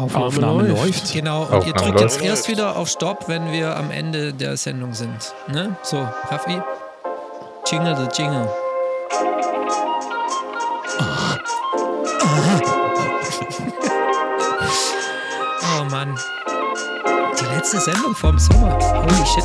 Aufnahme, 0.00 0.26
Aufnahme 0.26 0.62
läuft. 0.68 0.84
läuft. 0.84 1.12
Genau, 1.12 1.42
und 1.44 1.52
Auf 1.54 1.66
ihr 1.66 1.72
drückt 1.72 2.00
jetzt 2.00 2.16
läuft. 2.16 2.24
erst 2.28 2.48
wieder 2.48 2.76
auf 2.76 2.88
Stopp, 2.88 3.28
wenn 3.28 3.50
wir 3.52 3.76
am 3.76 3.90
Ende 3.90 4.32
der 4.32 4.56
Sendung 4.56 4.94
sind. 4.94 5.34
Ne? 5.48 5.76
So, 5.82 6.06
Raffi. 6.30 6.60
Jingle 7.66 7.96
the 7.96 8.08
Jingle. 8.22 8.48
Oh 15.62 15.84
Mann. 15.90 16.14
Die 17.38 17.44
letzte 17.56 17.78
Sendung 17.80 18.14
vom 18.14 18.38
Sommer. 18.38 18.78
Holy 18.94 19.26
shit. 19.26 19.44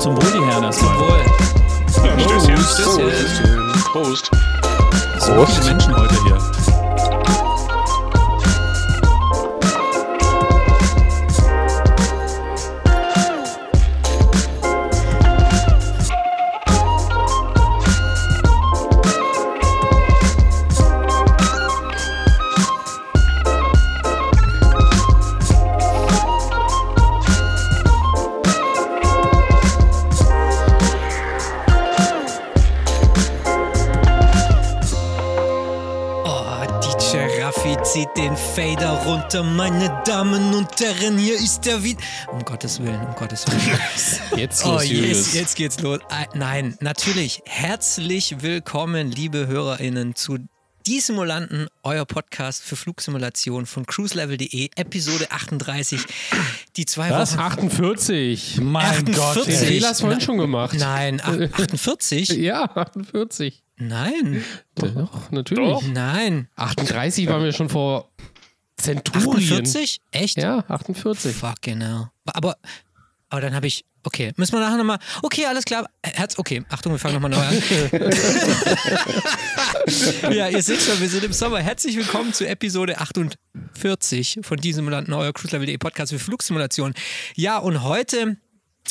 Zum 0.00 0.16
Wohl, 0.16 0.32
die 0.32 0.44
Herren, 0.50 0.64
erstmal. 0.64 0.98
Wohl. 0.98 1.24
Stößchen. 2.62 3.72
Prost. 3.92 4.30
So 5.20 5.32
Prost. 5.34 5.52
viele 5.54 5.66
Menschen 5.74 5.96
heute 5.96 6.14
hier. 6.24 6.38
Runter, 39.26 39.42
meine 39.42 40.02
Damen 40.06 40.54
und 40.54 40.68
Herren, 40.78 41.18
hier 41.18 41.34
ist 41.34 41.62
der 41.62 41.82
Wied. 41.82 41.98
Um 42.30 42.44
Gottes 42.44 42.80
Willen, 42.80 43.00
um 43.04 43.12
Gottes 43.16 43.44
Willen. 43.48 43.80
Jetzt 44.36 44.64
Oh, 44.64 44.78
geht's 44.78 44.88
yes, 44.88 45.34
jetzt 45.34 45.56
geht's 45.56 45.80
los. 45.80 45.98
Ah, 46.10 46.26
Nein, 46.34 46.76
natürlich. 46.78 47.42
Herzlich 47.44 48.40
willkommen, 48.42 49.10
liebe 49.10 49.48
HörerInnen, 49.48 50.14
zu 50.14 50.38
Die 50.86 51.00
Simulanten, 51.00 51.66
euer 51.82 52.04
Podcast 52.04 52.62
für 52.62 52.76
Flugsimulation 52.76 53.66
von 53.66 53.84
cruiselevel.de, 53.84 54.70
Episode 54.76 55.26
38. 55.32 56.02
Die 56.76 56.84
zwei 56.86 57.10
Was? 57.10 57.32
Wochen. 57.32 57.40
48. 57.40 58.60
Mein 58.62 59.06
Gott, 59.06 59.38
48. 59.38 59.44
Den 59.44 59.54
ey. 59.54 59.66
Fehler 59.66 59.88
hast 59.88 60.00
du 60.00 60.04
vorhin 60.04 60.20
schon 60.20 60.38
gemacht. 60.38 60.76
Nein, 60.78 61.20
ach, 61.24 61.32
48? 61.32 62.28
Ja, 62.36 62.62
48. 62.76 63.64
Nein, 63.78 64.42
Doch, 64.76 65.30
natürlich. 65.32 65.68
Doch. 65.68 65.82
nein. 65.82 66.48
38 66.54 67.28
waren 67.28 67.42
wir 67.42 67.52
schon 67.52 67.68
vor 67.68 68.08
Zenturien. 68.76 69.28
48? 69.28 70.00
Echt? 70.10 70.36
Ja, 70.38 70.64
48. 70.68 71.34
Fucking 71.34 71.80
hell. 71.80 72.10
Aber, 72.26 72.56
aber 73.30 73.40
dann 73.40 73.54
habe 73.54 73.66
ich. 73.66 73.84
Okay, 74.04 74.32
müssen 74.36 74.52
wir 74.52 74.60
nachher 74.60 74.76
nochmal. 74.76 74.98
Okay, 75.22 75.46
alles 75.46 75.64
klar. 75.64 75.90
Herz, 76.04 76.38
okay. 76.38 76.64
Achtung, 76.68 76.92
wir 76.92 76.98
fangen 77.00 77.14
nochmal 77.14 77.30
neu 77.30 77.38
an. 77.38 77.60
ja, 80.32 80.48
ihr 80.48 80.62
seht 80.62 80.80
schon, 80.80 81.00
wir 81.00 81.08
sind 81.08 81.24
im 81.24 81.32
Sommer. 81.32 81.58
Herzlich 81.58 81.96
willkommen 81.96 82.32
zu 82.32 82.46
Episode 82.46 82.98
48 83.00 84.38
von 84.42 84.58
diesem 84.58 84.88
Land 84.88 85.08
neuer 85.08 85.32
Cruise-Level.de 85.32 85.76
Podcast 85.78 86.12
für 86.12 86.20
Flugsimulation. 86.20 86.94
Ja, 87.34 87.58
und 87.58 87.82
heute 87.82 88.36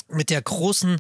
mit 0.10 0.30
der 0.30 0.42
großen, 0.42 1.00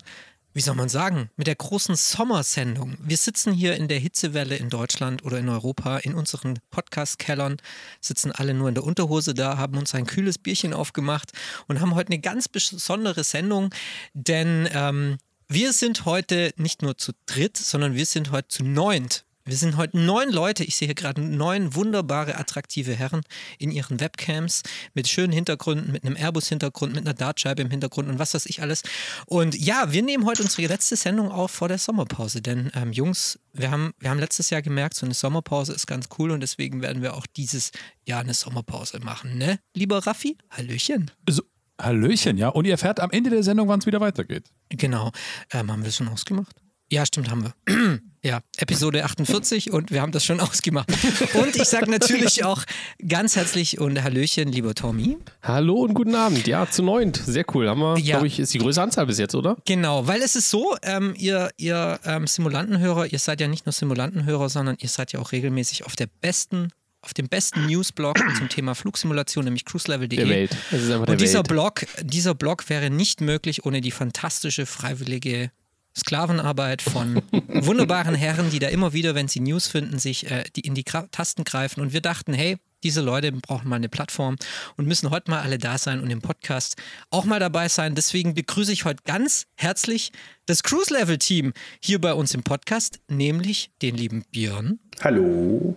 wie 0.56 0.62
soll 0.62 0.76
man 0.76 0.88
sagen, 0.88 1.30
mit 1.36 1.48
der 1.48 1.56
großen 1.56 1.98
Sommersendung. 1.98 2.98
Wir 3.02 3.18
sitzen 3.18 3.52
hier 3.52 3.76
in 3.76 3.90
der 3.90 4.00
Hitzewelle 4.00 4.56
in 4.56 4.70
Deutschland 4.70 5.26
oder 5.26 5.38
in 5.38 5.50
Europa 5.50 5.98
in 5.98 6.16
unseren 6.16 6.60
Podcast-Kellern, 6.72 7.58
sitzen 8.00 8.32
alle 8.32 8.54
nur 8.54 8.70
in 8.70 8.76
der 8.76 8.86
Unterhose 8.86 9.34
da, 9.34 9.58
haben 9.58 9.78
uns 9.78 9.94
ein 9.94 10.06
kühles 10.06 10.38
Bierchen 10.38 10.74
aufgemacht 10.74 11.34
und 11.68 11.82
haben 11.82 11.94
heute 11.94 12.14
eine 12.14 12.20
ganz 12.20 12.48
besondere 12.48 13.26
Sendung, 13.26 13.76
denn 14.14 14.70
ähm, 14.72 15.18
wir 15.50 15.74
sind 15.74 16.06
heute 16.06 16.54
nicht 16.56 16.82
nur 16.82 16.98
zu 16.98 17.12
dritt, 17.26 17.58
sondern 17.58 17.94
wir 17.96 18.06
sind 18.06 18.32
heute 18.32 18.48
zu 18.48 18.64
neunt. 18.64 19.25
Wir 19.48 19.58
sind 19.58 19.78
heute 19.78 20.00
neun 20.00 20.32
Leute. 20.32 20.64
Ich 20.64 20.76
sehe 20.76 20.88
hier 20.88 20.96
gerade 20.96 21.22
neun 21.22 21.76
wunderbare, 21.76 22.40
attraktive 22.40 22.96
Herren 22.96 23.22
in 23.60 23.70
ihren 23.70 24.00
Webcams 24.00 24.64
mit 24.96 25.08
schönen 25.08 25.32
Hintergründen, 25.32 25.92
mit 25.92 26.04
einem 26.04 26.16
Airbus-Hintergrund, 26.16 26.96
mit 26.96 27.06
einer 27.06 27.14
Dartscheibe 27.14 27.62
im 27.62 27.70
Hintergrund 27.70 28.10
und 28.10 28.18
was 28.18 28.34
weiß 28.34 28.48
ich 28.48 28.64
alles. 28.64 28.82
Und 29.28 29.54
ja, 29.56 29.92
wir 29.92 30.02
nehmen 30.02 30.26
heute 30.26 30.42
unsere 30.42 30.68
letzte 30.68 30.96
Sendung 30.96 31.32
auf 31.32 31.52
vor 31.52 31.68
der 31.68 31.78
Sommerpause. 31.78 32.42
Denn 32.42 32.72
ähm, 32.74 32.92
Jungs, 32.92 33.38
wir 33.54 33.70
haben, 33.70 33.94
wir 34.00 34.10
haben 34.10 34.18
letztes 34.18 34.50
Jahr 34.50 34.64
gemerkt, 34.64 34.96
so 34.96 35.06
eine 35.06 35.14
Sommerpause 35.14 35.74
ist 35.74 35.86
ganz 35.86 36.10
cool 36.18 36.32
und 36.32 36.40
deswegen 36.40 36.82
werden 36.82 37.04
wir 37.04 37.14
auch 37.14 37.28
dieses 37.28 37.70
Jahr 38.04 38.22
eine 38.22 38.34
Sommerpause 38.34 39.00
machen. 39.00 39.38
Ne? 39.38 39.60
Lieber 39.76 40.08
Raffi, 40.08 40.40
Hallöchen. 40.50 41.12
So, 41.30 41.44
Hallöchen, 41.80 42.40
ja. 42.40 42.50
Und 42.50 42.66
ihr 42.66 42.72
erfährt 42.72 43.00
am 43.00 43.12
Ende 43.12 43.30
der 43.30 43.44
Sendung, 43.44 43.68
wann 43.68 43.80
es 43.80 43.86
wieder 43.86 44.02
weitergeht. 44.02 44.50
Genau. 44.70 45.12
Ähm, 45.52 45.72
haben 45.72 45.82
wir 45.82 45.86
das 45.86 45.98
schon 45.98 46.08
ausgemacht? 46.08 46.56
Ja, 46.92 47.06
stimmt, 47.06 47.30
haben 47.30 47.44
wir. 47.44 48.00
ja, 48.26 48.40
Episode 48.58 49.06
48 49.06 49.72
und 49.72 49.92
wir 49.92 50.02
haben 50.02 50.12
das 50.12 50.26
schon 50.26 50.40
ausgemacht. 50.42 50.90
Und 51.36 51.56
ich 51.56 51.66
sage 51.66 51.90
natürlich 51.92 52.44
auch 52.44 52.64
ganz 53.08 53.36
herzlich 53.36 53.80
und 53.80 54.02
Hallöchen, 54.02 54.52
lieber 54.52 54.74
Tommy. 54.74 55.18
Hallo 55.44 55.76
und 55.76 55.94
guten 55.94 56.16
Abend. 56.16 56.48
Ja, 56.48 56.68
zu 56.70 56.82
neunt. 56.82 57.18
Sehr 57.24 57.46
cool. 57.54 57.70
Haben 57.70 57.82
wir, 57.82 57.98
Ja. 58.00 58.16
glaube 58.16 58.28
ich, 58.28 58.40
ist 58.40 58.52
die 58.54 58.58
größte 58.58 58.82
Anzahl 58.82 59.06
bis 59.06 59.20
jetzt, 59.20 59.36
oder? 59.36 59.58
Genau, 59.66 60.08
weil 60.08 60.22
es 60.24 60.36
ist 60.36 60.50
so, 60.50 60.76
ähm, 60.82 61.14
ihr, 61.18 61.52
ihr 61.58 62.00
ähm, 62.04 62.26
Simulantenhörer, 62.26 63.06
ihr 63.06 63.20
seid 63.20 63.42
ja 63.42 63.48
nicht 63.48 63.68
nur 63.68 63.74
Simulantenhörer, 63.74 64.50
sondern 64.50 64.76
ihr 64.80 64.90
seid 64.90 65.12
ja 65.14 65.20
auch 65.20 65.32
regelmäßig 65.32 65.86
auf 65.86 65.96
der 65.96 66.08
besten, 66.22 66.70
auf 67.02 67.14
dem 67.14 67.30
besten 67.30 67.68
Newsblog 67.68 68.18
zum 68.40 68.50
Thema 68.50 68.74
Flugsimulation, 68.74 69.46
nämlich 69.46 69.66
cruiselevel.de. 69.66 70.18
Der 70.18 70.30
Welt. 70.30 70.58
Es 70.72 70.82
ist 70.82 70.90
einfach 70.92 71.06
der 71.06 71.14
Und 71.14 71.22
dieser 71.22 71.40
Welt. 71.40 71.48
Blog, 71.50 71.86
dieser 72.02 72.34
Blog 72.34 72.68
wäre 72.70 72.90
nicht 72.90 73.22
möglich 73.22 73.66
ohne 73.68 73.82
die 73.82 73.92
fantastische 73.92 74.66
freiwillige 74.66 75.52
Sklavenarbeit 75.98 76.82
von 76.82 77.22
wunderbaren 77.48 78.16
Herren, 78.16 78.50
die 78.50 78.60
da 78.60 78.68
immer 78.68 78.94
wieder, 78.94 79.16
wenn 79.16 79.28
sie 79.28 79.40
News 79.40 79.68
finden, 79.68 80.00
sich 80.00 80.30
äh, 80.30 80.44
die 80.56 80.62
in 80.62 80.76
die 80.76 80.84
Gra 80.84 81.08
Tasten 81.12 81.44
greifen. 81.44 81.82
Und 81.82 81.94
wir 81.94 82.02
dachten, 82.02 82.34
hey, 82.34 82.58
diese 82.84 83.02
Leute 83.02 83.32
brauchen 83.32 83.68
mal 83.68 83.78
eine 83.78 83.90
Plattform 83.90 84.36
und 84.78 84.88
müssen 84.88 85.10
heute 85.10 85.32
mal 85.32 85.42
alle 85.42 85.58
da 85.58 85.78
sein 85.78 86.02
und 86.02 86.12
im 86.12 86.22
Podcast 86.22 86.76
auch 87.10 87.26
mal 87.26 87.40
dabei 87.40 87.68
sein. 87.68 87.96
Deswegen 87.96 88.36
begrüße 88.36 88.72
ich 88.72 88.86
heute 88.86 89.02
ganz 89.06 89.48
herzlich 89.56 90.12
das 90.46 90.62
Cruise 90.62 90.94
Level 90.94 91.18
Team 91.18 91.54
hier 91.82 92.00
bei 92.00 92.14
uns 92.14 92.34
im 92.36 92.44
Podcast, 92.44 93.00
nämlich 93.10 93.72
den 93.82 93.96
lieben 93.96 94.24
Björn, 94.32 94.78
Hallo. 95.02 95.76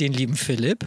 den 0.00 0.12
lieben 0.12 0.34
Philipp, 0.34 0.84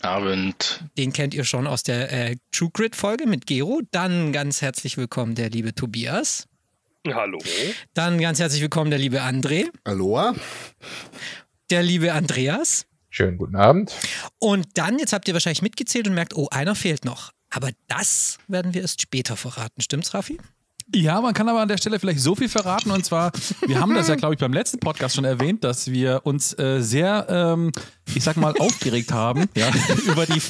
Abend. 0.00 0.84
den 0.96 1.12
kennt 1.12 1.34
ihr 1.34 1.44
schon 1.44 1.66
aus 1.66 1.82
der 1.82 2.10
äh, 2.10 2.36
True 2.52 2.70
Grid 2.72 2.96
Folge 2.96 3.26
mit 3.26 3.46
Gero. 3.46 3.82
Dann 3.90 4.32
ganz 4.32 4.62
herzlich 4.62 4.96
willkommen 4.96 5.34
der 5.34 5.50
liebe 5.50 5.74
Tobias. 5.74 6.46
Hallo. 7.12 7.38
Dann 7.92 8.18
ganz 8.18 8.38
herzlich 8.38 8.62
willkommen 8.62 8.88
der 8.90 8.98
liebe 8.98 9.20
André, 9.20 9.68
Aloha. 9.84 10.34
der 11.68 11.82
liebe 11.82 12.14
Andreas. 12.14 12.86
Schönen 13.10 13.36
guten 13.36 13.56
Abend. 13.56 13.92
Und 14.38 14.66
dann, 14.78 14.98
jetzt 14.98 15.12
habt 15.12 15.28
ihr 15.28 15.34
wahrscheinlich 15.34 15.60
mitgezählt 15.60 16.08
und 16.08 16.14
merkt, 16.14 16.34
oh, 16.34 16.48
einer 16.50 16.74
fehlt 16.74 17.04
noch. 17.04 17.32
Aber 17.50 17.70
das 17.88 18.38
werden 18.48 18.72
wir 18.72 18.80
erst 18.80 19.02
später 19.02 19.36
verraten. 19.36 19.82
Stimmt's, 19.82 20.14
Raffi? 20.14 20.38
Ja, 20.94 21.20
man 21.20 21.32
kann 21.34 21.48
aber 21.48 21.60
an 21.60 21.68
der 21.68 21.78
Stelle 21.78 21.98
vielleicht 21.98 22.20
so 22.20 22.34
viel 22.34 22.48
verraten. 22.48 22.90
Und 22.90 23.04
zwar, 23.04 23.32
wir 23.66 23.80
haben 23.80 23.94
das 23.94 24.08
ja, 24.08 24.16
glaube 24.16 24.34
ich, 24.34 24.40
beim 24.40 24.52
letzten 24.52 24.78
Podcast 24.80 25.14
schon 25.14 25.24
erwähnt, 25.24 25.64
dass 25.64 25.90
wir 25.90 26.20
uns 26.24 26.56
äh, 26.58 26.80
sehr, 26.80 27.26
ähm, 27.28 27.72
ich 28.14 28.22
sag 28.22 28.36
mal, 28.36 28.54
aufgeregt 28.58 29.12
haben 29.12 29.44
ja, 29.56 29.70
über, 30.06 30.26
die, 30.26 30.40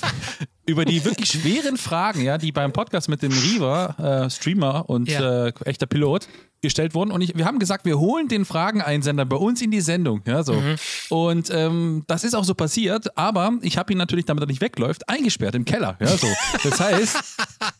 über 0.67 0.85
die 0.85 1.05
wirklich 1.05 1.31
schweren 1.31 1.77
Fragen, 1.77 2.23
ja, 2.23 2.37
die 2.39 2.53
beim 2.53 2.73
Podcast 2.73 3.09
mit 3.09 3.23
dem 3.23 3.33
Riva, 3.33 4.25
äh, 4.25 4.31
Streamer 4.31 4.89
und 4.91 5.09
Ja. 5.09 5.47
äh, 5.47 5.53
echter 5.65 5.87
Pilot, 5.87 6.29
gestellt 6.65 6.95
wurden. 6.95 7.13
Und 7.13 7.21
ich, 7.21 7.37
wir 7.37 7.45
haben 7.45 7.61
gesagt, 7.61 7.85
wir 7.85 7.99
holen 8.01 8.27
den 8.27 8.45
Frageneinsender 8.45 9.25
bei 9.25 9.37
uns 9.37 9.63
in 9.63 9.71
die 9.71 9.81
Sendung. 9.81 10.23
Ja, 10.27 10.43
so. 10.43 10.61
Und 11.11 11.51
ähm, 11.53 12.03
das 12.09 12.25
ist 12.25 12.35
auch 12.35 12.45
so 12.45 12.55
passiert, 12.55 13.17
aber 13.17 13.53
ich 13.63 13.79
habe 13.79 13.93
ihn 13.93 13.99
natürlich, 13.99 14.25
damit 14.25 14.43
er 14.43 14.47
nicht 14.49 14.61
wegläuft, 14.61 15.09
eingesperrt 15.09 15.55
im 15.55 15.65
Keller. 15.65 15.97
Ja, 16.01 16.09
so. 16.09 16.27
Das 16.65 16.81
heißt, 16.81 17.17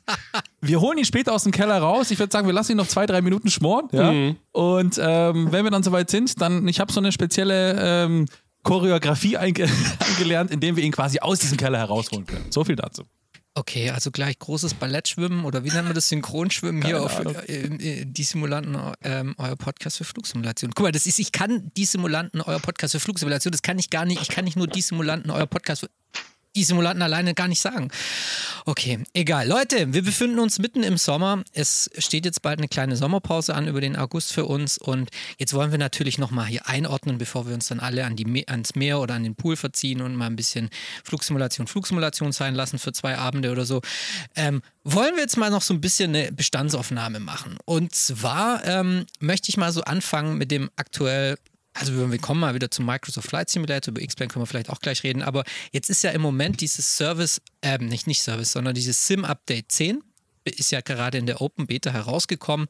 wir 0.61 0.81
holen 0.81 0.99
ihn 0.99 1.05
später 1.05 1.33
aus 1.33 1.43
dem 1.43 1.53
Keller 1.53 1.79
raus. 1.79 2.11
Ich 2.11 2.19
würde 2.19 2.33
sagen, 2.33 2.47
wir 2.47 2.55
lassen 2.55 2.73
ihn 2.73 2.79
noch 2.79 2.87
zwei, 2.87 3.07
drei 3.07 3.21
Minuten 3.23 3.51
schmoren. 3.51 3.89
Ja? 3.93 4.11
Und 4.53 5.01
ähm, 5.03 5.51
wenn 5.51 5.65
wir 5.65 5.71
dann 5.71 5.83
soweit 5.83 6.11
sind, 6.11 6.41
dann, 6.41 6.69
ich 6.69 6.79
habe 6.79 6.93
so 6.93 7.01
eine 7.01 7.11
spezielle 7.11 8.05
ähm, 8.05 8.27
Choreografie 8.63 9.37
einge 9.37 9.69
eingelernt, 9.99 10.51
indem 10.51 10.77
wir 10.77 10.85
ihn 10.85 10.93
quasi 10.93 11.19
aus 11.21 11.39
diesem 11.39 11.57
Keller 11.57 11.79
herausholen 11.79 12.27
können. 12.27 12.47
So 12.51 12.65
viel 12.65 12.77
dazu. 12.77 13.05
Okay, 13.57 13.91
also 13.91 14.11
gleich 14.11 14.37
großes 14.41 14.75
Ballettschwimmen 14.75 15.45
oder 15.45 15.63
wie 15.63 15.71
nennt 15.71 15.85
man 15.85 15.95
das? 15.95 16.09
Synchronschwimmen 16.09 16.83
hier 16.83 16.95
Keine 16.95 17.05
auf 17.05 17.21
Ahnung. 17.21 17.37
äh, 17.47 18.05
die 18.05 18.25
Simulanten, 18.25 18.77
ähm, 19.03 19.35
euer 19.39 19.55
Podcast 19.55 19.99
für 19.99 20.05
Flugsimulation. 20.05 20.73
Guck 20.75 20.85
mal, 20.85 20.93
das 20.93 21.07
ist, 21.07 21.21
ich 21.21 21.31
kann 21.31 21.71
die 21.77 21.85
Simulanten, 21.85 22.41
euer 22.41 22.59
Podcast 22.59 22.93
für 22.95 23.01
Flugsimulation, 23.01 23.53
das 23.53 23.63
kann 23.63 23.79
ich 23.79 23.91
gar 23.91 24.07
nicht. 24.07 24.23
Ich 24.23 24.29
kann 24.29 24.45
nicht 24.45 24.57
nur 24.57 24.67
die 24.67 24.81
Simulanten, 24.83 25.31
euer 25.31 25.47
Podcast 25.47 25.83
für. 25.83 25.91
Die 26.57 26.65
Simulanten 26.65 27.03
alleine 27.03 27.35
gar 27.35 27.49
nicht 27.49 27.61
sagen. 27.61 27.91
Okay, 28.65 29.01
egal. 29.13 29.47
Leute, 29.47 29.93
wir 29.93 30.03
befinden 30.03 30.39
uns 30.39 30.59
mitten 30.59 30.83
im 30.83 30.97
Sommer. 30.97 31.43
Es 31.53 31.91
steht 31.99 32.25
jetzt 32.25 32.43
bald 32.43 32.59
eine 32.59 32.69
kleine 32.69 32.97
Sommerpause 32.97 33.55
an 33.55 33.69
über 33.69 33.81
den 33.81 33.97
August 33.97 34.33
für 34.33 34.47
uns 34.47 34.79
und 34.79 35.11
jetzt 35.39 35.53
wollen 35.53 35.71
wir 35.71 35.79
natürlich 35.79 36.19
nochmal 36.19 36.47
hier 36.47 36.67
einordnen, 36.67 37.19
bevor 37.19 37.47
wir 37.47 37.55
uns 37.55 37.69
dann 37.69 37.81
alle 37.81 38.05
an 38.05 38.17
die, 38.17 38.49
ans 38.49 38.75
Meer 38.75 39.01
oder 39.01 39.15
an 39.15 39.25
den 39.25 39.35
Pool 39.35 39.57
verziehen 39.57 40.01
und 40.01 40.15
mal 40.15 40.27
ein 40.27 40.37
bisschen 40.37 40.71
Flugsimulation, 41.03 41.67
Flugsimulation 41.67 42.33
sein 42.33 42.55
lassen 42.55 42.79
für 42.79 42.93
zwei 42.93 43.19
Abende 43.19 43.51
oder 43.53 43.65
so. 43.65 43.83
Ähm, 44.37 44.63
wollen 44.85 45.15
wir 45.15 45.23
jetzt 45.23 45.37
mal 45.37 45.51
noch 45.51 45.63
so 45.63 45.75
ein 45.75 45.81
bisschen 45.81 46.15
eine 46.15 46.33
Bestandsaufnahme 46.33 47.21
machen. 47.21 47.59
Und 47.65 47.95
zwar 47.95 48.65
ähm, 48.65 49.07
möchte 49.19 49.49
ich 49.49 49.57
mal 49.57 49.73
so 49.73 49.83
anfangen 49.83 50.39
mit 50.39 50.51
dem 50.51 50.71
aktuell 50.77 51.37
also 51.75 52.11
wir 52.11 52.19
kommen 52.19 52.41
mal 52.41 52.55
wieder 52.55 52.71
zum 52.71 52.87
Microsoft 52.87 53.29
Flight 53.29 53.51
Simulator, 53.51 53.93
über 53.93 54.01
X-Plane 54.01 54.29
können 54.29 54.43
wir 54.43 54.47
vielleicht 54.47 54.71
auch 54.71 54.81
gleich 54.81 55.03
reden, 55.03 55.23
aber 55.23 55.45
jetzt 55.73 55.91
ist 55.91 56.03
ja 56.03 56.11
im 56.11 56.23
Moment 56.23 56.61
dieses 56.61 56.97
Service, 56.97 57.41
äh, 57.61 57.79
nicht, 57.79 58.07
nicht 58.07 58.23
Service, 58.23 58.53
sondern 58.53 58.75
dieses 58.75 59.07
Sim-Update 59.07 59.71
10 59.71 60.03
ist 60.45 60.71
ja 60.71 60.81
gerade 60.81 61.19
in 61.19 61.27
der 61.27 61.41
Open 61.41 61.67
Beta 61.67 61.91
herausgekommen. 61.91 62.67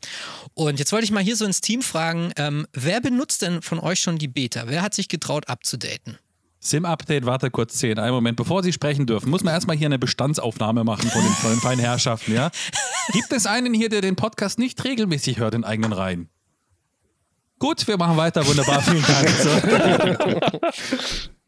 Und 0.54 0.78
jetzt 0.78 0.92
wollte 0.92 1.04
ich 1.04 1.10
mal 1.10 1.22
hier 1.22 1.36
so 1.36 1.44
ins 1.44 1.60
Team 1.60 1.82
fragen, 1.82 2.32
ähm, 2.36 2.66
wer 2.72 3.00
benutzt 3.00 3.42
denn 3.42 3.62
von 3.62 3.80
euch 3.80 4.00
schon 4.00 4.16
die 4.16 4.28
Beta? 4.28 4.64
Wer 4.66 4.82
hat 4.82 4.94
sich 4.94 5.08
getraut 5.08 5.48
abzudaten? 5.48 6.18
Sim-Update, 6.60 7.26
warte 7.26 7.50
kurz 7.50 7.76
10, 7.76 7.98
einen 7.98 8.14
Moment. 8.14 8.36
Bevor 8.36 8.62
Sie 8.62 8.72
sprechen 8.72 9.06
dürfen, 9.06 9.28
muss 9.28 9.44
man 9.44 9.52
erstmal 9.52 9.76
hier 9.76 9.86
eine 9.86 9.98
Bestandsaufnahme 9.98 10.82
machen 10.82 11.10
von 11.10 11.22
den, 11.22 11.32
von 11.32 11.50
den 11.50 11.60
feinen 11.60 11.80
Herrschaften, 11.80 12.32
ja? 12.32 12.50
Gibt 13.12 13.32
es 13.32 13.44
einen 13.44 13.74
hier, 13.74 13.90
der 13.90 14.00
den 14.00 14.16
Podcast 14.16 14.58
nicht 14.58 14.82
regelmäßig 14.82 15.38
hört 15.38 15.54
in 15.54 15.64
eigenen 15.64 15.92
Reihen? 15.92 16.30
Gut, 17.64 17.88
wir 17.88 17.96
machen 17.96 18.18
weiter. 18.18 18.46
Wunderbar, 18.46 18.82
vielen 18.82 19.02
Dank. 19.02 19.26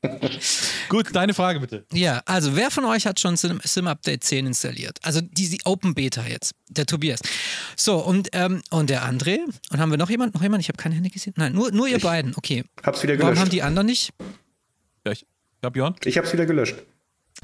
Gut, 0.88 1.08
deine 1.12 1.34
Frage 1.34 1.60
bitte. 1.60 1.84
Ja, 1.92 2.22
also 2.24 2.56
wer 2.56 2.70
von 2.70 2.86
euch 2.86 3.06
hat 3.06 3.20
schon 3.20 3.36
Sim, 3.36 3.60
Sim 3.62 3.86
Update 3.86 4.24
10 4.24 4.46
installiert? 4.46 4.98
Also 5.02 5.20
die, 5.20 5.50
die 5.50 5.58
Open 5.66 5.92
Beta 5.94 6.24
jetzt, 6.26 6.54
der 6.70 6.86
Tobias. 6.86 7.20
So, 7.76 7.96
und, 7.98 8.30
ähm, 8.32 8.62
und 8.70 8.88
der 8.88 9.02
André. 9.02 9.40
Und 9.70 9.78
haben 9.78 9.90
wir 9.90 9.98
noch 9.98 10.08
jemanden? 10.08 10.38
Noch 10.38 10.42
jemand? 10.42 10.62
Ich 10.62 10.68
habe 10.68 10.78
keine 10.78 10.94
Hände 10.94 11.10
gesehen. 11.10 11.34
Nein, 11.36 11.52
nur, 11.52 11.70
nur 11.70 11.86
ihr 11.86 11.98
ich 11.98 12.02
beiden. 12.02 12.32
Okay. 12.34 12.64
Hab's 12.82 13.02
wieder 13.02 13.16
gelöscht. 13.16 13.32
Warum 13.32 13.38
haben 13.38 13.50
die 13.50 13.60
anderen 13.60 13.86
nicht? 13.86 14.14
Ja, 15.04 15.12
ich, 15.12 15.26
ja 15.62 15.68
Björn? 15.68 15.96
Ich 16.06 16.16
hab's 16.16 16.32
wieder 16.32 16.46
gelöscht. 16.46 16.76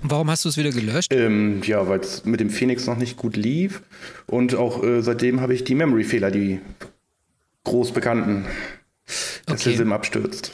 Warum 0.00 0.30
hast 0.30 0.46
du 0.46 0.48
es 0.48 0.56
wieder 0.56 0.70
gelöscht? 0.70 1.12
Ähm, 1.12 1.60
ja, 1.64 1.86
weil 1.88 2.00
es 2.00 2.24
mit 2.24 2.40
dem 2.40 2.48
Phoenix 2.48 2.86
noch 2.86 2.96
nicht 2.96 3.18
gut 3.18 3.36
lief. 3.36 3.82
Und 4.26 4.54
auch 4.54 4.82
äh, 4.82 5.02
seitdem 5.02 5.42
habe 5.42 5.52
ich 5.52 5.62
die 5.62 5.74
Memory-Fehler, 5.74 6.30
die 6.30 6.60
groß 7.64 7.92
bekannten, 7.92 8.46
dass 9.46 9.60
Okay. 9.60 9.70
der 9.70 9.78
Sim 9.78 9.92
abstürzt. 9.92 10.52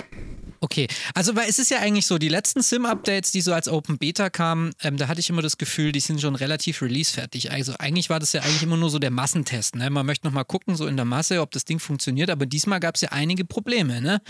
Okay, 0.60 0.88
also 1.14 1.37
weil 1.37 1.49
es 1.49 1.60
ist 1.60 1.70
ja 1.70 1.78
eigentlich 1.78 2.06
so, 2.06 2.19
die 2.19 2.28
letzten 2.28 2.62
Sim-Updates, 2.62 3.31
die 3.31 3.43
so 3.43 3.52
als 3.52 3.69
Open 3.69 3.96
Beta 3.96 4.28
kamen, 4.28 4.72
ähm, 4.82 4.96
da 4.96 5.06
hatte 5.06 5.20
ich 5.20 5.31
immer 5.31 5.40
das 5.40 5.56
Gefühl, 5.56 5.93
die 5.93 6.00
sind 6.00 6.20
schon 6.20 6.34
relativ 6.34 6.82
release-fertig. 6.82 7.52
Also 7.52 7.75
eigentlich 7.78 8.10
war 8.10 8.19
das 8.19 8.32
ja 8.32 8.43
eigentlich 8.43 8.64
immer 8.64 8.76
nur 8.76 8.90
so 8.90 8.99
der 8.99 9.12
Massentest. 9.12 9.76
Ne? 9.76 9.88
Man 9.88 10.05
möchte 10.05 10.26
nochmal 10.26 10.44
gucken, 10.44 10.75
so 10.75 10.88
in 10.88 10.96
der 10.96 11.05
Masse, 11.05 11.43
ob 11.43 11.52
das 11.52 11.64
Ding 11.64 11.78
funktioniert, 11.78 12.28
aber 12.28 12.44
diesmal 12.44 12.81
gab 12.81 12.96
es 12.96 13.02
ja 13.02 13.10
einige 13.12 13.44
Probleme. 13.44 14.00
Ne? 14.00 14.20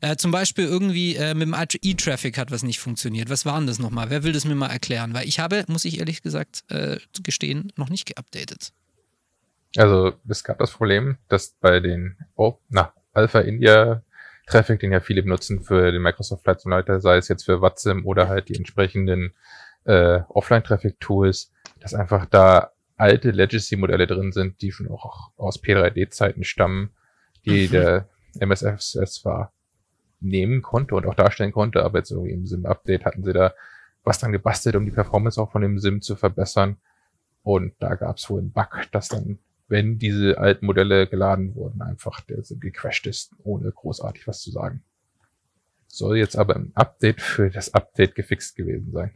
Äh, 0.00 0.16
zum 0.16 0.32
Beispiel 0.32 0.64
irgendwie 0.64 1.14
äh, 1.14 1.34
mit 1.34 1.46
dem 1.48 1.54
E-Traffic 1.80 2.38
hat 2.38 2.50
was 2.50 2.64
nicht 2.64 2.80
funktioniert. 2.80 3.30
Was 3.30 3.44
war 3.46 3.56
denn 3.58 3.68
das 3.68 3.78
nochmal? 3.78 4.10
Wer 4.10 4.24
will 4.24 4.32
das 4.32 4.44
mir 4.44 4.56
mal 4.56 4.70
erklären? 4.70 5.14
Weil 5.14 5.28
ich 5.28 5.38
habe, 5.38 5.64
muss 5.68 5.84
ich 5.84 6.00
ehrlich 6.00 6.22
gesagt 6.22 6.64
äh, 6.70 6.96
gestehen, 7.22 7.72
noch 7.76 7.88
nicht 7.88 8.06
geupdatet. 8.06 8.72
Also 9.76 10.14
es 10.28 10.44
gab 10.44 10.58
das 10.58 10.72
Problem, 10.72 11.18
dass 11.28 11.50
bei 11.60 11.80
den 11.80 12.16
oh, 12.36 12.58
na, 12.68 12.92
Alpha 13.12 13.40
India 13.40 14.02
Traffic, 14.46 14.80
den 14.80 14.92
ja 14.92 15.00
viele 15.00 15.22
benutzen 15.22 15.62
für 15.62 15.92
den 15.92 16.00
Microsoft 16.00 16.42
Flight 16.42 16.60
Simulator, 16.60 17.00
sei 17.00 17.18
es 17.18 17.28
jetzt 17.28 17.44
für 17.44 17.60
Watsim 17.60 18.06
oder 18.06 18.28
halt 18.28 18.48
die 18.48 18.56
entsprechenden 18.56 19.34
äh, 19.84 20.20
Offline-Traffic-Tools, 20.28 21.52
dass 21.80 21.94
einfach 21.94 22.24
da 22.26 22.72
alte 22.96 23.30
Legacy-Modelle 23.30 24.06
drin 24.06 24.32
sind, 24.32 24.60
die 24.62 24.72
schon 24.72 24.88
auch 24.88 25.30
aus 25.36 25.62
P3D-Zeiten 25.62 26.44
stammen, 26.44 26.90
die 27.44 27.66
Mhm. 27.68 27.72
der 27.72 28.08
MSFS 28.40 28.92
zwar 29.14 29.52
nehmen 30.20 30.62
konnte 30.62 30.94
und 30.94 31.06
auch 31.06 31.14
darstellen 31.14 31.52
konnte, 31.52 31.84
aber 31.84 31.98
jetzt 31.98 32.10
irgendwie 32.10 32.32
im 32.32 32.46
Sim-Update 32.46 33.04
hatten 33.04 33.22
sie 33.24 33.32
da 33.32 33.52
was 34.02 34.18
dran 34.18 34.32
gebastelt, 34.32 34.76
um 34.76 34.84
die 34.84 34.90
Performance 34.90 35.40
auch 35.40 35.52
von 35.52 35.62
dem 35.62 35.78
Sim 35.78 36.00
zu 36.00 36.16
verbessern. 36.16 36.78
Und 37.42 37.74
da 37.78 37.94
gab 37.94 38.16
es 38.16 38.28
wohl 38.30 38.40
einen 38.40 38.52
Bug, 38.52 38.86
dass 38.92 39.08
dann, 39.08 39.38
wenn 39.68 39.98
diese 39.98 40.38
alten 40.38 40.66
Modelle 40.66 41.06
geladen 41.06 41.54
wurden, 41.54 41.82
einfach 41.82 42.20
der 42.22 42.42
Sim 42.42 42.60
gecrashed 42.60 43.06
ist, 43.06 43.32
ohne 43.44 43.70
großartig 43.70 44.26
was 44.26 44.40
zu 44.40 44.50
sagen. 44.50 44.82
Soll 45.86 46.18
jetzt 46.18 46.36
aber 46.36 46.56
im 46.56 46.72
Update 46.74 47.20
für 47.20 47.50
das 47.50 47.72
Update 47.74 48.14
gefixt 48.14 48.56
gewesen 48.56 48.92
sein. 48.92 49.12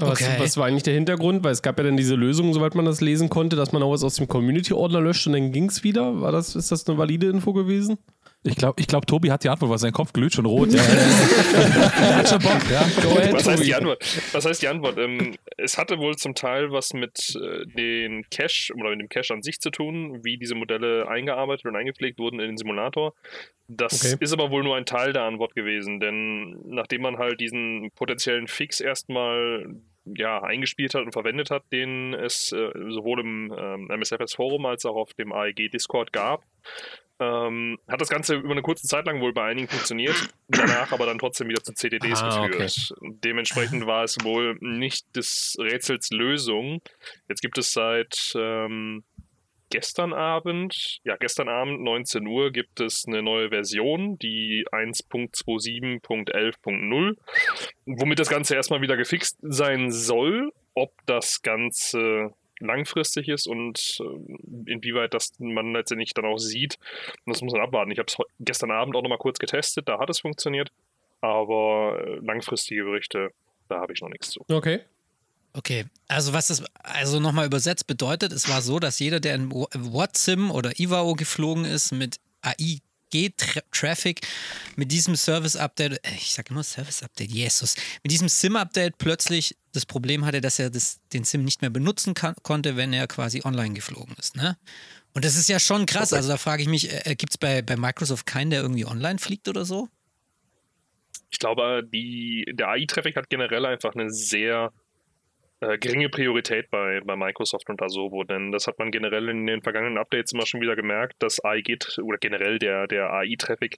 Aber 0.00 0.12
Okay. 0.12 0.24
was, 0.38 0.40
was 0.40 0.56
war 0.56 0.66
eigentlich 0.66 0.82
der 0.84 0.94
Hintergrund? 0.94 1.44
Weil 1.44 1.52
es 1.52 1.60
gab 1.62 1.78
ja 1.78 1.84
dann 1.84 1.96
diese 1.98 2.14
Lösung, 2.14 2.54
soweit 2.54 2.74
man 2.74 2.86
das 2.86 3.00
lesen 3.02 3.28
konnte, 3.28 3.56
dass 3.56 3.72
man 3.72 3.82
auch 3.82 3.92
was 3.92 4.02
aus 4.04 4.16
dem 4.16 4.26
Community-Ordner 4.28 5.00
löscht 5.02 5.26
und 5.26 5.34
dann 5.34 5.52
ging 5.52 5.68
es 5.68 5.84
wieder. 5.84 6.20
War 6.20 6.32
das, 6.32 6.56
ist 6.56 6.72
das 6.72 6.88
eine 6.88 6.96
valide 6.96 7.28
Info 7.28 7.52
gewesen? 7.52 7.98
Ich 8.44 8.56
glaube, 8.56 8.80
ich 8.80 8.88
glaub, 8.88 9.06
Tobi 9.06 9.30
hat 9.30 9.44
die 9.44 9.48
Antwort, 9.48 9.70
weil 9.70 9.78
sein 9.78 9.92
Kopf 9.92 10.12
glüht 10.12 10.34
schon 10.34 10.46
rot. 10.46 10.68
Ja. 10.72 10.82
Der 10.82 12.16
hat 12.16 12.28
schon 12.28 12.38
Bock, 12.40 12.60
ja. 12.70 12.80
Ahead, 12.80 13.32
Was 13.34 13.46
heißt 13.46 13.64
die 13.64 13.74
Antwort? 13.74 14.04
Was 14.32 14.44
heißt 14.44 14.62
die 14.62 14.68
Antwort? 14.68 14.98
Ähm, 14.98 15.34
es 15.56 15.78
hatte 15.78 15.98
wohl 15.98 16.16
zum 16.16 16.34
Teil 16.34 16.72
was 16.72 16.92
mit 16.92 17.36
äh, 17.36 17.66
den 17.66 18.24
Cache 18.30 18.72
oder 18.74 18.90
mit 18.90 19.00
dem 19.00 19.08
Cache 19.08 19.32
an 19.34 19.42
sich 19.42 19.60
zu 19.60 19.70
tun, 19.70 20.24
wie 20.24 20.38
diese 20.38 20.54
Modelle 20.54 21.06
eingearbeitet 21.08 21.66
und 21.66 21.76
eingepflegt 21.76 22.18
wurden 22.18 22.40
in 22.40 22.48
den 22.48 22.56
Simulator. 22.56 23.14
Das 23.68 24.04
Okay. 24.04 24.16
ist 24.22 24.32
aber 24.32 24.50
wohl 24.50 24.64
nur 24.64 24.76
ein 24.76 24.86
Teil 24.86 25.12
der 25.12 25.22
Antwort 25.22 25.54
gewesen, 25.54 26.00
denn 26.00 26.58
nachdem 26.64 27.02
man 27.02 27.18
halt 27.18 27.40
diesen 27.40 27.90
potenziellen 27.94 28.48
Fix 28.48 28.80
erstmal 28.80 29.66
ja, 30.04 30.42
eingespielt 30.42 30.94
hat 30.94 31.02
und 31.04 31.12
verwendet 31.12 31.50
hat, 31.50 31.62
den 31.70 32.12
es 32.12 32.50
äh, 32.50 32.70
sowohl 32.90 33.20
im 33.20 33.54
ähm, 33.56 33.88
MSFS 33.88 34.34
Forum 34.34 34.66
als 34.66 34.84
auch 34.84 34.96
auf 34.96 35.14
dem 35.14 35.32
AEG 35.32 35.70
Discord 35.70 36.12
gab, 36.12 36.42
ähm, 37.22 37.78
hat 37.88 38.00
das 38.00 38.08
Ganze 38.08 38.34
über 38.34 38.50
eine 38.50 38.62
kurze 38.62 38.86
Zeit 38.86 39.06
lang 39.06 39.20
wohl 39.20 39.32
bei 39.32 39.44
einigen 39.44 39.68
funktioniert, 39.68 40.16
danach 40.48 40.92
aber 40.92 41.06
dann 41.06 41.18
trotzdem 41.18 41.48
wieder 41.48 41.62
zu 41.62 41.72
CDDs 41.72 42.22
Ah, 42.22 42.46
geführt. 42.46 42.94
Dementsprechend 43.00 43.86
war 43.86 44.04
es 44.04 44.16
wohl 44.22 44.56
nicht 44.60 45.16
des 45.16 45.56
Rätsels 45.58 46.10
Lösung. 46.10 46.80
Jetzt 47.28 47.42
gibt 47.42 47.58
es 47.58 47.72
seit 47.72 48.34
ähm, 48.36 49.04
gestern 49.70 50.12
Abend, 50.12 51.00
ja, 51.04 51.16
gestern 51.16 51.48
Abend, 51.48 51.82
19 51.82 52.26
Uhr, 52.26 52.50
gibt 52.50 52.80
es 52.80 53.04
eine 53.06 53.22
neue 53.22 53.48
Version, 53.48 54.18
die 54.18 54.66
1.27.11.0, 54.70 57.16
womit 57.86 58.18
das 58.18 58.28
Ganze 58.28 58.54
erstmal 58.54 58.82
wieder 58.82 58.96
gefixt 58.96 59.38
sein 59.40 59.90
soll. 59.90 60.52
Ob 60.74 60.92
das 61.06 61.42
Ganze 61.42 62.32
langfristig 62.62 63.28
ist 63.28 63.46
und 63.46 63.98
äh, 64.00 64.70
inwieweit 64.70 65.14
das 65.14 65.32
man 65.38 65.72
letztendlich 65.72 66.14
dann 66.14 66.24
auch 66.24 66.38
sieht, 66.38 66.78
das 67.26 67.42
muss 67.42 67.52
man 67.52 67.62
abwarten. 67.62 67.90
Ich 67.90 67.98
habe 67.98 68.06
es 68.08 68.16
gestern 68.40 68.70
Abend 68.70 68.96
auch 68.96 69.02
nochmal 69.02 69.18
kurz 69.18 69.38
getestet, 69.38 69.88
da 69.88 69.98
hat 69.98 70.10
es 70.10 70.20
funktioniert, 70.20 70.70
aber 71.20 72.02
äh, 72.04 72.24
langfristige 72.24 72.84
Berichte, 72.84 73.30
da 73.68 73.80
habe 73.80 73.92
ich 73.92 74.00
noch 74.00 74.08
nichts 74.08 74.30
zu. 74.30 74.44
Okay. 74.48 74.80
Okay, 75.54 75.84
also 76.08 76.32
was 76.32 76.46
das 76.46 76.64
also 76.82 77.20
nochmal 77.20 77.44
übersetzt 77.44 77.86
bedeutet, 77.86 78.32
es 78.32 78.48
war 78.48 78.62
so, 78.62 78.78
dass 78.78 78.98
jeder, 78.98 79.20
der 79.20 79.34
in 79.34 79.52
WhatSim 79.52 80.50
oder 80.50 80.80
IWAO 80.80 81.12
geflogen 81.12 81.66
ist 81.66 81.92
mit 81.92 82.16
AIG-Traffic, 83.12 84.20
mit 84.76 84.90
diesem 84.92 85.16
Service-Update, 85.16 86.04
äh, 86.04 86.14
ich 86.16 86.32
sage 86.32 86.50
immer 86.50 86.62
Service-Update, 86.62 87.30
Jesus, 87.30 87.76
mit 88.02 88.12
diesem 88.12 88.28
SIM-Update 88.28 88.98
plötzlich 88.98 89.56
das 89.72 89.86
Problem 89.86 90.24
hatte, 90.24 90.40
dass 90.40 90.58
er 90.58 90.70
das, 90.70 91.00
den 91.12 91.24
SIM 91.24 91.44
nicht 91.44 91.62
mehr 91.62 91.70
benutzen 91.70 92.14
kann, 92.14 92.34
konnte, 92.42 92.76
wenn 92.76 92.92
er 92.92 93.06
quasi 93.06 93.42
online 93.44 93.74
geflogen 93.74 94.14
ist. 94.18 94.36
Ne? 94.36 94.56
Und 95.14 95.24
das 95.24 95.36
ist 95.36 95.48
ja 95.48 95.58
schon 95.58 95.86
krass. 95.86 96.12
Also 96.12 96.28
da 96.28 96.36
frage 96.36 96.62
ich 96.62 96.68
mich, 96.68 96.92
äh, 97.06 97.14
gibt 97.14 97.32
es 97.32 97.38
bei, 97.38 97.62
bei 97.62 97.76
Microsoft 97.76 98.26
keinen, 98.26 98.50
der 98.50 98.62
irgendwie 98.62 98.86
online 98.86 99.18
fliegt 99.18 99.48
oder 99.48 99.64
so? 99.64 99.88
Ich 101.30 101.38
glaube, 101.38 101.82
die, 101.90 102.44
der 102.52 102.68
AI-Traffic 102.68 103.16
hat 103.16 103.30
generell 103.30 103.64
einfach 103.64 103.94
eine 103.94 104.10
sehr 104.10 104.72
äh, 105.62 105.78
geringe 105.78 106.08
Priorität 106.08 106.70
bei, 106.70 107.00
bei 107.04 107.14
Microsoft 107.14 107.70
und 107.70 107.80
Asobo, 107.80 108.24
denn 108.24 108.50
das 108.50 108.66
hat 108.66 108.80
man 108.80 108.90
generell 108.90 109.28
in 109.28 109.46
den 109.46 109.62
vergangenen 109.62 109.96
Updates 109.96 110.32
immer 110.32 110.44
schon 110.44 110.60
wieder 110.60 110.74
gemerkt, 110.74 111.14
dass 111.20 111.42
AI 111.44 111.62
oder 112.02 112.18
generell 112.18 112.58
der, 112.58 112.88
der 112.88 113.12
AI-Traffic 113.12 113.76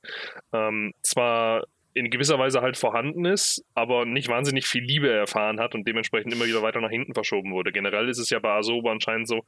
ähm, 0.55 0.93
zwar 1.03 1.64
in 1.93 2.11
gewisser 2.11 2.38
Weise 2.38 2.62
halt 2.62 2.79
vorhanden 2.79 3.26
ist, 3.26 3.64
aber 3.75 4.07
nicht 4.07 4.29
wahnsinnig 4.29 4.67
viel 4.67 4.83
Liebe 4.83 5.12
erfahren 5.12 5.61
hat 5.61 5.75
und 5.75 5.87
dementsprechend 5.87 6.33
immer 6.33 6.47
wieder 6.47 6.62
weiter 6.62 6.81
nach 6.81 6.91
hinten 6.91 7.12
verschoben 7.12 7.53
wurde. 7.53 7.71
Generell 7.71 8.09
ist 8.09 8.19
es 8.19 8.31
ja 8.31 8.38
bei 8.38 8.50
Asobo 8.50 8.91
anscheinend 8.91 9.29
so, 9.29 9.43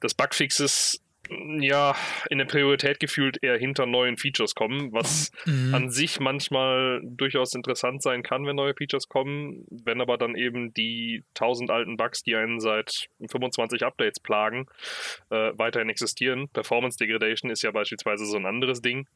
dass 0.00 0.14
Bugfixes 0.14 1.00
ja 1.60 1.94
in 2.30 2.38
der 2.38 2.44
Priorität 2.44 3.00
gefühlt 3.00 3.42
eher 3.42 3.58
hinter 3.58 3.86
neuen 3.86 4.16
Features 4.16 4.54
kommen, 4.54 4.92
was 4.92 5.30
Mhm. 5.46 5.74
an 5.74 5.90
sich 5.90 6.20
manchmal 6.20 7.00
durchaus 7.04 7.54
interessant 7.54 8.02
sein 8.02 8.22
kann, 8.22 8.46
wenn 8.46 8.56
neue 8.56 8.74
Features 8.74 9.08
kommen, 9.08 9.64
wenn 9.70 10.00
aber 10.00 10.18
dann 10.18 10.34
eben 10.36 10.72
die 10.74 11.24
tausend 11.34 11.70
alten 11.70 11.96
Bugs, 11.96 12.22
die 12.22 12.36
einen 12.36 12.60
seit 12.60 13.06
25 13.28 13.82
Updates 13.84 14.20
plagen, 14.20 14.66
äh, 15.30 15.52
weiterhin 15.56 15.88
existieren. 15.88 16.48
Performance 16.50 16.98
Degradation 16.98 17.50
ist 17.50 17.62
ja 17.62 17.70
beispielsweise 17.70 18.24
so 18.26 18.36
ein 18.36 18.46
anderes 18.46 18.80
Ding. 18.80 19.06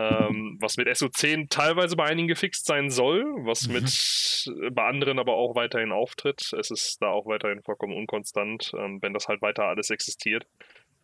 Ähm, 0.00 0.56
was 0.60 0.76
mit 0.76 0.86
SO10 0.86 1.48
teilweise 1.50 1.96
bei 1.96 2.04
einigen 2.04 2.28
gefixt 2.28 2.66
sein 2.66 2.88
soll, 2.88 3.24
was 3.44 3.66
Mhm. 3.66 3.74
mit 3.74 4.72
bei 4.72 4.84
anderen 4.84 5.18
aber 5.18 5.32
auch 5.34 5.56
weiterhin 5.56 5.90
auftritt. 5.90 6.52
Es 6.56 6.70
ist 6.70 6.98
da 7.02 7.08
auch 7.08 7.26
weiterhin 7.26 7.62
vollkommen 7.64 7.96
unkonstant, 7.96 8.70
ähm, 8.78 9.02
wenn 9.02 9.12
das 9.12 9.26
halt 9.26 9.42
weiter 9.42 9.64
alles 9.64 9.90
existiert. 9.90 10.46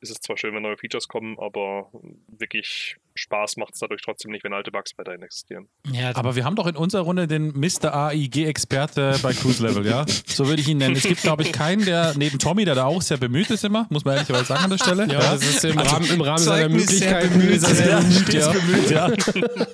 Ist 0.05 0.11
es 0.11 0.21
zwar 0.21 0.37
schön, 0.37 0.55
wenn 0.55 0.63
neue 0.63 0.77
Features 0.77 1.09
kommen, 1.09 1.39
aber 1.39 1.91
wirklich 2.29 2.99
Spaß 3.15 3.57
macht 3.57 3.73
es 3.73 3.81
dadurch 3.81 4.03
trotzdem 4.03 4.33
nicht, 4.33 4.45
wenn 4.45 4.53
alte 4.53 4.71
Bugs 4.71 4.93
weiterhin 4.99 5.23
existieren. 5.23 5.67
Ja, 5.91 6.15
Aber 6.15 6.37
wir 6.37 6.45
haben 6.45 6.57
doch 6.57 6.67
in 6.67 6.77
unserer 6.77 7.01
Runde 7.01 7.27
den 7.27 7.59
Mr. 7.59 7.95
AIG-Experte 7.95 9.19
bei 9.23 9.33
Cruise 9.33 9.67
Level, 9.67 9.87
ja? 9.87 10.05
So 10.27 10.47
würde 10.47 10.61
ich 10.61 10.69
ihn 10.69 10.77
nennen. 10.77 10.95
Es 10.95 11.05
gibt, 11.05 11.23
glaube 11.23 11.43
ich, 11.43 11.53
keinen, 11.53 11.87
der 11.87 12.13
neben 12.19 12.39
Tommy, 12.39 12.67
der 12.67 12.75
da 12.75 12.85
auch 12.85 13.01
sehr 13.01 13.17
bemüht 13.17 13.49
ist 13.49 13.65
immer, 13.65 13.87
muss 13.89 14.05
man 14.05 14.17
ehrlicherweise 14.17 14.45
sagen 14.45 14.65
an 14.65 14.71
der 14.71 14.77
Stelle. 14.77 15.07
Ja, 15.11 15.21
das 15.21 15.43
ist 15.43 15.65
im 15.65 15.79
Rahmen, 15.79 16.11
im 16.11 16.21
Rahmen 16.21 16.37
seiner 16.37 16.69
Möglichkeiten 16.69 17.39
bemüht, 17.39 17.63
er 17.63 18.01
Ja, 18.31 18.53
ja. 18.91 19.09
ja. 19.09 19.17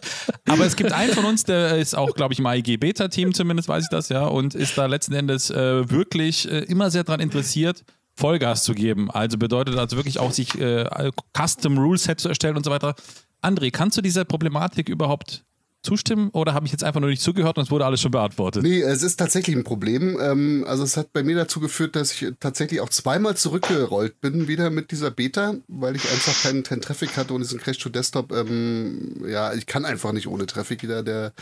Aber 0.47 0.65
es 0.65 0.77
gibt 0.77 0.93
einen 0.93 1.13
von 1.13 1.25
uns, 1.25 1.43
der 1.43 1.77
ist 1.79 1.97
auch, 1.97 2.15
glaube 2.15 2.35
ich, 2.35 2.39
im 2.39 2.47
AIG-Beta-Team, 2.47 3.35
zumindest 3.35 3.69
weiß 3.69 3.83
ich 3.83 3.91
das, 3.91 4.11
ja, 4.11 4.27
und 4.27 4.55
ist 4.55 4.79
da 4.79 4.87
letzten 4.87 5.15
Endes 5.15 5.51
äh, 5.51 5.91
wirklich 5.91 6.49
äh, 6.49 6.61
immer 6.61 6.93
sehr 6.93 7.03
daran 7.03 7.21
interessiert, 7.21 7.85
Vollgas 8.21 8.62
zu 8.62 8.75
geben. 8.75 9.11
Also 9.11 9.39
bedeutet 9.39 9.77
also 9.77 9.97
wirklich 9.97 10.19
auch, 10.19 10.33
sich 10.33 10.61
äh, 10.61 11.11
Custom 11.37 11.79
Rule 11.79 11.99
Set 11.99 12.21
zu 12.21 12.29
erstellen 12.29 12.57
und 12.57 12.65
so 12.65 12.71
weiter. 12.71 12.95
André, 13.43 13.71
kannst 13.71 13.97
du 13.97 14.03
dieser 14.03 14.25
Problematik 14.25 14.89
überhaupt 14.89 15.45
zustimmen 15.83 16.29
oder 16.35 16.53
habe 16.53 16.67
ich 16.67 16.73
jetzt 16.73 16.85
einfach 16.85 17.00
nur 17.00 17.09
nicht 17.09 17.23
zugehört 17.23 17.57
und 17.57 17.65
es 17.65 17.71
wurde 17.71 17.87
alles 17.87 18.03
schon 18.03 18.11
beantwortet? 18.11 18.62
Nee, 18.62 18.83
es 18.83 19.03
ist 19.03 19.17
tatsächlich 19.17 19.57
ein 19.57 19.65
Problem. 19.65 20.19
Ähm, 20.21 20.65
also 20.69 20.83
es 20.83 20.97
hat 20.97 21.12
bei 21.12 21.23
mir 21.23 21.37
dazu 21.37 21.59
geführt, 21.59 21.97
dass 21.97 22.12
ich 22.12 22.35
tatsächlich 22.39 22.81
auch 22.81 22.91
zweimal 22.91 23.37
zurückgerollt 23.37 24.21
bin, 24.21 24.47
wieder 24.47 24.69
mit 24.69 24.91
dieser 24.91 25.11
Beta, 25.11 25.55
weil 25.69 25.97
ich 25.97 26.11
einfach 26.11 26.43
keinen, 26.43 26.62
keinen 26.62 26.83
Traffic 26.83 27.17
hatte 27.17 27.33
und 27.33 27.41
diesen 27.41 27.61
Crash 27.61 27.79
to 27.79 27.89
Desktop, 27.89 28.33
ähm, 28.33 29.25
ja, 29.27 29.55
ich 29.55 29.67
kann 29.67 29.87
einfach 29.87 30.12
nicht 30.12 30.27
ohne 30.27 30.47
Traffic. 30.47 30.83
Jeder, 30.83 31.03
der, 31.03 31.33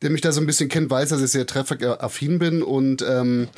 der 0.00 0.10
mich 0.10 0.22
da 0.22 0.32
so 0.32 0.40
ein 0.40 0.46
bisschen 0.46 0.70
kennt, 0.70 0.90
weiß, 0.90 1.10
dass 1.10 1.20
ich 1.20 1.30
sehr 1.30 1.46
traffic-affin 1.46 2.38
bin 2.38 2.62
und 2.62 3.04
ähm, 3.06 3.48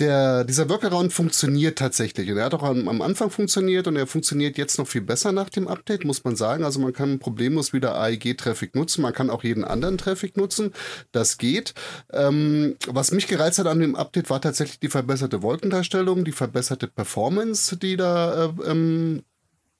der, 0.00 0.44
dieser 0.44 0.68
Workaround 0.68 1.12
funktioniert 1.12 1.78
tatsächlich. 1.78 2.30
Und 2.30 2.38
er 2.38 2.44
hat 2.44 2.54
auch 2.54 2.62
am, 2.62 2.88
am 2.88 3.02
Anfang 3.02 3.30
funktioniert 3.30 3.88
und 3.88 3.96
er 3.96 4.06
funktioniert 4.06 4.56
jetzt 4.56 4.78
noch 4.78 4.86
viel 4.86 5.00
besser 5.00 5.32
nach 5.32 5.48
dem 5.48 5.66
Update, 5.66 6.04
muss 6.04 6.22
man 6.24 6.36
sagen. 6.36 6.64
Also 6.64 6.78
man 6.78 6.92
kann 6.92 7.18
problemlos 7.18 7.72
wieder 7.72 8.00
AEG-Traffic 8.00 8.74
nutzen. 8.76 9.02
Man 9.02 9.12
kann 9.12 9.30
auch 9.30 9.42
jeden 9.42 9.64
anderen 9.64 9.98
Traffic 9.98 10.36
nutzen. 10.36 10.72
Das 11.10 11.36
geht. 11.38 11.74
Ähm, 12.12 12.76
was 12.86 13.10
mich 13.10 13.26
gereizt 13.26 13.58
hat 13.58 13.66
an 13.66 13.80
dem 13.80 13.96
Update 13.96 14.30
war 14.30 14.40
tatsächlich 14.40 14.78
die 14.78 14.88
verbesserte 14.88 15.42
Wolkendarstellung, 15.42 16.24
die 16.24 16.32
verbesserte 16.32 16.86
Performance, 16.86 17.76
die 17.76 17.96
da 17.96 18.46
äh, 18.46 18.70
ähm, 18.70 19.22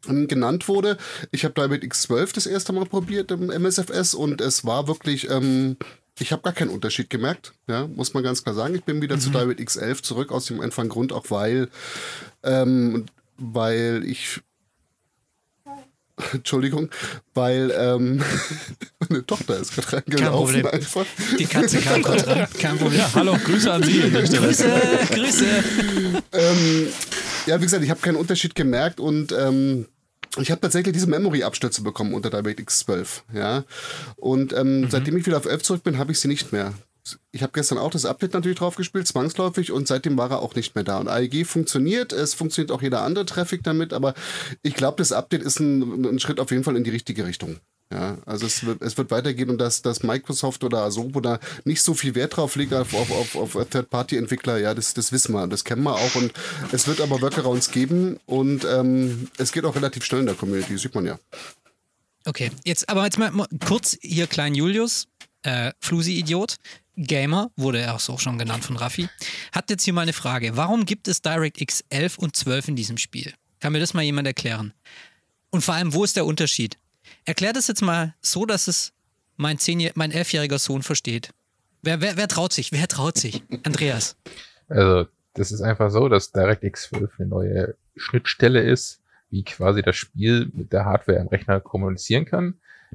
genannt 0.06 0.68
wurde. 0.68 0.96
Ich 1.32 1.44
habe 1.44 1.54
da 1.54 1.68
mit 1.68 1.82
X12 1.82 2.34
das 2.34 2.46
erste 2.46 2.72
Mal 2.72 2.86
probiert 2.86 3.30
im 3.30 3.50
MSFS 3.50 4.14
und 4.14 4.40
es 4.40 4.64
war 4.64 4.88
wirklich, 4.88 5.28
ähm, 5.30 5.76
ich 6.20 6.32
habe 6.32 6.42
gar 6.42 6.52
keinen 6.52 6.70
Unterschied 6.70 7.10
gemerkt, 7.10 7.52
ja, 7.66 7.86
muss 7.86 8.14
man 8.14 8.22
ganz 8.22 8.42
klar 8.42 8.54
sagen. 8.54 8.74
Ich 8.74 8.84
bin 8.84 9.00
wieder 9.02 9.18
zu 9.18 9.30
DirectX 9.30 9.76
11 9.76 10.02
zurück, 10.02 10.32
aus 10.32 10.46
dem 10.46 10.60
einfachen 10.60 10.88
Grund 10.88 11.12
auch, 11.12 11.30
weil, 11.30 11.68
ähm, 12.42 13.06
weil 13.36 14.02
ich 14.04 14.40
Entschuldigung, 16.32 16.90
weil 17.34 17.72
ähm, 17.76 18.22
meine 19.08 19.24
Tochter 19.24 19.58
ist 19.58 19.74
gerade 19.76 19.98
reingelaufen 19.98 20.62
Problem. 20.62 20.66
einfach. 20.66 21.06
die 21.38 21.46
Katze 21.46 21.78
kam 21.78 22.02
kurz 22.02 22.26
ran. 22.26 22.46
Kein 22.58 22.78
Problem. 22.78 22.98
Ja, 23.00 23.10
hallo, 23.14 23.36
Grüße 23.44 23.72
an 23.72 23.82
Sie 23.82 24.02
an 24.02 24.12
der 24.12 24.26
Stelle. 24.26 24.46
Grüße, 24.48 24.70
Grüße. 25.14 25.46
ähm, 26.32 26.88
ja, 27.46 27.58
wie 27.60 27.64
gesagt, 27.64 27.84
ich 27.84 27.90
habe 27.90 28.00
keinen 28.00 28.16
Unterschied 28.16 28.54
gemerkt 28.54 29.00
und 29.00 29.32
ähm, 29.32 29.86
ich 30.36 30.50
habe 30.50 30.60
tatsächlich 30.60 30.92
diese 30.92 31.08
Memory-Abstürze 31.08 31.82
bekommen 31.82 32.14
unter 32.14 32.30
DirectX 32.30 32.80
12. 32.80 33.24
Ja? 33.32 33.64
Und 34.16 34.52
ähm, 34.52 34.88
seitdem 34.90 35.16
ich 35.16 35.26
wieder 35.26 35.38
auf 35.38 35.46
11 35.46 35.62
zurück 35.62 35.82
bin, 35.82 35.98
habe 35.98 36.12
ich 36.12 36.20
sie 36.20 36.28
nicht 36.28 36.52
mehr. 36.52 36.74
Ich 37.30 37.42
habe 37.42 37.52
gestern 37.54 37.78
auch 37.78 37.90
das 37.90 38.04
Update 38.04 38.34
natürlich 38.34 38.58
drauf 38.58 38.76
gespielt, 38.76 39.06
zwangsläufig, 39.06 39.72
und 39.72 39.88
seitdem 39.88 40.18
war 40.18 40.30
er 40.30 40.42
auch 40.42 40.54
nicht 40.54 40.74
mehr 40.74 40.84
da. 40.84 40.98
Und 40.98 41.08
AEG 41.08 41.46
funktioniert, 41.46 42.12
es 42.12 42.34
funktioniert 42.34 42.70
auch 42.70 42.82
jeder 42.82 43.02
andere 43.02 43.24
Traffic 43.24 43.62
damit, 43.62 43.94
aber 43.94 44.12
ich 44.62 44.74
glaube, 44.74 44.98
das 44.98 45.12
Update 45.12 45.42
ist 45.42 45.58
ein, 45.58 46.04
ein 46.04 46.18
Schritt 46.18 46.38
auf 46.38 46.50
jeden 46.50 46.64
Fall 46.64 46.76
in 46.76 46.84
die 46.84 46.90
richtige 46.90 47.24
Richtung. 47.24 47.60
Ja, 47.90 48.18
also 48.26 48.44
es 48.44 48.66
wird, 48.66 48.82
es 48.82 48.98
wird 48.98 49.10
weitergehen 49.10 49.48
und 49.48 49.58
dass, 49.58 49.80
dass 49.80 50.02
Microsoft 50.02 50.62
oder 50.62 50.82
Asobo 50.82 51.20
da 51.20 51.40
nicht 51.64 51.82
so 51.82 51.94
viel 51.94 52.14
Wert 52.14 52.36
drauf 52.36 52.54
legt 52.56 52.74
auf, 52.74 52.92
auf, 52.92 53.10
auf, 53.10 53.34
auf 53.56 53.68
Third-Party-Entwickler, 53.70 54.58
ja, 54.58 54.74
das, 54.74 54.92
das 54.92 55.10
wissen 55.10 55.32
wir, 55.32 55.46
das 55.46 55.64
kennen 55.64 55.84
wir 55.84 55.94
auch 55.94 56.14
und 56.14 56.32
es 56.70 56.86
wird 56.86 57.00
aber 57.00 57.22
Workarounds 57.22 57.70
geben 57.70 58.20
und 58.26 58.66
ähm, 58.66 59.28
es 59.38 59.52
geht 59.52 59.64
auch 59.64 59.74
relativ 59.74 60.04
schnell 60.04 60.20
in 60.20 60.26
der 60.26 60.34
Community, 60.34 60.76
sieht 60.76 60.94
man 60.94 61.06
ja. 61.06 61.18
Okay, 62.26 62.50
jetzt 62.66 62.90
aber 62.90 63.04
jetzt 63.04 63.16
mal 63.16 63.30
mal 63.30 63.46
kurz 63.66 63.96
hier 64.02 64.26
Klein 64.26 64.54
Julius, 64.54 65.08
äh, 65.44 65.72
Flusi-Idiot, 65.80 66.56
Gamer, 66.96 67.50
wurde 67.56 67.80
er 67.80 67.94
auch 67.94 68.00
so 68.00 68.18
schon 68.18 68.38
genannt 68.38 68.66
von 68.66 68.76
Raffi, 68.76 69.08
hat 69.52 69.70
jetzt 69.70 69.84
hier 69.84 69.94
mal 69.94 70.02
eine 70.02 70.12
Frage. 70.12 70.58
Warum 70.58 70.84
gibt 70.84 71.08
es 71.08 71.22
DirectX 71.22 71.84
11 71.88 72.18
und 72.18 72.36
12 72.36 72.68
in 72.68 72.76
diesem 72.76 72.98
Spiel? 72.98 73.32
Kann 73.60 73.72
mir 73.72 73.80
das 73.80 73.94
mal 73.94 74.02
jemand 74.02 74.26
erklären? 74.26 74.74
Und 75.48 75.64
vor 75.64 75.74
allem, 75.74 75.94
wo 75.94 76.04
ist 76.04 76.16
der 76.16 76.26
Unterschied? 76.26 76.76
Erklär 77.28 77.52
das 77.52 77.68
jetzt 77.68 77.82
mal 77.82 78.14
so, 78.22 78.46
dass 78.46 78.68
es 78.68 78.94
mein, 79.36 79.58
10 79.58 79.90
mein 79.96 80.12
elfjähriger 80.12 80.58
Sohn 80.58 80.82
versteht. 80.82 81.34
Wer, 81.82 82.00
wer, 82.00 82.16
wer 82.16 82.26
traut 82.26 82.54
sich? 82.54 82.72
Wer 82.72 82.88
traut 82.88 83.18
sich? 83.18 83.42
Andreas. 83.64 84.16
Also, 84.66 85.06
das 85.34 85.52
ist 85.52 85.60
einfach 85.60 85.90
so, 85.90 86.08
dass 86.08 86.32
DirectX 86.32 86.84
12 86.84 87.10
eine 87.20 87.28
neue 87.28 87.74
Schnittstelle 87.96 88.62
ist, 88.62 89.02
wie 89.28 89.44
quasi 89.44 89.82
das 89.82 89.94
Spiel 89.94 90.50
mit 90.54 90.72
der 90.72 90.86
Hardware 90.86 91.18
im 91.18 91.28
Rechner 91.28 91.60
kommunizieren 91.60 92.24
kann. 92.24 92.54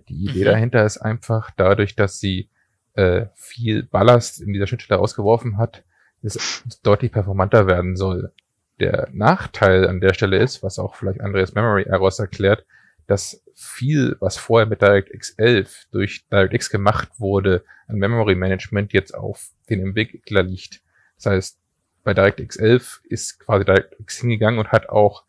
Die 0.09 0.25
Idee 0.25 0.41
Mhm. 0.41 0.45
dahinter 0.45 0.83
ist 0.83 0.97
einfach 0.97 1.51
dadurch, 1.55 1.95
dass 1.95 2.19
sie 2.19 2.49
äh, 2.95 3.27
viel 3.35 3.83
Ballast 3.83 4.41
in 4.41 4.51
dieser 4.51 4.65
Schnittstelle 4.65 4.99
ausgeworfen 4.99 5.59
hat, 5.59 5.83
es 6.23 6.63
deutlich 6.81 7.11
performanter 7.11 7.67
werden 7.67 7.95
soll. 7.95 8.31
Der 8.79 9.09
Nachteil 9.13 9.87
an 9.87 10.01
der 10.01 10.15
Stelle 10.15 10.37
ist, 10.39 10.63
was 10.63 10.79
auch 10.79 10.95
vielleicht 10.95 11.21
Andreas 11.21 11.53
Memory 11.53 11.83
Errors 11.83 12.17
erklärt, 12.17 12.65
dass 13.05 13.42
viel, 13.55 14.17
was 14.19 14.37
vorher 14.37 14.67
mit 14.67 14.81
DirectX 14.81 15.31
11 15.31 15.87
durch 15.91 16.25
DirectX 16.31 16.69
gemacht 16.69 17.09
wurde, 17.17 17.63
an 17.87 17.97
Memory 17.97 18.35
Management 18.35 18.93
jetzt 18.93 19.13
auf 19.13 19.49
den 19.69 19.81
Entwickler 19.81 20.43
liegt. 20.43 20.81
Das 21.17 21.27
heißt, 21.27 21.59
bei 22.03 22.13
DirectX 22.13 22.57
11 22.57 23.01
ist 23.03 23.39
quasi 23.39 23.65
DirectX 23.65 24.19
hingegangen 24.19 24.59
und 24.59 24.71
hat 24.71 24.89
auch 24.89 25.23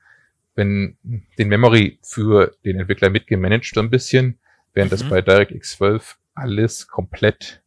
wenn 0.56 0.96
den 1.36 1.48
Memory 1.48 1.98
für 2.02 2.54
den 2.64 2.78
Entwickler 2.78 3.10
mitgemanagt 3.10 3.72
so 3.74 3.80
ein 3.80 3.90
bisschen, 3.90 4.38
während 4.72 4.92
das 4.92 5.02
Mhm. 5.04 5.08
bei 5.08 5.20
DirectX 5.20 5.72
12 5.72 6.16
alles 6.34 6.86
komplett 6.86 7.60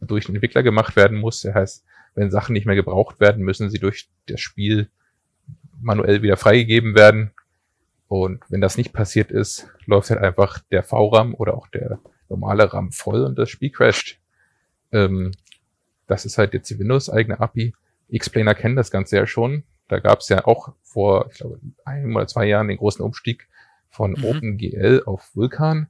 durch 0.00 0.26
den 0.26 0.36
Entwickler 0.36 0.62
gemacht 0.62 0.96
werden 0.96 1.18
muss. 1.18 1.42
Das 1.42 1.54
heißt, 1.54 1.84
wenn 2.14 2.30
Sachen 2.30 2.52
nicht 2.52 2.66
mehr 2.66 2.76
gebraucht 2.76 3.20
werden, 3.20 3.44
müssen 3.44 3.70
sie 3.70 3.78
durch 3.78 4.08
das 4.26 4.40
Spiel 4.40 4.88
manuell 5.80 6.22
wieder 6.22 6.36
freigegeben 6.36 6.94
werden. 6.94 7.32
Und 8.12 8.42
wenn 8.50 8.60
das 8.60 8.76
nicht 8.76 8.92
passiert 8.92 9.30
ist, 9.30 9.68
läuft 9.86 10.10
halt 10.10 10.20
einfach 10.20 10.58
der 10.70 10.82
VRAM 10.82 11.34
oder 11.34 11.54
auch 11.54 11.66
der 11.68 11.98
normale 12.28 12.70
RAM 12.70 12.92
voll 12.92 13.24
und 13.24 13.38
das 13.38 13.48
Spiel 13.48 13.70
crasht. 13.70 14.20
Ähm, 14.92 15.32
das 16.06 16.26
ist 16.26 16.36
halt 16.36 16.52
jetzt 16.52 16.68
die 16.68 16.78
Windows-eigene 16.78 17.40
API. 17.40 17.72
X-Planer 18.08 18.54
kennen 18.54 18.76
das 18.76 18.90
Ganze 18.90 19.16
ja 19.16 19.26
schon. 19.26 19.62
Da 19.88 19.98
gab 19.98 20.18
es 20.18 20.28
ja 20.28 20.44
auch 20.44 20.74
vor, 20.82 21.30
ich 21.30 21.38
glaube, 21.38 21.58
einem 21.86 22.14
oder 22.14 22.26
zwei 22.26 22.44
Jahren 22.44 22.68
den 22.68 22.76
großen 22.76 23.02
Umstieg 23.02 23.48
von 23.88 24.10
Mhm. 24.10 24.24
OpenGL 24.26 25.04
auf 25.06 25.34
Vulkan. 25.34 25.88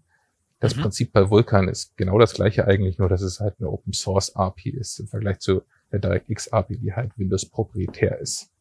Das 0.60 0.76
Mhm. 0.76 0.82
Prinzip 0.82 1.12
bei 1.12 1.28
Vulkan 1.28 1.66
ist 1.66 1.96
genau 1.96 2.20
das 2.20 2.34
gleiche 2.34 2.68
eigentlich, 2.68 2.98
nur 2.98 3.08
dass 3.08 3.22
es 3.22 3.40
halt 3.40 3.56
eine 3.58 3.68
Open 3.68 3.94
Source 3.94 4.36
API 4.36 4.70
ist 4.70 5.00
im 5.00 5.08
Vergleich 5.08 5.40
zu 5.40 5.62
der 5.90 5.98
DirectX 5.98 6.52
API, 6.52 6.76
die 6.76 6.92
halt 6.94 7.18
Windows 7.18 7.46
proprietär 7.46 8.20
ist. 8.20 8.51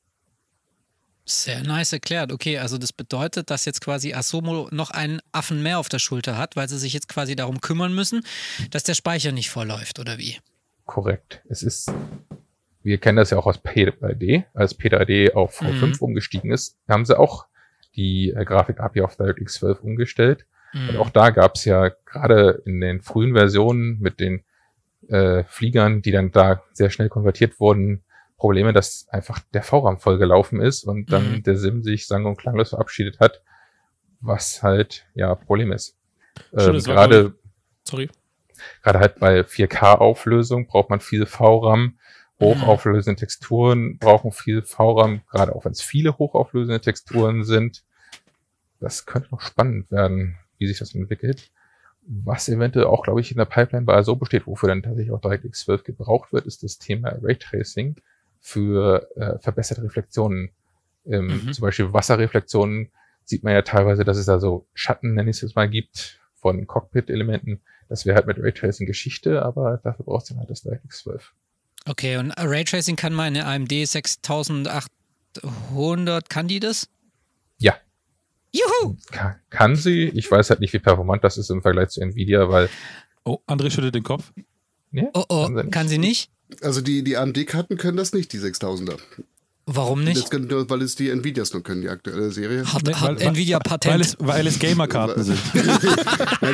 Sehr 1.25 1.63
nice 1.63 1.93
erklärt. 1.93 2.31
Okay, 2.31 2.57
also 2.57 2.77
das 2.77 2.91
bedeutet, 2.91 3.49
dass 3.51 3.65
jetzt 3.65 3.81
quasi 3.81 4.13
Asomo 4.13 4.67
noch 4.71 4.89
einen 4.91 5.21
Affen 5.31 5.61
mehr 5.61 5.79
auf 5.79 5.87
der 5.87 5.99
Schulter 5.99 6.37
hat, 6.37 6.55
weil 6.55 6.67
sie 6.67 6.79
sich 6.79 6.93
jetzt 6.93 7.07
quasi 7.07 7.35
darum 7.35 7.61
kümmern 7.61 7.93
müssen, 7.93 8.23
dass 8.71 8.83
der 8.83 8.95
Speicher 8.95 9.31
nicht 9.31 9.49
vorläuft, 9.49 9.99
oder 9.99 10.17
wie? 10.17 10.37
Korrekt. 10.85 11.41
Es 11.47 11.61
ist, 11.63 11.91
wir 12.83 12.97
kennen 12.97 13.17
das 13.17 13.29
ja 13.29 13.37
auch 13.37 13.45
aus 13.45 13.63
P3D. 13.63 14.45
Als 14.53 14.77
P3D 14.77 15.33
auf 15.33 15.61
V5 15.61 15.85
Mhm. 15.85 15.95
umgestiegen 15.99 16.51
ist, 16.51 16.75
haben 16.89 17.05
sie 17.05 17.17
auch 17.17 17.45
die 17.95 18.31
äh, 18.31 18.43
Grafik-API 18.43 19.01
auf 19.01 19.15
DirectX 19.15 19.53
12 19.55 19.81
umgestellt. 19.81 20.45
Und 20.73 20.95
Mhm. 20.95 20.97
auch 20.97 21.09
da 21.11 21.29
gab 21.29 21.55
es 21.55 21.65
ja 21.65 21.89
gerade 22.05 22.61
in 22.65 22.81
den 22.81 23.01
frühen 23.01 23.33
Versionen 23.33 23.99
mit 23.99 24.19
den 24.19 24.43
äh, 25.09 25.43
Fliegern, 25.45 26.01
die 26.01 26.11
dann 26.11 26.31
da 26.31 26.63
sehr 26.73 26.89
schnell 26.89 27.09
konvertiert 27.09 27.59
wurden, 27.59 28.01
Probleme, 28.41 28.73
dass 28.73 29.07
einfach 29.09 29.37
der 29.53 29.61
VRAM 29.61 29.99
vollgelaufen 29.99 30.59
ist 30.61 30.83
und 30.83 31.11
dann 31.11 31.31
Mhm. 31.31 31.43
der 31.43 31.57
SIM 31.57 31.83
sich 31.83 32.07
sang- 32.07 32.25
und 32.25 32.37
klanglos 32.37 32.69
verabschiedet 32.69 33.19
hat, 33.19 33.43
was 34.19 34.63
halt 34.63 35.05
ja 35.13 35.35
Problem 35.35 35.71
ist. 35.71 35.95
Stimmt, 36.55 36.77
Ähm, 36.77 36.83
gerade 36.83 37.35
Sorry. 37.83 38.09
gerade 38.81 38.97
halt 38.99 39.19
bei 39.19 39.43
4K-Auflösung 39.43 40.65
braucht 40.65 40.89
man 40.89 40.99
viel 41.01 41.27
VRAM. 41.27 41.99
Hochauflösende 42.39 43.19
Texturen 43.19 43.99
brauchen 43.99 44.31
viel 44.31 44.63
VRAM, 44.63 45.21
gerade 45.29 45.55
auch 45.55 45.63
wenn 45.65 45.73
es 45.73 45.81
viele 45.83 46.17
hochauflösende 46.17 46.81
Texturen 46.81 47.43
sind. 47.43 47.83
Das 48.79 49.05
könnte 49.05 49.29
noch 49.31 49.41
spannend 49.41 49.91
werden. 49.91 50.37
wie 50.57 50.67
sich 50.67 50.79
das 50.79 50.93
entwickelt. 50.95 51.49
Was 52.07 52.47
eventuell 52.49 52.85
auch, 52.85 53.03
glaube 53.03 53.19
ich, 53.21 53.29
in 53.31 53.37
der 53.37 53.45
Pipeline 53.45 53.85
bei 53.85 54.01
so 54.03 54.15
besteht, 54.15 54.45
wofür 54.47 54.69
dann 54.69 54.81
tatsächlich 54.83 55.11
auch 55.11 55.21
DirectX 55.21 55.61
12 55.61 55.83
gebraucht 55.83 56.33
wird, 56.33 56.45
ist 56.47 56.61
das 56.63 56.77
Thema 56.79 57.09
Raytracing 57.21 57.95
für 58.41 59.07
äh, 59.15 59.39
verbesserte 59.39 59.83
Reflexionen. 59.83 60.49
Ähm, 61.05 61.27
Mhm. 61.45 61.53
Zum 61.53 61.61
Beispiel 61.61 61.93
Wasserreflexionen 61.93 62.89
sieht 63.23 63.43
man 63.43 63.53
ja 63.53 63.61
teilweise, 63.61 64.03
dass 64.03 64.17
es 64.17 64.25
da 64.25 64.39
so 64.39 64.67
Schatten, 64.73 65.13
nenne 65.13 65.29
ich 65.29 65.37
es 65.37 65.41
jetzt 65.41 65.55
mal, 65.55 65.69
gibt 65.69 66.19
von 66.35 66.65
Cockpit-Elementen. 66.67 67.61
Das 67.87 68.05
wäre 68.05 68.15
halt 68.15 68.27
mit 68.27 68.37
Raytracing 68.39 68.87
Geschichte, 68.87 69.43
aber 69.43 69.79
dafür 69.83 70.05
brauchst 70.05 70.29
du 70.29 70.33
dann 70.33 70.39
halt 70.41 70.49
das 70.49 70.63
DirectX 70.63 71.03
12. 71.03 71.33
Okay, 71.87 72.17
und 72.17 72.31
Raytracing 72.31 72.95
kann 72.95 73.13
meine 73.13 73.45
AMD 73.45 73.71
6800, 73.71 76.29
kann 76.29 76.47
die 76.47 76.59
das? 76.59 76.87
Ja. 77.57 77.75
Juhu! 78.53 78.97
Kann, 79.11 79.35
kann 79.49 79.75
sie. 79.75 80.09
Ich 80.09 80.29
weiß 80.29 80.49
halt 80.49 80.59
nicht, 80.59 80.73
wie 80.73 80.79
performant 80.79 81.23
das 81.23 81.37
ist 81.37 81.49
im 81.49 81.61
Vergleich 81.61 81.89
zu 81.89 82.01
Nvidia, 82.01 82.49
weil 82.49 82.69
Oh, 83.23 83.37
André 83.47 83.69
schüttelt 83.69 83.95
den 83.95 84.03
Kopf. 84.03 84.33
ne, 84.91 85.09
Oh 85.13 85.23
oh, 85.29 85.45
Kann 85.45 85.55
sie 85.55 85.63
nicht. 85.63 85.71
kann 85.71 85.87
sie 85.87 85.97
nicht? 85.99 86.31
Also 86.61 86.81
die, 86.81 87.03
die 87.03 87.17
AMD-Karten 87.17 87.77
können 87.77 87.97
das 87.97 88.13
nicht, 88.13 88.33
die 88.33 88.39
6000er. 88.39 88.97
Warum 89.73 90.03
nicht? 90.03 90.31
nur, 90.33 90.69
weil 90.69 90.81
es 90.81 90.95
die 90.95 91.09
Nvidias 91.09 91.53
nur 91.53 91.63
können, 91.63 91.81
die 91.81 91.89
aktuelle 91.89 92.31
Serie. 92.31 92.65
Hat, 92.71 92.83
Nee, 92.83 92.93
hat 92.93 93.19
weil- 93.19 93.27
Nvidia 93.27 93.57
Weil 93.57 93.63
Patent. 93.63 94.05
es, 94.05 94.15
weil 94.19 94.47
es 94.47 94.59
Gamer-Karten 94.59 95.23
sind. 95.23 95.39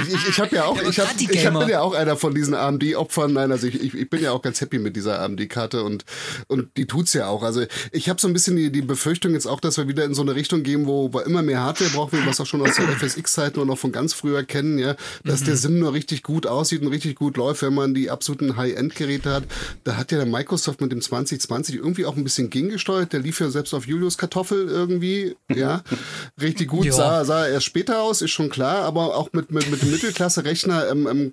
Ich 0.08 0.30
ich, 0.30 0.40
habe 0.40 0.56
ja 0.56 0.66
auch, 0.66 0.82
Ja, 0.82 0.90
ich, 0.90 1.00
hab, 1.00 1.08
ich 1.20 1.46
hab, 1.46 1.60
bin 1.60 1.70
ja 1.70 1.82
auch 1.82 1.94
einer 1.94 2.16
von 2.18 2.34
diesen 2.34 2.54
AMD-Opfern. 2.54 3.34
Nein, 3.34 3.52
also 3.52 3.68
ich, 3.68 3.82
ich, 3.82 3.94
ich 3.94 4.10
bin 4.10 4.22
ja 4.22 4.32
auch 4.32 4.42
ganz 4.42 4.62
happy 4.62 4.80
mit 4.80 4.96
dieser 4.96 5.22
AMD-Karte 5.22 5.84
und, 5.84 6.06
und 6.48 6.70
die 6.78 6.86
tut's 6.86 7.14
ja 7.14 7.28
auch. 7.28 7.44
Also 7.44 7.64
ich 7.92 8.10
habe 8.10 8.20
so 8.20 8.28
ein 8.28 8.34
bisschen 8.34 8.56
die, 8.56 8.72
die 8.72 8.82
Befürchtung 8.82 9.34
jetzt 9.34 9.46
auch, 9.48 9.60
dass 9.60 9.78
wir 9.78 9.88
wieder 9.88 10.04
in 10.06 10.14
so 10.14 10.22
eine 10.22 10.36
Richtung 10.36 10.64
gehen, 10.64 10.88
wo 10.88 11.14
wir 11.14 11.26
immer 11.26 11.42
mehr 11.42 11.62
Hardware 11.62 11.90
brauchen, 11.92 12.20
was 12.26 12.40
auch 12.40 12.46
schon 12.46 12.62
aus 12.62 12.76
der 12.76 12.88
FSX-Zeiten 12.90 13.60
und 13.60 13.68
noch 13.68 13.78
von 13.78 13.92
ganz 13.92 14.14
früher 14.14 14.44
kennen, 14.44 14.78
ja, 14.78 14.96
dass 15.24 15.44
der 15.44 15.56
Sim 15.58 15.80
nur 15.80 15.94
richtig 15.94 16.24
gut 16.24 16.46
aussieht 16.48 16.82
und 16.82 16.88
richtig 16.90 17.16
gut 17.16 17.38
läuft, 17.38 17.62
wenn 17.62 17.74
man 17.74 17.94
die 17.94 18.10
absoluten 18.10 18.58
High-End-Geräte 18.58 19.32
hat. 19.34 19.44
Da 19.84 19.96
hat 19.98 20.12
ja 20.12 20.18
der 20.18 20.28
Microsoft 20.28 20.82
mit 20.82 20.92
dem 20.92 21.02
2020 21.02 21.76
irgendwie 21.76 22.06
auch 22.06 22.16
ein 22.16 22.24
bisschen 22.24 22.50
gegengesteuert. 22.50 23.07
Der 23.14 23.20
lief 23.20 23.40
ja 23.40 23.50
selbst 23.50 23.74
auf 23.74 23.88
Julius 23.88 24.18
Kartoffel 24.18 24.68
irgendwie, 24.68 25.36
ja, 25.54 25.84
richtig 26.42 26.70
gut 26.70 26.92
sah, 26.94 27.26
sah 27.26 27.46
er 27.46 27.54
erst 27.54 27.66
später 27.66 28.02
aus, 28.02 28.22
ist 28.22 28.32
schon 28.32 28.50
klar, 28.50 28.84
aber 28.84 29.16
auch 29.16 29.30
mit, 29.34 29.52
mit, 29.52 29.70
mit 29.70 29.82
dem 29.82 29.92
Mittelklasse-Rechner 29.92 30.90
ähm, 30.90 31.08
ähm, 31.08 31.32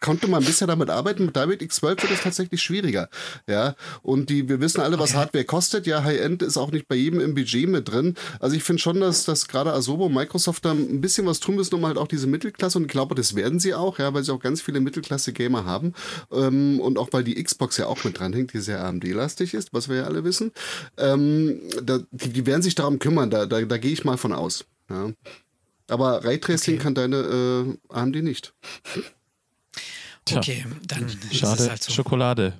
konnte 0.00 0.28
man 0.28 0.44
bisher 0.44 0.66
damit 0.66 0.90
arbeiten. 0.90 1.26
Mit 1.26 1.36
David 1.36 1.62
X12 1.62 2.02
wird 2.02 2.10
es 2.10 2.20
tatsächlich 2.22 2.62
schwieriger. 2.62 3.08
Ja, 3.46 3.74
und 4.02 4.30
die, 4.30 4.48
wir 4.48 4.60
wissen 4.60 4.80
alle, 4.80 4.98
was 4.98 5.14
Hardware 5.14 5.44
kostet. 5.44 5.86
Ja, 5.86 6.04
High-End 6.04 6.42
ist 6.42 6.56
auch 6.56 6.70
nicht 6.70 6.88
bei 6.88 6.94
jedem 6.94 7.20
im 7.20 7.34
Budget 7.34 7.68
mit 7.68 7.88
drin. 7.88 8.14
Also 8.40 8.56
ich 8.56 8.62
finde 8.62 8.82
schon, 8.82 9.00
dass, 9.00 9.24
dass 9.24 9.48
gerade 9.48 9.72
Asobo 9.72 10.06
und 10.06 10.14
Microsoft 10.14 10.64
da 10.64 10.72
ein 10.72 11.00
bisschen 11.00 11.26
was 11.26 11.40
tun 11.40 11.56
müssen, 11.56 11.74
um 11.74 11.86
halt 11.86 11.98
auch 11.98 12.08
diese 12.08 12.26
Mittelklasse, 12.26 12.78
und 12.78 12.84
ich 12.84 12.90
glaube, 12.90 13.14
das 13.14 13.34
werden 13.34 13.58
sie 13.58 13.74
auch, 13.74 13.98
ja, 13.98 14.12
weil 14.14 14.24
sie 14.24 14.32
auch 14.32 14.40
ganz 14.40 14.60
viele 14.60 14.80
Mittelklasse-Gamer 14.80 15.64
haben. 15.64 15.94
Ähm, 16.32 16.80
und 16.80 16.98
auch 16.98 17.08
weil 17.12 17.24
die 17.24 17.42
Xbox 17.42 17.76
ja 17.76 17.86
auch 17.86 18.02
mit 18.04 18.18
dranhängt, 18.18 18.52
die 18.52 18.60
sehr 18.60 18.84
AMD-lastig 18.84 19.54
ist, 19.54 19.72
was 19.72 19.88
wir 19.88 19.96
ja 19.96 20.02
alle 20.04 20.24
wissen. 20.24 20.52
Ähm, 20.96 21.13
da, 21.16 22.00
die, 22.10 22.30
die 22.30 22.46
werden 22.46 22.62
sich 22.62 22.74
darum 22.74 22.98
kümmern, 22.98 23.30
da, 23.30 23.46
da, 23.46 23.60
da 23.62 23.78
gehe 23.78 23.92
ich 23.92 24.04
mal 24.04 24.16
von 24.16 24.32
aus. 24.32 24.64
Ja. 24.90 25.10
Aber 25.88 26.24
Raytracing 26.24 26.74
Okay. 26.74 26.82
kann 26.82 26.94
deine 26.94 27.16
äh, 27.16 27.94
AMD 27.94 28.16
nicht. 28.22 28.54
Tja, 30.24 30.38
Okay, 30.38 30.64
dann 30.86 31.04
ist 31.06 31.18
es 31.30 31.38
schade. 31.38 31.70
halt 31.70 31.82
so. 31.82 31.92
Schokolade. 31.92 32.54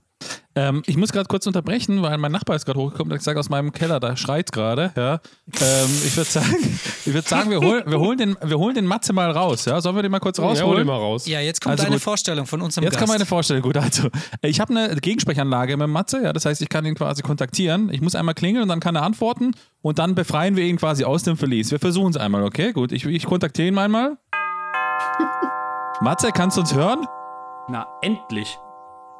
Ähm, 0.56 0.82
ich 0.86 0.96
muss 0.96 1.10
gerade 1.12 1.26
kurz 1.26 1.46
unterbrechen, 1.48 2.00
weil 2.02 2.16
mein 2.18 2.30
Nachbar 2.30 2.54
ist 2.54 2.64
gerade 2.64 2.78
hochgekommen 2.78 3.10
und 3.10 3.14
hat 3.14 3.18
gesagt, 3.18 3.36
aus 3.38 3.48
meinem 3.50 3.72
Keller, 3.72 3.98
da 3.98 4.16
schreit 4.16 4.52
gerade. 4.52 4.92
Ja. 4.96 5.14
Ähm, 5.60 5.90
ich 6.06 6.16
würde 6.16 6.30
sagen, 6.30 6.56
ich 7.04 7.12
würd 7.12 7.26
sagen 7.26 7.50
wir, 7.50 7.58
hol, 7.60 7.82
wir, 7.86 7.98
holen 7.98 8.18
den, 8.18 8.36
wir 8.40 8.56
holen 8.58 8.74
den 8.76 8.86
Matze 8.86 9.12
mal 9.12 9.30
raus. 9.32 9.64
Ja. 9.64 9.80
Sollen 9.80 9.96
wir 9.96 10.02
den 10.02 10.12
mal 10.12 10.20
kurz 10.20 10.38
Ja, 10.38 10.44
hol 10.44 10.50
rausholen? 10.50 10.78
den 10.78 10.86
mal 10.86 10.96
raus. 10.96 11.26
Ja, 11.26 11.40
jetzt 11.40 11.60
kommt 11.60 11.72
Also 11.72 11.84
eine 11.86 11.96
gut. 11.96 12.02
Vorstellung 12.02 12.46
von 12.46 12.62
unserem 12.62 12.84
Jetzt 12.84 12.92
Gast. 12.92 13.00
kann 13.00 13.08
man 13.08 13.16
eine 13.16 13.26
Vorstellung. 13.26 13.62
Gut, 13.62 13.76
also 13.76 14.08
ich 14.42 14.60
habe 14.60 14.76
eine 14.78 14.94
Gegensprechanlage 14.94 15.76
mit 15.76 15.88
Matze, 15.88 16.22
ja, 16.22 16.32
das 16.32 16.44
heißt, 16.46 16.62
ich 16.62 16.68
kann 16.68 16.84
ihn 16.84 16.94
quasi 16.94 17.22
kontaktieren. 17.22 17.90
Ich 17.92 18.00
muss 18.00 18.14
einmal 18.14 18.34
klingeln 18.34 18.62
und 18.62 18.68
dann 18.68 18.80
kann 18.80 18.94
er 18.94 19.02
antworten 19.02 19.52
und 19.82 19.98
dann 19.98 20.14
befreien 20.14 20.54
wir 20.56 20.64
ihn 20.64 20.76
quasi 20.76 21.04
aus 21.04 21.24
dem 21.24 21.36
Verlies. 21.36 21.72
Wir 21.72 21.80
versuchen 21.80 22.10
es 22.10 22.16
einmal, 22.16 22.44
okay? 22.44 22.72
Gut, 22.72 22.92
ich, 22.92 23.04
ich 23.04 23.26
kontaktiere 23.26 23.68
ihn 23.68 23.76
einmal. 23.78 24.18
Matze, 26.00 26.30
kannst 26.32 26.56
du 26.56 26.60
uns 26.60 26.74
hören? 26.74 27.06
Na, 27.68 27.86
endlich. 28.02 28.56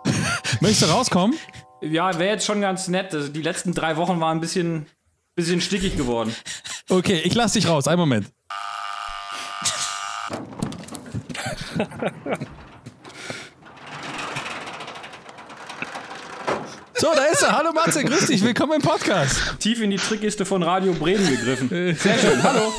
Möchtest 0.61 0.83
du 0.83 0.87
rauskommen? 0.87 1.37
Ja, 1.83 2.19
wäre 2.19 2.31
jetzt 2.35 2.47
schon 2.47 2.61
ganz 2.61 2.89
nett. 2.89 3.15
Also 3.15 3.29
Die 3.29 3.43
letzten 3.43 3.75
drei 3.75 3.97
Wochen 3.97 4.21
waren 4.21 4.39
ein 4.39 4.41
bisschen, 4.41 4.87
bisschen 5.35 5.61
stickig 5.61 5.97
geworden. 5.97 6.35
Okay, 6.89 7.21
ich 7.25 7.35
lass 7.35 7.53
dich 7.53 7.69
raus. 7.69 7.89
Einen 7.89 7.99
Moment. 8.01 8.27
So, 16.97 17.09
da 17.15 17.25
ist 17.25 17.43
er. 17.43 17.59
Hallo 17.59 17.73
Matze, 17.73 18.05
grüß 18.05 18.27
dich. 18.27 18.43
Willkommen 18.43 18.75
im 18.75 18.83
Podcast. 18.83 19.59
Tief 19.59 19.81
in 19.83 19.91
die 19.91 19.97
Trickkiste 19.97 20.47
von 20.47 20.63
Radio 20.63 20.93
Bremen 20.93 21.29
gegriffen. 21.29 21.69
Sehr 21.69 22.19
schön, 22.19 22.43
hallo. 22.43 22.73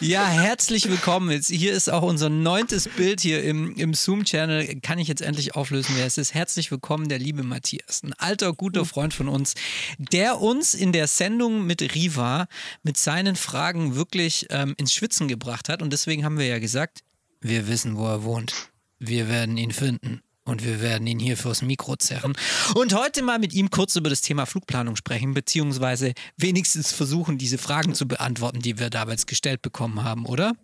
Ja, 0.00 0.26
herzlich 0.26 0.88
willkommen. 0.88 1.30
Jetzt, 1.30 1.48
hier 1.48 1.72
ist 1.72 1.90
auch 1.90 2.02
unser 2.02 2.28
neuntes 2.28 2.88
Bild 2.88 3.20
hier 3.20 3.42
im, 3.42 3.74
im 3.76 3.94
Zoom-Channel. 3.94 4.80
Kann 4.80 4.98
ich 4.98 5.08
jetzt 5.08 5.22
endlich 5.22 5.54
auflösen, 5.54 5.94
wer 5.96 6.06
es 6.06 6.18
ist. 6.18 6.34
Herzlich 6.34 6.70
willkommen, 6.70 7.08
der 7.08 7.18
liebe 7.18 7.42
Matthias. 7.42 8.02
Ein 8.02 8.12
alter, 8.14 8.52
guter 8.52 8.84
Freund 8.84 9.14
von 9.14 9.28
uns, 9.28 9.54
der 9.98 10.40
uns 10.40 10.74
in 10.74 10.92
der 10.92 11.06
Sendung 11.06 11.66
mit 11.66 11.94
Riva 11.94 12.46
mit 12.82 12.96
seinen 12.96 13.36
Fragen 13.36 13.94
wirklich 13.94 14.46
ähm, 14.50 14.74
ins 14.76 14.92
Schwitzen 14.92 15.28
gebracht 15.28 15.68
hat. 15.68 15.82
Und 15.82 15.92
deswegen 15.92 16.24
haben 16.24 16.38
wir 16.38 16.46
ja 16.46 16.58
gesagt, 16.58 17.00
wir 17.40 17.68
wissen, 17.68 17.96
wo 17.96 18.06
er 18.06 18.22
wohnt. 18.24 18.70
Wir 18.98 19.28
werden 19.28 19.56
ihn 19.56 19.72
finden. 19.72 20.22
Und 20.46 20.64
wir 20.64 20.80
werden 20.80 21.06
ihn 21.06 21.18
hier 21.18 21.36
fürs 21.36 21.60
Mikro 21.60 21.96
zerren. 21.96 22.32
Und 22.74 22.94
heute 22.94 23.22
mal 23.22 23.38
mit 23.38 23.52
ihm 23.52 23.68
kurz 23.68 23.96
über 23.96 24.08
das 24.08 24.22
Thema 24.22 24.46
Flugplanung 24.46 24.96
sprechen, 24.96 25.34
beziehungsweise 25.34 26.14
wenigstens 26.36 26.92
versuchen, 26.92 27.36
diese 27.36 27.58
Fragen 27.58 27.94
zu 27.94 28.06
beantworten, 28.06 28.60
die 28.60 28.78
wir 28.78 28.88
damals 28.88 29.26
gestellt 29.26 29.60
bekommen 29.60 30.04
haben, 30.04 30.24
oder? 30.24 30.54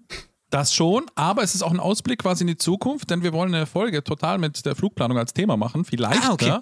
Das 0.51 0.75
schon, 0.75 1.07
aber 1.15 1.43
es 1.43 1.55
ist 1.55 1.63
auch 1.63 1.73
ein 1.73 1.81
Ausblick 1.81 2.21
quasi 2.21 2.43
in 2.45 2.49
die 2.49 2.59
Zukunft, 2.59 3.11
denn 3.11 3.23
wir 3.23 3.33
wollen 3.33 3.55
eine 3.55 3.67
Folge 3.67 4.05
total 4.05 4.39
mit 4.39 4.65
der 4.65 4.77
Flugplanung 4.77 5.19
als 5.19 5.33
Thema 5.33 5.57
machen. 5.57 5.85
Vielleicht. 5.85 6.23
Ah, 6.25 6.33
okay. 6.33 6.59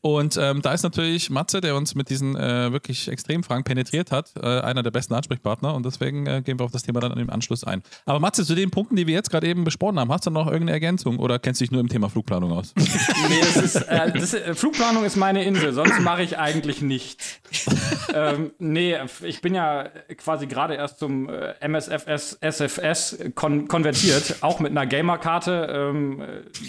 Und 0.00 0.36
ähm, 0.40 0.62
da 0.62 0.72
ist 0.72 0.82
natürlich 0.82 1.30
Matze, 1.30 1.60
der 1.60 1.74
uns 1.74 1.94
mit 1.94 2.10
diesen 2.10 2.36
äh, 2.36 2.70
wirklich 2.72 3.08
extremen 3.08 3.42
Fragen 3.42 3.64
penetriert 3.64 4.12
hat, 4.12 4.32
äh, 4.40 4.60
einer 4.60 4.82
der 4.82 4.90
besten 4.90 5.14
Ansprechpartner. 5.14 5.74
Und 5.74 5.84
deswegen 5.84 6.26
äh, 6.26 6.42
gehen 6.42 6.60
wir 6.60 6.64
auf 6.64 6.70
das 6.70 6.84
Thema 6.84 7.00
dann 7.00 7.18
im 7.18 7.30
Anschluss 7.30 7.64
ein. 7.64 7.82
Aber 8.04 8.20
Matze, 8.20 8.44
zu 8.44 8.54
den 8.54 8.70
Punkten, 8.70 8.96
die 8.96 9.06
wir 9.06 9.14
jetzt 9.14 9.30
gerade 9.30 9.46
eben 9.48 9.64
besprochen 9.64 9.98
haben, 9.98 10.12
hast 10.12 10.26
du 10.26 10.30
noch 10.30 10.46
irgendeine 10.46 10.72
Ergänzung 10.72 11.18
oder 11.18 11.38
kennst 11.38 11.60
du 11.60 11.64
dich 11.64 11.72
nur 11.72 11.80
im 11.80 11.88
Thema 11.88 12.08
Flugplanung 12.08 12.52
aus? 12.52 12.74
Nee, 13.28 13.40
es 13.40 13.56
ist, 13.56 13.76
äh, 13.76 14.12
das, 14.12 14.34
äh, 14.34 14.54
Flugplanung 14.54 15.04
ist 15.04 15.16
meine 15.16 15.42
Insel, 15.44 15.72
sonst 15.72 16.00
mache 16.00 16.22
ich 16.22 16.38
eigentlich 16.38 16.82
nichts. 16.82 17.40
ähm, 18.14 18.52
nee, 18.58 18.96
ich 19.22 19.40
bin 19.40 19.54
ja 19.54 19.88
quasi 20.16 20.46
gerade 20.46 20.74
erst 20.74 20.98
zum 20.98 21.28
äh, 21.28 21.54
MSFS 21.66 22.38
SFS 22.40 23.18
kon 23.34 23.68
konvertiert, 23.68 24.36
auch 24.42 24.60
mit 24.60 24.70
einer 24.70 24.86
Gamer-Karte. 24.86 25.68
Ähm, 25.70 26.22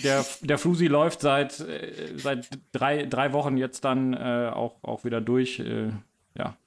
der, 0.03 0.25
der 0.41 0.57
Flusi 0.57 0.87
läuft 0.87 1.21
seit, 1.21 1.59
äh, 1.59 2.17
seit 2.17 2.47
drei, 2.71 3.05
drei 3.05 3.26
Wochen 3.33 3.57
jetzt 3.57 3.83
dann 3.85 4.13
äh, 4.13 4.51
auch, 4.53 4.83
auch 4.83 5.03
wieder 5.03 5.21
durch. 5.21 5.59
Äh, 5.59 5.91
ja. 6.37 6.57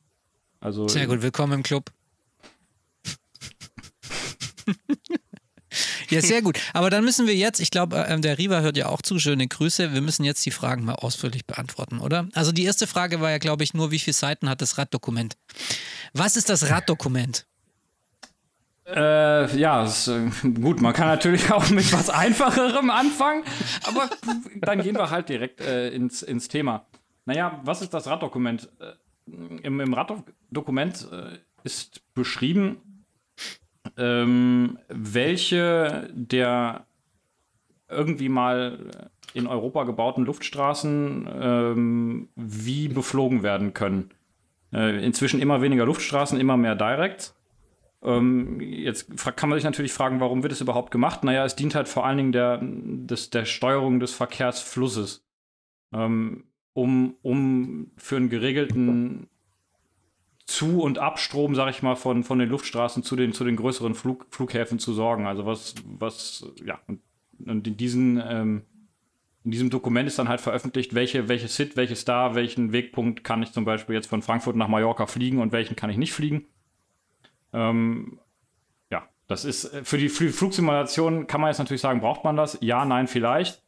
Also, 0.60 0.88
Sehr 0.88 1.06
gut, 1.06 1.22
willkommen 1.22 1.52
im 1.54 1.62
Club. 1.62 1.90
ja, 6.10 6.20
sehr 6.20 6.42
gut. 6.42 6.58
Aber 6.74 6.90
dann 6.90 7.04
müssen 7.04 7.26
wir 7.26 7.34
jetzt, 7.34 7.60
ich 7.60 7.70
glaube, 7.70 7.96
äh, 7.96 8.20
der 8.20 8.38
Riva 8.38 8.60
hört 8.60 8.76
ja 8.76 8.86
auch 8.86 9.02
zu, 9.02 9.18
schöne 9.18 9.46
Grüße. 9.48 9.94
Wir 9.94 10.00
müssen 10.00 10.24
jetzt 10.24 10.44
die 10.44 10.50
Fragen 10.50 10.84
mal 10.84 10.94
ausführlich 10.96 11.46
beantworten, 11.46 12.00
oder? 12.00 12.28
Also 12.34 12.52
die 12.52 12.64
erste 12.64 12.86
Frage 12.86 13.20
war 13.20 13.30
ja, 13.30 13.38
glaube 13.38 13.64
ich, 13.64 13.74
nur, 13.74 13.90
wie 13.90 13.98
viele 13.98 14.14
Seiten 14.14 14.48
hat 14.48 14.60
das 14.60 14.78
Raddokument? 14.78 15.36
Was 16.12 16.36
ist 16.36 16.48
das 16.50 16.70
Raddokument? 16.70 17.46
Äh, 18.94 19.56
ja, 19.56 19.84
ist, 19.84 20.08
äh, 20.08 20.30
gut, 20.60 20.80
man 20.80 20.92
kann 20.92 21.06
natürlich 21.06 21.50
auch 21.52 21.68
mit 21.70 21.92
was 21.92 22.10
Einfacherem 22.10 22.90
anfangen, 22.90 23.44
aber 23.86 24.10
dann 24.56 24.82
gehen 24.82 24.96
wir 24.96 25.10
halt 25.10 25.28
direkt 25.28 25.60
äh, 25.60 25.90
ins, 25.90 26.22
ins 26.22 26.48
Thema. 26.48 26.86
Naja, 27.24 27.60
was 27.64 27.82
ist 27.82 27.94
das 27.94 28.06
Raddokument? 28.06 28.68
Äh, 28.80 29.62
Im, 29.62 29.80
im 29.80 29.94
Raddokument 29.94 31.06
äh, 31.12 31.38
ist 31.62 32.02
beschrieben, 32.14 33.04
ähm, 33.96 34.78
welche 34.88 36.08
der 36.12 36.86
irgendwie 37.88 38.28
mal 38.28 38.90
in 39.34 39.46
Europa 39.46 39.84
gebauten 39.84 40.24
Luftstraßen 40.24 41.28
ähm, 41.40 42.28
wie 42.34 42.88
beflogen 42.88 43.42
werden 43.42 43.74
können. 43.74 44.10
Inzwischen 44.72 45.40
immer 45.40 45.62
weniger 45.62 45.84
Luftstraßen, 45.84 46.38
immer 46.38 46.56
mehr 46.56 46.76
Directs. 46.76 47.34
Ähm, 48.02 48.60
jetzt 48.60 49.10
kann 49.36 49.48
man 49.48 49.58
sich 49.58 49.64
natürlich 49.64 49.92
fragen, 49.92 50.20
warum 50.20 50.42
wird 50.42 50.52
es 50.52 50.60
überhaupt 50.60 50.90
gemacht? 50.90 51.22
Naja, 51.24 51.44
es 51.44 51.56
dient 51.56 51.74
halt 51.74 51.88
vor 51.88 52.06
allen 52.06 52.16
Dingen 52.16 52.32
der, 52.32 52.60
des, 52.62 53.30
der 53.30 53.44
Steuerung 53.44 54.00
des 54.00 54.12
Verkehrsflusses. 54.12 55.26
Ähm, 55.92 56.44
um, 56.72 57.16
um 57.22 57.90
für 57.96 58.16
einen 58.16 58.30
geregelten 58.30 59.28
Zu- 60.46 60.82
und 60.82 60.98
Abstrom, 60.98 61.54
sag 61.54 61.70
ich 61.70 61.82
mal, 61.82 61.96
von, 61.96 62.24
von 62.24 62.38
den 62.38 62.48
Luftstraßen 62.48 63.02
zu 63.02 63.16
den, 63.16 63.32
zu 63.32 63.44
den 63.44 63.56
größeren 63.56 63.94
Flug, 63.94 64.26
Flughäfen 64.30 64.78
zu 64.78 64.92
sorgen. 64.92 65.26
Also 65.26 65.46
was, 65.46 65.74
was, 65.84 66.46
ja, 66.64 66.80
und, 66.86 67.00
in 67.46 67.76
diesen, 67.76 68.22
ähm, 68.24 68.62
in 69.44 69.50
diesem 69.50 69.70
Dokument 69.70 70.06
ist 70.06 70.18
dann 70.18 70.28
halt 70.28 70.40
veröffentlicht, 70.40 70.94
welche, 70.94 71.28
welche 71.28 71.48
SIT, 71.48 71.76
welche 71.76 71.96
Star, 71.96 72.34
welchen 72.34 72.72
Wegpunkt 72.72 73.24
kann 73.24 73.42
ich 73.42 73.52
zum 73.52 73.64
Beispiel 73.64 73.94
jetzt 73.94 74.08
von 74.08 74.22
Frankfurt 74.22 74.56
nach 74.56 74.68
Mallorca 74.68 75.06
fliegen 75.06 75.38
und 75.38 75.52
welchen 75.52 75.76
kann 75.76 75.90
ich 75.90 75.96
nicht 75.96 76.12
fliegen. 76.12 76.46
Ähm, 77.52 78.20
ja, 78.90 79.08
das 79.26 79.44
ist 79.44 79.72
äh, 79.72 79.84
für 79.84 79.98
die 79.98 80.08
Fl 80.08 80.30
Flugsimulation 80.30 81.26
kann 81.26 81.40
man 81.40 81.48
jetzt 81.48 81.58
natürlich 81.58 81.80
sagen, 81.80 82.00
braucht 82.00 82.24
man 82.24 82.36
das? 82.36 82.58
Ja, 82.60 82.84
nein, 82.84 83.06
vielleicht. 83.06 83.62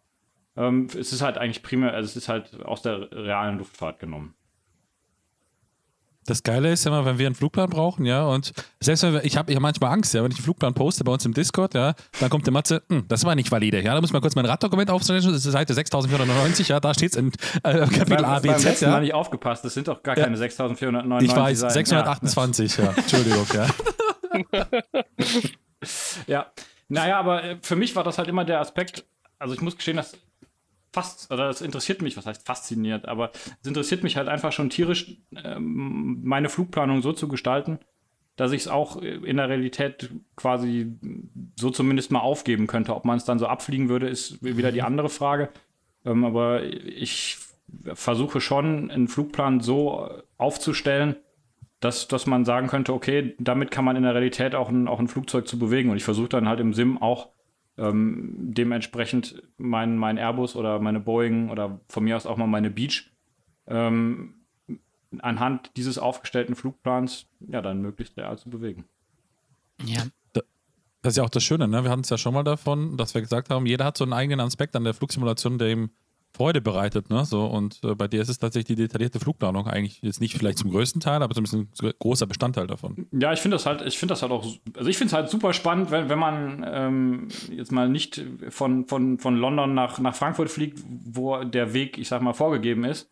Ähm, 0.57 0.87
es 0.87 1.12
ist 1.12 1.23
halt 1.23 1.38
eigentlich 1.38 1.62
primär, 1.62 1.95
also 1.95 2.07
es 2.07 2.16
ist 2.16 2.29
halt 2.29 2.62
aus 2.62 2.83
der 2.83 3.11
realen 3.12 3.59
Luftfahrt 3.59 3.99
genommen. 3.99 4.35
Das 6.26 6.42
Geile 6.44 6.70
ist 6.72 6.85
ja 6.85 6.90
immer, 6.92 7.04
wenn 7.04 7.18
wir 7.18 7.26
einen 7.26 7.35
Flugplan 7.35 7.68
brauchen, 7.68 8.04
ja, 8.04 8.24
und 8.24 8.52
selbst 8.80 9.02
wenn 9.02 9.12
wir, 9.14 9.24
ich 9.24 9.37
habe 9.37 9.50
ich 9.50 9.56
hab 9.56 9.62
manchmal 9.62 9.90
Angst, 9.92 10.14
ja, 10.14 10.22
wenn 10.22 10.30
ich 10.30 10.38
einen 10.38 10.44
Flugplan 10.44 10.72
poste 10.72 11.02
bei 11.02 11.12
uns 11.12 11.24
im 11.24 11.35
Discord, 11.35 11.74
ja, 11.74 11.94
dann 12.20 12.30
kommt 12.30 12.46
der 12.46 12.52
Matze, 12.52 12.82
hm, 12.88 13.06
das 13.08 13.24
war 13.24 13.35
nicht 13.35 13.50
valide, 13.50 13.80
ja, 13.82 13.94
da 13.94 14.00
muss 14.00 14.11
ich 14.11 14.14
mal 14.14 14.20
kurz 14.20 14.37
mein 14.37 14.46
Raddokument 14.46 14.88
aufstellen, 14.90 15.20
das 15.24 15.44
ist 15.44 15.52
Seite 15.52 15.74
6499, 15.74 16.68
ja, 16.68 16.78
da 16.78 16.94
steht 16.94 17.11
es 17.12 17.16
in 17.16 17.32
äh, 17.64 17.87
Kapitel 17.88 18.24
A, 18.24 18.38
B, 18.38 18.54
Z, 18.56 18.82
Mal 18.82 18.88
ja. 18.88 19.00
nicht 19.00 19.14
aufgepasst, 19.14 19.64
das 19.64 19.74
sind 19.74 19.88
doch 19.88 20.02
gar 20.02 20.16
Ja. 20.16 20.24
keine 20.24 20.37
6499 20.37 21.28
Ich 21.30 21.37
weiß, 21.37 21.58
Seiten. 21.61 21.74
628, 21.74 22.76
ja, 22.78 22.92
Entschuldigung, 22.96 23.46
ja. 23.54 23.66
Ja, 26.26 26.46
naja, 26.88 27.18
aber 27.18 27.42
äh, 27.42 27.56
für 27.62 27.74
mich 27.76 27.96
war 27.96 28.04
das 28.04 28.18
halt 28.18 28.28
immer 28.28 28.44
der 28.44 28.61
Aspekt, 28.61 29.04
also 29.38 29.54
ich 29.54 29.61
muss 29.61 29.74
gestehen, 29.76 29.96
dass 29.96 30.16
fast, 30.92 31.31
oder 31.33 31.46
das 31.46 31.62
interessiert 31.62 32.02
mich, 32.02 32.16
was 32.16 32.26
heißt 32.26 32.46
fasziniert, 32.46 33.09
aber 33.09 33.31
es 33.61 33.66
interessiert 33.66 34.02
mich 34.02 34.16
halt 34.16 34.28
einfach 34.28 34.52
schon 34.52 34.70
tierisch, 34.70 35.16
ähm, 35.42 36.20
meine 36.22 36.48
Flugplanung 36.48 37.02
so 37.02 37.12
zu 37.12 37.28
gestalten, 37.28 37.78
dass 38.37 38.52
ich 38.52 38.62
es 38.62 38.68
auch 38.68 39.00
in 39.00 39.37
der 39.37 39.48
Realität 39.48 40.11
quasi 40.37 40.92
so 41.59 41.70
zumindest 41.70 42.11
mal 42.11 42.20
aufgeben 42.20 42.66
könnte. 42.66 42.94
Ob 42.94 43.05
man 43.05 43.18
es 43.18 43.24
dann 43.24 43.38
so 43.38 43.46
abfliegen 43.46 43.88
würde, 43.88 44.09
ist 44.09 44.42
wieder 44.42 44.72
die 44.72 44.83
andere 44.83 45.11
Frage. 45.11 45.50
Ähm, 46.05 46.24
aber 46.24 46.62
ich 46.64 47.38
versuche 47.94 48.40
schon, 48.40 48.90
einen 48.90 49.09
Flugplan 49.09 49.61
so 49.61 50.09
aufzustellen, 50.38 51.16
dass, 51.81 52.07
dass 52.07 52.26
man 52.26 52.44
sagen 52.44 52.68
könnte, 52.68 52.92
okay, 52.92 53.35
damit 53.38 53.70
kann 53.70 53.85
man 53.85 53.96
in 53.96 54.02
der 54.05 54.14
Realität 54.14 54.55
auch 54.55 54.68
ein, 54.68 54.88
auch 54.88 55.00
ein 55.00 55.09
Flugzeug 55.09 55.48
zu 55.48 55.59
bewegen. 55.59 55.90
Und 55.90 55.96
ich 55.96 56.05
versuche 56.05 56.28
dann 56.28 56.48
halt 56.48 56.61
im 56.61 56.74
Sim 56.74 57.00
auch 57.00 57.28
ähm, 57.78 58.32
dementsprechend 58.37 59.42
mein, 59.56 59.96
mein 59.96 60.18
Airbus 60.18 60.56
oder 60.56 60.78
meine 60.78 61.00
Boeing 61.00 61.50
oder 61.50 61.80
von 61.88 62.04
mir 62.04 62.16
aus 62.16 62.26
auch 62.26 62.37
mal 62.37 62.46
meine 62.46 62.70
Beach 62.70 63.11
ähm, 63.66 64.35
anhand 65.18 65.70
dieses 65.76 65.98
aufgestellten 65.98 66.54
Flugplans 66.54 67.26
ja 67.40 67.62
dann 67.62 67.80
möglichst 67.80 68.16
real 68.16 68.38
zu 68.38 68.50
bewegen. 68.50 68.85
Ja. 69.85 70.04
Das 71.02 71.14
ist 71.14 71.16
ja 71.16 71.24
auch 71.24 71.30
das 71.30 71.42
Schöne, 71.42 71.66
ne? 71.66 71.82
Wir 71.82 71.90
hatten 71.90 72.02
es 72.02 72.11
ja 72.11 72.16
schon 72.16 72.32
mal 72.32 72.44
davon, 72.44 72.96
dass 72.96 73.12
wir 73.12 73.20
gesagt 73.20 73.50
haben, 73.50 73.66
jeder 73.66 73.85
hat 73.85 73.96
so 73.96 74.04
einen 74.04 74.12
eigenen 74.12 74.38
Aspekt 74.38 74.76
an 74.76 74.85
der 74.85 74.94
Flugsimulation, 74.94 75.58
der 75.58 75.70
ihm 75.70 75.90
Freude 76.35 76.61
bereitet, 76.61 77.11
ne? 77.11 77.25
So, 77.25 77.45
und 77.45 77.81
äh, 77.85 77.95
bei 77.95 78.09
dir 78.09 78.23
ist 78.23 78.29
es 78.29 78.38
tatsächlich 78.38 78.77
die 78.77 78.83
detaillierte 78.83 79.21
Flugplanung 79.21 79.66
eigentlich 79.66 80.01
jetzt 80.03 80.21
nicht 80.21 80.37
vielleicht 80.37 80.59
zum 80.59 80.71
größten 80.71 81.01
Teil, 81.01 81.23
aber 81.23 81.35
zumindest 81.35 81.83
ein 81.83 81.92
großer 81.99 82.27
Bestandteil 82.27 82.66
davon. 82.66 83.07
Ja, 83.12 83.33
ich 83.33 83.40
finde 83.40 83.57
das 83.57 83.66
halt, 83.66 83.83
ich 83.83 83.99
finde 83.99 84.12
das 84.12 84.23
halt 84.23 84.33
auch, 84.33 84.47
also 84.75 84.88
ich 84.88 84.97
finde 84.97 85.09
es 85.09 85.12
halt 85.12 85.29
super 85.29 85.53
spannend, 85.53 85.90
wenn, 85.90 86.09
wenn 86.09 86.18
man 86.18 86.64
ähm, 86.66 87.29
jetzt 87.51 87.71
mal 87.71 87.88
nicht 87.88 88.25
von, 88.49 88.87
von, 88.87 89.18
von 89.18 89.37
London 89.37 89.75
nach, 89.75 89.99
nach 89.99 90.14
Frankfurt 90.14 90.51
fliegt, 90.51 90.83
wo 90.87 91.45
der 91.45 91.75
Weg, 91.75 91.99
ich 91.99 92.09
sag 92.09 92.23
mal, 92.23 92.33
vorgegeben 92.33 92.85
ist, 92.85 93.11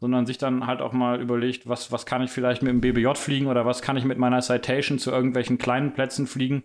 sondern 0.00 0.26
sich 0.26 0.38
dann 0.38 0.66
halt 0.66 0.80
auch 0.80 0.92
mal 0.92 1.20
überlegt, 1.20 1.68
was, 1.68 1.92
was 1.92 2.06
kann 2.06 2.22
ich 2.22 2.30
vielleicht 2.30 2.62
mit 2.62 2.70
dem 2.70 2.80
BBJ 2.80 3.14
fliegen 3.14 3.46
oder 3.46 3.66
was 3.66 3.82
kann 3.82 3.96
ich 3.96 4.04
mit 4.04 4.18
meiner 4.18 4.40
Citation 4.40 4.98
zu 4.98 5.10
irgendwelchen 5.10 5.58
kleinen 5.58 5.92
Plätzen 5.92 6.26
fliegen. 6.26 6.64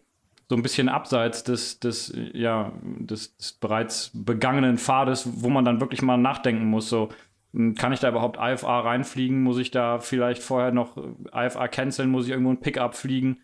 So 0.50 0.56
ein 0.56 0.62
bisschen 0.62 0.90
abseits 0.90 1.44
des, 1.44 1.80
des, 1.80 2.14
ja, 2.34 2.74
des, 2.84 3.36
des 3.38 3.54
bereits 3.54 4.12
begangenen 4.14 4.78
Pfades, 4.78 5.28
wo 5.42 5.50
man 5.50 5.66
dann 5.66 5.80
wirklich 5.80 6.02
mal 6.02 6.18
nachdenken 6.18 6.66
muss. 6.66 6.90
So, 6.90 7.10
hm, 7.54 7.76
kann 7.76 7.94
ich 7.94 8.00
da 8.00 8.10
überhaupt 8.10 8.38
IFA 8.40 8.82
reinfliegen? 8.82 9.42
Muss 9.42 9.58
ich 9.58 9.72
da 9.72 10.00
vielleicht 10.00 10.44
vorher 10.44 10.72
noch 10.72 10.98
IFA 11.34 11.68
canceln? 11.70 12.10
Muss 12.10 12.26
ich 12.26 12.32
irgendwo 12.32 12.52
ein 12.52 12.60
Pickup 12.60 12.96
fliegen? 12.96 13.38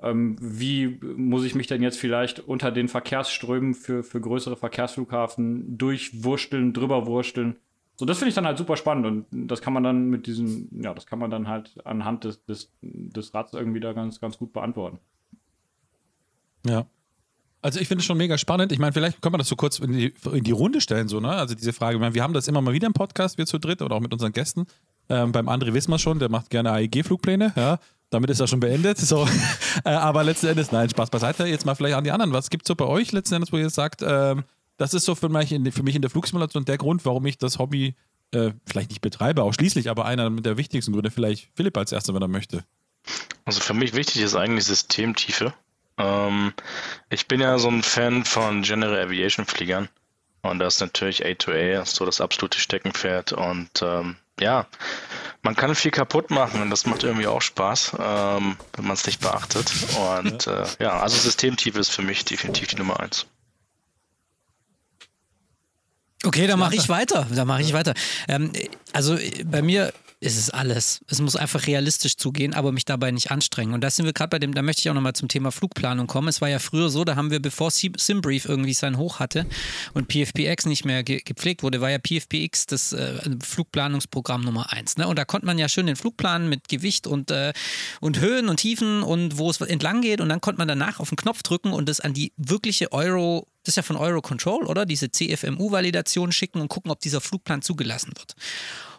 Ähm, 0.00 0.36
wie 0.40 1.00
muss 1.16 1.44
ich 1.44 1.54
mich 1.54 1.66
denn 1.66 1.82
jetzt 1.82 1.98
vielleicht 1.98 2.40
unter 2.40 2.70
den 2.70 2.88
Verkehrsströmen 2.88 3.74
für, 3.74 4.04
für 4.04 4.20
größere 4.20 4.56
Verkehrsflughafen 4.56 5.76
durchwursteln, 5.76 6.72
drüberwursteln? 6.72 7.56
So, 7.96 8.06
das 8.06 8.18
finde 8.18 8.28
ich 8.28 8.36
dann 8.36 8.46
halt 8.46 8.58
super 8.58 8.76
spannend 8.76 9.06
und 9.06 9.50
das 9.50 9.60
kann 9.60 9.72
man 9.72 9.82
dann 9.82 10.08
mit 10.08 10.28
diesem, 10.28 10.68
ja, 10.70 10.94
das 10.94 11.06
kann 11.06 11.18
man 11.18 11.32
dann 11.32 11.48
halt 11.48 11.84
anhand 11.84 12.22
des, 12.22 12.44
des, 12.44 12.72
des 12.80 13.34
Rads 13.34 13.54
irgendwie 13.54 13.80
da 13.80 13.92
ganz, 13.92 14.20
ganz 14.20 14.38
gut 14.38 14.52
beantworten. 14.52 15.00
Ja. 16.66 16.86
Also 17.60 17.80
ich 17.80 17.88
finde 17.88 18.00
es 18.00 18.06
schon 18.06 18.18
mega 18.18 18.38
spannend. 18.38 18.70
Ich 18.70 18.78
meine, 18.78 18.92
vielleicht 18.92 19.20
können 19.20 19.34
wir 19.34 19.38
das 19.38 19.48
so 19.48 19.56
kurz 19.56 19.80
in 19.80 19.92
die, 19.92 20.14
in 20.32 20.44
die 20.44 20.52
Runde 20.52 20.80
stellen, 20.80 21.08
so, 21.08 21.18
ne? 21.18 21.30
Also 21.30 21.54
diese 21.54 21.72
Frage, 21.72 21.96
ich 21.96 22.00
meine, 22.00 22.14
wir 22.14 22.22
haben 22.22 22.32
das 22.32 22.46
immer 22.46 22.60
mal 22.60 22.72
wieder 22.72 22.86
im 22.86 22.92
Podcast, 22.92 23.36
wir 23.36 23.46
zu 23.46 23.58
dritt 23.58 23.82
oder 23.82 23.96
auch 23.96 24.00
mit 24.00 24.12
unseren 24.12 24.32
Gästen. 24.32 24.66
Ähm, 25.08 25.32
beim 25.32 25.48
André 25.48 25.72
wissen 25.72 25.90
wir 25.90 25.98
schon, 25.98 26.18
der 26.18 26.28
macht 26.28 26.50
gerne 26.50 26.70
AEG-Flugpläne, 26.72 27.52
ja. 27.56 27.78
Damit 28.10 28.30
ist 28.30 28.40
er 28.40 28.46
schon 28.46 28.60
beendet. 28.60 28.98
So. 28.98 29.28
äh, 29.84 29.90
aber 29.90 30.24
letzten 30.24 30.46
Endes, 30.46 30.72
nein, 30.72 30.88
Spaß 30.88 31.10
beiseite. 31.10 31.46
Jetzt 31.46 31.66
mal 31.66 31.74
vielleicht 31.74 31.96
an 31.96 32.04
die 32.04 32.10
anderen. 32.10 32.32
Was 32.32 32.48
gibt 32.48 32.64
es 32.64 32.68
so 32.68 32.74
bei 32.74 32.86
euch 32.86 33.12
letzten 33.12 33.34
Endes, 33.34 33.52
wo 33.52 33.58
ihr 33.58 33.68
sagt, 33.68 34.02
ähm, 34.02 34.44
das 34.78 34.94
ist 34.94 35.04
so 35.04 35.14
für 35.14 35.28
mich, 35.28 35.52
in, 35.52 35.70
für 35.72 35.82
mich 35.82 35.94
in 35.94 36.00
der 36.00 36.10
Flugsimulation 36.10 36.64
der 36.64 36.78
Grund, 36.78 37.04
warum 37.04 37.26
ich 37.26 37.36
das 37.36 37.58
Hobby 37.58 37.96
äh, 38.32 38.52
vielleicht 38.66 38.90
nicht 38.90 39.00
betreibe, 39.00 39.42
auch 39.42 39.52
schließlich, 39.52 39.90
aber 39.90 40.04
einer 40.06 40.30
der 40.30 40.56
wichtigsten 40.56 40.92
Gründe, 40.92 41.10
vielleicht 41.10 41.50
Philipp 41.54 41.76
als 41.76 41.92
erster, 41.92 42.14
wenn 42.14 42.22
er 42.22 42.28
möchte. 42.28 42.64
Also 43.44 43.60
für 43.60 43.74
mich 43.74 43.94
wichtig 43.94 44.22
ist 44.22 44.34
eigentlich 44.34 44.64
Systemtiefe. 44.64 45.52
Ähm, 45.98 46.52
ich 47.10 47.26
bin 47.26 47.40
ja 47.40 47.58
so 47.58 47.68
ein 47.68 47.82
Fan 47.82 48.24
von 48.24 48.62
General 48.62 48.98
Aviation 48.98 49.46
Fliegern 49.46 49.88
und 50.42 50.58
das 50.58 50.76
ist 50.76 50.80
natürlich 50.80 51.24
A2A 51.26 51.84
so 51.84 52.04
das 52.04 52.20
absolute 52.20 52.58
Steckenpferd 52.58 53.32
und 53.32 53.82
ähm, 53.82 54.16
ja, 54.40 54.66
man 55.42 55.56
kann 55.56 55.74
viel 55.74 55.90
kaputt 55.90 56.30
machen 56.30 56.62
und 56.62 56.70
das 56.70 56.86
macht 56.86 57.02
irgendwie 57.02 57.26
auch 57.26 57.42
Spaß, 57.42 57.96
ähm, 57.98 58.56
wenn 58.74 58.84
man 58.84 58.94
es 58.94 59.06
nicht 59.06 59.20
beachtet 59.20 59.72
und 60.14 60.46
ja. 60.46 60.62
Äh, 60.62 60.66
ja, 60.80 61.00
also 61.00 61.16
Systemtiefe 61.16 61.78
ist 61.78 61.90
für 61.90 62.02
mich 62.02 62.24
definitiv 62.24 62.68
die 62.68 62.76
Nummer 62.76 63.00
eins. 63.00 63.26
Okay, 66.24 66.46
dann 66.46 66.58
mache 66.58 66.74
ich 66.74 66.88
weiter. 66.88 67.26
Da 67.32 67.44
mache 67.44 67.62
ich 67.62 67.72
weiter. 67.72 67.94
Ähm, 68.26 68.52
also 68.92 69.16
äh, 69.16 69.44
bei 69.44 69.62
mir 69.62 69.92
ist 70.20 70.36
es 70.36 70.50
alles. 70.50 71.00
Es 71.06 71.20
muss 71.20 71.36
einfach 71.36 71.66
realistisch 71.66 72.16
zugehen, 72.16 72.52
aber 72.52 72.72
mich 72.72 72.84
dabei 72.84 73.12
nicht 73.12 73.30
anstrengen. 73.30 73.72
Und 73.72 73.82
da 73.82 73.90
sind 73.90 74.04
wir 74.04 74.12
gerade 74.12 74.30
bei 74.30 74.38
dem, 74.40 74.52
da 74.52 74.62
möchte 74.62 74.80
ich 74.80 74.90
auch 74.90 74.94
nochmal 74.94 75.12
zum 75.12 75.28
Thema 75.28 75.52
Flugplanung 75.52 76.08
kommen. 76.08 76.26
Es 76.26 76.40
war 76.40 76.48
ja 76.48 76.58
früher 76.58 76.90
so, 76.90 77.04
da 77.04 77.14
haben 77.14 77.30
wir, 77.30 77.40
bevor 77.40 77.70
Simbrief 77.70 78.44
irgendwie 78.44 78.74
sein 78.74 78.98
Hoch 78.98 79.20
hatte 79.20 79.46
und 79.94 80.08
PFPX 80.08 80.66
nicht 80.66 80.84
mehr 80.84 81.04
ge 81.04 81.20
gepflegt 81.24 81.62
wurde, 81.62 81.80
war 81.80 81.90
ja 81.90 81.98
PFPX 81.98 82.66
das 82.66 82.92
äh, 82.92 83.20
Flugplanungsprogramm 83.42 84.40
Nummer 84.40 84.72
eins. 84.72 84.96
Ne? 84.96 85.06
Und 85.06 85.18
da 85.18 85.24
konnte 85.24 85.46
man 85.46 85.58
ja 85.58 85.68
schön 85.68 85.86
den 85.86 85.96
Flugplan 85.96 86.48
mit 86.48 86.68
Gewicht 86.68 87.06
und, 87.06 87.30
äh, 87.30 87.52
und 88.00 88.18
Höhen 88.18 88.48
und 88.48 88.56
Tiefen 88.56 89.04
und 89.04 89.38
wo 89.38 89.50
es 89.50 89.60
entlang 89.60 90.00
geht 90.00 90.20
und 90.20 90.28
dann 90.28 90.40
konnte 90.40 90.58
man 90.58 90.68
danach 90.68 90.98
auf 90.98 91.10
den 91.10 91.16
Knopf 91.16 91.42
drücken 91.42 91.72
und 91.72 91.88
das 91.88 92.00
an 92.00 92.12
die 92.12 92.32
wirkliche 92.36 92.92
Euro 92.92 93.46
das 93.64 93.72
ist 93.72 93.76
ja 93.76 93.82
von 93.82 93.96
Eurocontrol, 93.96 94.64
oder? 94.64 94.86
Diese 94.86 95.10
CFMU-Validation 95.10 96.32
schicken 96.32 96.62
und 96.62 96.68
gucken, 96.68 96.90
ob 96.90 97.00
dieser 97.00 97.20
Flugplan 97.20 97.60
zugelassen 97.60 98.12
wird. 98.16 98.34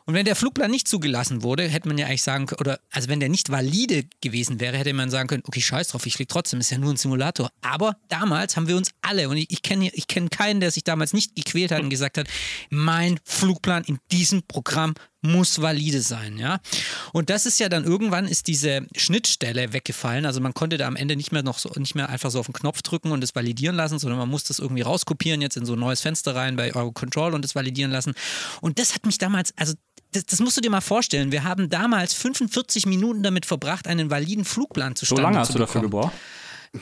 Und 0.10 0.16
wenn 0.16 0.26
der 0.26 0.36
Flugplan 0.36 0.72
nicht 0.72 0.88
zugelassen 0.88 1.44
wurde, 1.44 1.68
hätte 1.68 1.88
man 1.88 2.00
ja 2.00 2.08
eigentlich 2.08 2.24
sagen 2.24 2.48
können, 2.48 2.62
oder 2.62 2.80
also 2.90 3.10
wenn 3.10 3.20
der 3.20 3.30
nicht 3.30 3.52
valide 3.52 4.06
gewesen 4.22 4.60
wäre, 4.60 4.76
hätte 4.76 4.92
man 4.92 5.12
sagen 5.12 5.30
können, 5.30 5.44
okay, 5.46 5.62
scheiß 5.62 5.90
drauf, 5.90 6.04
ich 6.08 6.16
fliege 6.16 6.30
trotzdem, 6.30 6.60
ist 6.60 6.72
ja 6.72 6.80
nur 6.80 6.92
ein 6.92 6.98
Simulator. 6.98 7.52
Aber 7.62 7.96
damals 8.08 8.58
haben 8.58 8.68
wir 8.68 8.76
uns 8.76 8.90
alle, 9.04 9.30
und 9.30 9.38
ich, 9.38 9.52
ich 9.52 9.62
kenne 9.62 9.92
ich 9.94 10.08
kenn 10.08 10.32
keinen, 10.32 10.62
der 10.62 10.72
sich 10.72 10.84
damals 10.84 11.14
nicht 11.14 11.36
gequält 11.36 11.72
hat 11.72 11.84
und 11.84 11.92
gesagt 11.92 12.18
hat, 12.18 12.28
mein 12.72 13.20
Flugplan 13.24 13.84
in 13.84 14.00
diesem 14.10 14.42
Programm 14.42 14.96
muss 15.22 15.62
valide 15.62 16.02
sein, 16.02 16.38
ja. 16.38 16.60
Und 17.12 17.30
das 17.30 17.46
ist 17.46 17.60
ja 17.60 17.68
dann 17.68 17.84
irgendwann 17.84 18.26
ist 18.26 18.48
diese 18.48 18.88
Schnittstelle 18.96 19.74
weggefallen. 19.74 20.26
Also 20.26 20.40
man 20.40 20.54
konnte 20.54 20.78
da 20.78 20.88
am 20.88 20.96
Ende 20.96 21.16
nicht 21.18 21.32
mehr 21.32 21.44
noch 21.44 21.60
so, 21.60 21.70
nicht 21.76 21.94
mehr 21.94 22.10
einfach 22.10 22.32
so 22.32 22.40
auf 22.40 22.46
den 22.46 22.54
Knopf 22.54 22.82
drücken 22.82 23.12
und 23.12 23.24
es 23.24 23.36
validieren 23.36 23.76
lassen, 23.76 24.00
sondern 24.00 24.18
man 24.18 24.30
muss 24.30 24.46
das 24.46 24.60
irgendwie 24.60 24.82
rauskopieren, 24.82 25.42
jetzt 25.42 25.58
in 25.58 25.66
so 25.66 25.74
ein 25.74 25.80
neues 25.80 26.02
Fenster 26.02 26.36
rein 26.36 26.56
bei 26.56 26.74
Eurocontrol 26.74 27.34
und 27.34 27.44
es 27.44 27.54
validieren 27.54 27.92
lassen. 27.92 28.14
Und 28.62 28.80
das 28.80 28.96
hat 28.96 29.06
mich 29.06 29.18
damals, 29.18 29.54
also 29.58 29.74
das, 30.12 30.26
das, 30.26 30.40
musst 30.40 30.58
du 30.58 30.62
dir 30.62 30.70
mal 30.70 30.82
vorstellen. 30.82 31.32
Wir 31.32 31.44
haben 31.44 31.70
damals 31.70 32.14
45 32.14 32.86
Minuten 32.86 33.24
damit 33.24 33.46
verbracht, 33.46 33.88
einen 33.88 34.10
validen 34.10 34.46
Flugplan 34.46 34.96
zu 34.96 35.06
So 35.06 35.16
lange 35.16 35.40
hast 35.40 35.54
du 35.54 35.60
dafür 35.60 35.82
gebraucht? 35.82 36.14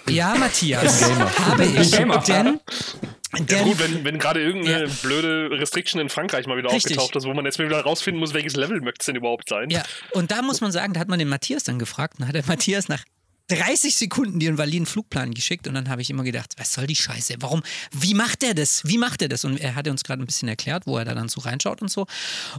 Ja, 0.10 0.36
Matthias, 0.36 1.02
habe 1.40 1.66
ich. 1.66 1.92
Denn, 1.92 2.60
ja, 3.50 3.64
gut, 3.64 3.80
wenn, 3.80 4.04
wenn 4.04 4.20
gerade 4.20 4.42
irgendeine 4.42 4.88
blöde 4.88 5.50
Restriction 5.52 6.02
in 6.02 6.10
Frankreich 6.10 6.48
mal 6.48 6.58
wieder 6.58 6.72
Richtig. 6.72 6.98
aufgetaucht 6.98 7.16
ist, 7.16 7.26
wo 7.26 7.34
man 7.34 7.46
jetzt 7.46 7.60
mal 7.60 7.66
wieder 7.68 7.82
rausfinden 7.82 8.20
muss, 8.20 8.34
welches 8.34 8.56
Level 8.56 8.82
möchte 8.82 9.00
es 9.02 9.06
denn 9.06 9.16
überhaupt 9.16 9.50
sein. 9.50 9.70
Ja, 9.70 9.84
und 10.12 10.32
da 10.32 10.42
muss 10.42 10.62
man 10.62 10.72
sagen, 10.72 10.94
da 10.94 11.00
hat 11.00 11.08
man 11.08 11.20
den 11.20 11.28
Matthias 11.30 11.64
dann 11.64 11.80
gefragt, 11.80 12.20
und 12.20 12.28
hat 12.28 12.36
der 12.36 12.46
Matthias 12.46 12.88
nach 12.88 13.04
30 13.50 13.96
Sekunden 13.96 14.42
einen 14.42 14.58
validen 14.58 14.86
Flugplan 14.86 15.34
geschickt 15.34 15.68
und 15.68 15.74
dann 15.74 15.90
habe 15.90 16.02
ich 16.02 16.10
immer 16.10 16.24
gedacht, 16.24 16.54
was 16.58 16.74
soll 16.74 16.86
die 16.86 16.96
Scheiße? 16.96 17.36
Warum? 17.40 17.64
Wie 17.92 18.14
macht 18.14 18.44
er 18.44 18.54
das? 18.54 18.86
Wie 18.86 18.98
macht 18.98 19.22
er 19.22 19.30
das? 19.30 19.46
Und 19.46 19.58
er 19.58 19.76
hatte 19.76 19.90
uns 19.90 20.04
gerade 20.04 20.22
ein 20.22 20.26
bisschen 20.26 20.50
erklärt, 20.50 20.86
wo 20.86 20.98
er 20.98 21.06
da 21.06 21.16
dann 21.16 21.30
so 21.30 21.42
reinschaut 21.42 21.82
und 21.82 21.90
so. 21.90 22.08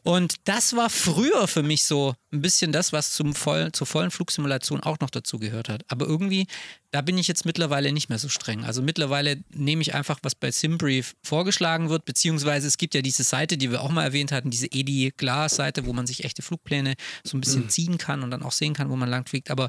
Und 0.03 0.37
das 0.44 0.77
war 0.77 0.88
früher 0.88 1.46
für 1.46 1.62
mich 1.62 1.85
so 1.85 2.14
ein 2.33 2.40
bisschen 2.40 2.72
das, 2.72 2.92
was 2.92 3.12
zum 3.12 3.35
voll, 3.35 3.72
zur 3.72 3.87
vollen 3.87 4.11
Flugsimulation 4.11 4.81
auch 4.83 4.98
noch 5.01 5.11
dazu 5.11 5.38
gehört 5.38 5.68
hat. 5.68 5.85
Aber 5.88 6.07
irgendwie, 6.07 6.46
da 6.90 7.03
bin 7.03 7.18
ich 7.18 7.29
jetzt 7.29 7.44
mittlerweile 7.44 7.92
nicht 7.92 8.09
mehr 8.09 8.18
so 8.18 8.31
streng. 8.31 8.64
Also 8.64 8.81
mittlerweile 8.81 9.42
nehme 9.51 9.83
ich 9.83 9.94
einfach, 9.94 10.18
was 10.22 10.35
bei 10.35 10.51
Simbrief 10.51 11.14
vorgeschlagen 11.22 11.90
wird, 11.90 12.07
beziehungsweise 12.07 12.66
es 12.66 12.79
gibt 12.79 12.94
ja 12.94 13.03
diese 13.03 13.24
Seite, 13.24 13.59
die 13.59 13.70
wir 13.70 13.83
auch 13.83 13.90
mal 13.90 14.05
erwähnt 14.05 14.33
hatten, 14.33 14.51
diese 14.51 14.66
Edi 14.66 15.12
Glas 15.16 15.57
Seite, 15.57 15.85
wo 15.85 15.92
man 15.92 16.07
sich 16.07 16.24
echte 16.24 16.42
Flugpläne 16.42 16.94
so 17.24 17.37
ein 17.37 17.40
bisschen 17.40 17.68
ziehen 17.68 17.98
kann 17.98 18.22
und 18.22 18.31
dann 18.31 18.42
auch 18.42 18.53
sehen 18.53 18.72
kann, 18.72 18.88
wo 18.88 18.96
man 18.96 19.11
lang 19.11 19.27
fliegt. 19.27 19.51
Aber 19.51 19.68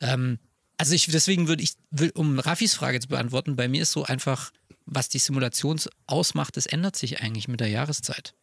ähm, 0.00 0.38
also 0.82 0.96
ich, 0.96 1.06
deswegen 1.06 1.46
würde 1.46 1.62
ich, 1.62 1.76
um 2.16 2.40
Raffis 2.40 2.74
Frage 2.74 2.98
zu 2.98 3.06
beantworten, 3.06 3.54
bei 3.54 3.68
mir 3.68 3.82
ist 3.82 3.92
so 3.92 4.02
einfach, 4.02 4.50
was 4.84 5.08
die 5.08 5.20
Simulation 5.20 5.78
ausmacht, 6.08 6.56
das 6.56 6.66
ändert 6.66 6.96
sich 6.96 7.20
eigentlich 7.20 7.46
mit 7.46 7.60
der 7.60 7.68
Jahreszeit. 7.68 8.34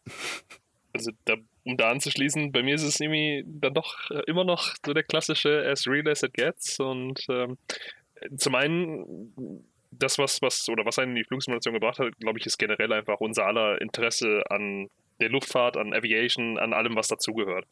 Also 0.94 1.10
da, 1.26 1.34
um 1.64 1.76
da 1.76 1.90
anzuschließen, 1.90 2.50
bei 2.50 2.62
mir 2.62 2.76
ist 2.76 2.82
es 2.82 2.98
irgendwie 2.98 3.44
dann 3.46 3.74
doch 3.74 4.10
äh, 4.10 4.22
immer 4.26 4.44
noch 4.44 4.74
so 4.86 4.94
der 4.94 5.02
klassische 5.02 5.68
as 5.70 5.86
real 5.86 6.08
as 6.08 6.22
it 6.22 6.32
gets 6.32 6.80
und 6.80 7.20
ähm, 7.28 7.58
zum 8.38 8.54
einen 8.54 9.62
das, 9.90 10.16
was, 10.16 10.40
was, 10.40 10.66
oder 10.70 10.86
was 10.86 10.98
einen 10.98 11.10
in 11.10 11.16
die 11.16 11.24
Flugsimulation 11.24 11.74
gebracht 11.74 11.98
hat, 11.98 12.18
glaube 12.20 12.38
ich, 12.38 12.46
ist 12.46 12.56
generell 12.56 12.90
einfach 12.94 13.20
unser 13.20 13.44
aller 13.44 13.78
Interesse 13.82 14.44
an 14.48 14.88
der 15.20 15.30
Luftfahrt, 15.30 15.76
an 15.76 15.94
Aviation, 15.94 16.58
an 16.58 16.72
allem, 16.72 16.96
was 16.96 17.08
dazugehört. 17.08 17.66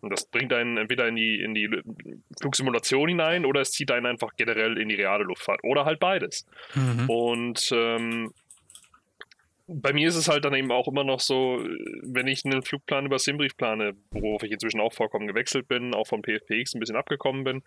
Und 0.00 0.10
das 0.10 0.26
bringt 0.30 0.52
einen 0.52 0.76
entweder 0.76 1.08
in 1.08 1.16
die, 1.16 1.40
in 1.40 1.54
die 1.54 1.68
Flugsimulation 2.40 3.08
hinein 3.08 3.44
oder 3.44 3.60
es 3.60 3.70
zieht 3.70 3.90
einen 3.90 4.06
einfach 4.06 4.30
generell 4.36 4.78
in 4.78 4.88
die 4.88 4.94
reale 4.94 5.24
Luftfahrt. 5.24 5.60
Oder 5.62 5.84
halt 5.84 6.00
beides. 6.00 6.46
Mhm. 6.74 7.08
Und 7.08 7.70
ähm, 7.72 8.32
bei 9.66 9.92
mir 9.92 10.08
ist 10.08 10.16
es 10.16 10.28
halt 10.28 10.44
dann 10.44 10.54
eben 10.54 10.70
auch 10.70 10.88
immer 10.88 11.04
noch 11.04 11.20
so, 11.20 11.58
wenn 12.02 12.26
ich 12.28 12.44
einen 12.44 12.62
Flugplan 12.62 13.06
über 13.06 13.18
Simbrief 13.18 13.56
plane, 13.56 13.94
worauf 14.10 14.42
ich 14.42 14.52
inzwischen 14.52 14.80
auch 14.80 14.92
vollkommen 14.92 15.26
gewechselt 15.26 15.68
bin, 15.68 15.94
auch 15.94 16.06
vom 16.06 16.22
PFPX 16.22 16.74
ein 16.74 16.80
bisschen 16.80 16.96
abgekommen 16.96 17.44
bin, 17.44 17.62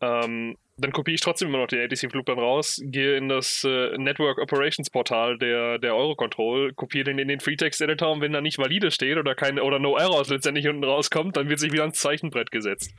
ähm, 0.00 0.56
dann 0.76 0.92
kopiere 0.92 1.14
ich 1.14 1.20
trotzdem 1.20 1.48
immer 1.48 1.58
noch 1.58 1.68
den 1.68 1.80
ATC-Flugplan 1.80 2.38
raus, 2.38 2.80
gehe 2.82 3.16
in 3.16 3.28
das 3.28 3.62
äh, 3.64 3.96
Network 3.98 4.38
Operations 4.38 4.90
Portal 4.90 5.38
der, 5.38 5.78
der 5.78 5.94
Eurocontrol, 5.94 6.72
kopiere 6.72 7.04
den 7.04 7.18
in 7.18 7.28
den 7.28 7.40
Freetext-Editor 7.40 8.10
und 8.10 8.22
wenn 8.22 8.32
da 8.32 8.40
nicht 8.40 8.58
valide 8.58 8.90
steht 8.90 9.18
oder 9.18 9.34
kein 9.34 9.60
oder 9.60 9.78
No 9.78 9.96
Errors 9.96 10.30
letztendlich 10.30 10.66
unten 10.66 10.84
rauskommt, 10.84 11.36
dann 11.36 11.48
wird 11.48 11.60
sich 11.60 11.72
wieder 11.72 11.82
ans 11.82 12.00
Zeichenbrett 12.00 12.50
gesetzt. 12.50 12.92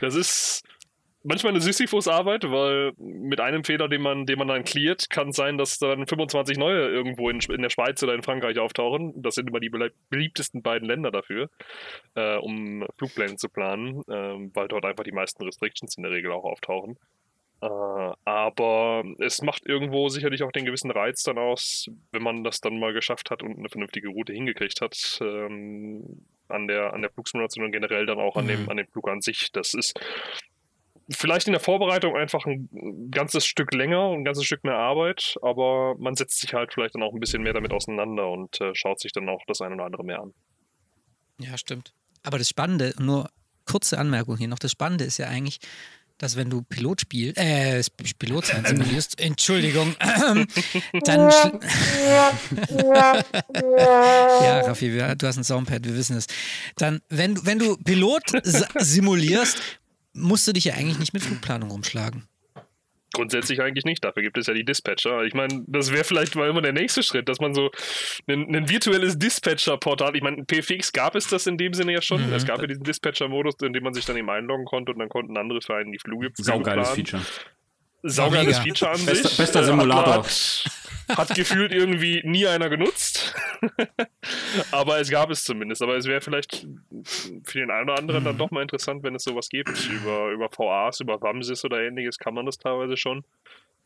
Das 0.00 0.14
ist 0.14 0.64
manchmal 1.22 1.52
eine 1.52 1.60
Sisyphus-Arbeit, 1.60 2.50
weil 2.50 2.92
mit 2.98 3.40
einem 3.40 3.64
Fehler, 3.64 3.88
den 3.88 4.02
man, 4.02 4.26
den 4.26 4.38
man 4.38 4.48
dann 4.48 4.64
cleart, 4.64 5.10
kann 5.10 5.30
es 5.30 5.36
sein, 5.36 5.58
dass 5.58 5.78
dann 5.78 6.06
25 6.06 6.58
neue 6.58 6.88
irgendwo 6.88 7.28
in, 7.30 7.40
in, 7.40 7.62
der 7.62 7.70
Schweiz 7.70 8.02
oder 8.02 8.14
in 8.14 8.22
Frankreich 8.22 8.58
auftauchen. 8.58 9.12
Das 9.16 9.34
sind 9.34 9.48
immer 9.48 9.60
die 9.60 9.70
beliebtesten 10.10 10.62
beiden 10.62 10.88
Länder 10.88 11.10
dafür, 11.10 11.50
äh, 12.14 12.36
um 12.36 12.86
Flugpläne 12.96 13.36
zu 13.36 13.48
planen, 13.48 14.00
äh, 14.08 14.50
weil 14.54 14.68
dort 14.68 14.84
einfach 14.84 15.04
die 15.04 15.12
meisten 15.12 15.44
Restrictions 15.44 15.96
in 15.96 16.02
der 16.02 16.12
Regel 16.12 16.32
auch 16.32 16.44
auftauchen. 16.44 16.96
Äh, 17.62 17.66
aber 17.66 19.04
es 19.18 19.42
macht 19.42 19.66
irgendwo 19.66 20.08
sicherlich 20.08 20.42
auch 20.42 20.52
den 20.52 20.64
gewissen 20.64 20.90
Reiz 20.90 21.22
dann 21.22 21.36
aus, 21.36 21.90
wenn 22.12 22.22
man 22.22 22.42
das 22.42 22.60
dann 22.60 22.78
mal 22.78 22.94
geschafft 22.94 23.30
hat 23.30 23.42
und 23.42 23.58
eine 23.58 23.68
vernünftige 23.68 24.08
Route 24.08 24.32
hingekriegt 24.32 24.80
hat. 24.80 25.18
Ähm, 25.20 26.24
an 26.50 26.66
der, 26.66 26.92
an 26.92 27.02
der 27.02 27.10
Flugsimulation 27.10 27.64
und 27.64 27.72
generell 27.72 28.06
dann 28.06 28.18
auch 28.18 28.36
an, 28.36 28.46
dem, 28.46 28.68
an 28.68 28.76
dem 28.76 28.86
Flug 28.88 29.08
an 29.08 29.20
sich. 29.20 29.52
Das 29.52 29.74
ist 29.74 29.98
vielleicht 31.10 31.46
in 31.46 31.52
der 31.52 31.60
Vorbereitung 31.60 32.16
einfach 32.16 32.46
ein 32.46 32.68
ganzes 33.10 33.44
Stück 33.44 33.74
länger, 33.74 34.10
ein 34.12 34.24
ganzes 34.24 34.44
Stück 34.44 34.64
mehr 34.64 34.76
Arbeit, 34.76 35.36
aber 35.42 35.96
man 35.98 36.14
setzt 36.14 36.40
sich 36.40 36.54
halt 36.54 36.72
vielleicht 36.72 36.94
dann 36.94 37.02
auch 37.02 37.12
ein 37.12 37.20
bisschen 37.20 37.42
mehr 37.42 37.52
damit 37.52 37.72
auseinander 37.72 38.28
und 38.28 38.60
äh, 38.60 38.74
schaut 38.74 39.00
sich 39.00 39.12
dann 39.12 39.28
auch 39.28 39.42
das 39.46 39.60
eine 39.60 39.74
oder 39.74 39.84
andere 39.84 40.04
mehr 40.04 40.20
an. 40.20 40.32
Ja, 41.38 41.56
stimmt. 41.58 41.92
Aber 42.22 42.38
das 42.38 42.48
Spannende, 42.48 42.94
nur 42.98 43.28
kurze 43.64 43.98
Anmerkung 43.98 44.36
hier 44.36 44.48
noch, 44.48 44.58
das 44.58 44.72
Spannende 44.72 45.04
ist 45.04 45.18
ja 45.18 45.26
eigentlich, 45.28 45.60
dass 46.20 46.36
wenn 46.36 46.50
du 46.50 46.60
Pilot 46.62 47.00
spielst, 47.00 47.38
äh, 47.38 47.82
Pilot 48.18 48.46
sein 48.46 48.64
simulierst, 48.64 49.18
Entschuldigung, 49.24 49.96
dann. 49.98 50.46
ja, 54.42 54.60
Raffi, 54.60 54.90
du 55.16 55.26
hast 55.26 55.38
ein 55.38 55.44
Soundpad, 55.44 55.84
wir 55.84 55.96
wissen 55.96 56.18
es. 56.18 56.26
Dann, 56.76 57.00
wenn, 57.08 57.44
wenn 57.46 57.58
du 57.58 57.78
Pilot 57.78 58.32
simulierst, 58.78 59.79
musst 60.12 60.46
du 60.46 60.52
dich 60.52 60.64
ja 60.64 60.74
eigentlich 60.74 60.98
nicht 60.98 61.12
mit 61.12 61.22
Flugplanung 61.22 61.70
rumschlagen. 61.70 62.26
Grundsätzlich 63.12 63.60
eigentlich 63.60 63.84
nicht. 63.84 64.04
Dafür 64.04 64.22
gibt 64.22 64.38
es 64.38 64.46
ja 64.46 64.54
die 64.54 64.64
Dispatcher. 64.64 65.24
Ich 65.24 65.34
meine, 65.34 65.64
das 65.66 65.90
wäre 65.92 66.04
vielleicht 66.04 66.36
mal 66.36 66.48
immer 66.48 66.62
der 66.62 66.72
nächste 66.72 67.02
Schritt, 67.02 67.28
dass 67.28 67.40
man 67.40 67.54
so 67.54 67.70
ein, 68.28 68.54
ein 68.54 68.68
virtuelles 68.68 69.18
Dispatcher-Portal. 69.18 70.14
Ich 70.14 70.22
meine, 70.22 70.44
PFX 70.44 70.92
gab 70.92 71.16
es 71.16 71.26
das 71.26 71.48
in 71.48 71.58
dem 71.58 71.74
Sinne 71.74 71.92
ja 71.92 72.02
schon. 72.02 72.24
Mhm. 72.24 72.32
Es 72.32 72.46
gab 72.46 72.60
ja 72.60 72.68
diesen 72.68 72.84
Dispatcher-Modus, 72.84 73.54
in 73.62 73.72
dem 73.72 73.82
man 73.82 73.94
sich 73.94 74.04
dann 74.04 74.16
eben 74.16 74.30
einloggen 74.30 74.64
konnte 74.64 74.92
und 74.92 75.00
dann 75.00 75.08
konnten 75.08 75.36
andere 75.36 75.60
für 75.60 75.74
einen 75.74 75.90
die 75.90 75.98
Flüge. 75.98 76.30
Saugeiles 76.34 76.90
Feature. 76.90 77.22
Saugeiles 78.02 78.58
Feature 78.58 78.90
an 78.92 79.04
bester, 79.04 79.28
sich. 79.28 79.38
Bester 79.38 79.64
Simulator. 79.64 80.24
Hat, 80.24 81.18
hat 81.18 81.34
gefühlt 81.34 81.72
irgendwie 81.72 82.22
nie 82.24 82.46
einer 82.46 82.68
genutzt. 82.68 83.34
Aber 84.70 85.00
es 85.00 85.10
gab 85.10 85.30
es 85.30 85.44
zumindest. 85.44 85.82
Aber 85.82 85.96
es 85.96 86.06
wäre 86.06 86.20
vielleicht 86.20 86.66
für 87.44 87.58
den 87.58 87.70
einen 87.70 87.90
oder 87.90 87.98
anderen 87.98 88.24
dann 88.24 88.38
doch 88.38 88.50
mal 88.50 88.62
interessant, 88.62 89.02
wenn 89.02 89.14
es 89.14 89.24
sowas 89.24 89.48
gibt. 89.48 89.68
Über, 89.90 90.30
über 90.30 90.48
VAs, 90.50 91.00
über 91.00 91.20
WAMSIS 91.20 91.64
oder 91.64 91.82
ähnliches 91.82 92.18
kann 92.18 92.34
man 92.34 92.46
das 92.46 92.58
teilweise 92.58 92.96
schon. 92.96 93.24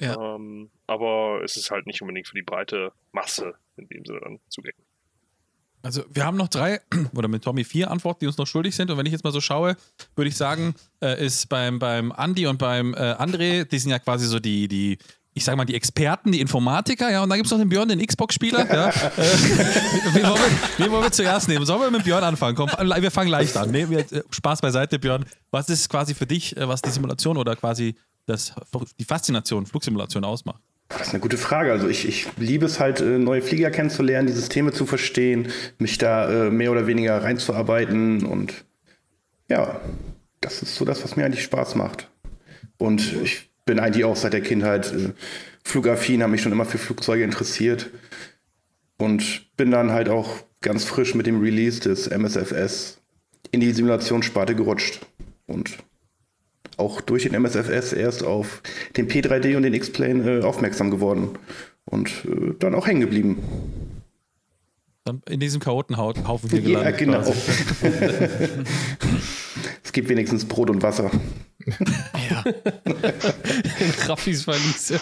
Ja. 0.01 0.35
Ähm, 0.35 0.71
aber 0.87 1.41
es 1.45 1.57
ist 1.57 1.71
halt 1.71 1.87
nicht 1.87 2.03
unbedingt 2.03 2.27
für 2.27 2.35
die 2.35 2.43
breite 2.43 2.93
Masse 3.13 3.55
in 3.77 3.89
dem 3.89 4.05
Sinne 4.05 4.21
dann 4.21 4.41
zugänglich. 4.49 4.87
Also 5.85 6.03
wir 6.11 6.25
haben 6.25 6.39
noch 6.39 6.49
drei 6.49 6.81
oder 7.15 7.29
mit 7.29 7.45
Tommy 7.45 7.63
vier 7.63 7.91
Antworten, 7.91 8.21
die 8.21 8.27
uns 8.27 8.39
noch 8.39 8.47
schuldig 8.47 8.75
sind. 8.75 8.91
Und 8.91 8.97
wenn 8.97 9.07
ich 9.07 9.13
jetzt 9.13 9.23
mal 9.23 9.33
so 9.33 9.41
schaue, 9.41 9.77
würde 10.17 10.29
ich 10.29 10.37
sagen, 10.37 10.75
äh, 11.01 11.25
ist 11.25 11.49
beim, 11.49 11.79
beim 11.79 12.13
Andy 12.17 12.47
und 12.47 12.59
beim 12.59 12.95
äh, 12.95 13.13
André, 13.13 13.65
die 13.65 13.79
sind 13.79 13.91
ja 13.91 13.99
quasi 13.99 14.27
so 14.27 14.41
die, 14.41 14.67
die, 14.67 14.99
ich 15.35 15.45
sag 15.45 15.57
mal, 15.57 15.67
die 15.67 15.75
Experten, 15.75 16.33
die 16.33 16.41
Informatiker, 16.41 17.11
ja, 17.11 17.23
und 17.23 17.29
dann 17.29 17.37
gibt 17.37 17.47
es 17.47 17.53
noch 17.53 17.59
den 17.59 17.69
Björn, 17.69 17.89
den 17.89 18.05
Xbox-Spieler. 18.05 18.67
Ja. 18.73 18.89
äh, 18.89 18.93
wen, 20.15 20.23
wollen 20.23 20.41
wir, 20.41 20.85
wen 20.85 20.93
wollen 20.93 21.03
wir 21.03 21.13
zuerst 21.13 21.49
nehmen? 21.49 21.67
Sollen 21.67 21.83
wir 21.83 21.91
mit 21.91 22.05
Björn 22.05 22.25
anfangen? 22.25 22.57
Komm, 22.57 22.71
wir 22.71 23.11
fangen 23.11 23.31
leicht 23.31 23.55
an. 23.59 23.71
Nee, 23.71 23.87
wir, 23.91 24.07
Spaß 24.31 24.63
beiseite, 24.63 24.99
Björn. 24.99 25.27
Was 25.51 25.69
ist 25.69 25.91
quasi 25.91 26.15
für 26.15 26.27
dich, 26.27 26.57
äh, 26.57 26.67
was 26.67 26.81
die 26.81 26.91
Simulation 26.91 27.37
oder 27.37 27.57
quasi 27.57 27.95
das, 28.25 28.55
die 28.99 29.05
Faszination, 29.05 29.67
Flugsimulation 29.67 30.25
ausmacht? 30.25 30.63
Das 30.89 31.09
ist 31.09 31.11
eine 31.11 31.21
gute 31.21 31.37
Frage. 31.39 31.73
Also 31.73 31.89
ich, 31.89 32.07
ich 32.07 32.27
liebe 32.37 32.67
es 32.67 32.79
halt, 32.79 33.01
äh, 33.01 33.19
neue 33.19 33.43
Flieger 33.43 33.71
kennenzulernen, 33.71 34.27
die 34.27 34.33
Systeme 34.33 34.73
zu 34.73 34.87
verstehen, 34.87 35.49
mich 35.79 35.99
da 35.99 36.47
äh, 36.47 36.51
mehr 36.51 36.71
oder 36.71 36.87
weniger 36.87 37.23
reinzuarbeiten 37.23 38.25
und 38.25 38.65
ja, 39.49 39.81
das 40.41 40.63
ist 40.63 40.77
so 40.77 40.85
das, 40.85 41.03
was 41.05 41.17
mir 41.17 41.25
eigentlich 41.25 41.45
Spaß 41.45 41.75
macht. 41.75 42.11
Und 42.79 43.15
ich 43.23 43.51
bin 43.65 43.79
eigentlich 43.79 44.05
auch 44.05 44.17
seit 44.17 44.33
der 44.33 44.41
Kindheit 44.41 44.93
äh, 44.93 45.13
flugaffin, 45.65 46.23
habe 46.23 46.33
mich 46.33 46.43
schon 46.43 46.53
immer 46.53 46.67
für 46.67 46.79
Flugzeuge 46.79 47.25
interessiert 47.25 47.91
und 48.99 49.47
bin 49.57 49.71
dann 49.71 49.91
halt 49.91 50.09
auch 50.09 50.37
ganz 50.61 50.85
frisch 50.85 51.15
mit 51.15 51.27
dem 51.27 51.41
Release 51.41 51.81
des 51.81 52.09
MSFS 52.09 52.99
in 53.51 53.61
die 53.61 53.73
Simulationssparte 53.73 54.55
gerutscht 54.55 55.01
und 55.47 55.79
auch 56.79 57.01
durch 57.01 57.25
den 57.25 57.35
MSFS 57.35 57.93
erst 57.93 58.23
auf 58.23 58.63
den 58.97 59.09
P3D 59.09 59.57
und 59.57 59.63
den 59.63 59.75
X-Plane 59.75 60.41
äh, 60.41 60.43
aufmerksam 60.43 60.91
geworden 60.91 61.31
und 61.85 62.09
äh, 62.25 62.55
dann 62.59 62.75
auch 62.75 62.87
hängen 62.87 63.01
geblieben. 63.01 63.43
Dann 65.05 65.23
in 65.29 65.39
diesem 65.39 65.61
Chaotenhaufen 65.61 66.49
hier 66.49 66.63
gelandet. 66.63 66.93
Ja, 66.93 66.97
genau. 66.97 67.21
es 69.83 69.93
gibt 69.93 70.09
wenigstens 70.09 70.47
Brot 70.47 70.71
und 70.71 70.83
Wasser. 70.83 71.11
Ja. 72.31 72.45
In 73.81 73.91
Raffis 74.07 74.45
Verlies. 74.45 74.91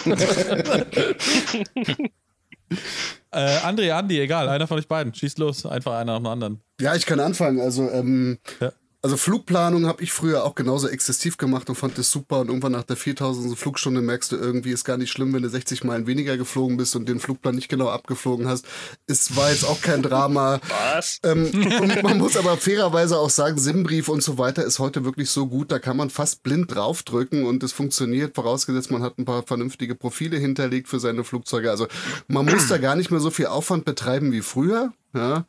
äh, 3.30 3.58
André, 3.58 3.92
Andi, 3.92 4.18
egal, 4.20 4.48
einer 4.48 4.66
von 4.66 4.78
euch 4.78 4.88
beiden. 4.88 5.14
Schießt 5.14 5.38
los, 5.38 5.66
einfach 5.66 5.92
einer 5.92 6.14
nach 6.14 6.18
dem 6.18 6.26
anderen. 6.26 6.60
Ja, 6.80 6.96
ich 6.96 7.06
kann 7.06 7.20
anfangen. 7.20 7.60
Also, 7.60 7.88
ähm, 7.90 8.38
Ja. 8.60 8.72
Also 9.02 9.16
Flugplanung 9.16 9.86
habe 9.86 10.00
ich 10.04 10.12
früher 10.12 10.44
auch 10.44 10.54
genauso 10.54 10.86
exzessiv 10.86 11.36
gemacht 11.36 11.68
und 11.68 11.74
fand 11.74 11.98
das 11.98 12.12
super. 12.12 12.38
Und 12.40 12.48
irgendwann 12.48 12.70
nach 12.70 12.84
der 12.84 12.96
4000. 12.96 13.58
Flugstunde 13.58 14.00
merkst 14.00 14.30
du 14.30 14.36
irgendwie, 14.36 14.70
ist 14.70 14.84
gar 14.84 14.96
nicht 14.96 15.10
schlimm, 15.10 15.32
wenn 15.32 15.42
du 15.42 15.48
60 15.48 15.82
Meilen 15.82 16.06
weniger 16.06 16.36
geflogen 16.36 16.76
bist 16.76 16.94
und 16.94 17.08
den 17.08 17.18
Flugplan 17.18 17.56
nicht 17.56 17.68
genau 17.68 17.88
abgeflogen 17.88 18.46
hast. 18.46 18.64
Es 19.08 19.34
war 19.34 19.50
jetzt 19.50 19.64
auch 19.64 19.80
kein 19.80 20.02
Drama. 20.02 20.60
Was? 20.94 21.18
Ähm, 21.24 21.50
und 21.80 22.02
man 22.04 22.18
muss 22.18 22.36
aber 22.36 22.56
fairerweise 22.56 23.18
auch 23.18 23.30
sagen, 23.30 23.58
Simbrief 23.58 24.08
und 24.08 24.22
so 24.22 24.38
weiter 24.38 24.64
ist 24.64 24.78
heute 24.78 25.04
wirklich 25.04 25.30
so 25.30 25.48
gut, 25.48 25.72
da 25.72 25.80
kann 25.80 25.96
man 25.96 26.08
fast 26.08 26.44
blind 26.44 26.72
draufdrücken 26.72 27.44
und 27.44 27.64
es 27.64 27.72
funktioniert, 27.72 28.36
vorausgesetzt 28.36 28.92
man 28.92 29.02
hat 29.02 29.18
ein 29.18 29.24
paar 29.24 29.42
vernünftige 29.42 29.96
Profile 29.96 30.38
hinterlegt 30.38 30.86
für 30.86 31.00
seine 31.00 31.24
Flugzeuge. 31.24 31.72
Also 31.72 31.88
man 32.28 32.46
muss 32.46 32.68
da 32.68 32.78
gar 32.78 32.94
nicht 32.94 33.10
mehr 33.10 33.20
so 33.20 33.30
viel 33.30 33.46
Aufwand 33.46 33.84
betreiben 33.84 34.30
wie 34.30 34.42
früher. 34.42 34.92
Ja, 35.14 35.44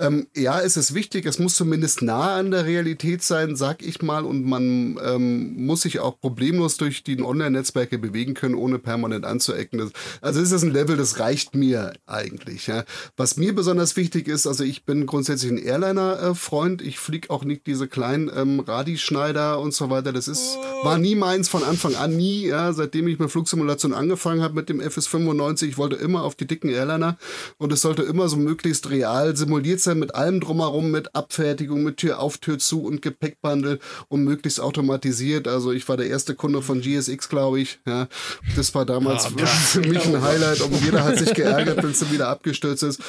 ähm, 0.00 0.26
ja, 0.34 0.60
es 0.60 0.76
ist 0.76 0.92
wichtig, 0.92 1.24
es 1.24 1.38
muss 1.38 1.54
zumindest 1.54 2.02
nah 2.02 2.34
an 2.34 2.50
der 2.50 2.66
Realität 2.66 3.22
sein, 3.22 3.54
sag 3.54 3.80
ich 3.80 4.02
mal, 4.02 4.24
und 4.24 4.44
man 4.44 4.98
ähm, 5.04 5.54
muss 5.54 5.82
sich 5.82 6.00
auch 6.00 6.18
problemlos 6.18 6.78
durch 6.78 7.04
die 7.04 7.22
Online-Netzwerke 7.22 7.98
bewegen 7.98 8.34
können, 8.34 8.56
ohne 8.56 8.80
permanent 8.80 9.24
anzuecken. 9.24 9.78
Das, 9.78 9.90
also 10.20 10.40
ist 10.40 10.64
ein 10.64 10.72
Level, 10.72 10.96
das 10.96 11.20
reicht 11.20 11.54
mir 11.54 11.92
eigentlich. 12.06 12.66
Ja. 12.66 12.84
Was 13.16 13.36
mir 13.36 13.54
besonders 13.54 13.94
wichtig 13.94 14.26
ist, 14.26 14.48
also 14.48 14.64
ich 14.64 14.84
bin 14.84 15.06
grundsätzlich 15.06 15.52
ein 15.52 15.58
Airliner-Freund, 15.58 16.82
ich 16.82 16.98
fliege 16.98 17.30
auch 17.30 17.44
nicht 17.44 17.68
diese 17.68 17.86
kleinen 17.86 18.28
ähm, 18.34 18.58
Radi-Schneider 18.58 19.60
und 19.60 19.74
so 19.74 19.90
weiter. 19.90 20.12
Das 20.12 20.26
ist, 20.26 20.58
war 20.82 20.98
nie 20.98 21.14
meins 21.14 21.48
von 21.48 21.62
Anfang 21.62 21.94
an, 21.94 22.16
nie, 22.16 22.48
ja, 22.48 22.72
seitdem 22.72 23.06
ich 23.06 23.20
mit 23.20 23.30
Flugsimulation 23.30 23.94
angefangen 23.94 24.42
habe 24.42 24.54
mit 24.54 24.68
dem 24.68 24.80
FS95, 24.80 25.66
ich 25.66 25.78
wollte 25.78 25.94
immer 25.94 26.24
auf 26.24 26.34
die 26.34 26.48
dicken 26.48 26.68
Airliner 26.68 27.16
und 27.58 27.72
es 27.72 27.80
sollte 27.80 28.02
immer 28.02 28.28
so 28.28 28.36
möglichst 28.36 28.90
real 28.90 29.03
simuliert 29.34 29.80
sein 29.80 29.98
mit 29.98 30.14
allem 30.14 30.40
drumherum, 30.40 30.90
mit 30.90 31.14
Abfertigung, 31.14 31.82
mit 31.82 31.98
Tür 31.98 32.20
auf, 32.20 32.38
Tür 32.38 32.58
zu 32.58 32.82
und 32.82 33.02
Gepäckbundle 33.02 33.78
und 34.08 34.24
möglichst 34.24 34.60
automatisiert. 34.60 35.48
Also 35.48 35.72
ich 35.72 35.88
war 35.88 35.96
der 35.96 36.08
erste 36.08 36.34
Kunde 36.34 36.62
von 36.62 36.80
GSX, 36.80 37.28
glaube 37.28 37.60
ich. 37.60 37.80
Ja, 37.86 38.08
das 38.56 38.74
war 38.74 38.84
damals 38.84 39.28
Ja, 39.36 39.46
für 39.46 39.80
mich 39.80 40.04
ein 40.06 40.22
Highlight 40.22 40.60
und 40.60 40.80
jeder 40.84 41.04
hat 41.04 41.18
sich 41.18 41.34
geärgert, 41.34 41.82
wenn 41.82 41.90
es 41.90 42.00
dann 42.00 42.12
wieder 42.12 42.28
abgestürzt 42.28 42.82
ist. 42.82 43.00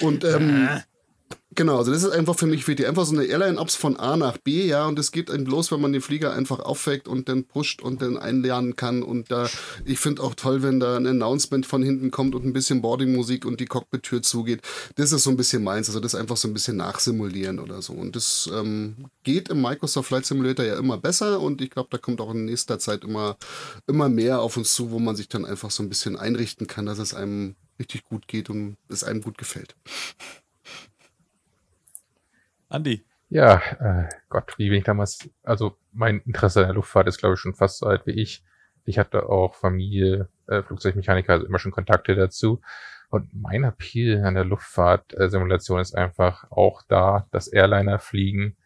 Und 0.00 0.24
ähm, 0.24 0.68
Genau, 1.54 1.76
also 1.76 1.92
das 1.92 2.02
ist 2.02 2.10
einfach 2.10 2.34
für 2.34 2.46
mich 2.46 2.66
wichtig. 2.66 2.86
Einfach 2.86 3.04
so 3.04 3.14
eine 3.14 3.26
Airline-Ops 3.26 3.74
von 3.74 3.96
A 3.98 4.16
nach 4.16 4.38
B, 4.38 4.66
ja, 4.66 4.86
und 4.86 4.98
es 4.98 5.12
geht 5.12 5.28
eben 5.28 5.44
bloß, 5.44 5.70
wenn 5.70 5.82
man 5.82 5.92
den 5.92 6.00
Flieger 6.00 6.32
einfach 6.32 6.60
aufweckt 6.60 7.08
und 7.08 7.28
dann 7.28 7.44
pusht 7.44 7.82
und 7.82 8.00
dann 8.00 8.16
einlernen 8.16 8.74
kann. 8.74 9.02
Und 9.02 9.30
da, 9.30 9.50
ich 9.84 9.98
finde 9.98 10.22
auch 10.22 10.34
toll, 10.34 10.62
wenn 10.62 10.80
da 10.80 10.96
ein 10.96 11.06
Announcement 11.06 11.66
von 11.66 11.82
hinten 11.82 12.10
kommt 12.10 12.34
und 12.34 12.46
ein 12.46 12.54
bisschen 12.54 12.80
Boarding-Musik 12.80 13.44
und 13.44 13.60
die 13.60 13.66
Cockpit-Tür 13.66 14.22
zugeht. 14.22 14.62
Das 14.94 15.12
ist 15.12 15.24
so 15.24 15.30
ein 15.30 15.36
bisschen 15.36 15.62
meins, 15.62 15.88
also 15.88 16.00
das 16.00 16.14
einfach 16.14 16.38
so 16.38 16.48
ein 16.48 16.54
bisschen 16.54 16.78
nachsimulieren 16.78 17.58
oder 17.58 17.82
so. 17.82 17.92
Und 17.92 18.16
das 18.16 18.50
ähm, 18.54 19.08
geht 19.22 19.50
im 19.50 19.60
Microsoft 19.60 20.08
Flight 20.08 20.24
Simulator 20.24 20.64
ja 20.64 20.78
immer 20.78 20.96
besser 20.96 21.38
und 21.38 21.60
ich 21.60 21.68
glaube, 21.68 21.88
da 21.90 21.98
kommt 21.98 22.22
auch 22.22 22.32
in 22.32 22.46
nächster 22.46 22.78
Zeit 22.78 23.04
immer, 23.04 23.36
immer 23.86 24.08
mehr 24.08 24.40
auf 24.40 24.56
uns 24.56 24.74
zu, 24.74 24.90
wo 24.90 24.98
man 24.98 25.16
sich 25.16 25.28
dann 25.28 25.44
einfach 25.44 25.70
so 25.70 25.82
ein 25.82 25.90
bisschen 25.90 26.16
einrichten 26.16 26.66
kann, 26.66 26.86
dass 26.86 26.98
es 26.98 27.12
einem 27.12 27.56
richtig 27.78 28.04
gut 28.04 28.26
geht 28.28 28.48
und 28.48 28.76
es 28.88 29.04
einem 29.04 29.20
gut 29.20 29.36
gefällt. 29.36 29.74
Andi. 32.72 33.04
Ja, 33.28 33.62
äh, 33.80 34.08
Gott, 34.28 34.54
wie 34.58 34.68
bin 34.68 34.78
ich 34.78 34.84
damals, 34.84 35.28
also 35.42 35.76
mein 35.92 36.20
Interesse 36.20 36.60
an 36.60 36.66
der 36.66 36.74
Luftfahrt 36.74 37.06
ist, 37.08 37.18
glaube 37.18 37.34
ich, 37.34 37.40
schon 37.40 37.54
fast 37.54 37.78
so 37.78 37.86
alt 37.86 38.06
wie 38.06 38.12
ich. 38.12 38.44
Ich 38.84 38.98
hatte 38.98 39.28
auch 39.28 39.54
Familie, 39.54 40.28
äh, 40.48 40.62
Flugzeugmechaniker, 40.62 41.32
also 41.32 41.46
immer 41.46 41.58
schon 41.58 41.72
Kontakte 41.72 42.14
dazu. 42.14 42.60
Und 43.10 43.28
mein 43.34 43.64
Appeal 43.64 44.24
an 44.24 44.34
der 44.34 44.44
Luftfahrt-Simulation 44.44 45.80
ist 45.80 45.94
einfach 45.94 46.50
auch 46.50 46.82
da, 46.88 47.26
dass 47.30 47.48
Airliner 47.48 47.98
fliegen, 47.98 48.56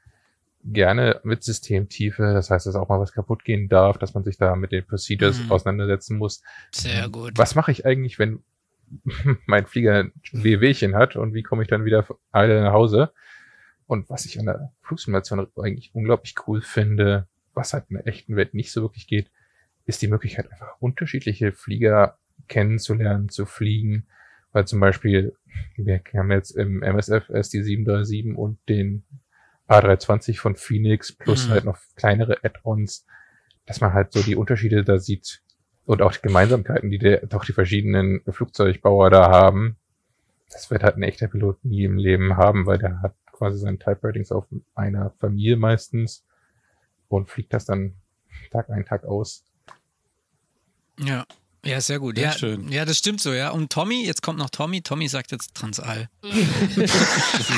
gerne 0.65 1.21
mit 1.23 1.45
Systemtiefe, 1.45 2.23
das 2.33 2.51
heißt, 2.51 2.67
dass 2.67 2.75
auch 2.75 2.89
mal 2.89 2.99
was 2.99 3.13
kaputt 3.13 3.45
gehen 3.45 3.69
darf, 3.69 3.99
dass 3.99 4.15
man 4.15 4.25
sich 4.25 4.37
da 4.37 4.57
mit 4.57 4.73
den 4.73 4.85
Procedures 4.85 5.45
Mhm. 5.45 5.53
auseinandersetzen 5.53 6.19
muss. 6.19 6.43
Sehr 6.73 7.09
gut. 7.09 7.33
Was 7.37 7.55
mache 7.55 7.71
ich 7.71 7.87
eigentlich, 7.87 8.19
wenn 8.19 8.43
mein 9.47 9.67
Flieger 9.67 9.95
ein 9.95 10.13
Wehwehchen 10.33 10.97
hat 10.97 11.15
und 11.15 11.35
wie 11.35 11.43
komme 11.43 11.63
ich 11.63 11.69
dann 11.69 11.85
wieder 11.85 12.05
alle 12.33 12.63
nach 12.63 12.73
Hause? 12.73 13.13
Und 13.87 14.11
was 14.11 14.27
ich 14.27 14.39
an 14.39 14.47
der 14.47 14.73
Flugsimulation 14.83 15.47
eigentlich 15.57 15.95
unglaublich 15.95 16.35
cool 16.47 16.61
finde, 16.61 17.29
was 17.55 17.73
halt 17.73 17.85
in 17.89 17.97
der 17.97 18.07
echten 18.07 18.37
Welt 18.37 18.55
nicht 18.55 18.73
so 18.73 18.83
wirklich 18.83 19.07
geht, 19.07 19.31
ist 19.87 20.03
die 20.03 20.09
Möglichkeit, 20.09 20.51
einfach 20.51 20.75
unterschiedliche 20.81 21.53
Flieger 21.53 22.19
kennenzulernen, 22.49 23.29
zu 23.29 23.47
fliegen. 23.47 24.07
Weil 24.53 24.67
zum 24.67 24.81
Beispiel, 24.81 25.37
wir 25.77 26.01
haben 26.15 26.33
jetzt 26.33 26.51
im 26.51 26.83
MSF 26.83 27.31
erst 27.31 27.53
die 27.53 27.63
737 27.63 28.37
und 28.37 28.59
den 28.69 29.05
A320 29.69 30.39
von 30.39 30.57
Phoenix 30.57 31.13
plus 31.13 31.47
Mhm. 31.47 31.53
halt 31.53 31.65
noch 31.65 31.79
kleinere 31.95 32.45
Add-ons, 32.45 33.07
dass 33.67 33.81
man 33.81 33.93
halt 33.93 34.13
so 34.13 34.23
die 34.23 34.37
Unterschiede 34.37 34.85
da 34.85 34.99
sieht 34.99 35.43
und 35.85 36.03
auch 36.03 36.13
die 36.13 36.23
Gemeinsamkeiten, 36.23 36.91
die 36.91 36.99
der, 36.99 37.27
doch 37.27 37.45
die 37.45 37.53
verschiedenen 37.53 38.23
Flugzeugbauer 38.29 39.11
da 39.11 39.31
haben. 39.31 39.77
Das 40.51 40.71
wird 40.71 40.83
halt 40.83 40.97
ein 40.97 41.03
echter 41.03 41.29
Pilot 41.29 41.65
nie 41.65 41.85
im 41.85 41.97
Leben 41.97 42.37
haben, 42.37 42.67
weil 42.67 42.79
der 42.79 43.03
hat 43.03 43.15
quasi 43.37 43.59
seine 43.59 43.79
Type-Ratings 43.79 44.33
auf 44.33 44.47
einer 44.75 45.11
Familie 45.21 45.57
meistens 45.57 46.25
und 47.09 47.29
fliegt 47.31 47.53
das 47.53 47.65
dann 47.67 47.95
Tag 48.51 48.69
ein, 48.71 48.85
Tag 48.85 49.05
aus. 49.05 49.45
Ja. 50.99 51.25
Ja, 51.65 51.81
sehr 51.81 51.99
gut. 51.99 52.17
Sehr 52.17 52.27
Ja, 52.29 52.33
schön. 52.33 52.69
ja, 52.69 52.85
das 52.85 52.97
stimmt 52.99 53.21
so, 53.21 53.33
ja. 53.33 53.51
Und 53.51 53.73
Tommy, 53.73 54.07
jetzt 54.07 54.23
kommt 54.23 54.39
noch 54.39 54.51
Tommy. 54.51 54.83
Tommy 54.83 55.09
sagt 55.09 55.33
jetzt 55.33 55.53
Transall. 55.55 56.09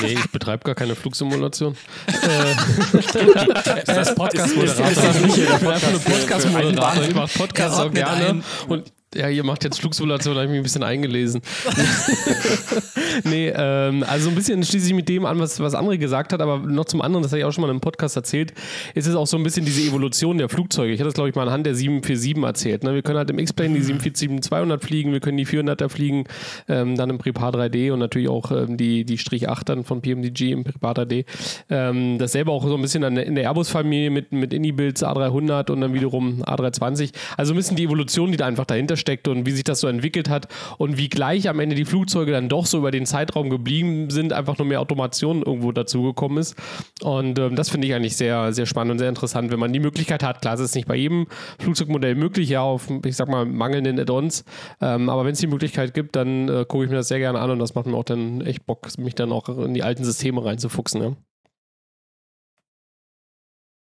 Nee, 0.01 0.13
ich 0.13 0.31
betreibe 0.31 0.63
gar 0.63 0.73
keine 0.73 0.95
Flugsimulation. 0.95 1.75
Ist 2.07 3.87
das 3.87 4.15
Podcast-Moderator? 4.15 4.89
Ist 4.89 5.03
das 5.03 5.21
nicht 5.21 5.35
hier 5.35 5.45
der 5.47 5.57
Podcast 5.57 6.03
Podcast 6.03 6.03
für- 6.03 6.09
für 6.11 6.19
Podcast-Moderator? 6.21 7.03
Ich 7.03 7.13
mache 7.13 7.37
Podcasts 7.37 7.77
auch 7.79 7.91
gerne. 7.91 8.41
Und 8.67 8.91
ja, 9.13 9.27
ihr 9.29 9.43
macht 9.43 9.63
jetzt 9.63 9.79
Flugsimulation, 9.79 10.33
da 10.35 10.41
habe 10.41 10.45
ich 10.45 10.51
mich 10.51 10.59
ein 10.59 10.63
bisschen 10.63 10.83
eingelesen. 10.83 11.41
nee, 13.23 13.51
ähm, 13.55 14.03
also 14.07 14.29
ein 14.29 14.35
bisschen 14.35 14.63
schließe 14.63 14.87
ich 14.87 14.93
mit 14.93 15.09
dem 15.09 15.25
an, 15.25 15.39
was, 15.39 15.59
was 15.59 15.75
André 15.75 15.97
gesagt 15.97 16.33
hat, 16.33 16.41
aber 16.41 16.59
noch 16.59 16.85
zum 16.85 17.01
anderen, 17.01 17.23
das 17.23 17.31
habe 17.31 17.39
ich 17.39 17.45
auch 17.45 17.51
schon 17.51 17.63
mal 17.63 17.71
im 17.71 17.81
Podcast 17.81 18.15
erzählt, 18.15 18.53
ist 18.95 19.07
es 19.07 19.15
auch 19.15 19.27
so 19.27 19.37
ein 19.37 19.43
bisschen 19.43 19.65
diese 19.65 19.81
Evolution 19.81 20.37
der 20.37 20.49
Flugzeuge. 20.49 20.93
Ich 20.93 20.99
hatte 20.99 21.07
das, 21.07 21.13
glaube 21.13 21.29
ich, 21.29 21.35
mal 21.35 21.43
anhand 21.43 21.65
der 21.65 21.75
747 21.75 22.43
erzählt. 22.43 22.83
Ne? 22.83 22.93
Wir 22.93 23.01
können 23.01 23.17
halt 23.17 23.29
im 23.29 23.39
X-Plane 23.39 23.79
die 23.79 23.83
747-200 23.83 24.83
fliegen, 24.83 25.11
wir 25.13 25.19
können 25.19 25.37
die 25.37 25.45
400er 25.45 25.89
fliegen, 25.89 26.25
ähm, 26.67 26.95
dann 26.95 27.09
im 27.09 27.17
Prepar 27.17 27.53
3D 27.53 27.91
und 27.91 27.99
natürlich 27.99 28.29
auch 28.29 28.51
ähm, 28.51 28.77
die, 28.77 29.05
die 29.05 29.17
Strich 29.17 29.49
8 29.49 29.69
dann 29.69 29.83
von 29.83 30.01
PMDG 30.01 30.51
im 30.51 30.63
Prepar 30.63 30.93
3D. 30.93 31.25
Ähm, 31.69 32.17
dasselbe 32.17 32.51
auch 32.51 32.65
so 32.67 32.75
ein 32.75 32.81
bisschen 32.81 33.03
in 33.03 33.35
der 33.35 33.43
Airbus-Familie 33.43 34.09
mit, 34.09 34.31
mit 34.31 34.53
Indie-Builds 34.53 35.03
A300 35.03 35.71
und 35.71 35.81
dann 35.81 35.93
wiederum 35.93 36.43
A320. 36.43 37.11
Also 37.37 37.53
ein 37.53 37.57
bisschen 37.57 37.75
die 37.75 37.85
Evolution, 37.85 38.31
die 38.31 38.37
da 38.37 38.45
einfach 38.45 38.65
dahinter 38.65 38.97
steckt 38.97 39.27
und 39.27 39.45
wie 39.45 39.51
sich 39.51 39.63
das 39.63 39.79
so 39.79 39.87
entwickelt 39.87 40.29
hat 40.29 40.47
und 40.77 40.97
wie 40.97 41.09
gleich 41.09 41.49
am 41.49 41.59
Ende 41.59 41.75
die 41.75 41.85
Flugzeuge 41.85 42.31
dann 42.31 42.49
doch 42.49 42.65
so 42.65 42.77
über 42.77 42.91
den 42.91 43.05
Zeitraum 43.09 43.49
geblieben 43.49 44.09
sind, 44.09 44.31
einfach 44.33 44.57
nur 44.57 44.65
mehr 44.67 44.79
Automation 44.79 45.43
irgendwo 45.43 45.71
dazugekommen 45.71 46.37
ist. 46.37 46.55
Und 47.01 47.37
ähm, 47.37 47.55
das 47.55 47.69
finde 47.69 47.87
ich 47.87 47.93
eigentlich 47.93 48.15
sehr, 48.15 48.53
sehr 48.53 48.65
spannend 48.65 48.93
und 48.93 48.99
sehr 48.99 49.09
interessant, 49.09 49.51
wenn 49.51 49.59
man 49.59 49.73
die 49.73 49.79
Möglichkeit 49.79 50.23
hat. 50.23 50.41
Klar, 50.41 50.53
es 50.53 50.61
ist 50.61 50.75
nicht 50.75 50.87
bei 50.87 50.95
jedem 50.95 51.27
Flugzeugmodell 51.59 52.15
möglich, 52.15 52.49
ja, 52.49 52.61
auf, 52.61 52.87
ich 53.05 53.15
sag 53.15 53.27
mal, 53.27 53.45
mangelnden 53.45 53.99
Add-ons. 53.99 54.45
Ähm, 54.81 55.09
aber 55.09 55.25
wenn 55.25 55.33
es 55.33 55.39
die 55.39 55.47
Möglichkeit 55.47 55.93
gibt, 55.93 56.15
dann 56.15 56.47
äh, 56.47 56.65
gucke 56.67 56.85
ich 56.85 56.89
mir 56.89 56.95
das 56.97 57.07
sehr 57.09 57.19
gerne 57.19 57.39
an 57.39 57.51
und 57.51 57.59
das 57.59 57.75
macht 57.75 57.85
mir 57.87 57.95
auch 57.97 58.03
dann 58.05 58.41
echt 58.41 58.65
Bock, 58.65 58.87
mich 58.97 59.15
dann 59.15 59.31
auch 59.31 59.49
in 59.49 59.73
die 59.73 59.83
alten 59.83 60.03
Systeme 60.05 60.45
reinzufuchsen. 60.45 61.01
Ja. 61.01 61.15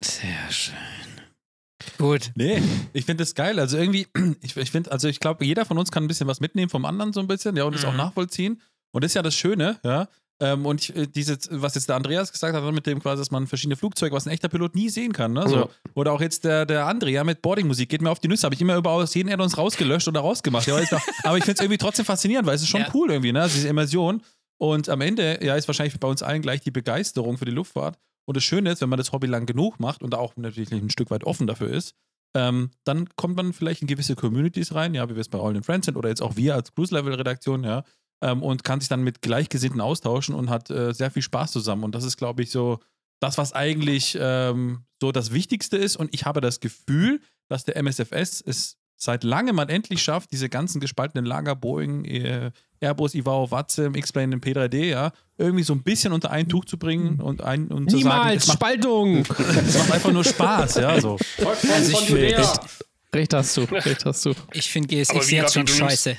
Sehr 0.03 0.51
schön. 0.51 0.75
Gut. 1.99 2.33
Nee, 2.35 2.61
ich 2.93 3.05
finde 3.05 3.23
das 3.23 3.35
geil. 3.35 3.59
Also 3.59 3.77
irgendwie, 3.77 4.07
ich, 4.43 4.57
ich 4.57 4.71
finde, 4.71 4.93
also 4.93 5.09
ich 5.09 5.21
glaube, 5.21 5.45
jeder 5.45 5.65
von 5.65 5.79
uns 5.79 5.91
kann 5.91 6.05
ein 6.05 6.09
bisschen 6.09 6.27
was 6.27 6.41
mitnehmen 6.41 6.71
vom 6.71 6.85
anderen 6.85 7.13
so 7.13 7.21
ein 7.21 7.27
bisschen, 7.27 7.57
ja, 7.57 7.65
und 7.65 7.75
das 7.75 7.85
auch 7.85 7.93
Mhm. 7.93 7.99
nachvollziehen. 7.99 8.61
Und 8.93 9.05
das 9.05 9.11
ist 9.11 9.15
ja 9.15 9.23
das 9.23 9.35
Schöne, 9.35 9.79
ja. 9.85 10.09
Ähm, 10.43 10.65
und 10.65 10.81
ich, 10.81 10.97
äh, 10.97 11.07
diese, 11.07 11.37
was 11.51 11.75
jetzt 11.75 11.89
der 11.91 11.97
Andreas 11.97 12.33
gesagt 12.33 12.55
hat, 12.57 12.73
mit 12.73 12.87
dem 12.87 12.99
quasi, 13.01 13.21
dass 13.21 13.31
man 13.31 13.47
verschiedene 13.47 13.77
Flugzeuge, 13.77 14.15
was 14.17 14.27
ein 14.27 14.31
echter 14.33 14.49
Pilot 14.49 14.75
nie 14.75 14.89
sehen 14.89 15.13
kann, 15.13 15.35
ne? 15.35 15.47
So. 15.47 15.57
Ja. 15.57 15.69
Oder 15.95 16.13
auch 16.13 16.21
jetzt 16.23 16.45
der, 16.45 16.65
der 16.65 16.89
André, 16.89 17.11
ja, 17.11 17.25
mit 17.25 17.43
Boarding-Musik, 17.43 17.91
geht 17.91 18.01
mir 18.01 18.11
auf 18.11 18.21
die 18.21 18.29
Nüsse, 18.29 18.45
habe 18.45 18.55
ich 18.55 18.61
immer 18.63 18.77
über 18.77 18.91
aus 18.91 19.15
jeden 19.15 19.31
Add-ons 19.31 19.59
rausgelöscht 19.59 20.09
oder 20.09 20.21
rausgemacht. 20.21 20.67
Ja, 20.67 20.77
aber 21.25 21.37
ich 21.37 21.45
finde 21.45 21.59
es 21.59 21.61
irgendwie 21.61 21.77
trotzdem 21.77 22.07
faszinierend, 22.07 22.47
weil 22.47 22.55
es 22.55 22.63
ist 22.63 22.69
schon 22.69 22.81
Ja. 22.81 22.89
cool 22.95 23.11
irgendwie, 23.11 23.33
ne? 23.33 23.43
Also 23.43 23.55
diese 23.55 23.69
Immersion. 23.69 24.23
Und 24.57 24.89
am 24.89 25.03
Ende, 25.03 25.45
ja, 25.45 25.57
ist 25.57 25.69
wahrscheinlich 25.69 25.99
bei 26.01 26.09
uns 26.09 26.23
allen 26.23 26.41
gleich 26.41 26.63
die 26.63 26.71
Begeisterung 26.71 27.37
für 27.37 27.45
die 27.45 27.53
Luftfahrt. 27.53 27.99
Und 28.27 28.37
das 28.37 28.45
Schöne 28.45 28.71
ist, 28.71 28.81
wenn 28.81 28.89
man 28.89 28.99
das 28.99 29.13
Hobby 29.13 29.27
lang 29.27 29.45
genug 29.45 29.79
macht 29.79 30.03
und 30.03 30.15
auch 30.15 30.37
natürlich 30.37 30.73
ein 30.73 30.91
Stück 30.91 31.11
weit 31.11 31.25
offen 31.25 31.47
dafür 31.47 31.69
ist, 31.69 31.95
ähm, 32.35 32.71
dann 32.85 33.09
kommt 33.17 33.37
man 33.37 33.53
vielleicht 33.53 33.83
in 33.83 33.89
gewisse 33.89 34.15
Communities 34.15 34.75
rein, 34.75 34.95
ja, 34.95 35.09
wie 35.11 35.15
wir 35.17 35.21
es 35.21 35.29
bei 35.29 35.39
All 35.39 35.57
in 35.57 35.65
Friends 35.65 35.87
sind 35.87 35.97
oder 35.97 36.09
jetzt 36.09 36.23
auch 36.23 36.37
wir 36.37 36.55
als 36.55 36.73
Cruise-Level-Redaktion, 36.75 37.65
ja, 37.65 37.83
ähm, 38.23 38.43
und 38.43 38.65
kann 38.65 38.81
sich 38.81 38.89
dann 38.89 39.03
mit 39.03 39.23
Gleichgesinnten 39.23 39.81
austauschen 39.81 40.35
und 40.35 40.51
hat 40.51 40.71
äh, 40.71 40.93
sehr 40.93 41.11
viel 41.11 41.23
Spaß 41.23 41.53
zusammen. 41.53 41.85
Und 41.85 41.95
das 41.95 42.05
ist, 42.05 42.17
glaube 42.17 42.43
ich, 42.43 42.51
so 42.51 42.81
das, 43.21 43.39
was 43.39 43.53
eigentlich 43.53 44.17
ähm, 44.21 44.85
so 45.01 45.13
das 45.13 45.33
Wichtigste 45.33 45.77
ist. 45.77 45.97
Und 45.97 46.13
ich 46.15 46.25
habe 46.25 46.41
das 46.41 46.61
Gefühl, 46.61 47.21
dass 47.49 47.65
der 47.65 47.77
MSFS 47.77 48.41
es 48.41 48.77
seit 48.97 49.25
langem 49.25 49.57
mal 49.57 49.71
endlich 49.71 50.03
schafft, 50.03 50.31
diese 50.31 50.51
ganzen 50.51 50.79
gespaltenen 50.79 51.25
Lager, 51.25 51.57
Boeing, 51.57 52.05
äh, 52.05 52.51
Airbus, 52.81 53.15
Ivao, 53.15 53.51
Watze, 53.51 53.91
X-Plane, 53.95 54.35
im 54.35 54.41
P3D, 54.41 54.85
ja, 54.85 55.13
irgendwie 55.39 55.63
so 55.63 55.73
ein 55.73 55.83
bisschen 55.83 56.13
unter 56.13 56.31
ein 56.31 56.49
Tuch 56.49 56.67
zu 56.67 56.79
bringen 56.79 57.19
und 57.19 57.43
ein 57.43 57.69
und 57.69 57.91
zu 57.91 57.99
sagen, 57.99 58.09
Niemals 58.09 58.43
es 58.43 58.49
macht, 58.49 58.59
Spaltung! 58.59 59.17
es 59.67 59.79
macht 59.79 59.93
einfach 59.93 60.13
nur 60.13 60.25
Spaß, 60.25 60.75
ja, 60.77 61.01
so. 61.01 61.17
Von, 61.17 61.47
Also 61.73 61.97
von 61.97 62.09
Judäa. 62.09 62.53
Recht 63.15 63.35
hast 63.35 63.57
du, 63.57 63.63
recht 63.63 64.05
hast 64.05 64.25
du. 64.25 64.35
Ich 64.53 64.71
finde 64.71 64.95
GSX 64.95 65.31
jetzt 65.31 65.55
schon 65.55 65.67
scheiße. 65.67 66.17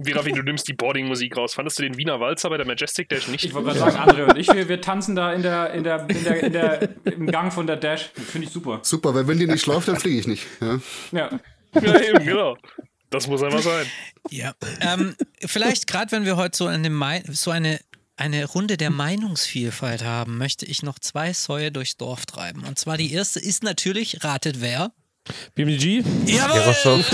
Wie 0.00 0.12
Raffi, 0.12 0.30
du 0.30 0.42
nimmst 0.42 0.68
die 0.68 0.74
Boarding-Musik 0.74 1.36
raus. 1.36 1.54
Fandest 1.54 1.80
du 1.80 1.82
den 1.82 1.96
Wiener 1.96 2.20
Walzer 2.20 2.50
bei 2.50 2.56
der 2.56 2.66
Majestic 2.66 3.08
Dash 3.08 3.26
nicht? 3.26 3.44
Ich 3.44 3.52
wollte 3.52 3.74
gerade 3.74 3.80
sagen, 3.80 3.96
André 3.96 4.30
und 4.30 4.38
ich, 4.38 4.46
wir, 4.46 4.68
wir 4.68 4.80
tanzen 4.80 5.16
da 5.16 5.32
in 5.32 5.42
der, 5.42 5.72
in 5.72 5.82
der, 5.82 6.08
in 6.08 6.22
der, 6.22 6.42
in 6.44 6.52
der, 6.52 6.88
im 7.04 7.26
Gang 7.26 7.52
von 7.52 7.66
der 7.66 7.76
Dash. 7.76 8.10
Finde 8.14 8.46
ich 8.46 8.52
super. 8.52 8.78
Super, 8.82 9.12
weil 9.12 9.26
wenn 9.26 9.38
die 9.38 9.48
nicht 9.48 9.66
läuft, 9.66 9.88
dann 9.88 9.96
fliege 9.96 10.20
ich 10.20 10.26
nicht. 10.28 10.46
Ja. 10.60 10.80
Ja. 11.10 11.40
ja, 11.80 12.00
eben, 12.00 12.24
genau. 12.24 12.56
Das 13.10 13.26
muss 13.26 13.42
einfach 13.42 13.62
sein. 13.62 13.86
Ja. 14.30 14.54
Ähm, 14.80 15.16
vielleicht 15.44 15.88
gerade, 15.88 16.12
wenn 16.12 16.24
wir 16.24 16.36
heute 16.36 16.56
so 16.56 16.66
eine, 16.66 17.24
so 17.32 17.50
eine 17.50 17.80
eine 18.18 18.44
Runde 18.46 18.76
der 18.76 18.90
Meinungsvielfalt 18.90 20.02
haben, 20.02 20.38
möchte 20.38 20.66
ich 20.66 20.82
noch 20.82 20.98
zwei 20.98 21.32
Säue 21.32 21.70
durchs 21.70 21.96
Dorf 21.96 22.26
treiben. 22.26 22.64
Und 22.64 22.78
zwar 22.78 22.96
die 22.96 23.12
erste 23.12 23.38
ist 23.38 23.62
natürlich, 23.62 24.24
ratet 24.24 24.60
wer? 24.60 24.92
BMG? 25.54 26.04
Jawohl! 26.26 27.04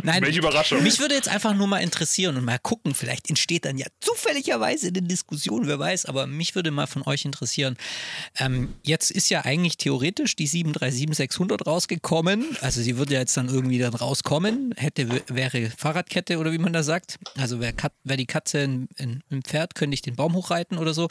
Nein, 0.02 0.22
Welche 0.22 0.38
Überraschung. 0.38 0.82
mich 0.82 0.98
würde 1.00 1.14
jetzt 1.14 1.28
einfach 1.28 1.54
nur 1.54 1.66
mal 1.66 1.78
interessieren 1.78 2.36
und 2.36 2.44
mal 2.44 2.58
gucken, 2.58 2.94
vielleicht 2.94 3.28
entsteht 3.28 3.64
dann 3.64 3.78
ja 3.78 3.86
zufälligerweise 4.00 4.88
eine 4.88 5.02
Diskussion, 5.02 5.66
wer 5.66 5.78
weiß, 5.78 6.06
aber 6.06 6.26
mich 6.26 6.54
würde 6.54 6.70
mal 6.70 6.86
von 6.86 7.02
euch 7.02 7.24
interessieren. 7.24 7.76
Ähm, 8.38 8.74
jetzt 8.82 9.10
ist 9.10 9.30
ja 9.30 9.44
eigentlich 9.44 9.76
theoretisch 9.76 10.36
die 10.36 10.48
737-600 10.48 11.64
rausgekommen, 11.64 12.56
also 12.60 12.80
sie 12.82 12.96
würde 12.96 13.14
ja 13.14 13.20
jetzt 13.20 13.36
dann 13.36 13.48
irgendwie 13.48 13.78
dann 13.78 13.94
rauskommen, 13.94 14.74
hätte, 14.76 15.08
wäre 15.28 15.70
Fahrradkette 15.76 16.38
oder 16.38 16.52
wie 16.52 16.58
man 16.58 16.72
da 16.72 16.82
sagt, 16.82 17.18
also 17.36 17.60
wäre 17.60 17.74
wär 18.04 18.16
die 18.16 18.26
Katze 18.26 18.60
ein, 18.60 18.88
ein, 18.98 19.22
ein 19.30 19.42
Pferd, 19.42 19.74
könnte 19.74 19.94
ich 19.94 20.02
den 20.02 20.16
Baum 20.16 20.34
hochreiten 20.34 20.78
oder 20.78 20.94
so, 20.94 21.08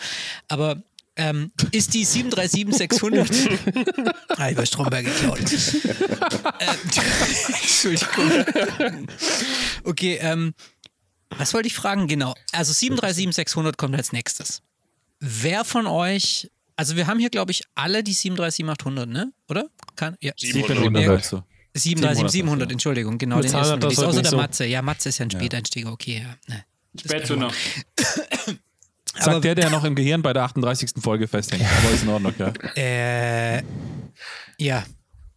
aber 0.47 0.81
ähm, 1.19 1.51
ist 1.71 1.93
die 1.93 2.05
737-600. 2.05 4.13
ah, 4.37 4.49
ich 4.49 4.57
war 4.57 4.65
Stromberg 4.65 5.05
geklaut. 5.05 5.39
ähm, 5.39 5.47
Entschuldigung. 7.61 8.45
Okay, 9.83 10.17
ähm, 10.21 10.53
was 11.37 11.53
wollte 11.53 11.67
ich 11.67 11.73
fragen? 11.75 12.07
Genau. 12.07 12.33
Also 12.53 12.71
737-600 12.73 13.75
kommt 13.77 13.95
als 13.95 14.11
nächstes. 14.13 14.61
Wer 15.19 15.65
von 15.65 15.85
euch, 15.87 16.49
also 16.77 16.95
wir 16.95 17.07
haben 17.07 17.19
hier, 17.19 17.29
glaube 17.29 17.51
ich, 17.51 17.63
alle 17.75 18.03
die 18.03 18.15
737-800, 18.15 19.05
ne? 19.05 19.31
Oder? 19.49 19.67
Kann, 19.97 20.15
ja. 20.21 20.31
700. 20.37 21.03
Ja, 21.03 21.19
so. 21.19 21.43
737, 21.75 21.77
700, 22.31 22.31
700, 22.31 22.71
Entschuldigung, 22.71 23.17
genau. 23.17 23.35
Mit 23.37 23.45
Den 23.45 23.53
ersten 23.53 23.81
Release. 23.83 24.07
Außer 24.07 24.21
der 24.21 24.31
so. 24.31 24.37
Matze. 24.37 24.65
Ja, 24.65 24.81
Matze 24.81 25.09
ist 25.09 25.17
ja 25.19 25.25
ein 25.25 25.31
Späteinsteiger, 25.31 25.91
okay, 25.91 26.23
ja. 26.23 26.35
Ne. 26.53 26.63
Spätzünder. 26.99 27.47
Aber- 27.47 27.55
Sagt 29.17 29.43
der, 29.43 29.55
der 29.55 29.69
noch 29.69 29.83
im 29.83 29.95
Gehirn 29.95 30.21
bei 30.21 30.33
der 30.33 30.43
38. 30.43 30.91
Folge 31.01 31.27
festhängt. 31.27 31.63
Aber 31.65 31.91
ist 31.91 32.03
in 32.03 32.09
Ordnung, 32.09 32.33
ja. 32.37 32.53
Äh, 32.75 33.63
ja, 34.57 34.85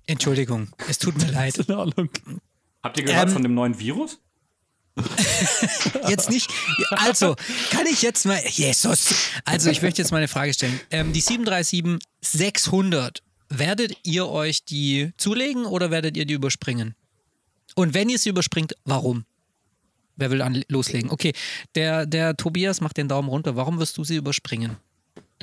Entschuldigung, 0.07 0.69
es 0.89 0.99
tut 0.99 1.17
mir 1.19 1.31
leid. 1.33 1.57
In 1.59 1.75
Ordnung. 1.75 2.11
Habt 2.83 2.99
ihr 2.99 3.05
gehört 3.05 3.29
Ähm, 3.29 3.33
von 3.33 3.43
dem 3.43 3.55
neuen 3.55 3.79
Virus? 3.79 4.19
Jetzt 6.09 6.29
nicht. 6.29 6.51
Also, 6.91 7.35
kann 7.71 7.87
ich 7.87 8.03
jetzt 8.03 8.27
mal. 8.27 8.39
Jesus! 8.47 9.15
Also, 9.47 9.71
ich 9.71 9.81
möchte 9.81 10.03
jetzt 10.03 10.11
mal 10.11 10.19
eine 10.19 10.29
Frage 10.29 10.53
stellen. 10.53 10.79
Ähm, 10.91 11.15
die 11.15 11.23
737-600, 11.23 13.21
werdet 13.49 13.97
ihr 14.03 14.29
euch 14.29 14.65
die 14.67 15.13
zulegen 15.17 15.65
oder 15.65 15.91
werdet 15.91 16.19
ihr 16.19 16.27
die 16.27 16.35
überspringen? 16.35 16.95
Und 17.75 17.95
wenn 17.95 18.11
ihr 18.11 18.19
sie 18.19 18.29
überspringt, 18.29 18.77
warum? 18.85 19.25
Wer 20.17 20.31
will 20.31 20.43
an, 20.43 20.63
loslegen? 20.69 21.11
Okay, 21.11 21.33
der, 21.75 22.07
der 22.07 22.37
Tobias 22.37 22.81
macht 22.81 22.97
den 22.97 23.09
Daumen 23.09 23.29
runter. 23.29 23.57
Warum 23.57 23.79
wirst 23.79 23.97
du 23.99 24.05
sie 24.05 24.17
überspringen? 24.17 24.77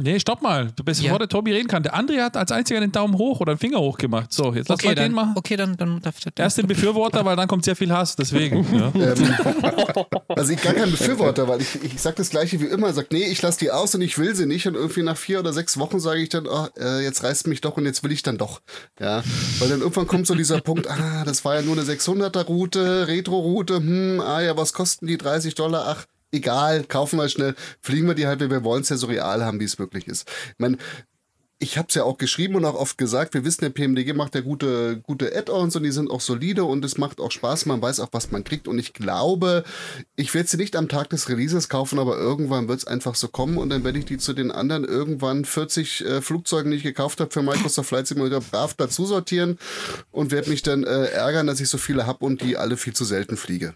Nee, 0.02 0.18
stopp 0.20 0.42
mal. 0.42 0.72
Du 0.76 0.84
bist 0.84 1.02
Ja. 1.02 1.08
bevor 1.08 1.20
der 1.20 1.28
Tobi 1.28 1.52
reden 1.52 1.68
kann. 1.68 1.84
Der 1.84 1.94
André 1.94 2.22
hat 2.22 2.38
als 2.38 2.52
einziger 2.54 2.80
den 2.80 2.92
Daumen 2.92 3.18
hoch 3.18 3.42
oder 3.42 3.54
den 3.54 3.60
Finger 3.60 3.80
hoch 3.80 3.98
gemacht. 3.98 4.32
So, 4.32 4.54
jetzt 4.54 4.70
lass 4.70 4.80
Okay, 4.80 4.88
mal 4.90 4.96
den 4.96 5.04
dann, 5.04 5.12
machen. 5.12 5.34
okay, 5.36 5.58
dann, 5.58 5.76
dann 5.76 6.00
darf 6.02 6.20
der. 6.22 6.32
Erst 6.38 6.58
den 6.58 6.68
Befürworter, 6.68 7.26
weil 7.26 7.36
dann 7.36 7.48
kommt 7.50 7.66
sehr 7.66 7.76
viel 7.76 7.92
Hass. 7.92 8.16
Deswegen. 8.16 8.66
Ja. 8.80 8.92
Ähm, 8.96 9.36
also 10.30 10.54
ich 10.54 10.62
gar 10.62 10.74
kein 10.74 10.92
Befürworter, 10.92 11.48
weil 11.48 11.62
ich, 11.62 11.84
ich 11.84 12.00
sage 12.02 12.16
das 12.18 12.30
gleiche 12.30 12.60
wie 12.62 12.66
immer, 12.66 12.94
sag 12.94 13.12
nee, 13.12 13.26
ich 13.26 13.42
lasse 13.42 13.60
die 13.60 13.72
aus 13.72 13.94
und 13.96 14.02
ich 14.02 14.18
will 14.18 14.36
sie 14.36 14.46
nicht 14.46 14.68
und 14.68 14.76
irgendwie 14.76 15.04
nach 15.04 15.18
vier 15.18 15.40
oder 15.40 15.52
sechs 15.54 15.78
Wochen 15.78 16.00
sage 16.00 16.22
ich 16.22 16.30
dann, 16.30 16.48
oh, 16.48 16.68
äh, 16.80 17.04
jetzt 17.04 17.24
reißt 17.24 17.48
mich 17.48 17.62
doch 17.62 17.76
und 17.78 17.86
jetzt 17.86 18.04
will 18.04 18.12
ich 18.12 18.24
dann 18.24 18.38
doch. 18.38 18.62
Ja, 19.00 19.24
weil 19.60 19.70
dann 19.70 19.82
irgendwann 19.82 20.08
kommt 20.08 20.28
so 20.28 20.36
dieser 20.36 20.62
Punkt, 20.62 20.90
ah, 20.90 21.24
das 21.26 21.44
war 21.46 21.56
ja 21.56 21.62
nur 21.62 21.74
eine 21.78 21.84
600er 21.86 22.44
Route, 22.46 23.08
Retro-Route, 23.08 23.76
hm, 23.78 24.22
ah 24.22 24.42
ja, 24.42 24.56
was 24.56 24.72
kosten 24.74 25.08
die 25.08 25.18
30 25.18 25.56
Dollar? 25.56 25.86
Ach, 25.88 26.06
egal, 26.32 26.84
kaufen 26.84 27.17
wir 27.17 27.30
schnell, 27.30 27.55
fliegen 27.82 28.07
wir 28.07 28.15
die 28.15 28.27
halt, 28.27 28.39
wir 28.39 28.63
wollen 28.63 28.82
es 28.82 28.89
ja 28.89 28.97
so 28.97 29.07
real 29.07 29.43
haben, 29.43 29.59
wie 29.59 29.65
es 29.65 29.80
wirklich 29.80 30.07
ist. 30.07 30.30
Ich 30.53 30.59
meine, 30.59 30.77
ich 31.61 31.77
habe 31.77 31.89
es 31.89 31.95
ja 31.95 32.03
auch 32.03 32.17
geschrieben 32.17 32.55
und 32.55 32.63
auch 32.63 32.75
oft 32.75 32.97
gesagt, 32.97 33.34
wir 33.34 33.43
wissen, 33.43 33.61
der 33.61 33.69
PMDG 33.69 34.13
macht 34.13 34.34
ja 34.34 34.39
gute, 34.39 35.01
gute 35.01 35.36
Add-ons 35.36 35.75
und 35.75 35.84
die 35.84 35.91
sind 35.91 36.09
auch 36.09 36.21
solide 36.21 36.63
und 36.63 36.86
es 36.86 36.97
macht 36.97 37.19
auch 37.19 37.32
Spaß, 37.32 37.65
man 37.65 37.82
weiß 37.82 37.99
auch, 37.99 38.07
was 38.13 38.32
man 38.32 38.45
kriegt 38.45 38.69
und 38.69 38.80
ich 38.80 38.93
glaube, 38.93 39.65
ich 40.15 40.34
werde 40.34 40.47
sie 40.47 40.55
nicht 40.55 40.77
am 40.77 40.88
Tag 40.88 41.09
des 41.09 41.27
Releases 41.27 41.67
kaufen, 41.67 41.99
aber 41.99 42.17
irgendwann 42.17 42.69
wird 42.69 42.80
es 42.80 42.88
einfach 42.88 43.15
so 43.15 43.27
kommen 43.27 43.57
und 43.57 43.69
dann 43.69 43.84
werde 43.84 43.99
ich 43.99 44.05
die 44.05 44.17
zu 44.17 44.32
den 44.32 44.51
anderen 44.51 44.86
irgendwann 44.86 45.43
40 45.43 46.05
äh, 46.05 46.21
Flugzeugen, 46.21 46.71
die 46.71 46.77
ich 46.77 46.84
gekauft 46.84 47.19
habe 47.19 47.32
für 47.32 47.43
Microsoft 47.43 47.89
Flight 47.89 48.07
Simulator, 48.07 48.39
brav 48.39 48.73
dazu 48.75 49.05
sortieren 49.05 49.59
und 50.11 50.32
werde 50.32 50.49
mich 50.49 50.61
dann 50.61 50.86
äh, 50.86 51.07
ärgern, 51.07 51.45
dass 51.45 51.59
ich 51.59 51.67
so 51.67 51.77
viele 51.77 52.07
habe 52.07 52.23
und 52.23 52.41
die 52.41 52.55
alle 52.55 52.77
viel 52.77 52.93
zu 52.93 53.03
selten 53.03 53.36
fliege. 53.36 53.73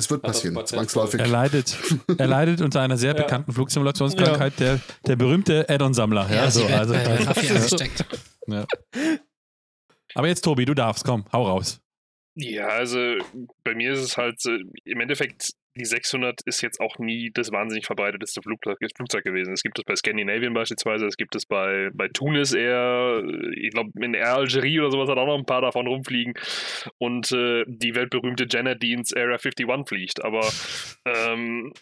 Es 0.00 0.10
wird 0.10 0.22
passieren, 0.22 0.66
zwangsläufig. 0.66 1.20
Er 1.20 1.26
leidet, 1.28 1.76
er 2.16 2.26
leidet 2.26 2.62
unter 2.62 2.80
einer 2.80 2.96
sehr 2.96 3.12
bekannten 3.12 3.52
Flugsimulationskrankheit, 3.52 4.58
der, 4.58 4.80
der 5.06 5.16
berühmte 5.16 5.68
Add-on-Sammler. 5.68 6.26
Ja, 6.30 6.44
Ja, 6.44 6.50
so, 6.50 6.64
also, 6.64 6.94
angesteckt. 6.94 8.06
ja. 8.46 8.64
Aber 10.14 10.26
jetzt, 10.26 10.42
Tobi, 10.42 10.64
du 10.64 10.72
darfst, 10.72 11.04
komm, 11.04 11.26
hau 11.34 11.46
raus. 11.46 11.80
Ja, 12.34 12.68
also 12.68 13.16
bei 13.62 13.74
mir 13.74 13.92
ist 13.92 14.00
es 14.00 14.16
halt 14.16 14.42
äh, 14.46 14.60
im 14.84 15.00
Endeffekt, 15.00 15.50
die 15.80 15.86
600 15.86 16.42
ist 16.44 16.60
jetzt 16.60 16.80
auch 16.80 16.98
nie 16.98 17.30
das 17.32 17.50
wahnsinnig 17.52 17.86
verbreiteteste 17.86 18.42
Flugzeug, 18.42 18.78
Flugzeug 18.94 19.24
gewesen. 19.24 19.52
Es 19.54 19.62
gibt 19.62 19.78
es 19.78 19.84
bei 19.84 19.96
Scandinavian 19.96 20.52
beispielsweise, 20.52 21.06
es 21.06 21.16
gibt 21.16 21.34
es 21.34 21.46
bei, 21.46 21.90
bei 21.94 22.08
Tunis 22.08 22.52
eher, 22.52 23.22
ich 23.54 23.70
glaube 23.70 23.90
in 24.00 24.14
Air 24.14 24.34
Algerie 24.34 24.80
oder 24.80 24.90
sowas 24.90 25.08
hat 25.08 25.18
auch 25.18 25.26
noch 25.26 25.38
ein 25.38 25.46
paar 25.46 25.62
davon 25.62 25.86
rumfliegen 25.86 26.34
und 26.98 27.32
äh, 27.32 27.64
die 27.66 27.94
weltberühmte 27.94 28.46
Janet, 28.48 28.82
die 28.82 28.92
ins 28.92 29.14
Area 29.14 29.38
51 29.42 29.66
fliegt. 29.86 30.22
Aber 30.22 30.46
ähm, 31.06 31.72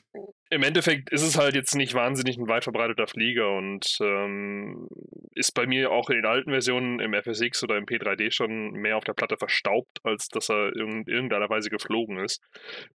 im 0.50 0.62
Endeffekt 0.62 1.10
ist 1.10 1.22
es 1.22 1.36
halt 1.36 1.54
jetzt 1.54 1.74
nicht 1.74 1.94
wahnsinnig 1.94 2.38
ein 2.38 2.48
weit 2.48 2.64
verbreiteter 2.64 3.06
Flieger 3.06 3.50
und 3.50 3.98
ähm, 4.00 4.88
ist 5.34 5.52
bei 5.52 5.66
mir 5.66 5.90
auch 5.90 6.08
in 6.08 6.16
den 6.16 6.26
alten 6.26 6.50
Versionen 6.50 7.00
im 7.00 7.12
FSX 7.14 7.62
oder 7.64 7.76
im 7.76 7.84
P3D 7.84 8.30
schon 8.30 8.72
mehr 8.72 8.96
auf 8.96 9.04
der 9.04 9.12
Platte 9.12 9.36
verstaubt, 9.36 9.98
als 10.04 10.28
dass 10.28 10.48
er 10.48 10.74
in 10.74 11.04
irgendeiner 11.06 11.50
Weise 11.50 11.68
geflogen 11.68 12.18
ist. 12.18 12.40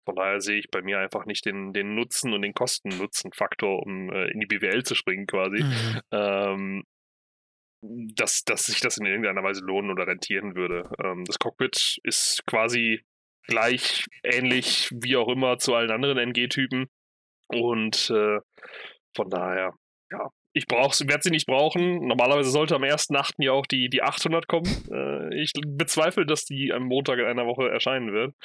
Von 0.05 0.15
daher 0.15 0.41
sehe 0.41 0.59
ich 0.59 0.71
bei 0.71 0.81
mir 0.81 0.99
einfach 0.99 1.25
nicht 1.25 1.45
den, 1.45 1.73
den 1.73 1.93
Nutzen 1.93 2.33
und 2.33 2.41
den 2.41 2.53
Kosten-Nutzen-Faktor, 2.53 3.83
um 3.83 4.11
äh, 4.11 4.31
in 4.31 4.39
die 4.39 4.47
BWL 4.47 4.83
zu 4.83 4.95
springen 4.95 5.27
quasi. 5.27 5.63
Mhm. 5.63 6.01
Ähm, 6.11 6.83
dass, 8.15 8.43
dass 8.45 8.65
sich 8.65 8.79
das 8.79 8.97
in 8.97 9.05
irgendeiner 9.05 9.43
Weise 9.43 9.61
lohnen 9.61 9.91
oder 9.91 10.07
rentieren 10.07 10.55
würde. 10.55 10.89
Ähm, 11.03 11.25
das 11.25 11.37
Cockpit 11.37 11.99
ist 12.03 12.43
quasi 12.47 13.01
gleich 13.45 14.05
ähnlich 14.23 14.89
wie 14.93 15.17
auch 15.17 15.27
immer 15.27 15.57
zu 15.57 15.75
allen 15.75 15.91
anderen 15.91 16.17
NG-Typen. 16.17 16.87
Und 17.61 18.09
äh, 18.09 18.39
von 19.15 19.29
daher, 19.29 19.73
ja, 20.11 20.29
ich 20.55 20.65
werde 20.69 21.21
sie 21.23 21.31
nicht 21.31 21.47
brauchen. 21.47 22.05
Normalerweise 22.07 22.51
sollte 22.51 22.75
am 22.75 22.83
1.8. 22.83 23.33
ja 23.39 23.51
auch 23.53 23.65
die, 23.65 23.89
die 23.89 24.03
800 24.03 24.47
kommen. 24.47 24.67
Äh, 24.91 25.41
ich 25.41 25.51
bezweifle, 25.65 26.25
dass 26.25 26.45
die 26.45 26.71
am 26.71 26.83
Montag 26.83 27.17
in 27.19 27.25
einer 27.25 27.47
Woche 27.47 27.69
erscheinen 27.69 28.13
wird. 28.13 28.35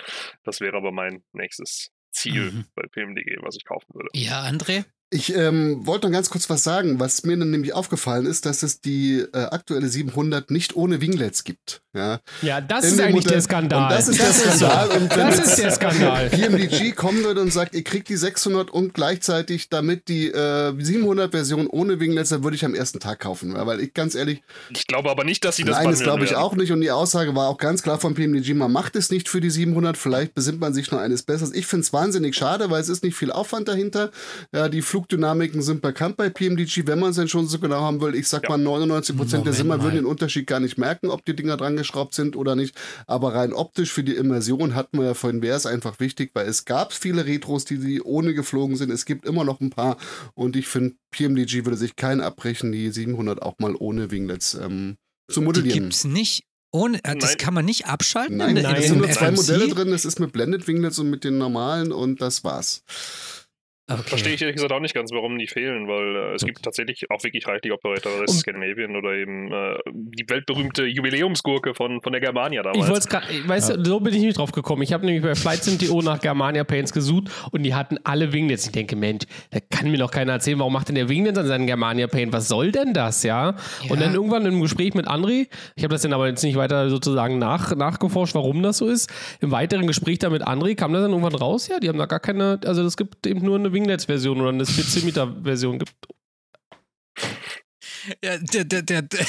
Das 0.45 0.61
wäre 0.61 0.77
aber 0.77 0.91
mein 0.91 1.23
nächstes 1.33 1.91
Ziel 2.11 2.51
Mhm. 2.53 2.65
bei 2.75 2.83
PMDG, 2.91 3.37
was 3.43 3.57
ich 3.57 3.65
kaufen 3.65 3.95
würde. 3.95 4.09
Ja, 4.15 4.43
André? 4.45 4.85
Ich 5.11 5.35
ähm, 5.35 5.87
wollte 5.87 6.07
noch 6.07 6.13
ganz 6.13 6.29
kurz 6.29 6.51
was 6.51 6.63
sagen. 6.63 7.01
Was 7.01 7.23
mir 7.25 7.37
dann 7.39 7.51
nämlich 7.51 7.73
aufgefallen 7.73 8.27
ist, 8.27 8.45
dass 8.45 8.63
es 8.63 8.83
die 8.83 9.21
äh, 9.33 9.39
aktuelle 9.39 9.89
700 9.89 10.51
nicht 10.51 10.77
ohne 10.77 11.01
Winglets 11.01 11.45
gibt. 11.45 11.81
Ja, 11.95 12.21
Ja, 12.43 12.61
das 12.61 12.85
In 12.85 12.91
ist 12.93 13.01
eigentlich 13.01 13.15
Modell- 13.25 13.33
der 13.33 13.41
Skandal. 13.41 13.83
Und 13.85 13.91
das 13.91 14.09
ist 14.09 14.21
der 14.21 14.33
Skandal. 14.33 14.89
Und 14.91 15.17
wenn 15.17 15.27
Das 15.29 15.39
ist 15.39 15.59
der 15.59 15.71
Skandal. 15.71 16.29
PMDG 16.29 16.93
kommen 16.93 17.25
würde 17.25 17.41
und 17.41 17.51
sagt, 17.53 17.75
ihr 17.75 17.83
kriegt 17.85 18.11
die 18.11 18.17
600 18.17 18.71
und 18.71 18.93
gleichzeitig 18.93 19.71
damit 19.71 20.09
die 20.09 20.29
äh, 20.29 20.75
700 20.79 21.31
Version 21.31 21.67
ohne 21.69 21.99
Winglets, 22.01 22.29
dann 22.29 22.45
würde 22.45 22.57
ich 22.57 22.65
am 22.67 22.75
ersten 22.75 23.01
Tag 23.01 23.21
kaufen. 23.21 23.53
Ja, 23.53 23.67
weil 23.67 23.81
ich 23.81 23.95
ganz 23.95 24.15
ehrlich, 24.15 24.43
Ich 24.75 24.87
glaube 24.87 25.11
aber 25.11 25.25
nicht, 25.25 25.43
dass 25.45 25.57
sie 25.57 25.65
das 25.65 25.77
Nein, 25.79 25.91
das 25.91 26.01
glaube 26.01 26.25
ich 26.25 26.33
werden. 26.33 26.43
auch 26.43 26.55
nicht. 26.55 26.71
Und 26.71 26.83
die 26.83 26.91
Aussage 26.91 27.35
war 27.35 27.49
auch 27.49 27.57
ganz 27.59 27.83
klar 27.83 27.99
von 27.99 28.15
PMDG, 28.15 28.53
man 28.53 28.71
macht 28.71 28.95
es 28.95 29.11
nicht 29.11 29.31
für 29.31 29.41
die 29.41 29.51
700, 29.51 29.97
vielleicht 29.97 30.35
besinnt 30.35 30.61
man 30.61 30.75
sich 30.75 30.91
noch 30.91 30.99
eines 31.01 31.23
Besseres. 31.23 31.55
Ich 31.55 31.67
finde 31.67 31.85
es 31.85 31.95
wahnsinnig 31.95 32.37
schade, 32.37 32.71
weil 32.71 32.83
es 32.83 32.91
ist 32.91 33.03
nicht 33.03 33.17
viel 33.17 33.33
Aufwand 33.33 33.69
dahinter. 33.69 34.11
Ja, 34.53 34.69
die 34.69 34.83
Flugdynamiken 35.03 35.63
sind 35.63 35.81
bekannt 35.81 36.17
bei 36.17 36.29
PMDG, 36.29 36.87
wenn 36.87 36.99
man 36.99 37.11
es 37.11 37.17
denn 37.17 37.29
schon 37.29 37.47
so 37.47 37.61
genau 37.61 37.81
haben 37.83 38.01
will. 38.01 38.17
Ich 38.17 38.27
sag 38.27 38.43
Ja. 38.45 38.51
mal, 38.51 38.59
99 38.59 39.17
Prozent 39.17 39.33
der 39.47 39.53
Moment 39.53 39.57
Simmer 39.57 39.77
mal. 39.77 39.83
würden 39.85 39.95
den 39.97 40.07
Unterschied 40.07 40.47
gar 40.49 40.59
nicht 40.59 40.77
merken, 40.77 41.09
ob 41.11 41.25
die 41.25 41.37
Dinger 41.37 41.57
dran 41.57 41.77
geschraubt 41.77 42.15
sind 42.15 42.35
oder 42.35 42.57
nicht. 42.57 42.75
Aber 43.07 43.33
rein 43.35 43.53
optisch 43.53 43.93
für 43.93 44.03
die 44.03 44.15
Immersion 44.17 44.75
hatten 44.75 44.99
wir 44.99 45.07
ja 45.07 45.15
vorhin, 45.15 45.41
wäre 45.41 45.57
es 45.57 45.67
einfach 45.67 46.01
wichtig, 46.01 46.33
weil 46.35 46.49
es 46.49 46.65
gab 46.65 46.93
viele 46.93 47.27
Retros, 47.27 47.65
die, 47.65 47.79
die 47.79 48.03
ohne 48.03 48.35
geflogen 48.35 48.77
sind. 48.77 48.91
Es 48.91 49.05
gibt 49.05 49.25
immer 49.25 49.45
noch 49.45 49.61
ein 49.61 49.71
paar. 49.71 49.99
Und 50.35 50.57
ich 50.57 50.67
finde, 50.67 50.97
PMDG 51.13 51.65
würde 51.65 51.77
sich 51.77 51.95
keinen 51.95 52.21
abbrechen, 52.21 52.73
die 52.73 52.91
700 52.91 53.41
auch 53.41 53.55
mal 53.61 53.77
ohne 53.79 54.11
Winglets 54.11 54.55
ähm, 54.55 54.97
zu 55.31 55.41
Die 55.41 55.47
modellieren. 55.47 55.79
gibt's 55.85 56.03
nicht. 56.05 56.43
Ohne, 56.71 56.99
äh, 57.05 57.17
das 57.17 57.31
Nein. 57.31 57.39
kann 57.39 57.55
man 57.55 57.65
nicht 57.65 57.87
abschalten? 57.87 58.37
Nein, 58.37 58.57
in, 58.57 58.83
sind 58.83 58.99
nur 58.99 59.11
zwei 59.11 59.29
FMC? 59.29 59.37
Modelle 59.37 59.69
drin. 59.69 59.93
Es 59.93 60.05
ist 60.05 60.19
mit 60.21 60.33
Blended 60.33 60.67
Winglets 60.67 60.99
und 60.99 61.09
mit 61.09 61.25
den 61.25 61.39
normalen 61.39 61.93
und 61.93 62.21
das 62.21 62.43
war's. 62.45 62.83
Okay. 63.91 64.03
Verstehe 64.05 64.34
ich 64.34 64.43
ehrlich 64.43 64.57
gesagt 64.57 64.72
auch 64.72 64.80
nicht 64.80 64.95
ganz, 64.95 65.11
warum 65.12 65.39
die 65.39 65.47
fehlen, 65.47 65.89
weil 65.89 66.14
äh, 66.32 66.34
es 66.34 66.45
gibt 66.45 66.62
tatsächlich 66.62 67.11
auch 67.11 67.24
wirklich 67.24 67.47
reichlich 67.47 67.72
Operator, 67.72 68.12
das 68.20 68.30
ist 68.30 68.36
Und- 68.36 68.41
Scandinavian 68.41 68.95
oder 68.97 69.14
eben 69.14 69.51
äh, 69.51 69.76
die 69.95 70.28
weltberühmte 70.28 70.84
Jubiläumsgurke 70.84 71.74
von, 71.74 72.03
von 72.03 72.12
der 72.12 72.20
Germania 72.20 72.62
damals. 72.62 72.78
Ich 72.84 72.89
wollte 72.91 73.01
es 73.01 73.09
gerade, 73.09 73.26
weißt 73.49 73.70
du, 73.76 73.84
so 73.84 74.01
bin 74.01 74.12
ich 74.14 74.20
nicht 74.20 74.36
drauf 74.36 74.53
gekommen. 74.53 74.82
Ich 74.82 74.93
habe 74.93 75.07
nämlich 75.07 75.22
bei 75.22 75.34
Flight.to 75.34 76.03
nach 76.03 76.20
Germania 76.20 76.64
Paints 76.64 76.93
gesucht 76.93 77.30
und 77.51 77.62
die 77.62 77.74
hatten 77.74 77.97
alle 78.05 78.32
Winglets. 78.32 78.66
Ich 78.66 78.72
denke, 78.72 78.95
Mensch, 78.95 79.24
da 79.53 79.59
kann 79.70 79.91
mir 79.91 79.97
doch 79.99 80.11
keiner 80.11 80.32
erzählen, 80.32 80.59
warum 80.59 80.72
macht 80.74 80.89
denn 80.89 80.95
der 80.97 81.09
Winglets 81.09 81.39
an 81.39 81.47
seinen 81.47 81.66
Germania 81.66 82.09
Paint? 82.09 82.32
Was 82.34 82.49
soll 82.49 82.72
denn 82.72 82.93
das, 82.93 83.22
ja? 83.22 83.55
Und 83.89 83.99
Ja. 84.01 84.07
dann 84.07 84.14
irgendwann 84.14 84.45
im 84.45 84.61
Gespräch 84.61 84.93
mit 84.95 85.09
André, 85.09 85.47
ich 85.76 85.82
habe 85.84 85.95
das 85.95 86.03
dann 86.03 86.12
aber 86.12 86.28
jetzt 86.28 86.43
nicht 86.45 86.57
weiter 86.57 86.91
sozusagen 86.91 87.39
nach, 87.39 87.74
nachgeforscht, 87.74 88.34
warum 88.34 88.62
das 88.62 88.76
so 88.78 88.86
ist. 88.89 89.11
Im 89.41 89.51
weiteren 89.51 89.86
Gespräch 89.86 90.18
da 90.18 90.28
mit 90.28 90.47
André 90.47 90.74
kam 90.74 90.93
das 90.93 91.01
dann 91.03 91.12
irgendwann 91.12 91.34
raus, 91.34 91.68
ja, 91.68 91.80
die 91.80 91.89
haben 91.89 91.99
da 91.99 92.05
gar 92.07 92.20
keine, 92.20 92.61
also 92.66 92.82
es 92.84 92.97
gibt 92.99 93.26
eben 93.26 93.41
nur 93.45 93.57
eine 93.57 93.72
Winglets-Version 93.79 94.41
oder 94.41 94.51
eine 94.51 94.66
Spezimeter-Version. 94.66 95.79
Gibt 95.79 95.93
Ja, 98.24 98.39
der, 98.39 98.64
der, 98.64 98.83
der, 98.83 99.03
der 99.03 99.26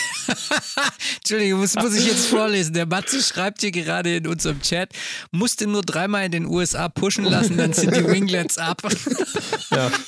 Entschuldigung, 1.17 1.59
muss, 1.59 1.75
muss 1.75 1.95
ich 1.95 2.07
jetzt 2.07 2.27
vorlesen. 2.27 2.73
Der 2.73 2.87
Matze 2.87 3.21
schreibt 3.21 3.61
hier 3.61 3.71
gerade 3.71 4.15
in 4.17 4.27
unserem 4.27 4.61
Chat, 4.61 4.91
musste 5.31 5.67
nur 5.67 5.83
dreimal 5.83 6.25
in 6.25 6.31
den 6.31 6.45
USA 6.45 6.89
pushen 6.89 7.25
lassen, 7.25 7.57
dann 7.57 7.73
sind 7.73 7.95
die 7.95 8.05
Winglets 8.07 8.57
ab. 8.57 8.81
ja. 9.71 9.91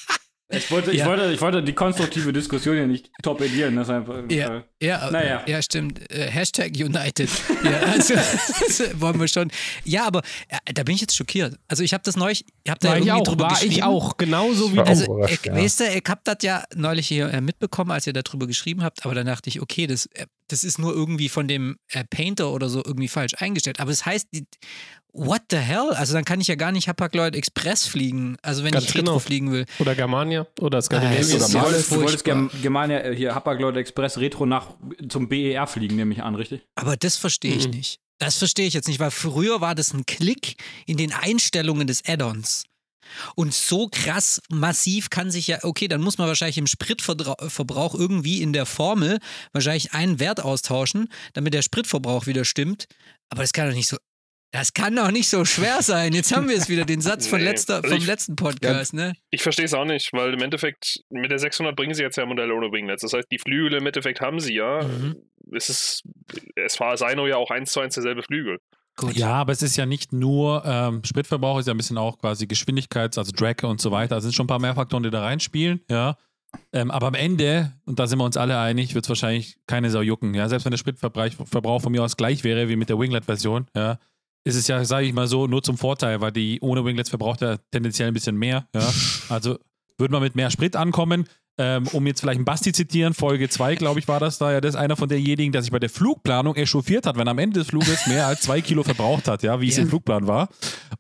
Ich 0.52 0.70
wollte, 0.72 0.92
ich, 0.92 1.00
Ja. 1.00 1.06
wollte, 1.08 1.32
ich 1.32 1.42
wollte 1.42 1.64
die 1.64 1.74
konstruktive 1.74 2.34
Diskussion 2.34 2.76
hier 2.76 2.88
nicht 2.88 3.10
torpedieren. 3.24 3.76
Deshalb, 3.76 4.08
äh, 4.10 4.36
Ja, 4.36 4.64
ja, 4.82 5.10
Naja. 5.12 5.44
ja, 5.48 5.62
stimmt. 5.62 6.00
Äh, 6.12 6.28
Hashtag 6.30 6.72
United. 6.76 7.30
Ja, 7.64 7.80
also, 7.92 8.16
das 8.16 9.00
wollen 9.00 9.20
wir 9.20 9.28
schon. 9.28 9.52
Ja, 9.84 10.06
aber 10.08 10.22
äh, 10.50 10.74
da 10.74 10.84
bin 10.84 10.96
ich 10.96 11.02
jetzt 11.02 11.16
schockiert. 11.16 11.58
Also 11.68 11.84
ich 11.84 11.94
habe 11.94 12.04
das 12.04 12.16
neulich, 12.16 12.44
ich 12.64 12.70
habe 12.72 12.80
da 12.80 12.90
War 12.90 12.96
ich 12.98 13.06
irgendwie 13.06 13.22
auch, 13.22 13.24
drüber 13.24 13.44
war 13.46 13.50
geschrieben. 13.52 13.72
ich 13.74 13.84
auch, 13.84 14.18
genauso 14.18 14.74
wie 14.74 14.80
auch 14.80 14.88
Also, 14.88 15.26
ich, 15.28 15.46
ja. 15.46 15.56
weißt 15.56 15.80
du, 15.82 15.84
ich 15.88 16.04
hab 16.08 16.24
das 16.26 16.38
ja 16.42 16.64
neulich 16.76 17.08
hier 17.08 17.30
äh, 17.32 17.40
mitbekommen, 17.42 17.92
als 17.92 18.08
ihr 18.08 18.14
darüber 18.14 18.48
geschrieben 18.48 18.84
habt, 18.84 19.06
aber 19.06 19.14
dann 19.16 19.28
dachte 19.28 19.50
ich, 19.50 19.62
okay, 19.62 19.86
das, 19.88 20.08
äh, 20.14 20.26
das 20.48 20.64
ist 20.64 20.80
nur 20.80 20.94
irgendwie 20.94 21.30
von 21.30 21.48
dem 21.48 21.78
äh, 21.90 22.04
Painter 22.04 22.52
oder 22.52 22.68
so 22.68 22.84
irgendwie 22.84 23.08
falsch 23.08 23.34
eingestellt. 23.38 23.80
Aber 23.80 23.92
das 23.92 24.06
heißt, 24.06 24.28
die, 24.34 24.46
what 25.14 25.42
the 25.52 25.58
hell? 25.58 25.90
Also 25.92 26.14
dann 26.14 26.26
kann 26.26 26.40
ich 26.42 26.48
ja 26.48 26.56
gar 26.56 26.72
nicht 26.72 26.88
Hapag-Lloyd 26.88 27.36
Express 27.36 27.86
fliegen, 27.88 28.38
also 28.42 28.64
wenn 28.64 28.72
Ganz 28.72 28.86
ich 28.86 28.96
Retro 28.96 29.06
genau. 29.06 29.20
fliegen 29.20 29.52
will. 29.52 29.66
Oder 29.80 29.96
Germania 29.96 30.48
oder 30.60 30.78
Ah, 30.80 30.82
Skandinavien. 30.82 31.22
es 31.22 31.34
ist 31.34 31.54
Du 31.54 31.62
wolltest, 31.62 31.92
du 31.92 31.96
wolltest. 32.02 32.24
Germ- 32.24 32.50
Germania, 32.62 33.00
äh, 33.04 33.16
hier 33.16 33.36
Hapag-Lloyd 33.36 33.76
Express 33.78 34.18
Retro 34.18 34.46
nach 34.46 34.68
zum 35.10 35.28
BER 35.30 35.68
fliegen, 35.68 35.96
nehme 35.96 36.14
ich 36.14 36.24
an, 36.24 36.36
richtig? 36.36 36.62
Aber 36.76 36.96
das 36.98 37.18
verstehe 37.18 37.56
ich 37.56 37.66
Mhm. 37.68 37.72
nicht. 37.76 38.00
Das 38.20 38.38
verstehe 38.38 38.68
ich 38.68 38.74
jetzt 38.76 38.88
nicht, 38.88 39.00
weil 39.00 39.10
früher 39.12 39.62
war 39.62 39.74
das 39.76 39.94
ein 39.94 40.06
Klick 40.06 40.56
in 40.86 40.98
den 40.98 41.12
Einstellungen 41.12 41.88
des 41.88 42.04
Add-ons. 42.08 42.66
Und 43.36 43.54
so 43.54 43.90
krass 43.92 44.42
massiv 44.50 45.10
kann 45.10 45.32
sich 45.32 45.48
ja, 45.48 45.58
okay, 45.64 45.88
dann 45.90 46.02
muss 46.02 46.18
man 46.18 46.28
wahrscheinlich 46.28 46.58
im 46.60 46.68
Spritverbrauch 46.68 47.96
irgendwie 47.96 48.42
in 48.42 48.54
der 48.54 48.66
Formel 48.66 49.20
wahrscheinlich 49.54 49.94
einen 49.94 50.20
Wert 50.20 50.40
austauschen, 50.42 51.10
damit 51.34 51.54
der 51.54 51.62
Spritverbrauch 51.62 52.26
wieder 52.28 52.46
stimmt. 52.46 52.86
Aber 53.30 53.42
das 53.42 53.54
kann 53.54 53.68
doch 53.68 53.76
nicht 53.76 53.90
so, 53.90 53.98
das 54.52 54.74
kann 54.74 54.96
doch 54.96 55.12
nicht 55.12 55.30
so 55.30 55.46
schwer 55.46 55.82
sein. 55.82 56.14
Jetzt 56.14 56.36
haben 56.36 56.50
wir 56.50 56.58
es 56.58 56.68
wieder, 56.70 56.86
den 56.86 57.02
Satz 57.02 57.28
von 57.28 57.40
Nee, 57.40 57.46
letzter, 57.46 57.76
also 57.78 57.90
vom 57.90 57.98
ich- 57.98 58.06
letzten 58.06 58.36
Podcast, 58.36 58.94
ne? 58.94 59.14
Ich 59.30 59.42
verstehe 59.44 59.66
es 59.66 59.74
auch 59.74 59.86
nicht, 59.86 60.12
weil 60.14 60.34
im 60.34 60.42
Endeffekt 60.42 61.00
mit 61.10 61.32
der 61.32 61.40
600 61.40 61.76
bringen 61.76 61.94
sie 61.94 62.04
jetzt 62.04 62.18
ja 62.18 62.26
Modelle 62.26 62.54
ohne 62.54 62.72
Winglets. 62.72 63.02
Das 63.02 63.14
heißt, 63.14 63.28
die 63.32 63.40
Flügel 63.40 63.76
im 63.80 63.86
Endeffekt 63.88 64.22
haben 64.22 64.40
sie 64.40 64.54
ja. 64.56 64.82
Mhm. 64.84 65.16
Es 65.54 65.70
ist, 65.70 66.04
es 66.56 66.80
war 66.80 66.98
Sino 66.98 67.28
ja 67.28 67.38
auch 67.38 67.50
eins 67.52 67.72
zu 67.72 67.80
eins 67.80 67.96
derselbe 67.96 68.24
Flügel. 68.24 68.60
Gut. 68.98 69.16
Ja, 69.16 69.32
aber 69.34 69.54
es 69.54 69.62
ist 69.62 69.78
ja 69.78 69.86
nicht 69.86 70.12
nur 70.12 70.64
ähm, 70.66 71.02
Spritverbrauch, 71.06 71.60
ist 71.60 71.68
ja 71.68 71.74
ein 71.74 71.78
bisschen 71.78 71.98
auch 71.98 72.20
quasi 72.20 72.46
Geschwindigkeits-, 72.46 73.18
also 73.18 73.32
Drag 73.32 73.64
und 73.64 73.80
so 73.80 73.92
weiter. 73.92 74.18
Es 74.18 74.24
sind 74.24 74.36
schon 74.36 74.44
ein 74.46 74.48
paar 74.48 74.60
mehr 74.60 74.76
Faktoren, 74.76 75.04
die 75.04 75.10
da 75.10 75.22
reinspielen, 75.22 75.82
ja. 75.90 76.18
Ähm, 76.74 76.92
aber 76.92 77.08
am 77.08 77.14
Ende, 77.16 77.72
und 77.86 78.00
da 78.00 78.08
sind 78.08 78.20
wir 78.20 78.26
uns 78.26 78.36
alle 78.36 78.60
einig, 78.60 78.94
wird 78.94 79.06
es 79.06 79.10
wahrscheinlich 79.10 79.56
keine 79.68 79.90
Sau 79.90 80.02
jucken. 80.02 80.34
Ja? 80.34 80.50
Selbst 80.50 80.66
wenn 80.66 80.72
der 80.72 80.78
Spritverbrauch 80.78 81.48
Verbrauch 81.48 81.82
von 81.82 81.94
mir 81.94 82.04
aus 82.04 82.18
gleich 82.18 82.44
wäre 82.44 82.68
wie 82.68 82.76
mit 82.76 82.90
der 82.90 83.00
Winglet-Version, 83.00 83.68
ja, 83.74 83.98
ist 84.44 84.56
es 84.56 84.68
ja, 84.68 84.84
sage 84.86 85.06
ich 85.06 85.14
mal 85.14 85.28
so, 85.28 85.48
nur 85.48 85.62
zum 85.64 85.78
Vorteil, 85.78 86.22
weil 86.22 86.32
die 86.32 86.60
ohne 86.62 86.84
Winglets 86.86 87.10
verbraucht 87.10 87.42
ja 87.42 87.58
tendenziell 87.72 88.08
ein 88.08 88.14
bisschen 88.14 88.38
mehr. 88.38 88.68
Ja? 88.76 88.92
Also 89.30 89.58
würde 89.98 90.12
man 90.12 90.22
mit 90.24 90.36
mehr 90.36 90.50
Sprit 90.52 90.76
ankommen. 90.76 91.28
Ähm, 91.58 91.86
um 91.92 92.08
jetzt 92.08 92.22
vielleicht 92.22 92.38
einen 92.38 92.46
Basti 92.46 92.72
zitieren, 92.72 93.14
Folge 93.14 93.48
2, 93.50 93.76
glaube 93.76 94.00
ich, 94.00 94.08
war 94.08 94.20
das 94.20 94.38
da. 94.40 94.52
Ja, 94.52 94.62
das 94.62 94.74
ist 94.74 94.80
einer 94.80 94.96
von 94.96 95.10
derjenigen, 95.10 95.52
der 95.52 95.62
sich 95.62 95.70
bei 95.70 95.80
der 95.80 95.90
Flugplanung 95.90 96.56
echauffiert 96.56 97.06
hat, 97.06 97.18
wenn 97.18 97.28
er 97.28 97.32
am 97.32 97.38
Ende 97.40 97.60
des 97.60 97.68
Fluges 97.68 98.08
mehr 98.08 98.26
als 98.26 98.42
zwei 98.42 98.62
Kilo 98.62 98.84
verbraucht 98.84 99.28
hat, 99.28 99.44
ja, 99.44 99.60
wie 99.62 99.68
es 99.68 99.78
im 99.78 99.90
Flugplan 99.90 100.26
war. 100.28 100.48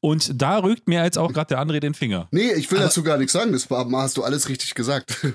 Und 0.02 0.40
da 0.40 0.58
rückt 0.60 0.88
mir 0.88 1.04
jetzt 1.04 1.18
auch 1.18 1.32
gerade 1.34 1.48
der 1.56 1.60
André 1.66 1.80
den 1.80 1.94
Finger. 1.94 2.28
Nee, 2.32 2.52
ich 2.52 2.70
will 2.70 2.78
Aber- 2.80 2.88
dazu 2.88 3.02
gar 3.02 3.18
nichts 3.18 3.32
sagen. 3.34 3.54
Das 3.54 3.72
war- 3.72 3.90
hast 3.94 4.18
du 4.18 4.24
alles 4.24 4.50
richtig 4.50 4.76
gesagt. 4.76 5.26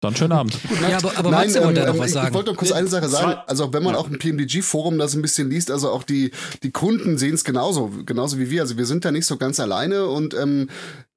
Dann 0.00 0.14
schönen 0.14 0.32
Abend. 0.32 0.56
Ja, 0.88 0.98
aber, 0.98 1.18
aber 1.18 1.30
da 1.32 1.44
noch 1.86 1.98
was 1.98 2.06
ich, 2.06 2.12
sagen. 2.12 2.28
ich 2.28 2.34
wollte 2.34 2.50
noch 2.50 2.56
kurz 2.56 2.70
eine 2.70 2.86
Sache 2.86 3.08
sagen. 3.08 3.40
Also 3.48 3.72
wenn 3.72 3.82
man 3.82 3.96
auch 3.96 4.08
im 4.08 4.16
PMDG-Forum 4.16 4.96
das 4.96 5.14
ein 5.14 5.22
bisschen 5.22 5.50
liest, 5.50 5.72
also 5.72 5.90
auch 5.90 6.04
die, 6.04 6.30
die 6.62 6.70
Kunden 6.70 7.18
sehen 7.18 7.34
es 7.34 7.42
genauso, 7.42 7.90
genauso 8.06 8.38
wie 8.38 8.48
wir. 8.48 8.62
Also 8.62 8.76
wir 8.76 8.86
sind 8.86 9.04
da 9.04 9.10
nicht 9.10 9.26
so 9.26 9.36
ganz 9.38 9.58
alleine 9.58 10.06
und 10.06 10.34
ähm, 10.34 10.68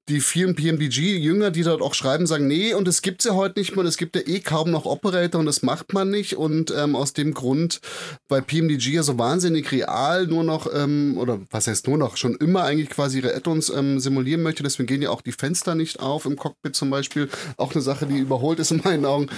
die 0.08 0.20
vielen 0.20 0.56
PMDG-Jünger, 0.56 1.52
die 1.52 1.62
dort 1.62 1.80
auch 1.80 1.94
schreiben, 1.94 2.26
sagen, 2.26 2.48
nee, 2.48 2.74
und 2.74 2.88
es 2.88 3.02
gibt's 3.02 3.24
ja 3.24 3.34
heute 3.34 3.60
nicht 3.60 3.76
mehr, 3.76 3.84
es 3.84 3.96
gibt 3.96 4.16
ja 4.16 4.22
eh 4.26 4.40
kaum 4.40 4.70
noch 4.70 4.84
Operator 4.84 5.38
und 5.38 5.46
das 5.46 5.62
macht 5.62 5.92
man 5.92 6.10
nicht. 6.10 6.36
Und 6.36 6.74
ähm, 6.76 6.96
aus 6.96 7.12
dem 7.12 7.34
Grund, 7.34 7.80
weil 8.28 8.42
PMDG 8.42 8.94
ja 8.94 9.02
so 9.04 9.16
wahnsinnig 9.18 9.70
real 9.70 10.26
nur 10.26 10.42
noch, 10.42 10.66
ähm, 10.74 11.16
oder 11.18 11.40
was 11.50 11.68
heißt 11.68 11.86
nur 11.86 11.98
noch, 11.98 12.16
schon 12.16 12.34
immer 12.34 12.64
eigentlich 12.64 12.90
quasi 12.90 13.18
ihre 13.18 13.34
Add-ons 13.34 13.70
ähm, 13.70 14.00
simulieren 14.00 14.42
möchte, 14.42 14.64
deswegen 14.64 14.88
gehen 14.88 15.02
ja 15.02 15.10
auch 15.10 15.20
die 15.20 15.32
Fenster 15.32 15.76
nicht 15.76 16.00
auf 16.00 16.26
im 16.26 16.36
Cockpit 16.36 16.74
zum 16.74 16.90
Beispiel. 16.90 17.28
Auch 17.56 17.72
eine 17.72 17.82
Sache, 17.82 18.06
die 18.06 18.18
überholt 18.18 18.58
ist 18.58 18.72
in 18.72 18.82
meinen 18.84 19.04
Augen. 19.04 19.28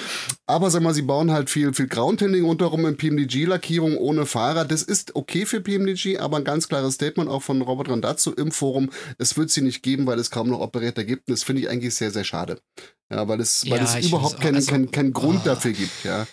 Aber 0.46 0.70
sag 0.70 0.82
mal, 0.82 0.94
sie 0.94 1.02
bauen 1.02 1.30
halt 1.30 1.50
viel, 1.50 1.74
viel 1.74 1.88
Groundhandling 1.88 2.44
rundherum 2.44 2.86
in 2.86 2.96
PMDG-Lackierung 2.96 3.98
ohne 3.98 4.24
Fahrer. 4.24 4.64
Das 4.64 4.82
ist 4.82 5.14
okay 5.14 5.44
für 5.44 5.60
PMDG, 5.60 6.18
aber 6.18 6.38
ein 6.38 6.44
ganz 6.44 6.68
klares 6.68 6.94
Statement 6.94 7.28
auch 7.28 7.42
von 7.42 7.60
Robert 7.60 7.90
Randazzo 7.90 8.32
im 8.32 8.50
Forum. 8.50 8.90
Es 9.18 9.36
wird 9.36 9.50
sie 9.50 9.60
nicht 9.60 9.82
geben, 9.82 10.06
weil 10.06 10.18
es 10.18 10.30
kaum 10.30 10.48
noch 10.48 10.53
Operator 10.60 11.04
gibt. 11.04 11.28
Und 11.28 11.32
das 11.32 11.42
finde 11.42 11.62
ich 11.62 11.68
eigentlich 11.68 11.94
sehr, 11.94 12.10
sehr 12.10 12.24
schade. 12.24 12.60
Ja, 13.10 13.26
weil 13.28 13.40
es, 13.40 13.68
weil 13.70 13.78
Ja, 13.78 13.98
es 13.98 14.06
überhaupt 14.06 14.40
keinen 14.40 14.56
also- 14.56 14.70
keinen 14.70 14.90
keinen 14.90 15.12
Grund 15.12 15.40
Oh. 15.42 15.46
dafür 15.46 15.72
gibt. 15.72 16.04
Ja. 16.04 16.26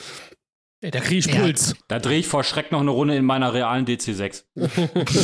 Ey, 0.84 0.90
da 0.90 1.00
krieg 1.00 1.20
ich 1.20 1.28
Ja. 1.28 1.42
Puls. 1.42 1.76
Da 1.88 2.00
drehe 2.00 2.18
ich 2.20 2.28
vor 2.28 2.44
Schreck 2.44 2.72
noch 2.72 2.82
eine 2.82 2.90
Runde 2.92 3.16
in 3.16 3.24
meiner 3.24 3.54
realen 3.54 3.86
DC6. 3.86 4.46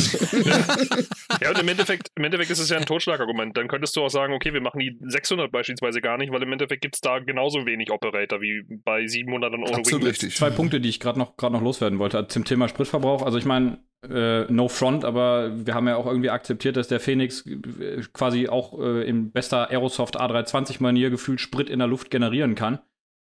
Ja, 1.40 1.50
und 1.50 1.58
im 1.60 1.68
Endeffekt, 1.68 2.08
im 2.16 2.24
Endeffekt 2.24 2.50
ist 2.50 2.58
es 2.58 2.70
ja 2.70 2.78
ein 2.78 2.86
Totschlagargument. 2.86 3.56
Dann 3.56 3.68
könntest 3.68 3.94
du 3.96 4.02
auch 4.02 4.08
sagen, 4.08 4.32
okay, 4.32 4.52
wir 4.52 4.60
machen 4.60 4.78
die 4.80 4.98
600 5.00 5.52
beispielsweise 5.52 6.00
gar 6.00 6.16
nicht, 6.18 6.32
weil 6.32 6.42
im 6.42 6.52
Endeffekt 6.52 6.82
gibt 6.82 6.94
es 6.96 7.00
da 7.00 7.18
genauso 7.18 7.66
wenig 7.66 7.90
Operator 7.90 8.40
wie 8.40 8.62
bei 8.84 9.06
700 9.06 9.52
und 9.52 9.60
ohne 9.60 9.68
Absolut 9.76 10.00
Winglets. 10.02 10.22
richtig. 10.22 10.36
Zwei 10.36 10.50
Punkte, 10.50 10.80
die 10.80 10.88
ich 10.88 11.00
gerade 11.00 11.18
noch, 11.18 11.36
grad 11.36 11.52
noch 11.52 11.62
loswerden 11.62 11.98
wollte 11.98 12.26
zum 12.28 12.44
Thema 12.44 12.68
Spritverbrauch. 12.68 13.22
Also 13.22 13.38
ich 13.38 13.44
meine, 13.44 13.78
äh, 14.08 14.50
no 14.50 14.68
front, 14.68 15.04
aber 15.04 15.66
wir 15.66 15.74
haben 15.74 15.86
ja 15.86 15.96
auch 15.96 16.06
irgendwie 16.06 16.30
akzeptiert, 16.30 16.76
dass 16.76 16.88
der 16.88 17.00
Phoenix 17.00 17.44
äh, 17.46 18.02
quasi 18.12 18.48
auch 18.48 18.78
äh, 18.80 19.08
in 19.08 19.30
bester 19.30 19.70
Aerosoft 19.70 20.18
A320-Manier 20.18 21.10
gefühlt 21.10 21.40
Sprit 21.40 21.68
in 21.68 21.78
der 21.78 21.88
Luft 21.88 22.10
generieren 22.10 22.54
kann. 22.54 22.78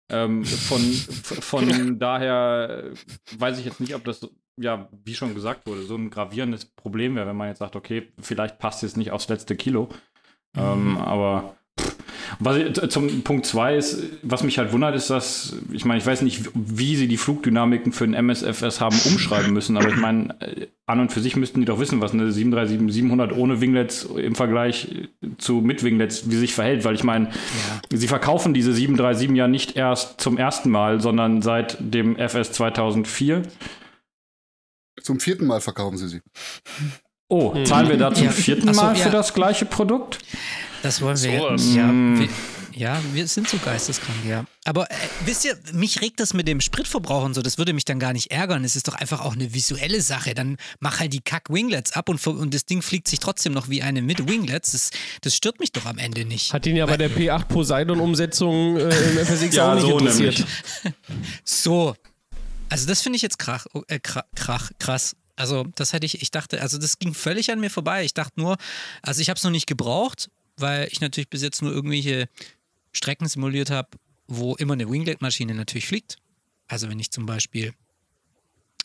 Ähm, 0.10 0.46
von 0.46 0.80
von 0.82 2.00
daher 2.00 2.84
äh, 2.86 3.40
weiß 3.40 3.60
ich 3.60 3.66
jetzt 3.66 3.80
nicht, 3.80 3.96
ob 3.96 4.04
das, 4.06 4.28
ja, 4.58 4.90
wie 5.04 5.16
schon 5.16 5.36
gesagt 5.36 5.68
wurde, 5.68 5.84
so 5.84 5.96
ein 5.96 6.10
gravierendes 6.10 6.66
Problem 6.66 7.16
wäre, 7.16 7.28
wenn 7.28 7.36
man 7.36 7.50
jetzt 7.50 7.60
sagt, 7.60 7.76
okay, 7.76 8.12
vielleicht 8.20 8.60
passt 8.60 8.84
es 8.84 8.96
nicht 8.96 9.12
aufs 9.12 9.28
letzte 9.28 9.56
Kilo. 9.56 9.90
Ähm, 10.56 10.98
aber 10.98 11.42
pff, 11.52 11.67
was 12.40 12.58
ich, 12.58 12.74
t- 12.74 12.90
zum 12.90 13.22
Punkt 13.24 13.46
2 13.46 13.76
ist, 13.78 14.04
was 14.22 14.44
mich 14.44 14.58
halt 14.58 14.72
wundert, 14.74 14.96
ist, 14.96 15.10
dass, 15.10 15.56
ich 15.72 15.86
meine, 15.86 16.00
ich 16.00 16.06
weiß 16.06 16.22
nicht, 16.22 16.50
wie 16.54 16.96
sie 16.96 17.08
die 17.08 17.18
Flugdynamiken 17.18 17.92
für 17.94 18.04
ein 18.04 18.14
MSFS 18.14 18.80
haben 18.82 18.98
umschreiben 19.06 19.54
müssen, 19.54 19.78
aber 19.78 19.88
ich 19.90 19.96
meine, 19.96 20.36
äh, 20.42 20.68
an 20.86 21.00
und 21.00 21.12
für 21.12 21.20
sich 21.22 21.36
müssten 21.36 21.60
die 21.62 21.66
doch 21.66 21.80
wissen, 21.80 22.00
was 22.02 22.14
eine 22.14 22.30
737-700 22.32 23.34
ohne 23.34 23.60
Winglets 23.62 24.04
im 24.04 24.36
Vergleich 24.36 25.08
zu 25.38 25.56
mit 25.62 25.84
Winglets, 25.84 26.30
wie 26.30 26.36
sich 26.36 26.54
verhält, 26.54 26.86
weil 26.86 26.96
ich 26.96 27.04
meine, 27.04 27.30
sie 27.92 28.08
verkaufen 28.08 28.54
diese 28.54 28.74
737 28.74 29.36
ja 29.36 29.48
nicht 29.48 29.76
erst 29.76 30.22
zum 30.22 30.38
ersten 30.38 30.70
Mal, 30.70 31.02
sondern 31.02 31.42
seit 31.42 31.78
dem 31.80 32.16
FS 32.18 32.52
2004. 32.54 33.44
Zum 35.02 35.20
vierten 35.20 35.46
Mal 35.46 35.62
verkaufen 35.62 35.98
sie 35.98 36.08
sie. 36.08 36.22
Oh, 37.30 37.54
zahlen 37.66 37.90
wir 37.90 37.98
da 37.98 38.14
zum 38.14 38.26
Ja. 38.26 38.32
vierten 38.32 38.70
Ach 38.70 38.74
so, 38.74 38.82
Mal 38.82 38.98
ja. 38.98 39.04
für 39.04 39.10
das 39.12 39.34
gleiche 39.34 39.66
Produkt? 39.66 40.20
Das 40.84 41.02
wollen 41.02 41.22
wir 41.22 41.40
Sowas. 41.40 41.74
ja. 41.74 41.88
Mm. 41.88 42.20
Wir, 42.20 42.30
ja, 42.78 43.02
wir 43.14 43.28
sind 43.28 43.50
so 43.50 43.58
geisteskrank, 43.58 44.20
ja. 44.28 44.46
Aber 44.64 44.90
äh, 44.92 44.96
wisst 45.26 45.46
ihr, 45.46 45.58
mich 45.74 46.02
regt 46.02 46.20
das 46.20 46.36
mit 46.36 46.48
dem 46.48 46.62
Spritverbrauch 46.62 47.24
und 47.24 47.34
so, 47.34 47.42
das 47.42 47.58
würde 47.58 47.74
mich 47.74 47.86
dann 47.86 47.98
gar 47.98 48.14
nicht 48.14 48.30
ärgern. 48.30 48.64
Es 48.64 48.76
ist 48.76 48.88
doch 48.88 48.94
einfach 48.94 49.22
auch 49.22 49.34
eine 49.34 49.54
visuelle 49.54 50.00
Sache. 50.02 50.36
Dann 50.36 50.58
mach 50.80 51.00
halt 51.00 51.12
die 51.12 51.22
Kack-Winglets 51.22 51.94
ab 51.94 52.08
und, 52.08 52.26
und 52.28 52.54
das 52.54 52.66
Ding 52.66 52.84
fliegt 52.84 53.08
sich 53.08 53.20
trotzdem 53.20 53.54
noch 53.54 53.68
wie 53.68 53.82
eine 53.82 54.04
mit 54.04 54.28
Winglets. 54.28 54.74
Das, 54.74 54.92
das 55.22 55.36
stört 55.36 55.60
mich 55.60 55.72
doch 55.72 55.86
am 55.86 55.98
Ende 55.98 56.24
nicht. 56.26 56.54
Hat 56.54 56.68
ihn 56.68 56.76
ja 56.76 56.86
bei 56.86 56.98
der 56.98 57.10
P8 57.10 57.46
Poseidon-Umsetzung 57.46 58.78
äh, 58.78 58.90
im 58.90 59.26
FSX 59.26 59.56
Ja, 59.56 59.72
auch 59.72 59.76
nicht 59.76 59.88
so 59.88 59.98
interessiert. 59.98 60.46
So. 61.44 61.96
Also 62.70 62.86
das 62.86 63.02
finde 63.02 63.16
ich 63.16 63.22
jetzt 63.22 63.40
krach, 63.40 63.66
oh, 63.74 63.82
äh, 63.88 64.00
krach, 64.00 64.24
krach, 64.36 64.72
krass. 64.78 65.16
Also 65.36 65.66
das 65.76 65.94
hätte 65.94 66.06
ich, 66.06 66.22
ich 66.22 66.32
dachte, 66.32 66.62
also 66.62 66.78
das 66.78 67.00
ging 67.00 67.14
völlig 67.14 67.52
an 67.52 67.60
mir 67.60 67.70
vorbei. 67.70 68.04
Ich 68.04 68.14
dachte 68.14 68.40
nur, 68.40 68.58
also 69.02 69.22
ich 69.22 69.30
habe 69.30 69.38
es 69.38 69.44
noch 69.44 69.52
nicht 69.52 69.68
gebraucht. 69.68 70.30
Weil 70.58 70.88
ich 70.92 71.02
natürlich 71.02 71.30
bis 71.30 71.42
jetzt 71.42 71.62
nur 71.62 71.72
irgendwelche 71.72 72.28
Strecken 72.92 73.28
simuliert 73.28 73.70
habe, 73.70 73.90
wo 74.28 74.56
immer 74.56 74.74
eine 74.74 74.90
Winglet-Maschine 74.90 75.54
natürlich 75.54 75.88
fliegt. 75.88 76.18
Also 76.68 76.90
wenn 76.90 77.00
ich 77.00 77.12
zum 77.12 77.26
Beispiel, 77.26 77.74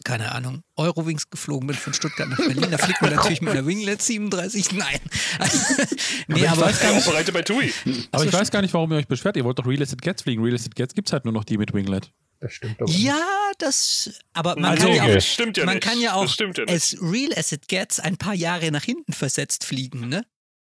keine 0.04 0.32
Ahnung, 0.32 0.62
Eurowings 0.76 1.30
geflogen 1.30 1.66
bin 1.66 1.76
von 1.76 1.92
Stuttgart 1.94 2.28
nach 2.28 2.36
Berlin, 2.38 2.70
da 2.70 2.78
fliegt 2.78 3.00
man 3.02 3.12
natürlich 3.14 3.40
mit 3.40 3.50
einer 3.52 3.66
Winglet 3.66 4.02
37. 4.02 4.72
Nein. 4.72 5.00
nee, 6.28 6.46
aber, 6.46 6.70
Ich 6.70 6.78
bin 6.78 6.88
auch 6.90 7.04
bereit 7.04 7.32
bei 7.32 7.42
TUI. 7.42 7.72
Aber 8.10 8.24
ich 8.24 8.32
weiß 8.32 8.50
gar 8.50 8.62
nicht, 8.62 8.74
warum 8.74 8.90
ihr 8.92 8.98
euch 8.98 9.08
beschwert. 9.08 9.36
Ihr 9.36 9.44
wollt 9.44 9.58
doch 9.58 9.66
Realistic 9.66 10.00
Gets 10.02 10.22
fliegen. 10.22 10.42
Realistic 10.42 10.74
Gets 10.74 10.94
gibt 10.94 11.08
es 11.08 11.12
halt 11.12 11.24
nur 11.24 11.32
noch 11.34 11.44
die 11.44 11.58
mit 11.58 11.72
Winglet. 11.72 12.10
Das 12.40 12.52
stimmt 12.54 12.80
aber 12.82 12.90
ja, 12.90 13.20
das, 13.58 14.10
aber 14.32 14.56
man 14.56 14.72
Also, 14.72 14.86
kann 14.88 14.96
ja 14.96 15.04
auch, 15.04 15.08
das 15.14 15.26
stimmt 15.26 15.56
ja 15.56 15.64
man 15.64 15.74
nicht. 15.76 15.84
kann 15.84 16.00
ja 16.00 16.14
auch 16.14 16.22
Das 16.22 16.32
stimmt 16.34 16.58
ja 16.58 16.64
nicht. 16.64 16.74
as 16.74 16.96
real 17.00 17.32
as 17.36 17.52
it 17.52 17.68
gets 17.68 18.00
ein 18.00 18.16
paar 18.16 18.34
Jahre 18.34 18.72
nach 18.72 18.82
hinten 18.82 19.12
versetzt 19.12 19.64
fliegen, 19.64 20.08
ne? 20.08 20.24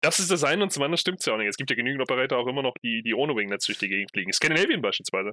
Das 0.06 0.20
ist 0.20 0.30
das 0.30 0.44
eine 0.44 0.62
und 0.62 0.70
zum 0.70 0.84
anderen 0.84 0.98
stimmt 0.98 1.18
es 1.18 1.26
ja 1.26 1.32
auch 1.32 1.36
nicht. 1.36 1.48
Es 1.48 1.56
gibt 1.56 1.68
ja 1.68 1.74
genügend 1.74 2.00
Operator 2.00 2.38
auch 2.38 2.46
immer 2.46 2.62
noch, 2.62 2.74
die, 2.80 3.02
die 3.02 3.12
ohne 3.12 3.34
Wingnets 3.34 3.66
durch 3.66 3.78
die 3.78 3.88
Gegend 3.88 4.12
fliegen. 4.12 4.32
Scandinavian 4.32 4.80
beispielsweise. 4.80 5.32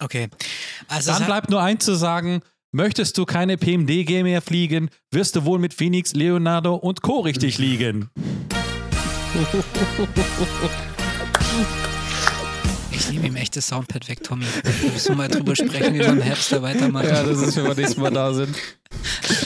Okay. 0.00 0.28
Also 0.88 1.12
Dann 1.12 1.24
bleibt 1.24 1.50
nur 1.50 1.62
eins 1.62 1.84
zu 1.84 1.94
sagen. 1.94 2.42
Möchtest 2.72 3.16
du 3.16 3.26
keine 3.26 3.56
PMDG 3.56 4.24
mehr 4.24 4.42
fliegen, 4.42 4.90
wirst 5.12 5.36
du 5.36 5.44
wohl 5.44 5.60
mit 5.60 5.72
Phoenix, 5.72 6.14
Leonardo 6.14 6.74
und 6.74 7.02
Co. 7.02 7.20
richtig 7.20 7.58
liegen. 7.58 8.10
ich 13.00 13.10
nehme 13.10 13.26
ihm 13.26 13.36
echtes 13.36 13.66
Soundpad 13.68 14.08
weg, 14.08 14.22
Tommy. 14.22 14.44
Wir 14.82 14.90
müssen 14.90 15.16
mal 15.16 15.28
drüber 15.28 15.56
sprechen, 15.56 15.94
wie 15.94 16.00
wir 16.00 16.08
im 16.08 16.20
Herbst 16.20 16.52
da 16.52 16.60
weitermachen. 16.62 17.08
Ja, 17.08 17.22
das 17.22 17.40
ist, 17.40 17.56
wenn 17.56 17.64
wir 17.64 17.74
nächstes 17.74 17.96
Mal 17.96 18.10
da 18.10 18.32
sind. 18.32 18.54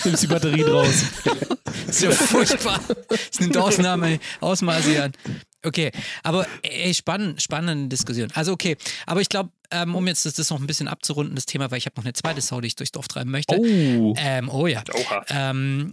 Nimmst 0.05 0.22
die 0.22 0.26
Batterien 0.26 0.68
raus. 0.68 1.05
Das 1.86 1.96
ist 1.96 2.02
ja 2.02 2.11
furchtbar. 2.11 2.80
Das 3.09 3.40
nimmt 3.40 3.57
Ausnahme, 3.57 4.18
Ausmaße 4.40 5.02
an. 5.02 5.12
Okay, 5.64 5.92
aber 6.22 6.46
ey, 6.62 6.92
spannend, 6.92 7.40
spannende 7.40 7.88
Diskussion. 7.88 8.28
Also 8.34 8.52
okay, 8.52 8.76
aber 9.07 9.20
ich 9.20 9.28
glaube, 9.28 9.50
ähm, 9.70 9.94
um 9.94 10.07
jetzt 10.07 10.26
das, 10.26 10.34
das 10.34 10.50
noch 10.50 10.61
ein 10.61 10.66
bisschen 10.66 10.88
abzurunden, 10.88 11.34
das 11.34 11.46
Thema, 11.46 11.70
weil 11.70 11.78
ich 11.78 11.86
habe 11.86 11.96
noch 11.96 12.05
eine 12.05 12.12
zweite 12.12 12.40
Sau, 12.40 12.61
die 12.61 12.66
ich 12.66 12.76
durchs 12.76 12.92
Dorf 12.92 13.09
treiben 13.09 13.30
möchte. 13.30 13.57
Oh. 13.57 14.14
Ähm, 14.18 14.50
oh 14.50 14.66
ja. 14.66 14.82
Ähm, 15.28 15.92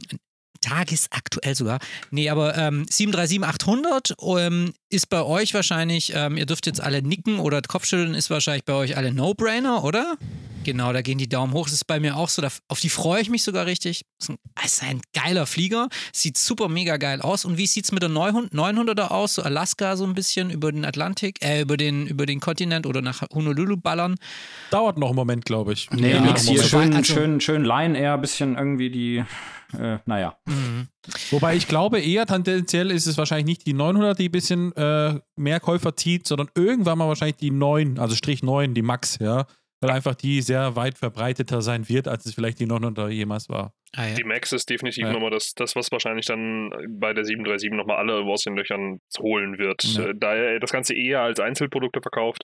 tagesaktuell 0.61 1.55
sogar. 1.55 1.79
Nee, 2.11 2.29
aber 2.29 2.57
ähm, 2.57 2.85
737-800 2.89 4.37
ähm, 4.39 4.73
ist 4.89 5.09
bei 5.09 5.21
euch 5.23 5.53
wahrscheinlich, 5.53 6.13
ähm, 6.15 6.37
ihr 6.37 6.45
dürft 6.45 6.65
jetzt 6.65 6.81
alle 6.81 7.01
nicken 7.01 7.39
oder 7.39 7.61
Kopfschütteln, 7.61 8.13
ist 8.13 8.29
wahrscheinlich 8.29 8.65
bei 8.65 8.73
euch 8.73 8.97
alle 8.97 9.13
No-Brainer, 9.13 9.83
oder? 9.83 10.15
Genau, 10.63 10.93
da 10.93 11.01
gehen 11.01 11.17
die 11.17 11.27
Daumen 11.27 11.53
hoch. 11.53 11.63
Das 11.65 11.73
ist 11.73 11.87
bei 11.87 11.99
mir 11.99 12.15
auch 12.15 12.29
so. 12.29 12.39
Da, 12.43 12.49
auf 12.67 12.79
die 12.79 12.89
freue 12.89 13.19
ich 13.19 13.31
mich 13.31 13.41
sogar 13.41 13.65
richtig. 13.65 14.03
Das 14.19 14.29
ist 14.29 14.29
ein, 14.29 14.37
das 14.53 14.65
ist 14.73 14.83
ein 14.83 15.01
geiler 15.11 15.47
Flieger. 15.47 15.89
Sieht 16.13 16.37
super 16.37 16.69
mega 16.69 16.97
geil 16.97 17.19
aus. 17.19 17.45
Und 17.45 17.57
wie 17.57 17.65
sieht 17.65 17.85
es 17.85 17.91
mit 17.91 18.03
der 18.03 18.09
900 18.09 18.53
900er 18.53 19.07
aus? 19.07 19.33
So 19.33 19.41
Alaska 19.41 19.97
so 19.97 20.03
ein 20.03 20.13
bisschen 20.13 20.51
über 20.51 20.71
den 20.71 20.85
Atlantik, 20.85 21.43
äh, 21.43 21.61
über 21.61 21.77
den, 21.77 22.05
über 22.05 22.27
den 22.27 22.39
Kontinent 22.39 22.85
oder 22.85 23.01
nach 23.01 23.23
Honolulu 23.33 23.75
ballern. 23.75 24.17
Dauert 24.69 24.99
noch 24.99 25.07
einen 25.07 25.15
Moment, 25.15 25.45
glaube 25.45 25.73
ich. 25.73 25.89
Nee, 25.89 26.11
Ja, 26.11 26.21
nix 26.21 26.47
hier. 26.47 26.61
Schön, 26.61 26.93
Also- 26.95 27.11
schön, 27.15 27.41
schön 27.41 27.65
Line 27.65 27.97
Air, 27.97 28.19
bisschen 28.19 28.55
irgendwie 28.55 28.91
die, 28.91 29.23
äh, 29.79 29.99
naja. 30.05 30.37
Wobei 31.31 31.55
ich 31.55 31.67
glaube, 31.67 31.99
eher 31.99 32.25
tendenziell 32.25 32.91
ist 32.91 33.07
es 33.07 33.17
wahrscheinlich 33.17 33.45
nicht 33.45 33.65
die 33.65 33.73
900, 33.73 34.17
die 34.19 34.29
ein 34.29 34.31
bisschen 34.31 34.71
äh, 34.75 35.19
mehr 35.35 35.59
Käufer 35.59 35.95
zieht, 35.95 36.27
sondern 36.27 36.49
irgendwann 36.55 36.97
mal 36.97 37.07
wahrscheinlich 37.07 37.37
die 37.37 37.51
9, 37.51 37.97
also 37.99 38.15
Strich 38.15 38.43
9, 38.43 38.73
die 38.73 38.81
Max, 38.81 39.17
ja. 39.19 39.45
Weil 39.83 39.89
einfach 39.95 40.13
die 40.13 40.43
sehr 40.43 40.75
weit 40.75 40.99
verbreiteter 40.99 41.63
sein 41.63 41.89
wird, 41.89 42.07
als 42.07 42.27
es 42.27 42.35
vielleicht 42.35 42.59
die 42.59 42.67
900er 42.67 43.09
jemals 43.09 43.49
war. 43.49 43.73
Ah, 43.95 44.05
ja. 44.09 44.13
Die 44.13 44.23
Max 44.23 44.51
ist 44.51 44.69
definitiv 44.69 45.05
Ja. 45.05 45.11
nochmal 45.11 45.31
das, 45.31 45.55
das, 45.55 45.75
was 45.75 45.91
wahrscheinlich 45.91 46.27
dann 46.27 46.69
bei 46.99 47.13
der 47.13 47.25
737 47.25 47.71
nochmal 47.71 47.97
alle 47.97 48.13
aus 48.23 48.43
den 48.43 48.55
Löchern 48.55 48.99
holen 49.17 49.57
wird. 49.57 49.83
Ja. 49.83 50.09
Äh, 50.09 50.13
Da 50.15 50.35
er 50.35 50.59
das 50.59 50.71
Ganze 50.71 50.93
eher 50.93 51.21
als 51.21 51.39
Einzelprodukte 51.39 51.99
verkauft, 51.99 52.43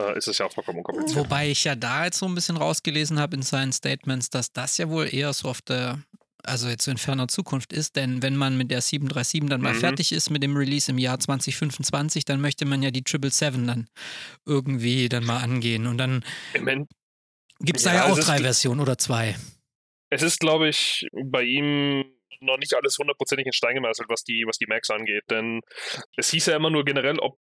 äh, 0.00 0.16
ist 0.16 0.26
es 0.26 0.38
ja 0.38 0.46
auch 0.46 0.52
vollkommen 0.54 0.78
unkompliziert. 0.78 1.18
Wobei 1.18 1.50
ich 1.50 1.64
ja 1.64 1.74
da 1.76 2.06
jetzt 2.06 2.18
so 2.18 2.24
ein 2.24 2.34
bisschen 2.34 2.56
rausgelesen 2.56 3.20
habe 3.20 3.36
in 3.36 3.42
seinen 3.42 3.72
Statements, 3.72 4.30
dass 4.30 4.50
das 4.50 4.78
ja 4.78 4.88
wohl 4.88 5.06
eher 5.12 5.34
so 5.34 5.48
auf 5.48 5.60
der, 5.60 5.98
also 6.44 6.68
jetzt 6.68 6.84
so 6.84 6.90
in 6.90 6.98
ferner 6.98 7.28
Zukunft 7.28 7.72
ist, 7.72 7.96
denn 7.96 8.22
wenn 8.22 8.36
man 8.36 8.56
mit 8.56 8.70
der 8.70 8.80
737 8.80 9.48
dann 9.48 9.60
mal 9.60 9.74
Mhm. 9.74 9.78
fertig 9.78 10.12
ist 10.12 10.30
mit 10.30 10.42
dem 10.42 10.56
Release 10.56 10.90
im 10.90 10.98
Jahr 10.98 11.18
2025, 11.18 12.24
dann 12.24 12.40
möchte 12.40 12.64
man 12.64 12.82
ja 12.82 12.90
die 12.90 13.02
777 13.06 13.66
dann 13.66 13.88
irgendwie 14.46 15.08
dann 15.08 15.24
mal 15.24 15.38
angehen 15.38 15.86
und 15.86 15.98
dann 15.98 16.24
gibt 17.60 17.78
es 17.78 17.84
da 17.84 17.94
Ja, 17.94 18.06
ja 18.06 18.12
auch 18.12 18.18
drei 18.18 18.38
Versionen 18.38 18.80
oder 18.80 18.98
zwei. 18.98 19.36
Es 20.10 20.22
ist, 20.22 20.40
glaube 20.40 20.68
ich, 20.68 21.06
bei 21.24 21.42
ihm 21.42 22.04
noch 22.40 22.58
nicht 22.58 22.74
alles 22.74 22.98
hundertprozentig 22.98 23.46
in 23.46 23.52
Stein 23.52 23.74
gemeißelt, 23.74 24.08
was 24.08 24.24
die, 24.24 24.44
was 24.46 24.56
die 24.58 24.66
Max 24.66 24.90
angeht. 24.90 25.24
Denn 25.30 25.60
es 26.16 26.30
hieß 26.30 26.46
ja 26.46 26.56
immer 26.56 26.70
nur 26.70 26.84
generell, 26.84 27.18
ob 27.18 27.38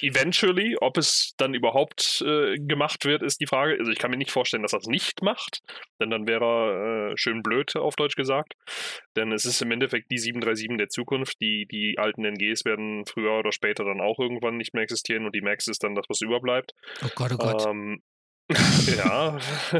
eventually, 0.00 0.76
ob 0.80 0.96
es 0.96 1.34
dann 1.36 1.54
überhaupt 1.54 2.22
äh, 2.26 2.56
gemacht 2.58 3.04
wird, 3.04 3.22
ist 3.22 3.40
die 3.40 3.46
Frage. 3.46 3.76
Also 3.78 3.90
ich 3.90 3.98
kann 3.98 4.10
mir 4.10 4.16
nicht 4.16 4.30
vorstellen, 4.30 4.62
dass 4.62 4.72
er 4.72 4.80
es 4.80 4.86
nicht 4.86 5.22
macht, 5.22 5.60
denn 6.00 6.10
dann 6.10 6.26
wäre 6.26 6.44
er 6.44 7.12
äh, 7.12 7.16
schön 7.16 7.42
blöd, 7.42 7.76
auf 7.76 7.96
Deutsch 7.96 8.16
gesagt. 8.16 8.54
Denn 9.16 9.32
es 9.32 9.44
ist 9.44 9.62
im 9.62 9.70
Endeffekt 9.70 10.10
die 10.10 10.18
737 10.18 10.78
der 10.78 10.88
Zukunft. 10.88 11.40
Die, 11.40 11.66
die 11.66 11.98
alten 11.98 12.24
NGs 12.24 12.64
werden 12.64 13.04
früher 13.06 13.38
oder 13.38 13.52
später 13.52 13.84
dann 13.84 14.00
auch 14.00 14.18
irgendwann 14.18 14.56
nicht 14.56 14.74
mehr 14.74 14.82
existieren 14.82 15.26
und 15.26 15.34
die 15.34 15.40
Max 15.40 15.68
ist 15.68 15.84
dann 15.84 15.94
das, 15.94 16.06
was 16.08 16.20
überbleibt. 16.20 16.72
Oh 17.04 17.08
Gott, 17.14 17.32
oh 17.32 17.36
Gott. 17.36 17.66
Ähm, 17.66 18.02
ja, 18.96 19.38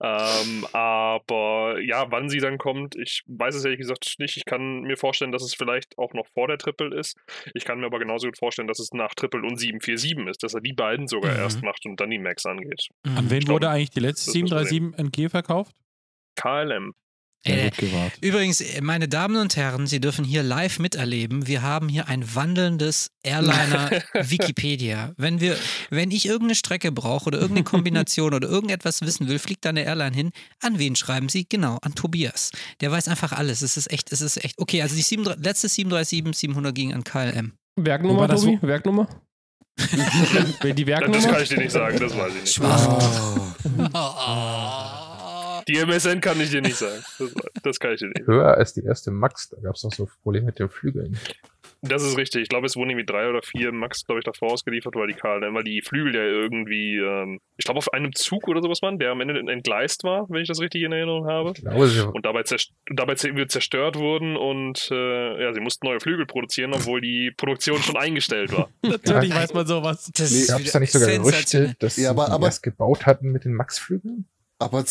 ähm, 0.00 0.66
aber 0.72 1.78
ja, 1.80 2.10
wann 2.10 2.28
sie 2.28 2.38
dann 2.38 2.58
kommt, 2.58 2.96
ich 2.96 3.22
weiß 3.26 3.54
es 3.54 3.64
ehrlich 3.64 3.78
gesagt 3.78 4.16
nicht. 4.18 4.36
Ich 4.36 4.44
kann 4.44 4.80
mir 4.82 4.96
vorstellen, 4.96 5.30
dass 5.32 5.42
es 5.42 5.54
vielleicht 5.54 5.96
auch 5.98 6.12
noch 6.12 6.26
vor 6.34 6.48
der 6.48 6.58
Triple 6.58 6.98
ist. 6.98 7.16
Ich 7.54 7.64
kann 7.64 7.78
mir 7.80 7.86
aber 7.86 7.98
genauso 7.98 8.26
gut 8.26 8.38
vorstellen, 8.38 8.68
dass 8.68 8.80
es 8.80 8.92
nach 8.92 9.14
Triple 9.14 9.42
und 9.42 9.56
747 9.56 10.26
ist, 10.28 10.42
dass 10.42 10.54
er 10.54 10.60
die 10.60 10.72
beiden 10.72 11.06
sogar 11.06 11.32
Mhm. 11.32 11.38
erst 11.38 11.62
macht 11.62 11.86
und 11.86 12.00
dann 12.00 12.10
die 12.10 12.18
Max 12.18 12.44
angeht. 12.44 12.88
Mhm. 13.04 13.16
An 13.16 13.30
wen 13.30 13.40
glaub, 13.40 13.54
wurde 13.54 13.70
eigentlich 13.70 13.90
die 13.90 14.00
letzte 14.00 14.32
das 14.32 14.34
müssen 14.34 14.56
wir 14.56 14.64
737 14.64 15.24
NG 15.24 15.30
verkauft? 15.30 15.76
KLM. 16.36 16.92
Äh. 17.46 17.70
Übrigens, 18.20 18.60
äh, 18.60 18.80
meine 18.80 19.08
Damen 19.08 19.36
und 19.36 19.56
Herren, 19.56 19.86
Sie 19.86 20.00
dürfen 20.00 20.24
hier 20.24 20.42
live 20.42 20.78
miterleben. 20.78 21.46
Wir 21.46 21.62
haben 21.62 21.88
hier 21.88 22.08
ein 22.08 22.34
wandelndes 22.34 23.10
Airliner 23.22 23.90
Wikipedia. 24.14 25.12
Wenn 25.16 25.40
wir, 25.40 25.56
wenn 25.90 26.10
ich 26.10 26.26
irgendeine 26.26 26.54
Strecke 26.54 26.92
brauche 26.92 27.26
oder 27.26 27.38
irgendeine 27.38 27.64
Kombination 27.64 28.34
oder 28.34 28.48
irgendetwas 28.48 29.02
wissen 29.02 29.28
will, 29.28 29.38
fliegt 29.38 29.64
da 29.64 29.70
eine 29.70 29.84
Airline 29.84 30.14
hin. 30.14 30.30
An 30.60 30.78
wen 30.78 30.96
schreiben 30.96 31.28
Sie? 31.28 31.46
Genau, 31.48 31.78
an 31.82 31.94
Tobias. 31.94 32.50
Der 32.80 32.90
weiß 32.90 33.08
einfach 33.08 33.32
alles. 33.32 33.62
Es 33.62 33.76
ist 33.76 33.90
echt, 33.92 34.12
es 34.12 34.20
ist 34.20 34.42
echt. 34.44 34.58
Okay, 34.58 34.82
also 34.82 34.96
die 34.96 35.02
7, 35.02 35.24
letzte 35.24 35.68
737 35.68 36.36
700 36.36 36.74
ging 36.74 36.92
an 36.92 37.04
KLM. 37.04 37.52
Werknummer, 37.76 38.28
Tobi? 38.28 38.58
Werknummer? 38.62 39.08
Wer 40.62 40.72
die 40.72 40.84
Das 40.84 41.00
kann 41.00 41.12
Werknummer? 41.12 41.40
ich 41.42 41.48
dir 41.50 41.58
nicht 41.58 41.72
sagen, 41.72 41.98
das 42.00 42.16
weiß 42.16 42.32
ich 42.34 42.58
nicht. 42.58 42.60
Die 45.68 45.76
MSN 45.78 46.20
kann 46.20 46.40
ich 46.40 46.50
dir 46.50 46.60
nicht 46.62 46.76
sagen. 46.76 47.02
Das, 47.18 47.34
das 47.62 47.80
kann 47.80 47.92
ich 47.92 48.00
dir 48.00 48.08
nicht. 48.08 48.26
Höher 48.26 48.56
als 48.56 48.74
die 48.74 48.84
erste 48.84 49.10
Max, 49.10 49.48
da 49.48 49.60
gab 49.60 49.74
es 49.74 49.82
noch 49.82 49.92
so 49.92 50.08
Probleme 50.22 50.46
mit 50.46 50.58
den 50.58 50.68
Flügeln. 50.68 51.18
Das 51.82 52.02
ist 52.02 52.16
richtig. 52.16 52.42
Ich 52.42 52.48
glaube, 52.48 52.66
es 52.66 52.74
wurden 52.76 52.90
irgendwie 52.90 53.04
drei 53.06 53.28
oder 53.28 53.42
vier 53.42 53.70
Max, 53.72 54.04
glaube 54.06 54.20
ich, 54.20 54.24
davor 54.24 54.52
ausgeliefert, 54.52 54.94
weil 54.94 55.08
die 55.08 55.14
KLM, 55.14 55.54
weil 55.54 55.64
die 55.64 55.82
Flügel 55.82 56.14
ja 56.14 56.22
irgendwie, 56.22 56.96
ähm, 56.96 57.40
ich 57.56 57.64
glaube, 57.64 57.78
auf 57.78 57.92
einem 57.92 58.14
Zug 58.14 58.48
oder 58.48 58.62
sowas 58.62 58.80
waren, 58.82 58.98
der 58.98 59.10
am 59.10 59.20
Ende 59.20 59.38
entgleist 59.52 60.02
war, 60.04 60.26
wenn 60.30 60.40
ich 60.40 60.48
das 60.48 60.60
richtig 60.60 60.82
in 60.82 60.92
Erinnerung 60.92 61.26
habe. 61.26 61.52
Ich 61.54 61.62
glaube, 61.62 62.10
Und 62.12 62.24
dabei, 62.24 62.44
zerst 62.44 62.72
dabei 62.90 63.12
zer- 63.14 63.48
zerstört 63.48 63.96
wurden 63.96 64.36
und 64.36 64.88
äh, 64.90 65.42
ja, 65.42 65.52
sie 65.52 65.60
mussten 65.60 65.86
neue 65.86 66.00
Flügel 66.00 66.26
produzieren, 66.26 66.72
obwohl 66.72 67.00
die 67.00 67.30
Produktion 67.36 67.78
schon 67.82 67.96
eingestellt 67.96 68.52
war. 68.56 68.70
Natürlich 68.82 69.34
weiß 69.34 69.52
man 69.52 69.66
sowas. 69.66 70.10
Das 70.16 70.30
Nee, 70.30 70.46
gab 70.46 70.60
es 70.60 70.72
da 70.72 70.80
nicht 70.80 70.92
sogar. 70.92 71.08
Gerüchte, 71.10 71.76
dass 71.78 71.96
Ja, 71.96 72.10
aber- 72.10 72.26
sie 72.26 72.32
aber- 72.32 72.46
erst 72.46 72.62
gebaut 72.62 73.04
hatten 73.06 73.32
mit 73.32 73.44
den 73.44 73.52
Max-Flügeln? 73.52 74.26
Aber, 74.58 74.82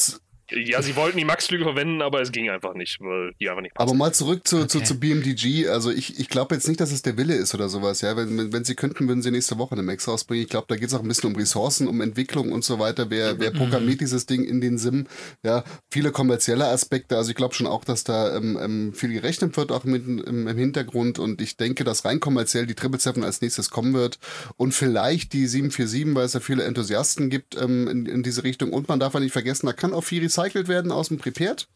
Ja, 0.51 0.81
sie 0.81 0.95
wollten 0.95 1.17
die 1.17 1.25
Max-Flügel 1.25 1.65
verwenden, 1.65 2.01
aber 2.03 2.21
es 2.21 2.31
ging 2.31 2.49
einfach 2.49 2.75
nicht, 2.75 2.99
weil 3.01 3.33
die 3.39 3.49
einfach 3.49 3.63
nicht 3.63 3.71
aber 3.75 3.85
passen. 3.85 3.97
mal 3.97 4.13
zurück 4.13 4.47
zu, 4.47 4.65
zu, 4.67 4.77
Okay. 4.77 4.85
zu 4.85 4.99
BMDG. 4.99 5.67
Also 5.69 5.89
ich, 5.91 6.19
ich 6.19 6.29
glaube 6.29 6.53
jetzt 6.53 6.67
nicht, 6.67 6.79
dass 6.79 6.91
es 6.91 7.01
der 7.01 7.17
Wille 7.17 7.33
ist 7.33 7.55
oder 7.55 7.67
sowas. 7.67 8.01
Ja, 8.01 8.15
wenn, 8.15 8.37
wenn, 8.37 8.53
wenn 8.53 8.63
sie 8.63 8.75
könnten, 8.75 9.07
würden 9.07 9.23
sie 9.23 9.31
nächste 9.31 9.57
Woche 9.57 9.71
eine 9.73 9.81
Max 9.81 10.07
rausbringen. 10.07 10.43
Ich 10.43 10.49
glaube, 10.49 10.67
da 10.69 10.75
geht 10.75 10.89
es 10.89 10.93
auch 10.93 11.01
ein 11.01 11.07
bisschen 11.07 11.31
um 11.31 11.35
Ressourcen, 11.35 11.87
um 11.87 11.99
Entwicklung 12.01 12.51
und 12.51 12.63
so 12.63 12.77
weiter. 12.77 13.09
Wer, 13.09 13.39
wer 13.39 13.49
programmiert 13.51 14.01
dieses 14.01 14.27
Ding 14.27 14.43
in 14.43 14.61
den 14.61 14.77
SIM? 14.77 15.07
Ja, 15.43 15.63
viele 15.89 16.11
kommerzielle 16.11 16.67
Aspekte. 16.67 17.17
Also 17.17 17.31
ich 17.31 17.35
glaube 17.35 17.55
schon 17.55 17.65
auch, 17.67 17.83
dass 17.83 18.03
da 18.03 18.35
ähm, 18.37 18.57
ähm, 18.61 18.93
viel 18.93 19.13
gerechnet 19.13 19.57
wird, 19.57 19.71
auch 19.71 19.83
mit, 19.83 20.05
im, 20.05 20.47
im 20.47 20.57
Hintergrund. 20.57 21.17
Und 21.17 21.41
ich 21.41 21.57
denke, 21.57 21.83
dass 21.83 22.05
rein 22.05 22.19
kommerziell 22.19 22.67
die 22.67 22.73
777 22.73 23.23
als 23.23 23.41
nächstes 23.41 23.71
kommen 23.71 23.93
wird. 23.95 24.19
Und 24.57 24.73
vielleicht 24.73 25.33
die 25.33 25.47
747, 25.47 26.13
weil 26.15 26.25
es 26.25 26.33
ja 26.33 26.39
viele 26.39 26.63
Enthusiasten 26.65 27.31
gibt 27.31 27.59
ähm, 27.59 27.87
in, 27.87 28.05
in 28.05 28.21
diese 28.21 28.43
Richtung. 28.43 28.71
Und 28.73 28.87
man 28.89 28.99
darf 28.99 29.15
ja 29.15 29.19
nicht 29.19 29.31
vergessen, 29.33 29.65
da 29.65 29.73
kann 29.73 29.93
auch 29.93 30.03
viel 30.03 30.21
recycelt 30.37 30.67
werden 30.67 30.91
aus 30.91 31.07
dem 31.09 31.17
Prepared. 31.17 31.67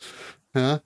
Ja. 0.55 0.81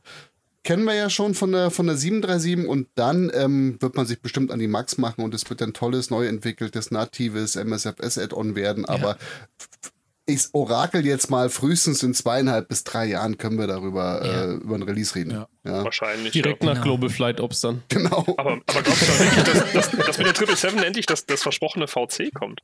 Kennen 0.63 0.85
wir 0.85 0.93
ja 0.95 1.09
schon 1.09 1.33
von 1.33 1.51
der, 1.51 1.71
von 1.71 1.87
der 1.87 1.97
737 1.97 2.69
und 2.69 2.87
dann 2.95 3.29
ähm, 3.33 3.75
wird 3.81 3.95
man 3.95 4.05
sich 4.05 4.21
bestimmt 4.21 4.49
an 4.51 4.59
die 4.59 4.67
Max 4.67 4.97
machen 4.97 5.21
und 5.23 5.33
es 5.33 5.49
wird 5.49 5.61
ein 5.61 5.73
tolles, 5.73 6.09
neu 6.09 6.25
entwickeltes, 6.25 6.89
natives 6.89 7.55
MSFS-Add-on 7.57 8.55
werden. 8.55 8.85
Aber 8.85 9.17
f- 9.59 9.91
ich 10.25 10.45
orakel 10.53 11.05
jetzt 11.05 11.29
mal, 11.29 11.49
frühestens 11.49 12.01
in 12.01 12.13
zweieinhalb 12.13 12.69
bis 12.69 12.85
drei 12.85 13.07
Jahren 13.07 13.37
können 13.37 13.57
wir 13.59 13.67
darüber 13.67 14.25
Ja. 14.25 14.43
äh, 14.43 14.53
über 14.53 14.75
ein 14.75 14.83
Release 14.83 15.13
reden. 15.15 15.31
Ja. 15.31 15.47
Ja. 15.65 15.83
Wahrscheinlich. 15.83 16.31
Direkt 16.31 16.63
ja. 16.63 16.69
nach 16.69 16.81
Genau. 16.81 16.95
Global 16.95 17.09
Flight 17.09 17.41
Ops 17.41 17.59
dann. 17.59 17.83
Genau. 17.89 18.23
Aber, 18.37 18.61
aber 18.67 18.83
glaubst 18.83 19.01
du 19.01 19.19
wirklich, 19.19 19.43
dass, 19.43 19.71
dass, 19.73 19.91
dass 19.91 20.17
mit 20.17 20.27
der 20.27 20.33
777 20.35 20.85
endlich 20.85 21.05
das, 21.07 21.25
das 21.25 21.41
versprochene 21.43 21.87
VC 21.89 22.33
kommt? 22.33 22.61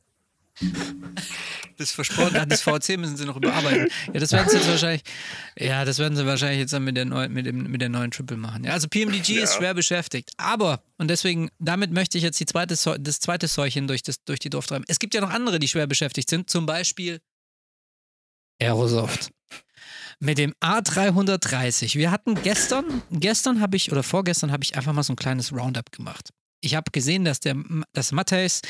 Das 1.80 1.92
versprochen 1.92 2.34
hat, 2.38 2.52
das 2.52 2.60
VC 2.60 2.98
müssen 2.98 3.16
sie 3.16 3.24
noch 3.24 3.36
überarbeiten. 3.36 3.88
Ja, 4.12 4.20
das 4.20 4.32
werden 4.32 4.48
sie 4.50 4.56
jetzt 4.58 4.68
wahrscheinlich, 4.68 5.02
ja, 5.58 5.84
das 5.86 5.98
werden 5.98 6.14
sie 6.14 6.26
wahrscheinlich 6.26 6.58
jetzt 6.60 6.72
dann 6.74 6.84
mit 6.84 6.94
der 6.96 7.06
neuen, 7.06 7.32
mit 7.32 7.46
dem, 7.46 7.70
mit 7.70 7.80
der 7.80 7.88
neuen 7.88 8.10
Triple 8.10 8.36
machen. 8.36 8.64
Ja, 8.64 8.72
also 8.72 8.86
PMDG 8.86 9.38
ist 9.38 9.52
Ja. 9.54 9.58
schwer 9.58 9.74
beschäftigt. 9.74 10.30
Aber, 10.36 10.82
und 10.98 11.08
deswegen, 11.08 11.48
damit 11.58 11.90
möchte 11.90 12.18
ich 12.18 12.22
jetzt 12.24 12.38
die 12.38 12.44
zweite, 12.44 12.74
das 13.00 13.20
zweite 13.20 13.48
Säulchen 13.48 13.86
durch, 13.88 14.02
das, 14.02 14.22
durch 14.24 14.40
die 14.40 14.50
Dorf 14.50 14.66
treiben. 14.66 14.84
Es 14.88 14.98
gibt 14.98 15.14
ja 15.14 15.22
noch 15.22 15.30
andere, 15.30 15.58
die 15.58 15.68
schwer 15.68 15.86
beschäftigt 15.86 16.28
sind. 16.28 16.50
Zum 16.50 16.66
Beispiel 16.66 17.20
Aerosoft. 18.60 19.30
Mit 20.18 20.36
dem 20.36 20.52
A330. 20.62 21.94
Wir 21.94 22.10
hatten 22.10 22.34
gestern, 22.42 23.00
gestern 23.10 23.62
habe 23.62 23.76
ich, 23.78 23.90
oder 23.90 24.02
vorgestern 24.02 24.52
habe 24.52 24.62
ich 24.64 24.76
einfach 24.76 24.92
mal 24.92 25.02
so 25.02 25.14
ein 25.14 25.16
kleines 25.16 25.50
Roundup 25.50 25.90
gemacht. 25.92 26.28
Ich 26.62 26.74
habe 26.74 26.90
gesehen, 26.90 27.24
dass 27.24 27.40
der 27.40 27.56
dass 27.92 28.12
Matthäus 28.12 28.60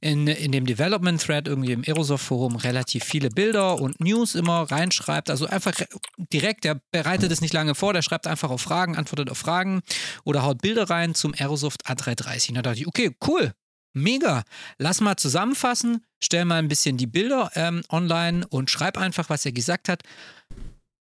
in, 0.00 0.26
in 0.26 0.52
dem 0.52 0.66
Development 0.66 1.20
Thread 1.20 1.46
irgendwie 1.46 1.72
im 1.72 1.84
Aerosoft 1.86 2.24
Forum 2.24 2.56
relativ 2.56 3.04
viele 3.04 3.30
Bilder 3.30 3.80
und 3.80 4.00
News 4.00 4.34
immer 4.34 4.62
reinschreibt. 4.70 5.30
Also 5.30 5.46
einfach 5.46 5.78
re- 5.78 5.88
direkt, 6.32 6.64
der 6.64 6.80
bereitet 6.90 7.30
es 7.30 7.40
nicht 7.40 7.54
lange 7.54 7.74
vor, 7.74 7.92
der 7.92 8.02
schreibt 8.02 8.26
einfach 8.26 8.50
auf 8.50 8.60
Fragen, 8.60 8.96
antwortet 8.96 9.30
auf 9.30 9.38
Fragen 9.38 9.82
oder 10.24 10.42
haut 10.42 10.60
Bilder 10.62 10.90
rein 10.90 11.14
zum 11.14 11.32
Aerosoft 11.34 11.86
A330. 11.86 12.48
Und 12.50 12.54
da 12.56 12.62
dachte 12.62 12.80
ich, 12.80 12.86
okay, 12.86 13.14
cool, 13.26 13.52
mega. 13.94 14.42
Lass 14.78 15.00
mal 15.00 15.16
zusammenfassen, 15.16 16.04
stell 16.20 16.44
mal 16.44 16.58
ein 16.58 16.68
bisschen 16.68 16.96
die 16.96 17.06
Bilder 17.06 17.50
ähm, 17.54 17.82
online 17.88 18.46
und 18.48 18.70
schreib 18.70 18.98
einfach, 18.98 19.30
was 19.30 19.46
er 19.46 19.52
gesagt 19.52 19.88
hat. 19.88 20.02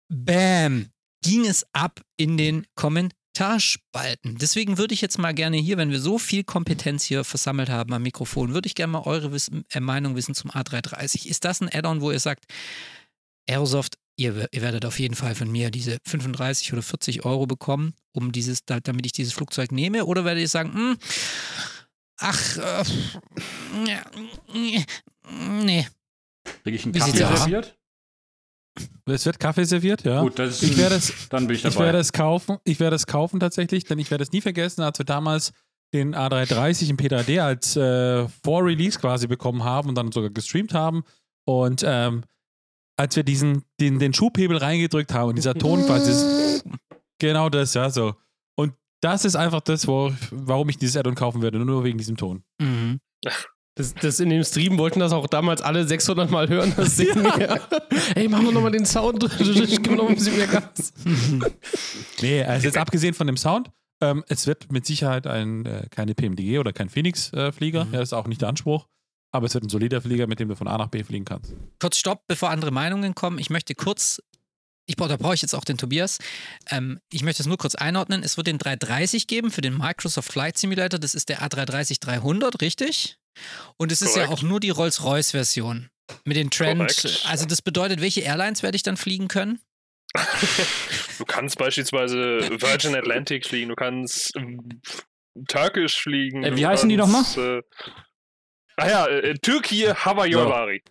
Bam! 0.09 0.89
Ging 1.23 1.45
es 1.45 1.65
ab 1.73 2.01
in 2.17 2.37
den 2.37 2.67
Kommentarspalten. 3.35 4.37
Deswegen 4.37 4.77
würde 4.77 4.93
ich 4.93 5.01
jetzt 5.01 5.17
mal 5.17 5.33
gerne 5.33 5.57
hier, 5.57 5.77
wenn 5.77 5.91
wir 5.91 5.99
so 5.99 6.17
viel 6.17 6.43
Kompetenz 6.43 7.03
hier 7.03 7.23
versammelt 7.23 7.69
haben 7.69 7.93
am 7.93 8.01
Mikrofon, 8.03 8.53
würde 8.53 8.67
ich 8.67 8.75
gerne 8.75 8.91
mal 8.93 9.01
eure 9.03 9.31
Wissen, 9.31 9.65
äh, 9.71 9.79
Meinung 9.79 10.15
wissen 10.15 10.33
zum 10.35 10.51
A330. 10.51 11.25
Ist 11.27 11.43
das 11.45 11.61
ein 11.61 11.69
Add-on, 11.71 12.01
wo 12.01 12.11
ihr 12.11 12.19
sagt, 12.19 12.45
Aerosoft, 13.49 13.97
ihr, 14.17 14.47
ihr 14.51 14.61
werdet 14.61 14.85
auf 14.85 14.99
jeden 14.99 15.15
Fall 15.15 15.35
von 15.35 15.51
mir 15.51 15.69
diese 15.69 15.97
35 16.07 16.73
oder 16.73 16.81
40 16.81 17.25
Euro 17.25 17.45
bekommen, 17.45 17.93
um 18.13 18.31
dieses, 18.31 18.63
da- 18.65 18.79
damit 18.79 19.05
ich 19.05 19.11
dieses 19.11 19.33
Flugzeug 19.33 19.71
nehme? 19.71 20.05
Oder 20.05 20.25
werdet 20.25 20.41
ihr 20.41 20.47
sagen, 20.49 20.73
hm, 20.73 20.97
ach, 22.17 22.57
äh, 22.57 22.83
nee. 24.53 25.87
Kriege 26.63 26.77
ich 26.77 26.83
einen 26.85 26.93
Kaffee 26.93 27.11
sieht's 27.11 27.23
aus? 27.23 27.39
serviert? 27.39 27.77
Es 29.05 29.25
wird 29.25 29.39
Kaffee 29.39 29.65
serviert, 29.65 30.03
ja. 30.03 30.21
Gut, 30.21 30.39
das 30.39 30.61
ist 30.61 30.71
Ich 30.71 30.77
werde 30.77 30.95
es, 30.95 31.29
dann 31.29 31.47
bin 31.47 31.55
ich 31.55 31.63
ich 31.63 31.73
dabei. 31.73 31.85
werde 31.85 31.99
es 31.99 32.11
kaufen. 32.11 32.57
Ich 32.63 32.79
werde 32.79 32.95
es 32.95 33.05
kaufen 33.05 33.39
tatsächlich, 33.39 33.83
denn 33.83 33.99
ich 33.99 34.09
werde 34.11 34.23
es 34.23 34.31
nie 34.31 34.41
vergessen, 34.41 34.81
als 34.81 34.97
wir 34.97 35.05
damals 35.05 35.51
den 35.93 36.15
A330 36.15 36.89
im 36.89 36.97
P3D 36.97 37.39
als 37.39 37.75
äh, 37.75 38.27
Vor-Release 38.43 38.99
quasi 38.99 39.27
bekommen 39.27 39.63
haben 39.63 39.89
und 39.89 39.95
dann 39.95 40.11
sogar 40.11 40.29
gestreamt 40.31 40.73
haben. 40.73 41.03
Und 41.47 41.83
ähm, 41.85 42.23
als 42.97 43.15
wir 43.15 43.23
diesen, 43.23 43.63
den, 43.79 43.99
den 43.99 44.13
Schubhebel 44.13 44.57
reingedrückt 44.57 45.13
haben 45.13 45.29
und 45.29 45.35
dieser 45.35 45.53
Ton 45.53 45.83
quasi, 45.85 46.11
ist, 46.11 46.65
genau 47.19 47.49
das, 47.49 47.73
ja, 47.75 47.89
so. 47.89 48.15
Und 48.57 48.73
das 49.01 49.23
ist 49.25 49.35
einfach 49.35 49.61
das, 49.61 49.87
wo, 49.87 50.11
warum 50.31 50.69
ich 50.69 50.77
dieses 50.77 50.97
Add-on 50.97 51.15
kaufen 51.15 51.41
würde, 51.41 51.59
nur 51.59 51.83
wegen 51.83 51.97
diesem 51.97 52.17
Ton. 52.17 52.43
Mhm. 52.59 52.99
Das, 53.77 53.93
das 53.93 54.21
in 54.21 54.29
dem 54.29 54.43
Stream 54.43 54.77
wollten 54.77 55.01
das 55.01 55.11
auch 55.11 55.27
damals 55.27 55.61
alle 55.61 55.85
600 55.85 56.31
Mal 56.31 56.47
hören. 56.47 56.73
Das 56.77 56.95
Ding. 56.95 57.09
Ey, 58.15 58.29
machen 58.29 58.45
wir 58.45 58.51
nochmal 58.53 58.71
den 58.71 58.85
Sound. 58.85 59.29
Gib 59.37 59.89
mir 59.89 59.97
noch 59.97 60.07
ein 60.07 60.15
bisschen 60.15 60.37
mehr 60.37 60.47
Gas. 60.47 60.93
Nee, 62.21 62.41
also 62.43 62.65
jetzt 62.65 62.77
abgesehen 62.77 63.13
von 63.13 63.27
dem 63.27 63.35
Sound, 63.35 63.69
ähm, 64.01 64.23
es 64.29 64.47
wird 64.47 64.71
mit 64.71 64.85
Sicherheit 64.85 65.27
ein, 65.27 65.65
äh, 65.65 65.87
keine 65.89 66.15
PMDG 66.15 66.59
oder 66.59 66.71
kein 66.71 66.89
Phoenix-Flieger. 66.89 67.85
Mhm. 67.85 67.93
Ja, 67.93 67.99
das 67.99 68.09
ist 68.09 68.13
auch 68.13 68.27
nicht 68.27 68.41
der 68.41 68.47
Anspruch. 68.49 68.87
Aber 69.33 69.47
es 69.47 69.53
wird 69.53 69.65
ein 69.65 69.69
solider 69.69 70.01
Flieger, 70.01 70.27
mit 70.27 70.39
dem 70.39 70.47
du 70.47 70.55
von 70.55 70.69
A 70.69 70.77
nach 70.77 70.87
B 70.87 71.03
fliegen 71.03 71.25
kannst. 71.25 71.53
kurz 71.81 71.97
Stopp, 71.97 72.23
bevor 72.27 72.51
andere 72.51 72.71
Meinungen 72.71 73.13
kommen. 73.15 73.37
Ich 73.37 73.49
möchte 73.49 73.75
kurz, 73.75 74.21
ich 74.85 74.95
brauche, 74.95 75.09
da 75.09 75.17
brauche 75.17 75.33
ich 75.33 75.41
jetzt 75.41 75.53
auch 75.53 75.65
den 75.65 75.77
Tobias. 75.77 76.19
Ähm, 76.69 77.01
ich 77.11 77.23
möchte 77.23 77.43
es 77.43 77.47
nur 77.47 77.57
kurz 77.57 77.75
einordnen. 77.75 78.23
Es 78.23 78.37
wird 78.37 78.47
den 78.47 78.57
330 78.57 79.27
geben 79.27 79.51
für 79.51 79.59
den 79.61 79.77
Microsoft 79.77 80.31
Flight 80.31 80.57
Simulator. 80.57 80.97
Das 80.97 81.13
ist 81.13 81.27
der 81.27 81.41
A330-300, 81.41 82.61
richtig? 82.61 83.17
Und 83.77 83.91
es 83.91 84.01
ist 84.01 84.15
ja 84.15 84.27
auch 84.29 84.41
nur 84.41 84.59
die 84.59 84.69
Rolls-Royce-Version. 84.69 85.89
Mit 86.23 86.37
den 86.37 86.51
Trend. 86.51 86.79
Korrekt. 86.79 87.25
Also, 87.27 87.45
das 87.45 87.61
bedeutet, 87.61 87.99
welche 88.01 88.21
Airlines 88.21 88.61
werde 88.61 88.75
ich 88.75 88.83
dann 88.83 88.97
fliegen 88.97 89.27
können? 89.27 89.59
Du 91.17 91.25
kannst 91.25 91.57
beispielsweise 91.57 92.39
Virgin 92.61 92.95
Atlantic 92.95 93.45
fliegen, 93.45 93.69
du 93.69 93.75
kannst 93.75 94.35
ähm, 94.37 94.81
Turkish 95.47 95.97
fliegen. 96.01 96.43
Äh, 96.43 96.55
wie 96.55 96.61
du 96.61 96.67
heißen 96.67 96.89
die 96.89 96.95
kannst, 96.95 97.37
Äh, 97.37 97.61
ah 98.77 98.87
ja, 98.87 99.07
äh, 99.07 99.33
Türkei 99.35 99.93
Havayovari, 99.93 100.81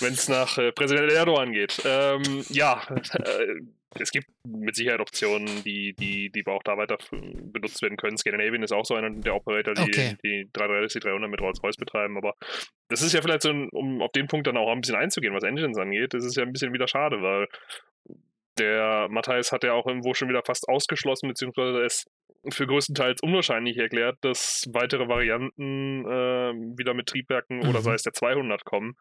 wenn 0.00 0.14
es 0.14 0.28
nach 0.28 0.58
äh, 0.58 0.72
Präsident 0.72 1.10
Erdogan 1.10 1.52
geht. 1.52 1.80
Ähm, 1.84 2.44
ja, 2.48 2.86
äh, 2.90 3.60
es 4.00 4.10
gibt 4.10 4.26
mit 4.46 4.74
Sicherheit 4.76 5.00
Optionen, 5.00 5.62
die, 5.64 5.94
die, 5.94 6.30
die 6.30 6.46
auch 6.46 6.62
da 6.62 6.76
weiter 6.76 6.98
benutzt 7.10 7.82
werden 7.82 7.96
können. 7.96 8.16
Scandinavian 8.16 8.62
ist 8.62 8.72
auch 8.72 8.84
so 8.84 8.94
einer 8.94 9.10
der 9.10 9.34
Operator, 9.34 9.74
die 9.74 9.82
Okay. 9.82 10.16
die 10.24 10.48
330, 10.52 11.02
300 11.02 11.30
mit 11.30 11.40
Rolls-Royce 11.40 11.76
betreiben. 11.76 12.16
Aber 12.16 12.34
das 12.88 13.02
ist 13.02 13.12
ja 13.12 13.22
vielleicht 13.22 13.42
so, 13.42 13.50
ein, 13.50 13.68
um 13.70 14.02
auf 14.02 14.12
den 14.12 14.26
Punkt 14.26 14.46
dann 14.46 14.56
auch 14.56 14.70
ein 14.70 14.80
bisschen 14.80 14.96
einzugehen, 14.96 15.34
was 15.34 15.44
Engines 15.44 15.78
angeht, 15.78 16.14
das 16.14 16.24
ist 16.24 16.36
ja 16.36 16.42
ein 16.42 16.52
bisschen 16.52 16.72
wieder 16.72 16.88
schade, 16.88 17.22
weil 17.22 17.46
der 18.58 19.08
Matthias 19.10 19.52
hat 19.52 19.64
ja 19.64 19.72
auch 19.72 19.86
irgendwo 19.86 20.14
schon 20.14 20.28
wieder 20.28 20.42
fast 20.44 20.68
ausgeschlossen, 20.68 21.28
beziehungsweise 21.28 21.82
es 21.82 22.04
für 22.50 22.66
größtenteils 22.66 23.22
unwahrscheinlich 23.22 23.78
erklärt, 23.78 24.18
dass 24.20 24.66
weitere 24.70 25.08
Varianten 25.08 26.04
äh, 26.04 26.52
wieder 26.78 26.92
mit 26.92 27.06
Triebwerken 27.06 27.60
oder 27.66 27.78
Mhm. 27.80 27.84
sei 27.84 27.94
es 27.94 28.02
der 28.02 28.12
200 28.12 28.64
kommen, 28.66 28.96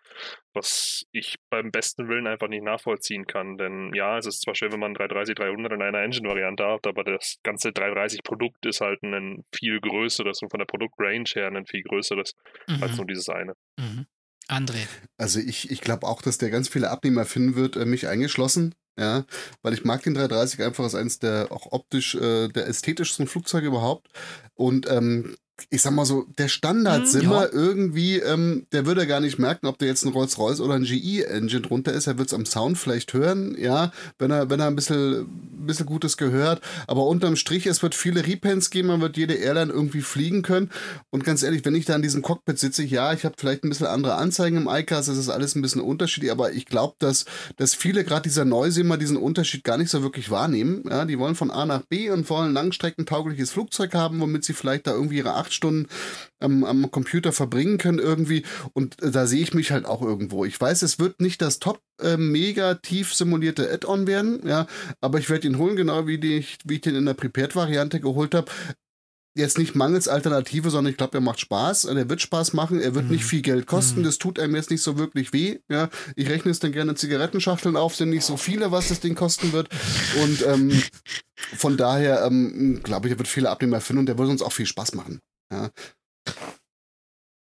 was 0.54 1.04
ich 1.12 1.36
beim 1.50 1.70
besten 1.72 2.08
Willen 2.08 2.26
einfach 2.26 2.48
nicht 2.48 2.64
nachvollziehen 2.64 3.26
kann. 3.28 3.58
Denn 3.58 3.92
ja, 3.94 4.18
es 4.18 4.26
ist 4.28 4.42
zwar 4.44 4.56
schön, 4.56 4.72
wenn 4.72 4.80
man 4.80 4.94
330, 4.94 5.36
300 5.36 5.74
in 5.74 5.82
einer 5.82 6.00
Engine-Variante 6.02 6.66
hat, 6.66 6.88
aber 6.88 7.04
das 7.04 7.38
ganze 7.44 7.70
330-Produkt 7.74 8.66
ist 8.66 8.80
halt 8.80 9.04
ein 9.04 9.44
viel 9.54 9.80
größeres 9.82 10.42
und 10.42 10.50
von 10.50 10.60
der 10.60 10.66
Produktrange 10.66 11.26
her 11.34 11.48
ein 11.48 11.66
viel 11.66 11.84
größeres 11.84 12.36
als 12.82 12.92
Mhm. 12.92 12.98
nur 12.98 13.08
dieses 13.08 13.28
eine. 13.28 13.54
Mhm. 13.78 14.06
André. 14.50 14.88
Also 15.18 15.40
ich, 15.40 15.70
ich 15.72 15.82
glaube 15.82 16.06
auch, 16.08 16.22
dass 16.22 16.38
der 16.38 16.50
ganz 16.50 16.70
viele 16.70 16.90
Abnehmer 16.92 17.26
finden 17.26 17.56
wird, 17.56 17.76
äh, 17.76 17.86
mich 17.86 18.08
eingeschlossen. 18.08 18.76
Ja, 18.98 19.26
weil 19.64 19.74
ich 19.74 19.84
mag 19.84 20.04
den 20.04 20.14
330 20.14 20.62
einfach 20.62 20.84
als 20.84 20.94
eines 20.96 21.18
der 21.18 21.52
auch 21.52 21.72
optisch 21.72 22.14
äh, 22.16 22.48
der 22.50 22.68
ästhetischsten 22.68 23.26
Flugzeuge 23.26 23.68
überhaupt. 23.68 24.08
Und 24.54 24.88
ähm, 24.90 25.36
ich 25.70 25.82
sag 25.82 25.94
mal 25.94 26.06
so, 26.06 26.26
der 26.38 26.48
Standard-Simmer 26.48 27.24
Hm, 27.24 27.32
ja. 27.32 27.48
irgendwie, 27.52 28.18
ähm, 28.18 28.66
der 28.72 28.86
würde 28.86 29.06
gar 29.06 29.20
nicht 29.20 29.38
merken, 29.38 29.68
ob 29.68 29.78
der 29.78 29.88
jetzt 29.88 30.04
ein 30.04 30.12
Rolls-Royce 30.12 30.62
oder 30.62 30.74
ein 30.74 30.84
GE-Engine 30.84 31.62
drunter 31.62 31.94
ist. 31.94 32.08
Er 32.08 32.18
wird 32.18 32.28
es 32.28 32.34
am 32.34 32.46
Sound 32.46 32.78
vielleicht 32.78 33.14
hören, 33.14 33.56
ja, 33.60 33.92
wenn 34.18 34.32
er, 34.32 34.50
wenn 34.50 34.60
er 34.60 34.68
ein 34.68 34.76
bisschen, 34.76 35.28
bisschen 35.66 35.86
Gutes 35.86 36.18
gehört. 36.18 36.62
Aber 36.88 37.06
unterm 37.06 37.36
Strich, 37.36 37.68
es 37.68 37.84
wird 37.84 37.94
viele 37.94 38.26
Repens 38.26 38.72
geben, 38.72 38.88
man 38.88 39.02
wird 39.02 39.16
jede 39.16 39.36
Airline 39.36 39.72
irgendwie 39.72 40.02
fliegen 40.02 40.42
können. 40.42 40.72
Und 41.12 41.24
ganz 41.24 41.44
ehrlich, 41.44 41.64
wenn 41.66 41.76
ich 41.76 41.86
da 41.86 41.96
in 41.96 42.02
diesem 42.02 42.24
Cockpit 42.24 42.58
sitze, 42.58 42.84
ja, 42.84 43.14
ich 43.14 43.24
habe 43.24 43.36
vielleicht 43.38 43.64
ein 43.64 43.70
bisschen 43.70 43.88
andere 43.88 44.16
Anzeigen 44.16 44.58
im 44.58 44.68
iCast, 44.68 45.10
es 45.10 45.18
ist 45.18 45.30
alles 45.30 45.56
ein 45.56 45.62
bisschen 45.62 45.82
unterschiedlich, 45.82 46.32
aber 46.32 46.52
ich 46.52 46.66
glaube, 46.66 46.96
dass, 46.98 47.26
dass 47.58 47.76
viele, 47.76 48.04
gerade 48.04 48.24
dieser 48.24 48.46
Neusimmer, 48.46 48.98
diesen 48.98 49.18
Unterschied 49.18 49.64
gar 49.64 49.78
nicht 49.78 49.92
so 49.92 50.02
wirklich 50.02 50.32
wahrnehmen. 50.32 50.84
Ja, 50.90 51.06
die 51.06 51.20
wollen 51.20 51.36
von 51.36 51.52
A 51.52 51.66
nach 51.66 51.84
B 51.84 52.10
und 52.10 52.28
wollen 52.30 52.50
ein 52.50 52.54
langstreckentaugliches 52.54 53.52
Flugzeug 53.52 53.94
haben, 53.94 54.20
womit 54.20 54.44
sie 54.44 54.54
vielleicht 54.54 54.88
da 54.88 54.92
irgendwie 54.92 55.18
ihre 55.18 55.34
acht 55.44 55.54
Stunden 55.54 55.88
am, 56.40 56.64
am 56.64 56.90
Computer 56.92 57.32
verbringen 57.32 57.78
können 57.78 58.00
irgendwie. 58.00 58.44
Und 58.74 58.96
da 59.02 59.28
sehe 59.28 59.42
ich 59.44 59.54
mich 59.54 59.72
halt 59.72 59.86
auch 59.86 60.02
irgendwo. 60.02 60.46
Ich 60.46 60.60
weiß, 60.60 60.82
es 60.82 61.00
wird 61.00 61.22
nicht 61.22 61.42
das 61.42 61.60
top 61.60 61.82
äh, 62.02 62.18
mega 62.18 62.76
tief 62.76 63.14
simulierte 63.14 63.72
Add-on 63.72 64.08
werden, 64.08 64.42
ja, 64.48 64.68
aber 65.02 65.20
ich 65.20 65.30
werde 65.30 65.48
ihn 65.48 65.58
holen, 65.58 65.76
genau 65.76 66.08
wie, 66.08 66.18
die, 66.18 66.46
wie 66.66 66.76
ich 66.76 66.82
den 66.82 66.96
in 66.96 67.06
der 67.06 67.14
Prepared-Variante 67.14 68.00
geholt 68.00 68.34
habe 68.34 68.52
jetzt 69.36 69.58
nicht 69.58 69.76
mangels 69.76 70.08
Alternative, 70.08 70.70
sondern 70.70 70.92
ich 70.92 70.98
glaube, 70.98 71.18
er 71.18 71.22
macht 71.22 71.40
Spaß. 71.40 71.86
Er 71.86 72.10
wird 72.10 72.22
Spaß 72.22 72.54
machen. 72.54 72.80
Er 72.80 72.94
wird 72.96 73.06
Mhm. 73.06 73.12
nicht 73.14 73.26
viel 73.26 73.42
Geld 73.42 73.66
kosten. 73.66 74.02
Mhm. 74.02 74.04
Das 74.04 74.18
tut 74.18 74.40
einem 74.40 74.56
jetzt 74.56 74.70
nicht 74.70 74.84
so 74.84 74.98
wirklich 74.98 75.34
weh. 75.34 75.60
Ja, 75.70 75.90
ich 76.16 76.30
rechne 76.30 76.52
es 76.52 76.60
dann 76.60 76.72
gerne 76.72 76.96
Zigarettenschachteln 76.96 77.76
auf. 77.76 77.96
Sind 77.96 78.10
nicht 78.12 78.26
so 78.26 78.38
viele, 78.38 78.72
was 78.72 78.90
das 78.90 79.00
Ding 79.00 79.16
kosten 79.16 79.52
wird. 79.52 79.70
Und 80.22 80.46
ähm, 80.46 80.84
von 81.58 81.78
daher 81.78 82.24
ähm, 82.26 82.82
glaube 82.84 83.08
ich, 83.08 83.14
er 83.14 83.18
wird 83.18 83.28
viele 83.28 83.50
Abnehmer 83.50 83.82
finden 83.82 84.02
und 84.02 84.06
der 84.06 84.18
wird 84.18 84.30
uns 84.30 84.42
auch 84.44 84.52
viel 84.54 84.68
Spaß 84.68 84.94
machen. 84.94 85.20
Ja. 85.54 85.70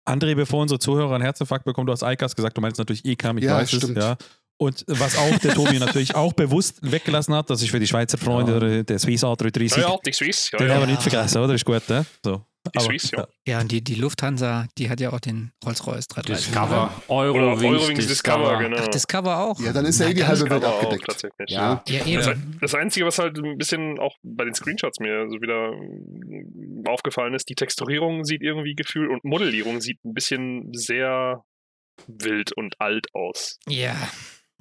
André, 0.05 0.35
bevor 0.35 0.63
unsere 0.63 0.79
Zuhörer 0.81 1.15
einen 1.15 1.23
Herzinfarkt 1.23 1.65
bekommen, 1.65 1.87
du 1.87 1.93
hast 1.93 2.03
ICAS 2.03 2.35
gesagt, 2.35 2.57
du 2.57 2.61
meinst 2.61 2.79
natürlich 2.79 3.05
ECAM, 3.05 3.39
ich 3.39 3.45
Ja, 3.45 3.57
weiß 3.57 3.71
stimmt. 3.71 3.97
es, 3.97 4.05
ja. 4.05 4.17
Und 4.59 4.85
was 4.89 5.17
auch 5.17 5.39
der 5.39 5.55
Tobi 5.55 5.79
natürlich 5.79 6.15
auch 6.15 6.33
bewusst 6.35 6.79
weggelassen 6.83 7.35
hat, 7.35 7.51
das 7.51 7.63
ist 7.63 7.71
für 7.71 7.81
die 7.81 7.87
Schweizer 7.87 8.19
Freunde 8.19 8.53
Ja. 8.53 8.57
oder 8.59 8.83
der 8.85 8.99
Swiss 8.99 9.25
A330. 9.25 9.79
Ja, 9.81 9.91
ja, 9.91 9.97
die 10.05 10.13
Swiss. 10.13 10.51
Ja, 10.53 10.59
Den 10.59 10.69
ja. 10.69 10.75
haben 10.75 10.83
wir 10.83 10.87
nicht 10.89 11.03
vergessen, 11.03 11.39
oder? 11.43 11.55
Ist 11.55 11.65
gut, 11.65 11.89
ne? 11.89 12.05
So. 12.25 12.45
Die 12.65 12.79
Aber- 12.79 12.85
Swiss, 12.87 13.11
ja. 13.11 13.27
Ja, 13.47 13.61
und 13.61 13.73
die, 13.73 13.83
die 13.83 13.97
Lufthansa, 13.97 14.69
die 14.79 14.89
hat 14.89 15.01
ja 15.01 15.13
auch 15.13 15.19
den 15.19 15.51
Rolls-Royce 15.65 16.07
330. 16.07 16.47
Discover. 16.47 16.93
Oder 17.09 17.19
Eurowings, 17.19 17.63
Eurowings 17.65 18.07
Discover. 18.07 18.39
Discover, 18.45 18.59
genau. 18.59 18.77
Ach, 18.81 18.89
Discover 18.89 19.39
auch. 19.41 19.61
Ja, 19.61 19.73
dann 19.73 19.85
ist 19.85 19.99
ja 19.99 20.09
eh 20.09 20.15
die 20.15 20.25
halbe 20.25 20.49
Welt 20.49 20.65
abgedeckt. 20.65 21.05
tatsächlich. 21.07 21.51
Ja. 21.51 21.83
Ja, 21.89 21.99
Das, 21.99 22.07
eben. 22.29 22.59
das 22.61 22.75
Einzige, 22.77 23.07
was 23.07 23.19
halt 23.19 23.37
ein 23.39 23.59
bisschen 23.59 23.99
auch 23.99 24.15
bei 24.23 24.45
den 24.45 24.55
Screenshots 24.55 25.01
mir 25.01 25.27
so 25.29 25.41
wieder 25.41 25.73
aufgefallen 26.91 27.35
ist, 27.35 27.49
die 27.49 27.55
Texturierung 27.57 28.25
sieht 28.25 28.43
irgendwie 28.43 28.75
gefühlt 28.75 29.11
und 29.11 29.25
Modellierung 29.25 29.81
sieht 29.81 30.05
ein 30.05 30.15
bisschen 30.15 30.73
sehr 30.73 31.45
wild 32.07 32.53
und 32.53 32.81
alt 32.81 33.07
aus. 33.13 33.59
Ja, 33.69 33.97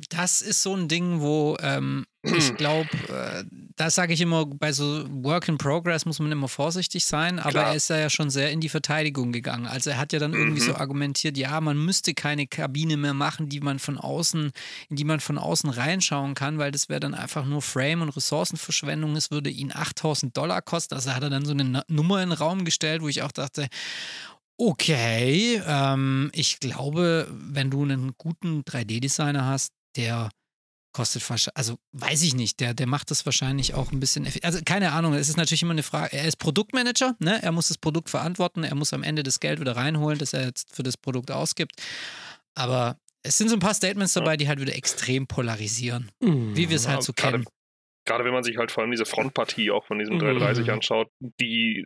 das 0.10 0.42
ist 0.42 0.64
so 0.64 0.76
ein 0.76 0.88
Ding, 0.88 1.22
wo 1.22 1.56
ähm, 1.62 2.06
ich 2.24 2.56
glaube, 2.58 2.90
äh, 3.10 3.44
das 3.76 3.96
sage 3.96 4.14
ich 4.14 4.22
immer, 4.22 4.46
bei 4.46 4.72
so 4.74 5.06
Work 5.24 5.48
in 5.48 5.58
Progress 5.58 6.06
muss 6.06 6.20
man 6.20 6.32
immer 6.32 6.48
vorsichtig 6.48 7.06
sein, 7.06 7.40
aber 7.40 7.52
Klar. 7.52 7.68
er 7.70 7.76
ist 7.76 7.90
ja 7.90 8.10
schon 8.10 8.30
sehr 8.30 8.52
in 8.52 8.60
die 8.62 8.70
Verteidigung 8.70 9.32
gegangen. 9.32 9.66
Also 9.68 9.90
er 9.92 9.98
hat 9.98 10.14
ja 10.14 10.20
dann 10.20 10.34
irgendwie 10.34 10.62
Mhm. 10.62 10.66
so 10.66 10.76
argumentiert, 10.76 11.38
ja, 11.38 11.60
man 11.62 11.78
müsste 11.78 12.14
keine 12.14 12.48
Kabine 12.48 12.98
mehr 12.98 13.14
machen, 13.14 13.50
die 13.50 13.60
man 13.60 13.80
von 13.80 13.98
außen, 13.98 14.52
in 14.90 14.96
die 14.96 15.04
man 15.04 15.20
von 15.20 15.38
außen 15.38 15.70
reinschauen 15.70 16.34
kann, 16.34 16.58
weil 16.58 16.72
das 16.72 16.90
wäre 16.90 17.00
dann 17.00 17.14
einfach 17.14 17.46
nur 17.46 17.62
Frame- 17.62 18.02
und 18.02 18.10
Ressourcenverschwendung. 18.10 19.16
Es 19.16 19.32
würde 19.32 19.50
ihn 19.50 19.72
8000 19.74 20.36
Dollar 20.36 20.62
kosten. 20.62 20.96
Also 20.96 21.14
hat 21.14 21.24
er 21.24 21.30
dann 21.30 21.46
so 21.46 21.52
eine 21.52 21.84
Nummer 21.88 22.22
in 22.24 22.30
den 22.30 22.38
Raum 22.38 22.66
gestellt, 22.66 23.02
wo 23.02 23.08
ich 23.08 23.22
auch 23.22 23.32
dachte, 23.32 23.68
Okay, 24.58 25.60
ähm, 25.66 26.30
ich 26.34 26.60
glaube, 26.60 27.28
wenn 27.32 27.72
du 27.72 27.82
einen 27.84 28.12
guten 28.18 28.62
3D-Designer 28.64 29.46
hast, 29.48 29.72
der 29.96 30.30
kostet 30.94 31.28
wahrscheinlich, 31.30 31.58
also 31.58 31.78
weiß 31.94 32.22
ich 32.24 32.36
nicht, 32.36 32.60
der, 32.60 32.74
der 32.74 32.88
macht 32.88 33.12
das 33.12 33.26
wahrscheinlich 33.26 33.74
auch 33.74 33.92
ein 33.92 34.00
bisschen, 34.00 34.28
also 34.44 34.60
keine 34.66 34.92
Ahnung, 34.92 35.14
es 35.14 35.30
ist 35.30 35.38
natürlich 35.38 35.62
immer 35.62 35.72
eine 35.72 35.84
Frage, 35.84 36.14
er 36.14 36.26
ist 36.26 36.38
Produktmanager, 36.38 37.16
ne? 37.20 37.42
er 37.42 37.52
muss 37.52 37.70
das 37.70 37.78
Produkt 37.78 38.10
verantworten, 38.10 38.64
er 38.64 38.76
muss 38.76 38.94
am 38.94 39.04
Ende 39.04 39.24
das 39.24 39.40
Geld 39.40 39.60
wieder 39.60 39.76
reinholen, 39.76 40.20
das 40.20 40.34
er 40.34 40.46
jetzt 40.46 40.76
für 40.76 40.84
das 40.84 40.98
Produkt 40.98 41.32
ausgibt, 41.32 41.82
aber 42.56 42.98
es 43.24 43.38
sind 43.38 43.50
so 43.50 43.56
ein 43.56 43.60
paar 43.60 43.74
Statements 43.74 44.14
dabei, 44.14 44.36
die 44.38 44.48
halt 44.48 44.60
wieder 44.60 44.76
extrem 44.76 45.28
polarisieren, 45.28 46.12
wie 46.56 46.70
wir 46.70 46.76
es 46.76 46.88
halt 46.88 47.04
so 47.04 47.14
kennen. 47.14 47.46
Gerade 48.06 48.26
wenn 48.26 48.34
man 48.34 48.44
sich 48.44 48.58
halt 48.58 48.72
vor 48.72 48.82
allem 48.84 48.92
diese 48.92 49.06
Frontpartie 49.06 49.72
auch 49.72 49.86
von 49.86 50.00
diesem 50.00 50.16
Mhm. 50.16 50.20
330 50.20 50.72
anschaut, 50.72 51.08
die 51.20 51.86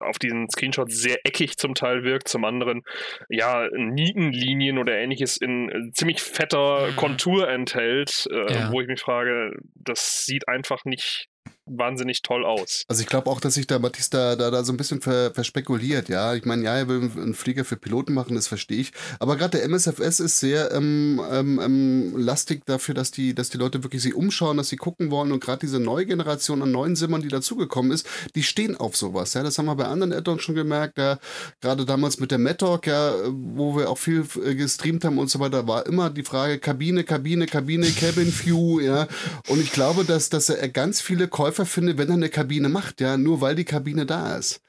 auf 0.00 0.18
diesen 0.18 0.48
Screenshots 0.50 0.96
sehr 1.00 1.18
eckig 1.24 1.56
zum 1.58 1.74
Teil 1.74 2.02
wirkt, 2.02 2.26
zum 2.28 2.44
anderen 2.44 2.82
ja 3.28 3.68
Nietenlinien 3.72 4.78
oder 4.78 4.96
ähnliches 4.98 5.36
in 5.36 5.68
äh, 5.68 5.92
ziemlich 5.92 6.20
fetter 6.20 6.88
Mhm. 6.90 6.96
Kontur 6.96 7.48
enthält, 7.48 8.26
äh, 8.30 8.52
Ja. 8.52 8.70
wo 8.72 8.80
ich 8.80 8.88
mich 8.88 9.00
frage, 9.00 9.52
das 9.74 10.24
sieht 10.24 10.48
einfach 10.48 10.84
nicht 10.84 11.26
wahnsinnig 11.66 12.22
toll 12.22 12.44
aus. 12.44 12.84
Also 12.88 13.02
ich 13.02 13.08
glaube 13.08 13.30
auch, 13.30 13.40
dass 13.40 13.54
sich 13.54 13.66
da 13.66 13.78
Matthias 13.78 14.10
da, 14.10 14.36
da, 14.36 14.64
so 14.64 14.72
ein 14.72 14.76
bisschen 14.76 15.00
ver, 15.00 15.32
verspekuliert, 15.32 16.08
ja. 16.08 16.34
Ich 16.34 16.44
meine, 16.44 16.64
ja, 16.64 16.76
er 16.76 16.88
will 16.88 17.10
einen 17.16 17.34
Flieger 17.34 17.64
für 17.64 17.76
Piloten 17.76 18.14
machen, 18.14 18.34
das 18.34 18.48
verstehe 18.48 18.80
ich. 18.80 18.92
Aber 19.18 19.36
gerade 19.36 19.58
der 19.58 19.64
MSFS 19.68 20.20
ist 20.20 20.40
sehr 20.40 20.72
ähm, 20.72 21.20
ähm, 21.30 21.60
ähm, 21.62 22.16
lastig 22.16 22.66
dafür, 22.66 22.94
dass 22.94 23.10
die, 23.10 23.34
dass 23.34 23.50
die 23.50 23.58
Leute 23.58 23.82
wirklich 23.84 24.02
sich 24.02 24.14
umschauen, 24.14 24.56
dass 24.56 24.68
sie 24.68 24.76
gucken 24.76 25.10
wollen. 25.10 25.32
Und 25.32 25.42
gerade 25.42 25.60
diese 25.60 25.78
neue 25.78 26.06
Generation 26.06 26.62
an 26.62 26.72
neuen 26.72 26.96
Simmern, 26.96 27.22
die 27.22 27.28
dazugekommen 27.28 27.92
ist, 27.92 28.06
die 28.34 28.42
stehen 28.42 28.76
auf 28.76 28.96
sowas. 28.96 29.34
Ja, 29.34 29.42
das 29.42 29.58
haben 29.58 29.66
wir 29.66 29.76
bei 29.76 29.86
anderen 29.86 30.12
Add-ons 30.12 30.42
schon 30.42 30.54
gemerkt. 30.54 30.98
Ja, 30.98 31.18
gerade 31.60 31.84
damals 31.84 32.18
mit 32.18 32.30
der 32.30 32.38
Mad-Talk, 32.38 32.86
ja, 32.86 33.14
wo 33.28 33.76
wir 33.76 33.88
auch 33.88 33.98
viel 33.98 34.26
äh, 34.44 34.54
gestreamt 34.54 35.04
haben 35.04 35.18
und 35.18 35.30
so 35.30 35.38
weiter, 35.38 35.66
war 35.68 35.86
immer 35.86 36.10
die 36.10 36.24
Frage 36.24 36.58
Kabine, 36.58 37.04
Kabine, 37.04 37.46
Kabine, 37.46 37.86
Cabin 37.90 38.32
View, 38.32 38.80
ja. 38.80 39.06
Und 39.48 39.60
ich 39.60 39.72
glaube, 39.72 40.04
dass, 40.04 40.28
dass 40.28 40.48
er 40.48 40.68
ganz 40.68 41.00
viele 41.00 41.28
Käufer 41.28 41.51
findet, 41.52 41.98
wenn 41.98 42.08
er 42.08 42.14
eine 42.14 42.28
Kabine 42.28 42.68
macht, 42.68 43.00
ja, 43.00 43.16
nur 43.16 43.40
weil 43.40 43.54
die 43.54 43.64
Kabine 43.64 44.06
da 44.06 44.36
ist. 44.36 44.62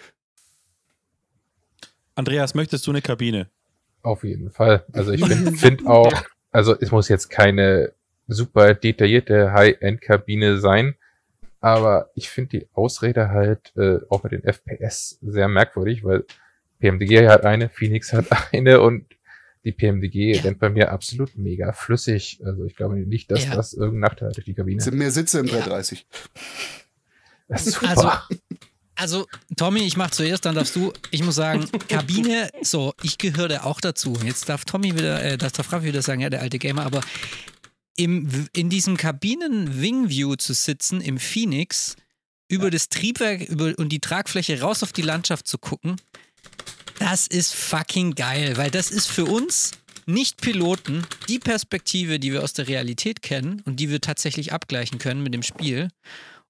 Andreas, 2.15 2.53
möchtest 2.53 2.85
du 2.85 2.91
eine 2.91 3.01
Kabine? 3.01 3.49
Auf 4.03 4.23
jeden 4.23 4.51
Fall. 4.51 4.85
Also 4.91 5.11
ich 5.11 5.25
finde 5.25 5.51
find 5.57 5.87
auch, 5.87 6.13
also 6.51 6.75
es 6.79 6.91
muss 6.91 7.09
jetzt 7.09 7.29
keine 7.29 7.93
super 8.27 8.73
detaillierte 8.73 9.53
High-End-Kabine 9.53 10.59
sein, 10.59 10.95
aber 11.59 12.11
ich 12.15 12.29
finde 12.29 12.59
die 12.59 12.67
Ausrede 12.73 13.29
halt 13.29 13.73
äh, 13.77 13.99
auch 14.09 14.23
mit 14.23 14.33
den 14.33 14.43
FPS 14.43 15.17
sehr 15.21 15.47
merkwürdig, 15.47 16.03
weil 16.03 16.25
PMDG 16.79 17.27
hat 17.27 17.45
eine, 17.45 17.69
Phoenix 17.69 18.13
hat 18.13 18.25
eine 18.51 18.81
und 18.81 19.05
die 19.65 19.71
PMDG 19.71 20.35
Ja. 20.35 20.41
rennt 20.41 20.59
bei 20.59 20.69
mir 20.69 20.91
absolut 20.91 21.37
mega 21.37 21.71
flüssig. 21.73 22.39
Also 22.45 22.65
ich 22.65 22.75
glaube 22.75 22.95
nicht, 22.95 23.31
dass 23.31 23.45
Ja. 23.45 23.55
das 23.55 23.73
irgendein 23.73 24.01
Nachteil 24.01 24.29
hat 24.29 24.37
durch 24.37 24.45
die 24.45 24.53
Kabine. 24.53 24.77
Es 24.79 24.85
sind 24.85 24.97
mehr 24.97 25.11
Sitze 25.11 25.39
im 25.39 25.45
Ja. 25.47 25.53
330. 25.61 26.05
Das 27.47 27.67
ist 27.67 27.75
super. 27.75 27.89
Also, 27.89 28.11
also, 28.95 29.27
Tommy, 29.57 29.81
ich 29.81 29.97
mach 29.97 30.11
zuerst, 30.11 30.45
dann 30.45 30.55
darfst 30.55 30.75
du. 30.75 30.93
Ich 31.11 31.23
muss 31.23 31.35
sagen, 31.35 31.65
Kabine, 31.89 32.49
so, 32.61 32.93
ich 33.01 33.17
gehöre 33.17 33.47
da 33.47 33.63
auch 33.63 33.81
dazu. 33.81 34.17
Jetzt 34.23 34.49
darf 34.49 34.65
Tommy 34.65 34.93
wieder, 34.95 35.23
äh, 35.23 35.37
darf 35.37 35.71
Raffi 35.73 35.87
wieder 35.87 36.01
sagen, 36.01 36.21
ja, 36.21 36.29
der 36.29 36.41
alte 36.41 36.59
Gamer, 36.59 36.85
aber 36.85 37.01
im, 37.95 38.47
in 38.53 38.69
diesem 38.69 38.97
Kabinen-Wing-View 38.97 40.35
zu 40.35 40.53
sitzen, 40.53 41.01
im 41.01 41.17
Phoenix, 41.19 41.95
über 42.47 42.69
das 42.69 42.89
Triebwerk 42.89 43.41
über, 43.41 43.73
und 43.77 43.89
die 43.89 43.99
Tragfläche 43.99 44.59
raus 44.61 44.83
auf 44.83 44.93
die 44.93 45.01
Landschaft 45.01 45.47
zu 45.47 45.57
gucken, 45.57 45.95
das 47.03 47.27
ist 47.27 47.53
fucking 47.53 48.15
geil, 48.15 48.55
weil 48.55 48.71
das 48.71 48.89
ist 48.89 49.07
für 49.07 49.25
uns 49.25 49.71
Nicht-Piloten 50.05 51.05
die 51.27 51.37
Perspektive, 51.37 52.17
die 52.17 52.31
wir 52.31 52.41
aus 52.41 52.53
der 52.53 52.69
Realität 52.69 53.21
kennen 53.21 53.61
und 53.65 53.81
die 53.81 53.89
wir 53.89 53.99
tatsächlich 53.99 54.53
abgleichen 54.53 54.99
können 54.99 55.21
mit 55.21 55.33
dem 55.33 55.43
Spiel 55.43 55.89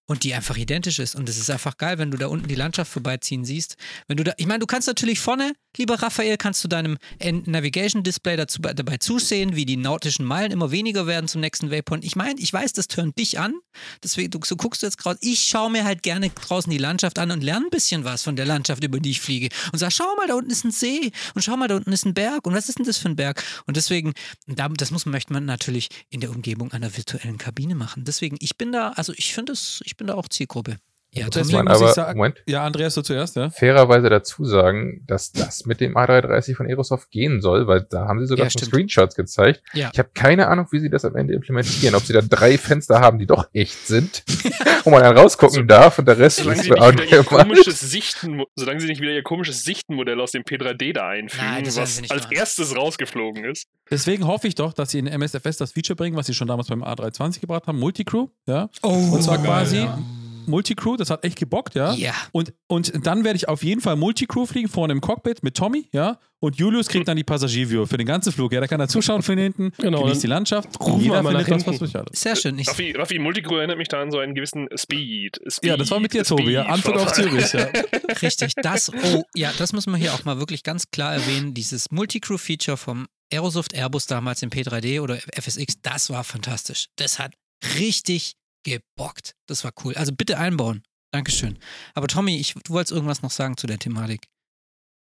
und 0.06 0.24
die 0.24 0.34
einfach 0.34 0.58
identisch 0.58 0.99
ist. 0.99 1.16
Und 1.16 1.30
es 1.30 1.38
ist 1.38 1.49
einfach 1.49 1.78
geil, 1.78 1.97
wenn 1.97 2.12
du 2.12 2.18
da 2.18 2.28
unten 2.28 2.47
die 2.47 2.56
Landschaft 2.56 2.91
vorbeiziehen 2.91 3.45
siehst. 3.45 3.78
Wenn 4.08 4.18
du 4.18 4.24
da, 4.24 4.34
ich 4.38 4.47
meine, 4.47 4.60
du 4.60 4.66
kannst 4.66 4.88
natürlich 4.88 5.20
vorne, 5.20 5.54
lieber 5.78 6.01
Raphael, 6.01 6.38
kannst 6.38 6.64
du 6.64 6.68
deinem 6.68 6.97
Navigation 7.20 8.04
Display 8.04 8.36
dazu, 8.36 8.62
dabei 8.62 8.97
zusehen, 8.97 9.56
wie 9.56 9.66
die 9.66 9.78
nautischen 9.78 10.26
Meilen 10.26 10.51
immer 10.51 10.72
weniger 10.72 11.08
werden 11.08 11.28
zum 11.28 11.41
nächsten 11.41 11.72
Waypoint. 11.72 12.04
Ich 12.04 12.16
meine, 12.16 12.39
ich 12.39 12.51
weiß, 12.51 12.74
das 12.74 12.88
tönt 12.88 13.18
dich 13.18 13.39
an. 13.39 13.56
Deswegen, 14.04 14.30
du, 14.32 14.39
so 14.43 14.56
guckst 14.56 14.82
du 14.82 14.88
jetzt 14.88 14.97
gerade, 14.97 15.18
ich 15.22 15.43
schaue 15.43 15.72
mir 15.72 15.86
halt 15.86 16.04
gerne 16.04 16.30
draußen 16.30 16.70
die 16.70 16.78
Landschaft 16.78 17.18
an 17.18 17.32
und 17.32 17.41
lerne 17.41 17.68
ein 17.68 17.70
bisschen 17.70 18.04
was 18.04 18.24
von 18.24 18.36
der 18.36 18.45
Landschaft, 18.45 18.84
über 18.84 18.99
die 18.99 19.12
ich 19.12 19.22
fliege. 19.22 19.49
Und 19.72 19.80
sag, 19.80 19.91
schau 19.93 20.16
mal, 20.16 20.28
da 20.28 20.36
unten 20.36 20.51
ist 20.51 20.66
ein 20.66 20.72
See 20.72 21.12
und 21.34 21.43
schau 21.43 21.56
mal, 21.56 21.68
da 21.68 21.78
unten 21.78 21.91
ist 21.91 22.06
ein 22.06 22.14
Berg. 22.14 22.45
Und 22.45 22.54
was 22.54 22.70
ist 22.70 22.78
denn 22.78 22.86
das 22.86 22.97
für 22.97 23.10
ein 23.10 23.16
Berg? 23.16 23.43
Und 23.66 23.78
deswegen, 23.78 24.14
da, 24.47 24.68
das 24.68 24.91
muss, 24.91 25.06
möchte 25.06 25.32
man 25.34 25.45
natürlich 25.45 25.89
in 26.10 26.20
der 26.20 26.32
Umgebung 26.32 26.72
einer 26.72 26.95
virtuellen 26.95 27.38
Kabine 27.38 27.76
machen. 27.76 28.04
Deswegen, 28.06 28.38
ich 28.39 28.58
bin 28.58 28.72
da, 28.72 28.89
also 28.91 29.14
ich 29.16 29.34
finde 29.34 29.54
es, 29.54 29.82
ich 29.86 29.93
bin 29.98 30.08
da 30.08 30.16
auch 30.16 30.28
Zielgruppe. 30.28 30.78
Ja, 31.16 31.28
Deswegen 31.30 31.64
muss 31.66 31.78
ich 31.78 31.84
aber, 31.84 31.93
sagen- 31.93 32.18
Moment, 32.18 32.41
Ja, 32.47 32.66
Andreas, 32.66 32.95
du 32.95 33.01
zuerst, 33.03 33.36
ja? 33.36 33.49
fairerweise 33.51 34.09
dazu 34.09 34.45
sagen, 34.45 35.03
dass 35.05 35.32
das 35.32 35.66
mit 35.66 35.80
dem 35.80 35.95
A330 35.95 36.55
von 36.55 36.66
Aerosoft 36.68 37.11
gehen 37.11 37.39
soll, 37.41 37.68
weil 37.68 37.86
da 37.89 38.07
haben 38.07 38.20
sie 38.20 38.26
sogar 38.26 38.45
Ja, 38.45 38.49
schon 38.49 38.59
stimmt. 38.61 38.74
Screenshots 38.74 39.16
gezeigt. 39.16 39.61
Ja. 39.74 39.91
Ich 39.93 39.99
habe 39.99 40.09
keine 40.16 40.47
Ahnung, 40.47 40.68
wie 40.72 40.80
sie 40.80 40.89
das 40.89 41.05
am 41.05 41.16
Ende 41.16 41.34
implementieren. 41.36 41.93
Ob 41.95 42.01
sie 42.03 42.14
da 42.14 42.22
drei 42.22 42.57
Fenster 42.57 42.99
haben, 42.99 43.20
die 43.20 43.28
doch 43.28 43.47
echt 43.53 43.86
sind, 43.88 44.24
wo 44.86 44.89
man 44.89 45.03
dann 45.03 45.16
rausgucken 45.16 45.68
darf 45.68 45.99
und 45.99 46.07
der 46.07 46.18
Rest 46.18 46.38
Solange 46.38 46.57
ist 46.57 46.64
sie 46.64 46.70
für 46.72 46.74
nicht 46.80 46.93
wieder 46.93 47.05
ihr 47.05 47.20
Audio 47.20 47.24
komisches 47.24 47.80
Sichten, 47.80 48.41
solange 48.55 48.80
sie 48.80 48.88
nicht 48.88 49.01
wieder 49.01 49.11
ihr 49.11 49.24
komisches 49.24 49.64
Sichtenmodell 49.64 50.20
aus 50.20 50.32
dem 50.32 50.41
P3D 50.43 50.93
da 50.93 51.09
einfügen, 51.09 51.45
Nein, 51.45 51.66
was 51.68 51.78
als 51.78 52.01
machen. 52.09 52.32
erstes 52.32 52.76
rausgeflogen 52.76 53.45
ist. 53.45 53.68
Deswegen 53.91 54.26
hoffe 54.26 54.47
ich 54.47 54.55
doch, 54.55 54.74
dass 54.74 54.89
sie 54.91 54.99
in 54.99 55.05
MSFS 55.07 55.57
das 55.57 55.74
Feature 55.74 55.95
bringen, 55.95 56.16
was 56.18 56.26
sie 56.26 56.34
schon 56.34 56.47
damals 56.47 56.70
beim 56.70 56.84
A320 56.84 57.39
gebracht 57.41 57.68
haben, 57.68 57.78
Multicrew, 57.80 58.30
ja. 58.47 58.70
Oh, 58.82 58.89
Und 59.14 59.22
zwar 59.22 59.38
geil, 59.38 59.45
quasi 59.45 59.78
ja. 59.78 59.99
Multicrew, 60.48 60.98
das 60.98 61.10
hat 61.10 61.24
echt 61.24 61.38
gebockt, 61.38 61.76
ja. 61.76 61.94
Ja. 61.94 62.14
Und, 62.32 62.54
und 62.68 63.06
dann 63.06 63.24
werde 63.24 63.38
ich 63.38 63.48
auf 63.48 63.64
jeden 63.64 63.82
Fall 63.82 63.96
Multicrew 63.96 64.46
fliegen, 64.46 64.68
vorne 64.68 64.94
im 64.94 65.02
Cockpit 65.02 65.44
mit 65.44 65.56
Tommy, 65.56 65.88
ja. 65.91 66.20
Und 66.39 66.58
Julius 66.58 66.88
kriegt 66.88 67.08
dann 67.08 67.16
die 67.16 67.24
Passagierview 67.24 67.86
für 67.86 67.98
den 67.98 68.08
ganzen 68.08 68.34
Flug, 68.34 68.52
ja. 68.52 68.60
Da 68.60 68.68
kann 68.68 68.80
er 68.80 68.88
zuschauen 68.88 69.22
von 69.22 69.38
hinten, 69.38 69.72
Genau, 69.78 70.04
genießt 70.04 70.24
die 70.24 70.28
Landschaft. 70.28 70.70
Jeder 71.00 71.24
findet 71.24 71.50
was, 71.50 71.68
was 71.68 71.80
durch 71.80 71.96
alles. 71.96 72.20
Sehr 72.20 72.36
schön. 72.36 72.60
Ich, 72.60 72.68
Raffi, 72.68 72.91
Raffi 72.91 73.20
Multicrew 73.20 73.56
erinnert 73.56 73.78
mich 73.78 73.88
da 73.88 74.02
an 74.02 74.12
so 74.12 74.20
einen 74.20 74.36
gewissen 74.36 74.68
Speed. 74.76 75.39
Speed 75.48 75.70
Ja, 75.70 75.78
das 75.78 75.91
war 75.91 76.00
mit 76.00 76.14
dir, 76.14 76.24
Tobi, 76.24 76.52
ja. 76.52 76.64
Antwort 76.64 76.98
auf 76.98 77.14
Zürich, 77.14 77.54
ja. 77.54 77.68
richtig. 78.22 78.54
Das, 78.56 78.91
oh, 78.91 79.24
ja, 79.36 79.52
das 79.58 79.74
müssen 79.74 79.91
wir 79.91 79.98
hier 79.98 80.14
auch 80.14 80.26
mal 80.26 80.39
wirklich 80.39 80.64
ganz 80.64 80.89
klar 80.91 81.14
erwähnen. 81.14 81.54
Dieses 81.54 81.91
Multicrew-Feature 81.91 82.78
vom 82.78 83.08
Aerosoft 83.32 83.74
Airbus 83.74 84.06
damals 84.06 84.44
im 84.44 84.50
P3D 84.50 85.02
oder 85.02 85.18
FSX, 85.18 85.82
das 85.82 86.10
war 86.10 86.24
fantastisch. 86.24 86.88
Das 86.98 87.20
hat 87.20 87.34
richtig 87.80 88.36
gebockt. 88.64 89.36
Das 89.47 89.64
war 89.64 89.72
cool. 89.84 89.95
Also 89.95 90.11
bitte 90.16 90.38
einbauen. 90.38 90.84
Dankeschön. 91.11 91.59
Aber 91.93 92.07
Tommy, 92.07 92.39
ich, 92.39 92.53
du 92.53 92.74
wolltest 92.74 92.91
irgendwas 92.91 93.22
noch 93.22 93.32
sagen 93.32 93.55
zu 93.57 93.68
der 93.68 93.78
Thematik. 93.80 94.22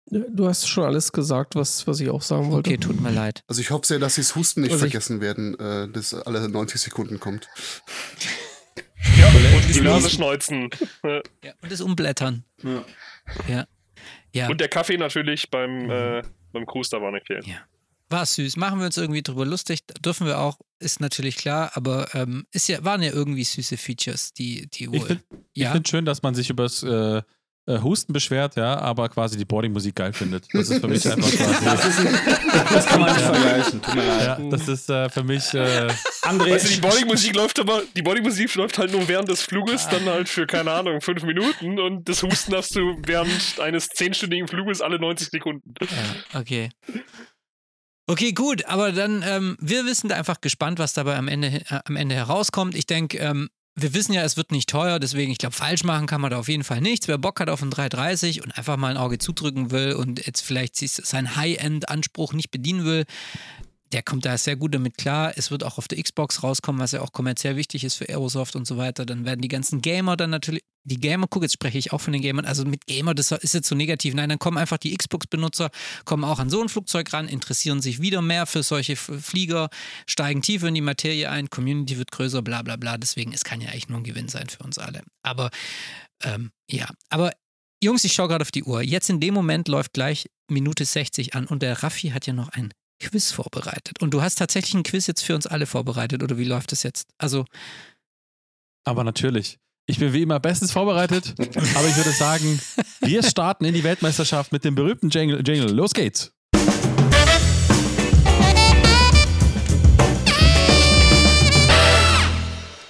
Du 0.10 0.48
hast 0.48 0.68
schon 0.70 0.86
alles 0.86 1.12
gesagt, 1.12 1.56
was, 1.56 1.86
was 1.86 2.00
ich 2.00 2.10
auch 2.10 2.22
sagen 2.22 2.50
wollte. 2.52 2.70
Okay, 2.70 2.78
tut 2.78 3.02
mir 3.02 3.12
leid. 3.12 3.44
Also 3.48 3.60
ich 3.62 3.72
hoffe 3.72 3.86
sehr, 3.86 4.00
dass 4.00 4.16
sie 4.16 4.22
das 4.22 4.36
Husten 4.36 4.62
nicht 4.62 4.72
Also 4.72 4.86
ich- 4.86 4.92
vergessen 4.92 5.20
werden, 5.22 5.60
äh, 5.60 5.90
das 5.90 6.14
alle 6.14 6.48
90 6.48 6.80
Sekunden 6.80 7.20
kommt. 7.20 7.50
Ja, 9.18 9.28
und 9.28 9.76
die 9.76 9.82
Nase 9.82 10.10
schneuzen. 10.10 10.70
Äh, 11.04 11.22
Ja, 11.44 11.54
und 11.62 11.72
das 11.72 11.82
Umblättern. 11.82 12.44
Ja. 12.64 12.86
Ja. 13.48 13.68
Ja. 14.34 14.50
Und 14.50 14.62
der 14.62 14.70
Kaffee 14.70 14.98
natürlich 14.98 15.50
beim, 15.50 15.90
äh, 15.90 16.22
beim 16.54 16.66
Cruise 16.66 16.96
auch 16.96 17.12
nicht 17.12 17.28
fehlen. 17.28 17.44
Ja. 17.46 17.58
War 18.10 18.26
süß. 18.26 18.58
Machen 18.58 18.80
wir 18.80 18.86
uns 18.86 18.98
irgendwie 18.98 19.22
drüber 19.22 19.46
lustig. 19.46 19.82
Dürfen 20.04 20.28
wir 20.28 20.40
auch, 20.40 20.60
ist 20.80 21.02
natürlich 21.02 21.36
klar, 21.36 21.72
aber 21.74 22.14
ähm, 22.14 22.46
ist 22.52 22.70
ja, 22.70 22.84
waren 22.84 23.02
ja 23.02 23.12
irgendwie 23.12 23.44
süße 23.44 23.78
Features, 23.78 24.34
die, 24.34 24.68
die 24.70 24.90
wohl. 24.90 24.98
Ich 24.98 25.06
finde 25.06 25.24
ja. 25.54 25.72
find 25.72 25.88
schön, 25.88 26.06
dass 26.06 26.22
man 26.22 26.34
sich 26.34 26.50
übers, 26.50 26.84
äh, 26.84 27.22
äh, 27.68 27.82
Husten 27.82 28.14
beschwert, 28.14 28.56
ja, 28.56 28.80
aber 28.80 29.10
quasi 29.10 29.38
die 29.38 29.46
Boarding-Musik 29.46 29.96
geil 29.96 30.14
findet. 30.14 30.48
Das 30.54 30.70
ist 30.70 30.80
für 30.80 30.88
mich 30.88 31.06
einfach 31.12 31.30
quasi. 31.30 31.66
Das, 31.66 31.86
ist 31.86 32.00
ein, 32.00 32.20
das 32.74 32.86
kann 32.86 33.02
man 33.02 33.14
nicht 33.14 33.26
vergleichen. 33.26 33.82
Tut 33.82 33.96
mir 33.96 34.08
leid. 34.08 34.40
ja, 34.40 34.50
das 34.50 34.68
ist 34.68 34.90
äh, 34.90 35.10
für 35.10 35.24
mich. 35.24 35.54
Äh, 35.54 35.88
André, 36.22 36.52
Weißt 36.52 36.70
du, 36.70 36.74
die 36.76 36.82
Boarding-Musik 36.88 37.36
läuft 37.36 37.60
aber, 37.60 37.84
die 37.96 38.02
Boarding-Musik 38.02 38.56
läuft 38.56 38.78
halt 38.78 38.94
nur 38.94 39.08
während 39.08 39.30
des 39.30 39.42
Fluges, 39.42 39.88
dann 39.90 40.06
halt 40.06 40.30
für, 40.30 40.48
keine 40.48 40.72
Ahnung, 40.72 41.02
fünf 41.02 41.24
Minuten 41.24 41.80
und 41.80 42.08
das 42.08 42.24
Husten 42.24 42.56
hast 42.56 42.76
du 42.76 42.98
während 43.06 43.60
eines 43.60 43.90
zehnstündigen 43.90 44.48
Fluges 44.48 44.82
alle 44.82 44.98
90 44.98 45.30
Sekunden. 45.30 45.74
Okay. 46.34 46.70
Okay, 48.10 48.32
gut, 48.32 48.66
aber 48.66 48.94
dann, 48.94 49.22
ähm, 49.28 49.58
wir 49.60 49.86
wissen 49.86 50.08
da 50.08 50.16
einfach 50.16 50.40
gespannt, 50.40 50.80
was 50.80 50.94
dabei 50.94 51.18
am 51.18 51.28
Ende, 51.28 51.48
äh, 51.48 51.80
am 51.84 51.98
Ende 51.98 52.16
herauskommt. 52.16 52.74
Ich 52.74 52.86
denke, 52.86 53.18
ähm, 53.18 53.50
wir 53.76 53.94
wissen 53.94 54.14
ja, 54.14 54.24
es 54.24 54.38
wird 54.38 54.52
nicht 54.54 54.70
teuer, 54.70 54.98
deswegen, 54.98 55.30
ich 55.30 55.38
glaube, 55.38 55.56
falsch 55.56 55.84
machen 55.84 56.08
kann 56.08 56.22
man 56.22 56.32
da 56.32 56.40
auf 56.40 56.48
jeden 56.48 56.64
Fall 56.64 56.80
nichts. 56.80 57.10
Wer 57.10 57.18
Bock 57.18 57.42
hat 57.42 57.50
auf 57.50 57.62
ein 57.62 57.70
330 57.70 58.44
und 58.44 58.58
einfach 58.58 58.78
mal 58.78 58.92
ein 58.92 58.98
Auge 58.98 59.18
zudrücken 59.20 59.72
will 59.72 59.92
und 59.92 60.26
jetzt 60.26 60.42
vielleicht 60.42 60.78
seinen 60.78 61.36
High-End-Anspruch 61.36 62.32
nicht 62.32 62.50
bedienen 62.50 62.86
will, 62.86 63.04
der 63.92 64.04
kommt 64.04 64.26
da 64.26 64.38
sehr 64.38 64.56
gut 64.56 64.76
damit 64.76 64.98
klar. 64.98 65.34
Es 65.36 65.52
wird 65.52 65.64
auch 65.64 65.78
auf 65.78 65.88
der 65.88 66.02
Xbox 66.02 66.44
rauskommen, 66.44 66.82
was 66.82 66.92
ja 66.92 67.02
auch 67.02 67.12
kommerziell 67.12 67.56
wichtig 67.56 67.84
ist 67.84 67.96
für 67.96 68.10
Aerosoft 68.10 68.56
und 68.56 68.68
so 68.68 68.78
weiter. 68.78 69.06
Dann 69.06 69.26
werden 69.26 69.42
die 69.42 69.48
ganzen 69.48 69.82
Gamer 69.82 70.18
dann 70.18 70.30
natürlich, 70.30 70.62
die 70.84 71.00
Gamer, 71.00 71.28
guck, 71.30 71.44
jetzt 71.44 71.54
spreche 71.54 71.78
ich 71.78 71.94
auch 71.94 72.02
von 72.02 72.14
den 72.14 72.22
Gamern, 72.22 72.46
also 72.46 72.66
mit 72.66 72.86
Gamer, 72.86 73.14
das 73.14 73.32
ist 73.32 73.54
jetzt 73.54 73.68
so 73.68 73.76
negativ. 73.76 74.14
Nein, 74.14 74.30
dann 74.30 74.40
kommen 74.40 74.58
einfach 74.58 74.78
die 74.78 74.96
Xbox-Benutzer, 74.96 75.70
kommen 76.06 76.24
auch 76.24 76.40
an 76.40 76.50
so 76.50 76.62
ein 76.62 76.70
Flugzeug 76.70 77.12
ran, 77.14 77.28
interessieren 77.28 77.82
sich 77.82 78.02
wieder 78.02 78.22
mehr 78.22 78.46
für 78.46 78.64
solche 78.64 78.96
Flieger, 78.96 79.70
steigen 80.06 80.42
tiefer 80.42 80.68
in 80.68 80.76
die 80.76 80.82
Materie 80.82 81.30
ein, 81.30 81.50
Community 81.50 81.98
wird 81.98 82.12
größer, 82.12 82.42
bla 82.42 82.62
bla 82.62 82.76
bla. 82.76 82.98
Deswegen, 82.98 83.34
es 83.34 83.44
kann 83.44 83.62
ja 83.62 83.70
eigentlich 83.70 83.90
nur 83.90 84.00
ein 84.00 84.04
Gewinn 84.04 84.28
sein 84.28 84.48
für 84.50 84.64
uns 84.64 84.78
alle. 84.78 85.02
Aber 85.24 85.50
ähm, 86.24 86.52
ja, 86.70 86.90
aber 87.10 87.32
Jungs, 87.84 88.04
ich 88.04 88.14
schaue 88.14 88.28
gerade 88.28 88.42
auf 88.42 88.52
die 88.52 88.64
Uhr. 88.64 88.82
Jetzt 88.82 89.10
in 89.10 89.20
dem 89.20 89.34
Moment 89.34 89.68
läuft 89.68 89.94
gleich 89.94 90.30
Minute 90.50 90.84
60 90.84 91.36
an 91.36 91.46
und 91.46 91.62
der 91.62 91.84
Raffi 91.84 92.10
hat 92.10 92.26
ja 92.26 92.34
noch 92.34 92.50
ein 92.50 92.74
Quiz 93.00 93.32
vorbereitet. 93.32 94.02
Und 94.02 94.14
du 94.14 94.22
hast 94.22 94.36
tatsächlich 94.36 94.74
ein 94.74 94.84
Quiz 94.84 95.08
jetzt 95.08 95.24
für 95.24 95.36
uns 95.36 95.48
alle 95.48 95.66
vorbereitet, 95.66 96.24
oder 96.24 96.38
wie 96.38 96.44
läuft 96.44 96.72
das 96.72 96.84
jetzt? 96.84 97.10
Also, 97.18 97.46
aber 98.84 99.04
natürlich. 99.04 99.60
Ich 99.90 100.00
bin 100.00 100.12
wie 100.12 100.24
immer 100.24 100.40
bestens 100.40 100.72
vorbereitet, 100.72 101.34
aber 101.38 101.88
ich 101.88 101.96
würde 101.96 102.12
sagen, 102.12 102.60
wir 103.02 103.24
starten 103.24 103.64
in 103.64 103.74
die 103.74 103.84
Weltmeisterschaft 103.84 104.52
mit 104.52 104.66
dem 104.66 104.76
berühmten 104.76 105.10
Jingle. 105.10 105.42
Jingle. 105.46 105.72
Los 105.72 105.94
geht's! 105.94 106.34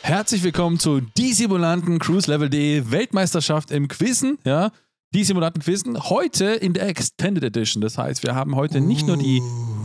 Herzlich 0.02 0.42
willkommen 0.42 0.80
zu 0.80 1.02
Die 1.02 1.34
Simulanten 1.34 2.00
Cruise 2.00 2.32
Level 2.32 2.50
D 2.50 2.90
Weltmeisterschaft 2.90 3.72
im 3.72 3.90
Quizzen. 3.90 4.40
Ja, 4.46 4.72
die 5.14 5.24
Simulanten 5.24 5.62
Quizzen 5.62 6.02
heute 6.10 6.46
in 6.46 6.74
der 6.74 6.88
Extended 6.88 7.44
Edition. 7.44 7.82
Das 7.82 7.98
heißt, 7.98 8.24
wir 8.24 8.34
haben 8.34 8.56
heute 8.56 8.82
nicht 8.82 9.06
nur 9.06 9.18
die 9.18 9.42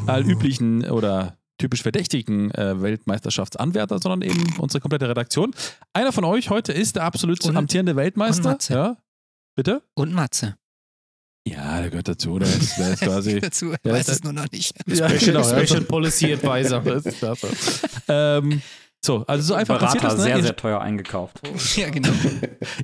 allüblichen 0.07 0.85
oder 0.91 1.37
typisch 1.59 1.83
verdächtigen 1.83 2.51
äh, 2.53 2.81
Weltmeisterschaftsanwärter, 2.83 3.99
sondern 4.01 4.23
eben 4.29 4.57
unsere 4.59 4.81
komplette 4.81 5.09
Redaktion. 5.09 5.55
Einer 5.93 6.13
von 6.13 6.25
euch 6.25 6.51
heute 6.51 6.73
ist 6.73 6.97
der 6.97 7.05
absolut 7.05 7.45
Und- 7.45 7.57
amtierende 7.57 7.93
und 7.93 7.97
Weltmeister. 7.99 8.51
Matze. 8.51 8.73
Ja, 8.75 8.97
bitte? 9.55 9.83
und 9.95 10.13
Matze. 10.13 10.57
Ja, 11.47 11.81
der 11.81 11.91
gehört 11.91 12.07
dazu. 12.09 12.39
Der 12.39 12.49
ist, 12.49 12.79
der 12.79 12.93
ist 12.93 13.01
quasi. 13.03 13.41
Dazu, 13.41 13.73
Ja, 13.85 13.93
weiß 13.93 14.07
das- 14.07 14.17
es 14.17 14.23
nur 14.25 14.33
noch 14.33 14.51
nicht. 14.51 14.75
ja, 14.87 15.09
Special, 15.09 15.43
genau. 15.43 15.45
Special 15.63 15.81
Policy 15.83 16.33
Advisor. 16.35 16.81
Das 16.85 17.07
ist 17.07 17.19
klasse. 17.19 17.49
ähm, 18.09 18.63
so, 19.05 19.25
also 19.27 19.43
so 19.43 19.55
einfach 19.55 19.81
passiert 19.81 20.03
Berater 20.03 20.17
das. 20.17 20.25
Ne? 20.25 20.31
sehr, 20.31 20.37
Ihr- 20.37 20.43
sehr 20.45 20.57
teuer 20.57 20.81
eingekauft. 20.81 21.41
ja, 21.77 21.91
genau. 21.91 22.11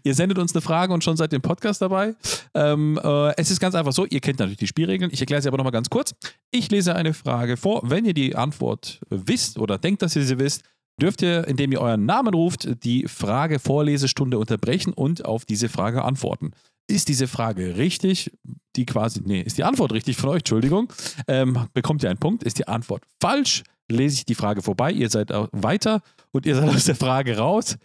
Ihr 0.03 0.15
sendet 0.15 0.39
uns 0.39 0.53
eine 0.55 0.61
Frage 0.63 0.93
und 0.93 1.05
schon 1.05 1.17
seid 1.17 1.33
ihr 1.33 1.37
im 1.37 1.43
Podcast 1.43 1.81
dabei. 1.81 2.15
Ähm, 2.55 2.99
äh, 3.03 3.37
es 3.37 3.51
ist 3.51 3.61
ganz 3.61 3.75
einfach 3.75 3.93
so, 3.93 4.05
ihr 4.05 4.21
kennt 4.21 4.39
natürlich 4.41 4.59
die 4.59 4.67
Spielregeln. 4.67 5.11
Ich 5.13 5.21
erkläre 5.21 5.41
sie 5.43 5.49
aber 5.49 5.59
nochmal 5.59 5.73
ganz 5.73 5.89
kurz. 5.91 6.15
Ich 6.51 6.71
lese 6.71 6.95
eine 6.97 7.15
Frage 7.15 7.57
vor. 7.57 7.83
Wenn 7.85 8.05
ihr 8.05 8.15
die 8.15 8.35
Antwort 8.35 9.01
wisst 9.11 9.59
oder 9.59 9.79
denkt, 9.79 10.03
dass 10.03 10.17
ihr 10.17 10.25
sie 10.25 10.39
wisst, 10.39 10.63
dürft 11.01 11.23
ihr, 11.23 11.47
indem 11.47 11.71
ihr 11.71 11.81
euren 11.81 12.05
Namen 12.05 12.35
ruft, 12.35 12.69
die 12.85 13.07
Frage 13.07 13.61
Vorlesestunde 13.61 14.39
unterbrechen 14.39 14.93
und 14.93 15.25
auf 15.25 15.45
diese 15.45 15.69
Frage 15.69 16.03
antworten. 16.03 16.51
Ist 16.91 17.09
diese 17.09 17.29
Frage 17.29 17.77
richtig? 17.77 18.33
Die 18.75 18.87
quasi, 18.87 19.21
nee, 19.25 19.41
ist 19.43 19.59
die 19.59 19.65
Antwort 19.65 19.93
richtig 19.93 20.17
von 20.17 20.31
euch, 20.31 20.39
Entschuldigung. 20.39 20.93
Ähm, 21.29 21.69
bekommt 21.75 22.03
ihr 22.03 22.11
einen 22.11 22.19
Punkt? 22.19 22.43
Ist 22.43 22.59
die 22.59 22.67
Antwort 22.67 23.05
falsch? 23.21 23.63
Lese 23.91 24.17
ich 24.17 24.27
die 24.27 24.35
Frage 24.35 24.63
vorbei, 24.63 24.93
ihr 24.93 25.09
seid 25.11 25.33
auch 25.33 25.49
weiter 25.53 26.03
und 26.33 26.47
ihr 26.47 26.55
seid 26.55 26.69
aus 26.69 26.85
der 26.85 26.95
Frage 26.97 27.39
raus. 27.39 27.77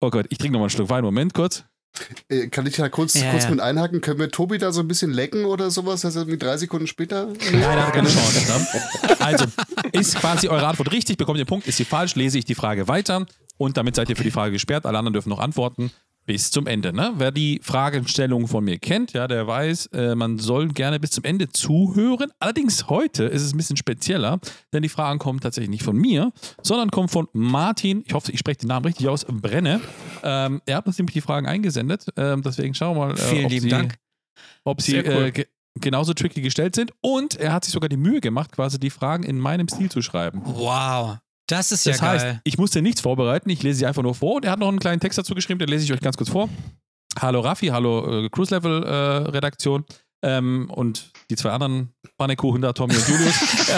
Oh 0.00 0.10
Gott, 0.10 0.26
ich 0.30 0.38
trinke 0.38 0.54
nochmal 0.54 0.66
einen 0.66 0.70
Schluck 0.70 0.88
Wein. 0.88 1.04
Moment 1.04 1.34
kurz. 1.34 1.64
Äh, 2.28 2.46
Kann 2.48 2.66
ich 2.66 2.76
da 2.76 2.88
kurz, 2.88 3.14
Ja, 3.14 3.30
kurz 3.30 3.44
ja. 3.44 3.50
mit 3.50 3.60
einhaken? 3.60 4.00
Können 4.00 4.18
wir 4.20 4.30
Tobi 4.30 4.58
da 4.58 4.72
so 4.72 4.80
ein 4.80 4.88
bisschen 4.88 5.10
lecken 5.12 5.44
oder 5.44 5.70
sowas? 5.70 6.04
Also 6.04 6.20
irgendwie 6.20 6.38
drei 6.38 6.56
Sekunden 6.56 6.86
später? 6.86 7.26
Nein, 7.26 7.60
er 7.62 7.86
hat 7.86 7.92
keine 7.92 8.08
Chance. 8.08 8.40
Ne? 8.46 9.16
Also, 9.18 9.44
ist 9.92 10.14
quasi 10.16 10.48
eure 10.48 10.66
Antwort 10.66 10.92
richtig, 10.92 11.18
bekommt 11.18 11.38
ihr 11.38 11.42
einen 11.42 11.46
Punkt, 11.48 11.66
ist 11.66 11.76
sie 11.76 11.84
falsch, 11.84 12.14
lese 12.14 12.38
ich 12.38 12.44
die 12.44 12.54
Frage 12.54 12.88
weiter 12.88 13.26
und 13.58 13.76
damit 13.76 13.96
seid 13.96 14.08
ihr 14.08 14.16
für 14.16 14.22
die 14.24 14.30
Frage 14.30 14.52
gesperrt. 14.52 14.86
Alle 14.86 14.98
anderen 14.98 15.12
dürfen 15.12 15.28
noch 15.30 15.40
antworten 15.40 15.90
bis 16.26 16.50
zum 16.50 16.66
Ende. 16.66 16.92
Ne? 16.92 17.12
Wer 17.16 17.32
die 17.32 17.60
Fragestellung 17.62 18.46
von 18.46 18.64
mir 18.64 18.78
kennt, 18.78 19.12
ja, 19.12 19.26
der 19.26 19.46
weiß, 19.46 19.86
äh, 19.86 20.14
man 20.14 20.38
soll 20.38 20.68
gerne 20.68 21.00
bis 21.00 21.10
zum 21.10 21.24
Ende 21.24 21.48
zuhören. 21.48 22.30
Allerdings 22.38 22.88
heute 22.88 23.24
ist 23.24 23.42
es 23.42 23.52
ein 23.52 23.56
bisschen 23.56 23.76
spezieller, 23.76 24.38
denn 24.72 24.82
die 24.82 24.88
Fragen 24.88 25.18
kommen 25.18 25.40
tatsächlich 25.40 25.70
nicht 25.70 25.82
von 25.82 25.96
mir, 25.96 26.32
sondern 26.62 26.90
kommen 26.90 27.08
von 27.08 27.28
Martin, 27.32 28.04
ich 28.06 28.14
hoffe, 28.14 28.32
ich 28.32 28.38
spreche 28.38 28.58
den 28.58 28.68
Namen 28.68 28.86
richtig 28.86 29.08
aus, 29.08 29.24
Brenne. 29.24 29.80
Ähm, 30.22 30.60
er 30.66 30.76
hat 30.76 30.86
uns 30.86 30.98
nämlich 30.98 31.14
die 31.14 31.20
Fragen 31.20 31.46
eingesendet, 31.46 32.06
ähm, 32.16 32.42
deswegen 32.42 32.74
schauen 32.74 32.96
wir 32.96 33.06
mal, 33.06 33.14
äh, 33.14 33.16
Vielen 33.16 33.44
ob 33.46 33.50
lieben 33.50 33.62
sie, 33.62 33.68
Dank. 33.68 33.94
ob 34.64 34.82
sie 34.82 34.98
cool. 34.98 35.24
äh, 35.26 35.30
ge 35.32 35.46
genauso 35.78 36.14
tricky 36.14 36.42
gestellt 36.42 36.74
sind. 36.74 36.92
Und 37.00 37.36
er 37.36 37.52
hat 37.52 37.64
sich 37.64 37.72
sogar 37.72 37.88
die 37.88 37.96
Mühe 37.96 38.20
gemacht, 38.20 38.50
quasi 38.52 38.78
die 38.78 38.90
Fragen 38.90 39.22
in 39.22 39.38
meinem 39.38 39.68
Stil 39.68 39.88
zu 39.88 40.02
schreiben. 40.02 40.42
Wow. 40.44 41.18
Das 41.50 41.72
ist 41.72 41.86
Das 41.86 42.00
ja 42.00 42.08
heißt, 42.08 42.24
geil. 42.24 42.40
ich 42.44 42.58
musste 42.58 42.82
nichts 42.82 43.00
vorbereiten, 43.00 43.48
ich 43.50 43.62
lese 43.62 43.78
sie 43.80 43.86
einfach 43.86 44.02
nur 44.02 44.14
vor. 44.14 44.36
Und 44.36 44.44
er 44.44 44.52
hat 44.52 44.60
noch 44.60 44.68
einen 44.68 44.78
kleinen 44.78 45.00
Text 45.00 45.18
dazu 45.18 45.34
geschrieben, 45.34 45.58
den 45.58 45.68
lese 45.68 45.84
ich 45.84 45.92
euch 45.92 46.00
ganz 46.00 46.16
kurz 46.16 46.30
vor. 46.30 46.48
Hallo 47.18 47.40
Raffi, 47.40 47.66
hallo 47.68 48.24
äh, 48.24 48.28
Cruise 48.28 48.54
Level 48.54 48.84
äh, 48.84 49.30
Redaktion. 49.30 49.84
Ähm, 50.22 50.70
und 50.70 51.12
die 51.30 51.36
zwei 51.36 51.50
anderen 51.50 51.94
Pannekuchen 52.18 52.60
da, 52.60 52.74
Tommy 52.74 52.94
und 52.94 53.08
Julius. 53.08 53.34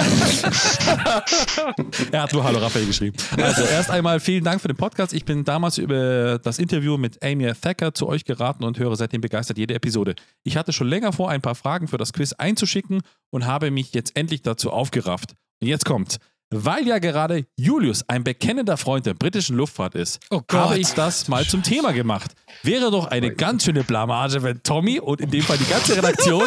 er 2.11 2.23
hat 2.23 2.33
nur 2.33 2.43
Hallo 2.43 2.59
Raphael 2.59 2.85
geschrieben. 2.85 3.17
Also 3.41 3.63
erst 3.63 3.91
einmal 3.91 4.19
vielen 4.19 4.43
Dank 4.43 4.61
für 4.61 4.67
den 4.67 4.77
Podcast. 4.77 5.13
Ich 5.13 5.25
bin 5.25 5.45
damals 5.45 5.79
über 5.79 6.41
das 6.41 6.59
Interview 6.59 6.99
mit 6.99 7.23
Amy 7.23 7.53
Thacker 7.55 7.95
zu 7.95 8.09
euch 8.09 8.25
geraten 8.25 8.65
und 8.65 8.77
höre 8.79 8.97
seitdem 8.97 9.21
begeistert 9.21 9.57
jede 9.57 9.75
Episode. 9.75 10.17
Ich 10.43 10.57
hatte 10.57 10.73
schon 10.73 10.89
länger 10.89 11.13
vor, 11.13 11.31
ein 11.31 11.43
paar 11.43 11.55
Fragen 11.55 11.87
für 11.87 11.97
das 11.97 12.13
Quiz 12.13 12.33
einzuschicken 12.33 13.03
und 13.31 13.47
habe 13.47 13.71
mich 13.71 13.95
jetzt 13.95 14.17
endlich 14.17 14.43
dazu 14.43 14.73
aufgerafft. 14.73 15.37
Und 15.61 15.69
jetzt 15.69 15.85
kommt. 15.85 16.19
Weil 16.55 16.87
ja 16.87 16.99
gerade 16.99 17.47
Julius 17.57 18.05
ein 18.09 18.25
bekennender 18.25 18.77
Freund 18.77 19.07
der 19.07 19.15
britischen 19.15 19.57
Luftfahrt 19.57 19.95
ist, 19.95 20.21
Oh 20.31 20.43
habe 20.53 20.79
ich 20.79 20.93
das 20.93 21.27
mal 21.29 21.47
zum 21.47 21.63
Thema 21.63 21.93
gemacht. 21.93 22.33
Wäre 22.63 22.91
doch 22.91 23.07
eine 23.07 23.35
ganz 23.35 23.65
schöne 23.65 23.85
Blamage, 23.85 24.43
wenn 24.43 24.63
Tommy 24.63 25.01
und 25.01 25.23
in 25.23 25.31
dem 25.31 25.43
Fall 25.43 25.57
die 25.57 25.65
ganze 25.71 25.97
Redaktion 25.97 26.45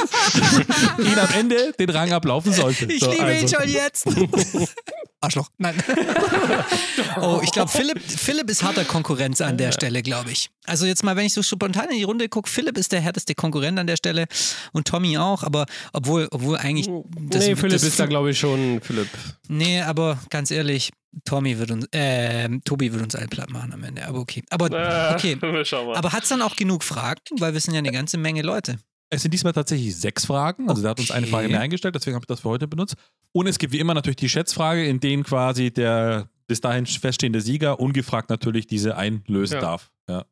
ihn 0.99 1.19
am 1.19 1.29
Ende 1.35 1.73
den 1.79 1.89
Rang 1.89 2.13
ablaufen 2.13 2.53
sollte. 2.53 2.85
Ich 2.85 2.99
So, 2.99 3.09
liebe 3.11 3.23
ihn 3.33 3.41
also. 3.41 3.55
schon 3.59 3.69
jetzt. 3.69 4.05
Arschloch. 5.25 5.49
Nein. 5.57 5.75
oh, 7.21 7.41
ich 7.43 7.51
glaube, 7.51 7.69
Philipp, 7.69 8.01
Philipp 8.01 8.49
ist 8.49 8.63
harter 8.63 8.85
Konkurrenz 8.85 9.41
an 9.41 9.57
der 9.57 9.71
Stelle, 9.71 10.01
glaube 10.01 10.31
ich. 10.31 10.49
Also 10.65 10.85
jetzt 10.85 11.03
mal, 11.03 11.15
wenn 11.15 11.25
ich 11.25 11.33
so 11.33 11.43
spontan 11.43 11.89
in 11.89 11.97
die 11.97 12.03
Runde 12.03 12.29
gucke, 12.29 12.49
Philipp 12.49 12.77
ist 12.77 12.91
der 12.91 13.01
härteste 13.01 13.35
Konkurrent 13.35 13.77
an 13.79 13.87
der 13.87 13.97
Stelle 13.97 14.25
und 14.71 14.87
Tommy 14.87 15.17
auch, 15.17 15.43
aber 15.43 15.65
obwohl, 15.93 16.27
obwohl 16.31 16.57
eigentlich. 16.57 16.87
Das, 17.29 17.45
nee, 17.45 17.55
Philipp 17.55 17.73
das- 17.73 17.83
ist 17.83 17.99
da, 17.99 18.05
glaube 18.05 18.31
ich, 18.31 18.39
schon 18.39 18.81
Philipp. 18.81 19.09
Nee, 19.47 19.81
aber 19.81 20.19
ganz 20.29 20.51
ehrlich, 20.51 20.91
Tommy 21.23 21.57
wird 21.57 21.71
uns, 21.71 21.87
äh, 21.91 22.49
Tobi 22.65 22.91
wird 22.91 23.03
uns 23.03 23.15
alle 23.15 23.27
platt 23.27 23.49
machen 23.49 23.73
am 23.73 23.83
Ende. 23.83 24.05
Aber 24.07 24.19
okay. 24.19 24.43
Aber 24.49 24.65
okay. 24.65 25.37
Aber 25.95 26.11
hat 26.11 26.23
es 26.23 26.29
dann 26.29 26.41
auch 26.41 26.55
genug 26.55 26.83
Fragen? 26.83 27.21
Weil 27.39 27.53
wir 27.53 27.61
sind 27.61 27.73
ja 27.73 27.79
eine 27.79 27.91
ganze 27.91 28.17
Menge 28.17 28.41
Leute. 28.41 28.77
Es 29.09 29.21
sind 29.21 29.31
diesmal 29.33 29.53
tatsächlich 29.53 29.95
sechs 29.95 30.25
Fragen. 30.25 30.67
Also, 30.69 30.81
der 30.81 30.91
hat 30.91 30.99
uns 30.99 31.11
eine 31.11 31.25
Okay. 31.25 31.31
Frage 31.31 31.47
mehr 31.49 31.59
eingestellt, 31.61 31.95
deswegen 31.95 32.15
habe 32.15 32.23
ich 32.23 32.27
das 32.27 32.39
für 32.41 32.49
heute 32.49 32.67
benutzt. 32.67 32.95
Und 33.31 33.47
es 33.47 33.57
gibt 33.59 33.73
wie 33.73 33.79
immer 33.79 33.93
natürlich 33.93 34.15
die 34.17 34.29
Schätzfrage, 34.29 34.85
in 34.85 34.99
denen 34.99 35.23
quasi 35.23 35.71
der 35.71 36.29
bis 36.47 36.61
dahin 36.61 36.85
feststehende 36.85 37.41
Sieger 37.41 37.79
ungefragt 37.79 38.29
natürlich 38.29 38.67
diese 38.67 38.97
einlösen 38.97 39.55
Ja. 39.55 39.61
darf. 39.61 39.91
Ja. 40.09 40.25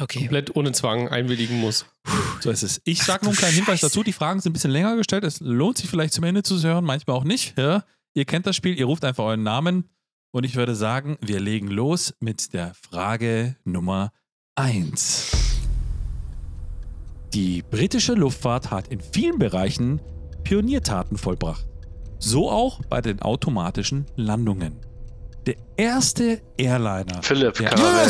Okay. 0.00 0.20
Komplett 0.20 0.54
ohne 0.56 0.72
Zwang 0.72 1.08
einwilligen 1.08 1.58
muss. 1.60 1.86
So 2.40 2.50
ist 2.50 2.62
es. 2.62 2.80
Ich 2.84 3.02
sage 3.02 3.24
noch 3.24 3.32
einen 3.32 3.38
kleinen 3.38 3.54
Hinweis 3.56 3.80
dazu. 3.80 4.02
Die 4.04 4.12
Fragen 4.12 4.40
sind 4.40 4.50
ein 4.50 4.52
bisschen 4.52 4.70
länger 4.70 4.94
gestellt. 4.96 5.24
Es 5.24 5.40
lohnt 5.40 5.78
sich 5.78 5.90
vielleicht 5.90 6.14
zum 6.14 6.22
Ende 6.24 6.42
zu 6.42 6.62
hören, 6.62 6.84
manchmal 6.84 7.16
auch 7.16 7.24
nicht. 7.24 7.58
Ja? 7.58 7.84
Ihr 8.14 8.24
kennt 8.24 8.46
das 8.46 8.54
Spiel, 8.56 8.78
ihr 8.78 8.84
ruft 8.86 9.04
einfach 9.04 9.24
euren 9.24 9.42
Namen. 9.42 9.88
Und 10.30 10.44
ich 10.44 10.54
würde 10.54 10.76
sagen, 10.76 11.16
wir 11.20 11.40
legen 11.40 11.68
los 11.68 12.14
mit 12.20 12.52
der 12.52 12.74
Frage 12.74 13.56
Nummer 13.64 14.12
1. 14.54 15.57
Die 17.34 17.62
britische 17.62 18.14
Luftfahrt 18.14 18.70
hat 18.70 18.88
in 18.88 19.00
vielen 19.00 19.38
Bereichen 19.38 20.00
Pioniertaten 20.44 21.18
vollbracht. 21.18 21.66
So 22.18 22.50
auch 22.50 22.80
bei 22.88 23.00
den 23.00 23.20
automatischen 23.22 24.06
Landungen. 24.16 24.78
Der 25.46 25.56
erste 25.76 26.40
Airliner. 26.56 27.22
Philipp, 27.22 27.60
Ja. 27.60 27.70
Karamell. 27.70 28.08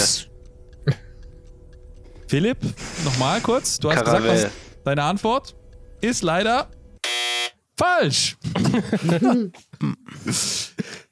Philipp, 2.28 2.58
nochmal 3.04 3.40
kurz. 3.40 3.78
Du 3.78 3.88
hast 3.90 4.00
gesagt, 4.04 4.22
Caravelle. 4.22 4.44
was, 4.44 4.50
deine 4.84 5.02
Antwort 5.02 5.56
ist 6.00 6.22
leider 6.22 6.68
falsch. 7.76 8.36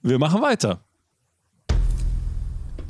Wir 0.03 0.19
machen 0.19 0.43
weiter. 0.43 0.81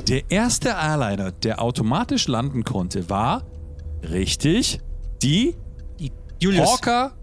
Der 0.08 0.30
erste 0.30 0.70
Airliner, 0.70 1.32
der 1.32 1.60
automatisch 1.62 2.26
landen 2.28 2.64
konnte, 2.64 3.08
war 3.10 3.44
richtig 4.02 4.80
die 5.22 5.54
Julius, 6.40 6.68
Hawker. 6.68 7.16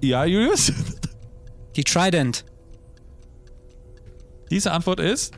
Ja, 0.00 0.24
Julius. 0.24 0.72
die 1.76 1.84
Trident. 1.84 2.44
Diese 4.50 4.70
Antwort 4.70 5.00
ist 5.00 5.34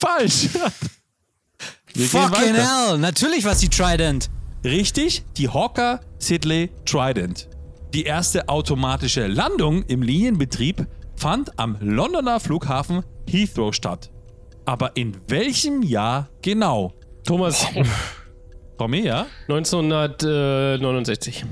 falsch. 0.00 0.48
Wir 1.94 2.06
Fucking 2.06 2.54
hell, 2.54 2.98
natürlich 2.98 3.44
war 3.44 3.52
es 3.52 3.58
die 3.58 3.68
Trident. 3.68 4.30
Richtig, 4.64 5.24
die 5.36 5.48
Hawker 5.48 6.00
Sidley 6.18 6.70
Trident. 6.84 7.48
Die 7.94 8.04
erste 8.04 8.48
automatische 8.48 9.26
Landung 9.26 9.82
im 9.84 10.02
Linienbetrieb 10.02 10.86
fand 11.16 11.58
am 11.58 11.76
Londoner 11.80 12.38
Flughafen 12.38 13.02
Heathrow 13.28 13.74
statt. 13.74 14.10
Aber 14.66 14.96
in 14.96 15.16
welchem 15.28 15.82
Jahr 15.82 16.28
genau? 16.42 16.92
Thomas, 17.24 17.66
Tommy, 18.78 19.00
ja? 19.00 19.26
1969. 19.48 21.44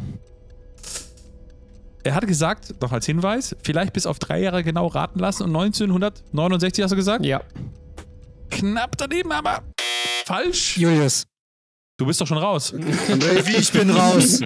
Er 2.05 2.14
hatte 2.14 2.27
gesagt, 2.29 2.81
noch 2.81 2.93
als 2.93 3.05
Hinweis, 3.05 3.57
vielleicht 3.64 3.93
bis 3.93 4.07
auf 4.07 4.20
drei 4.20 4.41
Jahre 4.41 4.62
genau 4.62 4.87
raten 4.87 5.18
lassen 5.18 5.43
und 5.43 5.57
1969 5.57 6.85
hast 6.85 6.93
du 6.93 6.97
gesagt? 6.97 7.24
Ja. 7.27 7.43
Knapp 8.51 8.97
daneben, 8.97 9.33
aber 9.33 9.64
falsch. 10.24 10.77
Julius. 10.79 11.24
Du 11.99 12.07
bist 12.07 12.20
doch 12.20 12.27
schon 12.27 12.39
raus. 12.39 12.72
André, 12.74 13.45
Wie, 13.47 13.57
ich 13.57 13.72
bin 13.72 13.91
raus. 13.91 14.41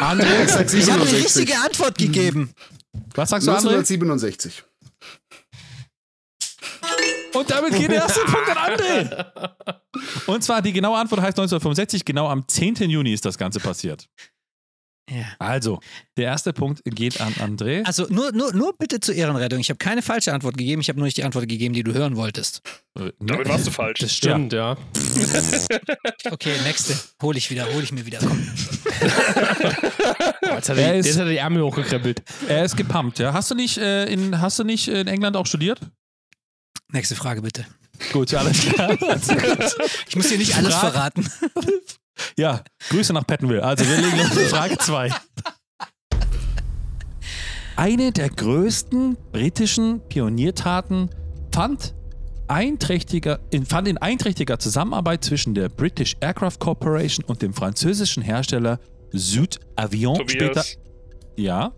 André, 0.00 0.44
ich 0.44 0.52
habe 0.52 0.68
67. 0.68 1.24
richtige 1.24 1.54
Antwort 1.64 1.96
gegeben. 1.96 2.52
Was 3.14 3.30
sagst 3.30 3.46
du, 3.46 3.52
André? 3.52 3.78
1967. 3.78 4.64
Und 7.34 7.50
damit 7.50 7.74
geht 7.76 7.90
der 7.90 8.02
erste 8.02 8.20
Punkt 8.20 8.48
an 8.48 8.72
André. 8.72 9.26
Und 10.26 10.42
zwar 10.42 10.62
die 10.62 10.72
genaue 10.72 10.98
Antwort 10.98 11.20
heißt 11.20 11.38
1965, 11.38 12.04
genau 12.04 12.28
am 12.28 12.46
10. 12.48 12.74
Juni 12.90 13.12
ist 13.12 13.24
das 13.24 13.36
Ganze 13.38 13.60
passiert. 13.60 14.06
Ja. 15.10 15.24
Also, 15.38 15.80
der 16.18 16.26
erste 16.26 16.52
Punkt 16.52 16.82
geht 16.84 17.18
an 17.22 17.32
André. 17.34 17.82
Also 17.86 18.06
nur, 18.10 18.30
nur, 18.32 18.52
nur 18.52 18.76
bitte 18.76 19.00
zur 19.00 19.14
Ehrenrettung. 19.14 19.58
Ich 19.58 19.70
habe 19.70 19.78
keine 19.78 20.02
falsche 20.02 20.34
Antwort 20.34 20.58
gegeben. 20.58 20.82
Ich 20.82 20.90
habe 20.90 20.98
nur 20.98 21.06
nicht 21.06 21.16
die 21.16 21.24
Antwort 21.24 21.48
gegeben, 21.48 21.72
die 21.72 21.82
du 21.82 21.94
hören 21.94 22.16
wolltest. 22.16 22.60
Äh, 22.98 23.12
Damit 23.18 23.48
warst 23.48 23.66
du 23.66 23.70
falsch. 23.70 24.00
Das 24.00 24.12
stimmt, 24.14 24.52
ja. 24.52 24.76
Okay, 26.30 26.52
nächste. 26.64 26.94
Hol 27.22 27.36
ich 27.38 27.50
wieder, 27.50 27.66
hol 27.72 27.82
ich 27.82 27.90
mir 27.92 28.04
wieder. 28.04 28.18
Komm. 28.18 28.38
Jetzt 30.42 30.68
hat 30.68 30.76
Er 30.76 30.88
er, 30.88 30.94
ist- 30.96 31.06
jetzt 31.06 31.16
hat 31.18 31.24
er 31.26 31.30
die 31.30 31.36
Ärmel 31.38 31.62
hochgekrempelt. 31.62 32.22
Er 32.48 32.64
ist 32.64 32.76
gepumpt, 32.76 33.18
ja. 33.18 33.32
Hast 33.32 33.50
du 33.50 33.54
nicht, 33.54 33.78
äh, 33.78 34.04
in, 34.12 34.40
hast 34.40 34.58
du 34.58 34.64
nicht 34.64 34.88
in 34.88 35.06
England 35.06 35.36
auch 35.36 35.46
studiert? 35.46 35.80
Nächste 36.92 37.14
Frage 37.14 37.42
bitte. 37.42 37.66
Gut, 38.12 38.30
ja, 38.30 38.38
alles 38.40 38.60
klar. 38.60 38.96
Ich 40.08 40.16
muss 40.16 40.28
dir 40.28 40.38
nicht 40.38 40.56
alles 40.56 40.74
Frage- 40.74 40.92
verraten. 40.92 41.30
ja, 42.38 42.62
Grüße 42.88 43.12
nach 43.12 43.26
Pattonville. 43.26 43.62
Also, 43.62 43.84
wir 43.86 43.96
legen 43.98 44.16
los 44.16 44.34
mit 44.34 44.46
Frage 44.46 44.78
2. 44.78 45.10
Eine 47.76 48.10
der 48.12 48.30
größten 48.30 49.16
britischen 49.32 50.00
Pioniertaten 50.08 51.10
fand, 51.54 51.94
einträchtiger, 52.48 53.38
in, 53.50 53.66
fand 53.66 53.86
in 53.86 53.98
einträchtiger 53.98 54.58
Zusammenarbeit 54.58 55.24
zwischen 55.24 55.54
der 55.54 55.68
British 55.68 56.16
Aircraft 56.20 56.58
Corporation 56.58 57.24
und 57.24 57.42
dem 57.42 57.52
französischen 57.52 58.22
Hersteller 58.22 58.80
Sud 59.12 59.60
Avion 59.76 60.28
später. 60.28 60.64
Ja, 61.36 61.72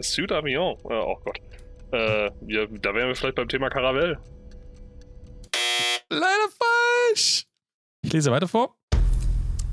Sud 0.00 0.32
Avion. 0.32 0.76
Oh 0.84 1.16
Gott. 1.24 1.40
Äh, 1.92 2.30
ja, 2.46 2.66
da 2.82 2.94
wären 2.94 3.08
wir 3.08 3.14
vielleicht 3.16 3.36
beim 3.36 3.48
Thema 3.48 3.70
Caravelle. 3.70 4.18
Leider 6.10 6.48
falsch. 7.12 7.46
Ich 8.02 8.12
lese 8.12 8.30
weiter 8.30 8.48
vor. 8.48 8.74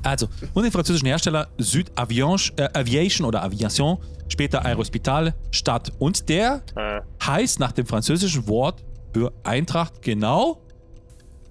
Also, 0.02 0.28
und 0.54 0.62
den 0.62 0.70
französischen 0.72 1.06
Hersteller 1.06 1.48
Avion, 1.96 2.38
äh, 2.56 2.68
Aviation 2.74 3.26
oder 3.26 3.42
Aviation, 3.42 3.98
später 4.28 4.64
Aerospital, 4.64 5.34
Stadt. 5.50 5.92
Und 5.98 6.28
der 6.28 6.62
Äh, 6.76 7.00
heißt 7.24 7.58
nach 7.58 7.72
dem 7.72 7.86
französischen 7.86 8.46
Wort 8.46 8.84
für 9.12 9.32
Eintracht 9.42 10.02
genau. 10.02 10.62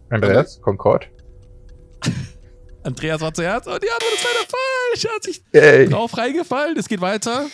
Andreas, 0.09 0.61
Concord. 0.61 1.09
Andreas 2.84 3.20
war 3.20 3.34
zuerst 3.34 3.68
und 3.68 3.84
die 3.84 3.89
Antwort 3.89 4.13
ist 4.13 4.24
leider 4.24 4.47
falsch. 4.47 5.05
Er 5.05 5.16
hat 5.16 5.24
sich 5.24 5.41
Yay. 5.51 5.89
drauf 5.89 6.16
reingefallen. 6.18 6.78
Es 6.78 6.88
geht 6.88 7.01
weiter. 7.01 7.47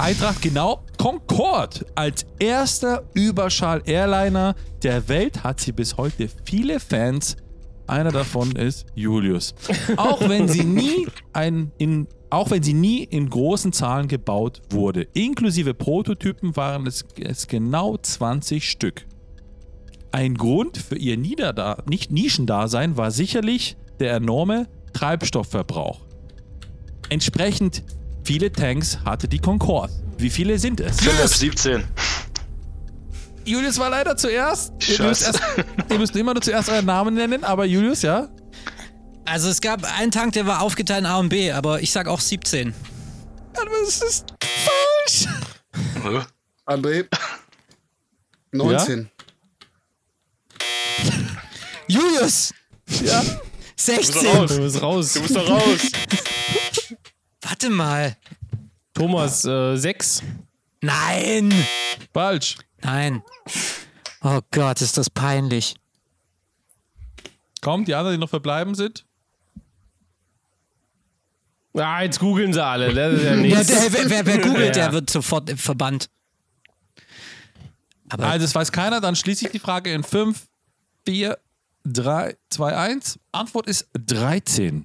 Eintracht 0.00 0.40
genau. 0.40 0.82
Concorde 0.96 1.84
als 1.94 2.24
erster 2.38 3.04
Überschall-Airliner 3.12 4.54
der 4.82 5.08
Welt 5.08 5.44
hat 5.44 5.60
sie 5.60 5.72
bis 5.72 5.98
heute 5.98 6.30
viele 6.44 6.80
Fans. 6.80 7.36
Einer 7.86 8.10
davon 8.10 8.52
ist 8.56 8.86
Julius. 8.94 9.54
Auch 9.98 10.26
wenn 10.26 10.48
sie 10.48 10.64
nie 10.64 11.06
ein, 11.34 11.70
in, 11.76 12.06
auch 12.30 12.50
wenn 12.50 12.62
sie 12.62 12.72
nie 12.72 13.04
in 13.04 13.28
großen 13.28 13.74
Zahlen 13.74 14.08
gebaut 14.08 14.62
wurde. 14.70 15.06
Inklusive 15.12 15.74
Prototypen 15.74 16.56
waren 16.56 16.86
es, 16.86 17.04
es 17.20 17.46
genau 17.46 17.98
20 17.98 18.70
Stück. 18.70 19.04
Ein 20.12 20.34
Grund 20.34 20.78
für 20.78 20.96
ihr 20.96 21.18
Niederda 21.18 21.82
nicht 21.86 22.10
Nischendasein 22.10 22.96
war 22.96 23.10
sicherlich 23.10 23.76
der 23.98 24.14
enorme 24.14 24.66
Treibstoffverbrauch. 24.94 26.00
Entsprechend 27.10 27.82
viele 28.24 28.52
Tanks 28.52 28.98
hatte 29.04 29.28
die 29.28 29.38
Concorde. 29.38 29.92
Wie 30.18 30.30
viele 30.30 30.58
sind 30.58 30.80
es? 30.80 31.00
Philipp, 31.00 31.28
17. 31.28 31.84
Julius 33.44 33.78
war 33.78 33.90
leider 33.90 34.16
zuerst. 34.16 34.72
Ihr 34.88 35.02
müsst, 35.02 35.26
erst, 35.26 35.40
ihr 35.90 35.98
müsst 35.98 36.14
immer 36.14 36.34
nur 36.34 36.42
zuerst 36.42 36.68
euren 36.68 36.86
Namen 36.86 37.14
nennen, 37.14 37.42
aber 37.42 37.64
Julius, 37.64 38.02
ja? 38.02 38.28
Also 39.24 39.48
es 39.48 39.60
gab 39.60 39.84
einen 39.98 40.10
Tank, 40.10 40.34
der 40.34 40.46
war 40.46 40.60
aufgeteilt 40.60 41.00
in 41.00 41.06
A 41.06 41.18
und 41.18 41.28
B, 41.28 41.50
aber 41.52 41.80
ich 41.80 41.90
sag 41.90 42.06
auch 42.06 42.20
17. 42.20 42.74
Aber 43.54 43.70
es 43.86 44.02
ist 44.02 44.34
falsch. 44.40 45.26
Hä? 46.02 46.20
André, 46.66 47.06
19. 48.52 49.10
Julius! 51.88 52.52
Ja. 53.04 53.22
du 53.22 53.28
bist 53.76 54.12
16! 54.12 54.24
doch 54.24 54.34
raus. 54.34 54.50
Du 54.50 54.62
bist 54.62 54.82
raus. 54.82 55.12
Du 55.14 55.20
bist 55.22 55.36
doch 55.36 55.48
raus. 55.48 55.80
Warte 57.50 57.68
mal. 57.68 58.16
Thomas, 58.94 59.44
äh, 59.44 59.74
6. 59.76 60.22
Nein! 60.82 61.52
Falsch. 62.14 62.56
Nein. 62.80 63.24
Oh 64.22 64.38
Gott, 64.52 64.80
ist 64.80 64.96
das 64.96 65.10
peinlich. 65.10 65.74
Kommt, 67.60 67.88
die 67.88 67.94
anderen, 67.96 68.14
die 68.16 68.20
noch 68.20 68.30
verbleiben 68.30 68.76
sind. 68.76 69.04
Ah, 71.74 72.02
jetzt 72.02 72.20
googeln 72.20 72.52
sie 72.52 72.64
alle. 72.64 72.94
Das 72.94 73.14
ist 73.14 73.24
ja 73.24 73.30
Ja, 73.34 73.36
nichts. 73.36 73.66
der, 73.66 73.92
wer, 73.92 74.10
wer, 74.10 74.26
wer 74.26 74.38
googelt, 74.38 74.76
Ja. 74.76 74.84
der 74.84 74.92
wird 74.92 75.10
sofort 75.10 75.50
äh, 75.50 75.56
verbannt. 75.56 76.08
Aber 78.10 78.26
Also, 78.26 78.44
das 78.44 78.54
weiß 78.54 78.70
keiner. 78.70 79.00
Dann 79.00 79.16
schließe 79.16 79.46
ich 79.46 79.50
die 79.52 79.58
Frage 79.58 79.92
in 79.92 80.04
5, 80.04 80.46
4, 81.04 81.36
3, 81.84 82.36
2, 82.50 82.76
1. 82.76 83.18
Antwort 83.32 83.66
ist 83.66 83.88
13. 83.98 84.84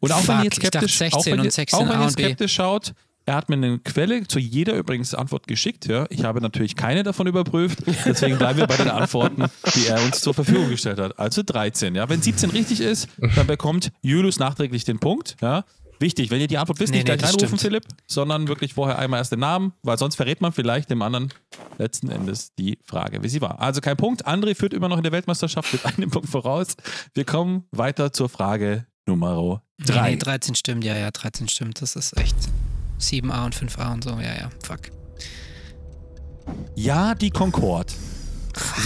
Und 0.00 0.12
auch 0.12 0.26
wenn 0.26 0.36
Fuck, 0.36 0.38
ihr 0.38 0.44
jetzt 0.44 0.74
dachte 0.74 0.88
skeptisch, 0.88 0.98
16 0.98 1.18
auch 1.18 1.26
wenn 1.26 1.44
ihr, 1.44 1.50
16 1.50 1.78
auch 1.78 1.88
wenn 1.88 2.02
ihr 2.02 2.10
skeptisch 2.10 2.54
schaut, 2.54 2.94
er 3.26 3.36
hat 3.36 3.48
mir 3.48 3.56
eine 3.56 3.78
Quelle 3.78 4.26
zu 4.26 4.38
jeder 4.38 4.74
übrigens 4.74 5.14
Antwort 5.14 5.46
geschickt. 5.46 5.86
Ja. 5.86 6.06
Ich 6.10 6.24
habe 6.24 6.40
natürlich 6.40 6.74
keine 6.74 7.02
davon 7.02 7.26
überprüft. 7.26 7.78
Deswegen 8.04 8.38
bleiben 8.38 8.58
wir 8.58 8.66
bei 8.66 8.76
den 8.76 8.88
Antworten, 8.88 9.44
die 9.74 9.86
er 9.86 10.02
uns 10.02 10.20
zur 10.20 10.34
Verfügung 10.34 10.68
gestellt 10.70 10.98
hat. 10.98 11.18
Also 11.18 11.42
13. 11.44 11.94
Ja. 11.94 12.08
Wenn 12.08 12.22
17 12.22 12.50
richtig 12.50 12.80
ist, 12.80 13.08
dann 13.36 13.46
bekommt 13.46 13.92
Julius 14.02 14.38
nachträglich 14.38 14.84
den 14.84 14.98
Punkt. 14.98 15.36
Ja. 15.40 15.64
Wichtig, 16.00 16.30
wenn 16.30 16.40
ihr 16.40 16.48
die 16.48 16.56
Antwort 16.56 16.80
wisst, 16.80 16.92
Nee, 16.92 17.00
nicht 17.00 17.08
nee, 17.08 17.16
gleich 17.18 17.30
reinrufen. 17.30 17.58
Philipp, 17.58 17.84
sondern 18.06 18.48
wirklich 18.48 18.72
vorher 18.72 18.98
einmal 18.98 19.18
erst 19.18 19.32
den 19.32 19.40
Namen, 19.40 19.74
weil 19.82 19.98
sonst 19.98 20.16
verrät 20.16 20.40
man 20.40 20.50
vielleicht 20.50 20.88
dem 20.88 21.02
anderen 21.02 21.28
letzten 21.78 22.08
Endes 22.08 22.54
die 22.54 22.78
Frage, 22.84 23.22
wie 23.22 23.28
sie 23.28 23.42
war. 23.42 23.60
Also 23.60 23.82
kein 23.82 23.98
Punkt. 23.98 24.26
André 24.26 24.54
führt 24.54 24.72
immer 24.72 24.88
noch 24.88 24.96
in 24.96 25.02
der 25.02 25.12
Weltmeisterschaft 25.12 25.72
mit 25.74 25.84
einem 25.84 26.10
Punkt 26.10 26.30
voraus. 26.30 26.74
Wir 27.12 27.24
kommen 27.24 27.64
weiter 27.70 28.14
zur 28.14 28.30
Frage 28.30 28.86
Nummer 29.10 29.62
Nee, 29.78 29.84
3. 29.86 30.10
nee, 30.10 30.16
13 30.16 30.54
stimmt, 30.54 30.84
ja, 30.84 30.96
ja, 30.96 31.10
13 31.10 31.48
stimmt. 31.48 31.82
Das 31.82 31.96
ist 31.96 32.16
echt 32.16 32.36
7a 33.00 33.44
und 33.46 33.54
5a 33.56 33.92
und 33.92 34.04
so, 34.04 34.10
ja, 34.10 34.34
ja, 34.34 34.50
fuck. 34.62 34.90
Ja, 36.74 37.14
die 37.14 37.30
Concorde. 37.30 37.92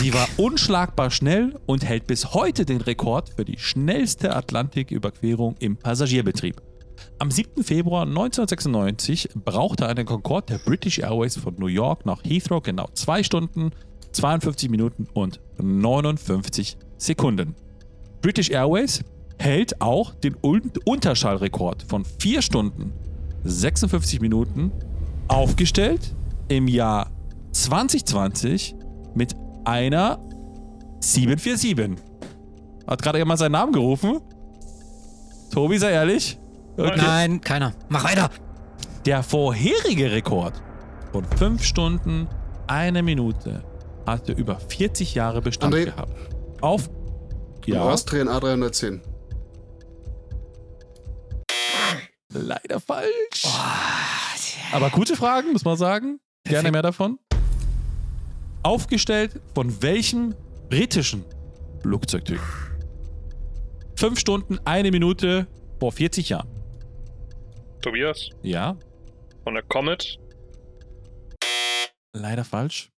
Sie 0.00 0.12
war 0.14 0.28
unschlagbar 0.36 1.10
schnell 1.10 1.58
und 1.66 1.84
hält 1.84 2.06
bis 2.06 2.32
heute 2.34 2.64
den 2.64 2.80
Rekord 2.80 3.30
für 3.30 3.44
die 3.44 3.58
schnellste 3.58 4.34
Atlantiküberquerung 4.36 5.56
im 5.58 5.76
Passagierbetrieb. 5.76 6.60
Am 7.18 7.30
7. 7.30 7.64
Februar 7.64 8.02
1996 8.02 9.30
brauchte 9.44 9.86
eine 9.88 10.04
Concorde 10.04 10.54
der 10.54 10.58
British 10.58 10.98
Airways 10.98 11.36
von 11.36 11.54
New 11.56 11.66
York 11.66 12.06
nach 12.06 12.22
Heathrow 12.24 12.62
genau 12.62 12.88
2 12.92 13.22
Stunden, 13.22 13.70
52 14.12 14.70
Minuten 14.70 15.06
und 15.12 15.40
59 15.58 16.76
Sekunden. 16.98 17.54
British 18.20 18.50
Airways 18.50 19.02
hält 19.44 19.80
auch 19.82 20.14
den 20.14 20.36
Un 20.42 20.72
Unterschallrekord 20.86 21.82
von 21.82 22.04
4 22.04 22.40
Stunden 22.40 22.92
56 23.44 24.20
Minuten 24.22 24.72
aufgestellt 25.28 26.14
im 26.48 26.66
Jahr 26.66 27.10
2020 27.52 28.74
mit 29.14 29.36
einer 29.64 30.18
747. 31.00 32.02
Hat 32.86 33.02
gerade 33.02 33.18
jemand 33.18 33.38
seinen 33.38 33.52
Namen 33.52 33.72
gerufen? 33.72 34.20
Tobi, 35.50 35.78
sei 35.78 35.92
ehrlich. 35.92 36.38
Okay. 36.78 36.94
Nein, 36.96 37.40
keiner. 37.42 37.74
Mach 37.90 38.04
weiter. 38.04 38.30
Der 39.04 39.22
vorherige 39.22 40.10
Rekord 40.10 40.54
von 41.12 41.24
5 41.24 41.62
Stunden, 41.62 42.28
eine 42.66 43.02
Minute 43.02 43.62
hatte 44.06 44.32
über 44.32 44.58
40 44.58 45.14
Jahre 45.14 45.42
Bestand 45.42 45.74
André. 45.74 45.84
gehabt. 45.84 46.12
Auf. 46.62 46.88
Ja. 47.66 47.76
Ja, 47.76 47.82
Austrian 47.82 48.28
A310. 48.28 49.00
Leider 52.34 52.80
falsch. 52.80 53.46
Aber 54.72 54.90
gute 54.90 55.16
Fragen, 55.16 55.52
muss 55.52 55.64
man 55.64 55.76
sagen. 55.76 56.20
Gerne 56.44 56.70
mehr 56.70 56.82
davon. 56.82 57.18
Aufgestellt 58.62 59.40
von 59.54 59.82
welchem 59.82 60.34
britischen 60.68 61.24
Flugzeugtyp? 61.82 62.40
5 63.96 64.18
Stunden, 64.18 64.58
eine 64.64 64.90
Minute 64.90 65.46
vor 65.78 65.92
40 65.92 66.30
Jahren. 66.30 66.48
Tobias, 67.82 68.30
Ja, 68.42 68.76
von 69.44 69.54
der 69.54 69.62
Comet. 69.62 70.18
leider 72.14 72.44
falsch. 72.44 72.90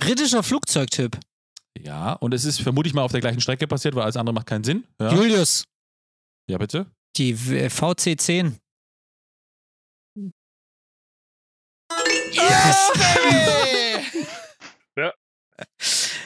Britischer 0.00 0.42
Flugzeugtyp. 0.42 1.18
Ja, 1.78 2.12
und 2.14 2.34
es 2.34 2.44
ist 2.44 2.60
vermutlich 2.60 2.94
mal 2.94 3.02
auf 3.02 3.12
der 3.12 3.20
gleichen 3.20 3.40
Strecke 3.40 3.66
passiert, 3.68 3.94
weil 3.94 4.02
alles 4.02 4.16
andere 4.16 4.34
macht 4.34 4.46
keinen 4.46 4.64
Sinn. 4.64 4.84
Ja, 5.00 5.12
Julius. 5.14 5.64
ja 6.48 6.58
bitte 6.58 6.86
die 7.18 7.30
äh, 7.30 7.66
VC10. 7.66 8.52
Yes, 12.30 12.90
oh, 12.90 12.98
baby! 12.98 14.26
ja. 14.96 15.12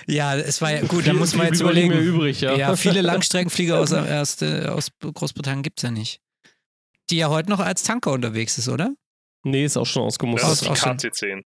Ja, 0.06 0.36
es 0.36 0.60
war 0.60 0.72
ja 0.72 0.82
gut, 0.82 1.06
da 1.06 1.12
muss 1.12 1.34
man 1.34 1.46
jetzt 1.46 1.60
überlegen. 1.60 1.92
Übrig, 1.92 2.40
ja. 2.40 2.54
ja. 2.54 2.76
viele 2.76 3.00
Langstreckenflieger 3.02 3.78
aus, 3.78 3.92
äh, 3.92 3.96
aus, 3.96 4.42
äh, 4.42 4.66
aus 4.66 4.88
Großbritannien 5.00 5.62
gibt 5.62 5.78
es 5.78 5.84
ja 5.84 5.90
nicht. 5.90 6.20
Die 7.10 7.16
ja 7.16 7.28
heute 7.28 7.50
noch 7.50 7.60
als 7.60 7.82
Tanker 7.82 8.12
unterwegs 8.12 8.58
ist, 8.58 8.68
oder? 8.68 8.94
Nee, 9.44 9.64
ist 9.64 9.76
auch 9.76 9.86
schon 9.86 10.02
ausgemustert. 10.02 10.50
Das 10.50 10.62
ist 10.62 10.68
also 10.68 10.92
die 10.94 11.08
KC-10. 11.08 11.42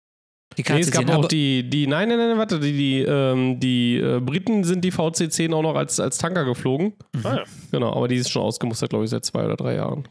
Die 0.58 0.64
KC10. 0.64 0.74
Nee, 0.74 0.80
es 0.82 0.92
gab 0.92 1.10
auch 1.10 1.28
die, 1.28 1.70
die, 1.70 1.88
nein, 1.88 2.08
nein, 2.08 2.18
nein, 2.18 2.38
warte, 2.38 2.60
die, 2.60 2.72
die, 2.72 3.00
ähm, 3.02 3.60
die 3.60 3.98
äh, 3.98 4.20
Briten 4.20 4.64
sind 4.64 4.86
die 4.86 4.92
VC10 4.92 5.54
auch 5.54 5.62
noch 5.62 5.76
als, 5.76 6.00
als 6.00 6.18
Tanker 6.18 6.46
geflogen. 6.46 6.94
Mhm. 7.14 7.26
Ah, 7.26 7.36
ja. 7.38 7.44
Genau, 7.72 7.94
aber 7.94 8.08
die 8.08 8.16
ist 8.16 8.30
schon 8.30 8.42
ausgemustert, 8.42 8.90
glaube 8.90 9.06
ich, 9.06 9.12
seit 9.12 9.26
zwei 9.26 9.44
oder 9.44 9.58
drei 9.58 9.76
Jahren. 9.76 10.08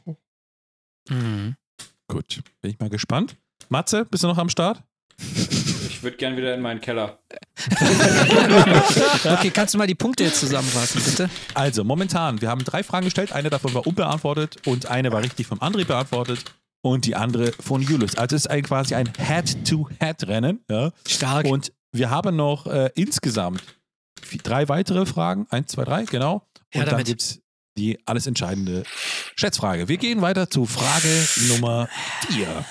Mhm. 1.09 1.57
Gut, 2.09 2.43
bin 2.61 2.73
ich 2.73 2.79
mal 2.79 2.91
gespannt. 2.91 3.37
Matze, 3.69 4.05
bist 4.05 4.23
du 4.23 4.29
noch 4.29 4.39
am 4.39 4.51
Start? 4.51 4.83
Ich 5.89 6.03
würde 6.03 6.17
gern 6.17 6.37
wieder 6.37 6.55
in 6.55 6.61
meinen 6.61 6.81
Keller. 6.81 7.19
okay, 9.25 9.51
kannst 9.51 9.73
du 9.73 9.79
mal 9.79 9.87
die 9.87 9.95
Punkte 9.95 10.25
jetzt 10.25 10.41
zusammenfassen, 10.41 11.01
bitte? 11.03 11.31
Also, 11.55 11.85
momentan, 11.85 12.41
wir 12.43 12.51
haben 12.51 12.63
drei 12.65 12.83
Fragen 12.83 13.07
gestellt, 13.07 13.33
eine 13.33 13.49
davon 13.49 13.73
war 13.73 13.87
unbeantwortet 13.87 14.57
und 14.67 14.91
eine 14.91 15.13
war 15.13 15.23
richtig 15.23 15.47
vom 15.47 15.61
André 15.61 15.87
beantwortet 15.87 16.45
und 16.85 17.07
die 17.07 17.17
andere 17.17 17.51
von 17.53 17.81
Julius. 17.81 18.17
Also, 18.17 18.37
es 18.37 18.43
ist 18.45 18.51
ein, 18.51 18.63
quasi 18.63 18.95
ein 18.95 19.11
Head-to-Head-Rennen. 19.17 20.61
Ja? 20.71 20.93
Stark. 21.09 21.47
Und 21.47 21.73
wir 21.93 22.11
haben 22.11 22.37
noch 22.37 22.67
äh, 22.67 22.91
insgesamt 22.95 23.63
drei 24.43 24.69
weitere 24.69 25.07
Fragen. 25.07 25.47
Eins, 25.49 25.73
zwei, 25.73 25.85
drei, 25.85 26.05
genau. 26.05 26.47
Ja, 26.75 26.81
Und 26.81 26.87
dann 26.87 26.91
damit. 26.91 27.07
gibt 27.07 27.23
es 27.23 27.41
die 27.79 27.99
alles 28.07 28.27
entscheidende 28.27 28.83
Schätzfrage. 29.35 29.89
Wir 29.89 29.97
gehen 29.97 30.21
weiter 30.21 30.51
zu 30.51 30.67
Frage 30.67 31.09
Nummer 31.49 31.89
vier. 32.29 32.65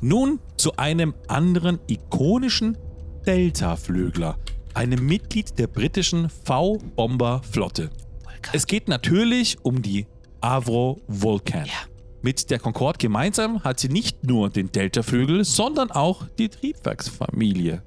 Nun 0.00 0.40
zu 0.56 0.76
einem 0.76 1.14
anderen 1.28 1.78
ikonischen 1.86 2.78
Delta-Flügler, 3.26 4.38
einem 4.74 5.04
Mitglied 5.06 5.58
der 5.58 5.66
britischen 5.66 6.30
V-Bomber-Flotte. 6.30 7.90
Es 8.52 8.66
geht 8.66 8.88
natürlich 8.88 9.58
um 9.62 9.82
die 9.82 10.06
Avro 10.40 11.00
Vulcan. 11.08 11.66
Mit 12.26 12.50
der 12.50 12.58
Concorde 12.58 12.98
gemeinsam 12.98 13.62
hat 13.62 13.78
sie 13.78 13.88
nicht 13.88 14.24
nur 14.24 14.50
den 14.50 14.72
Delta-Flügel, 14.72 15.44
sondern 15.44 15.92
auch 15.92 16.26
die 16.40 16.48
Triebwerksfamilie. 16.48 17.84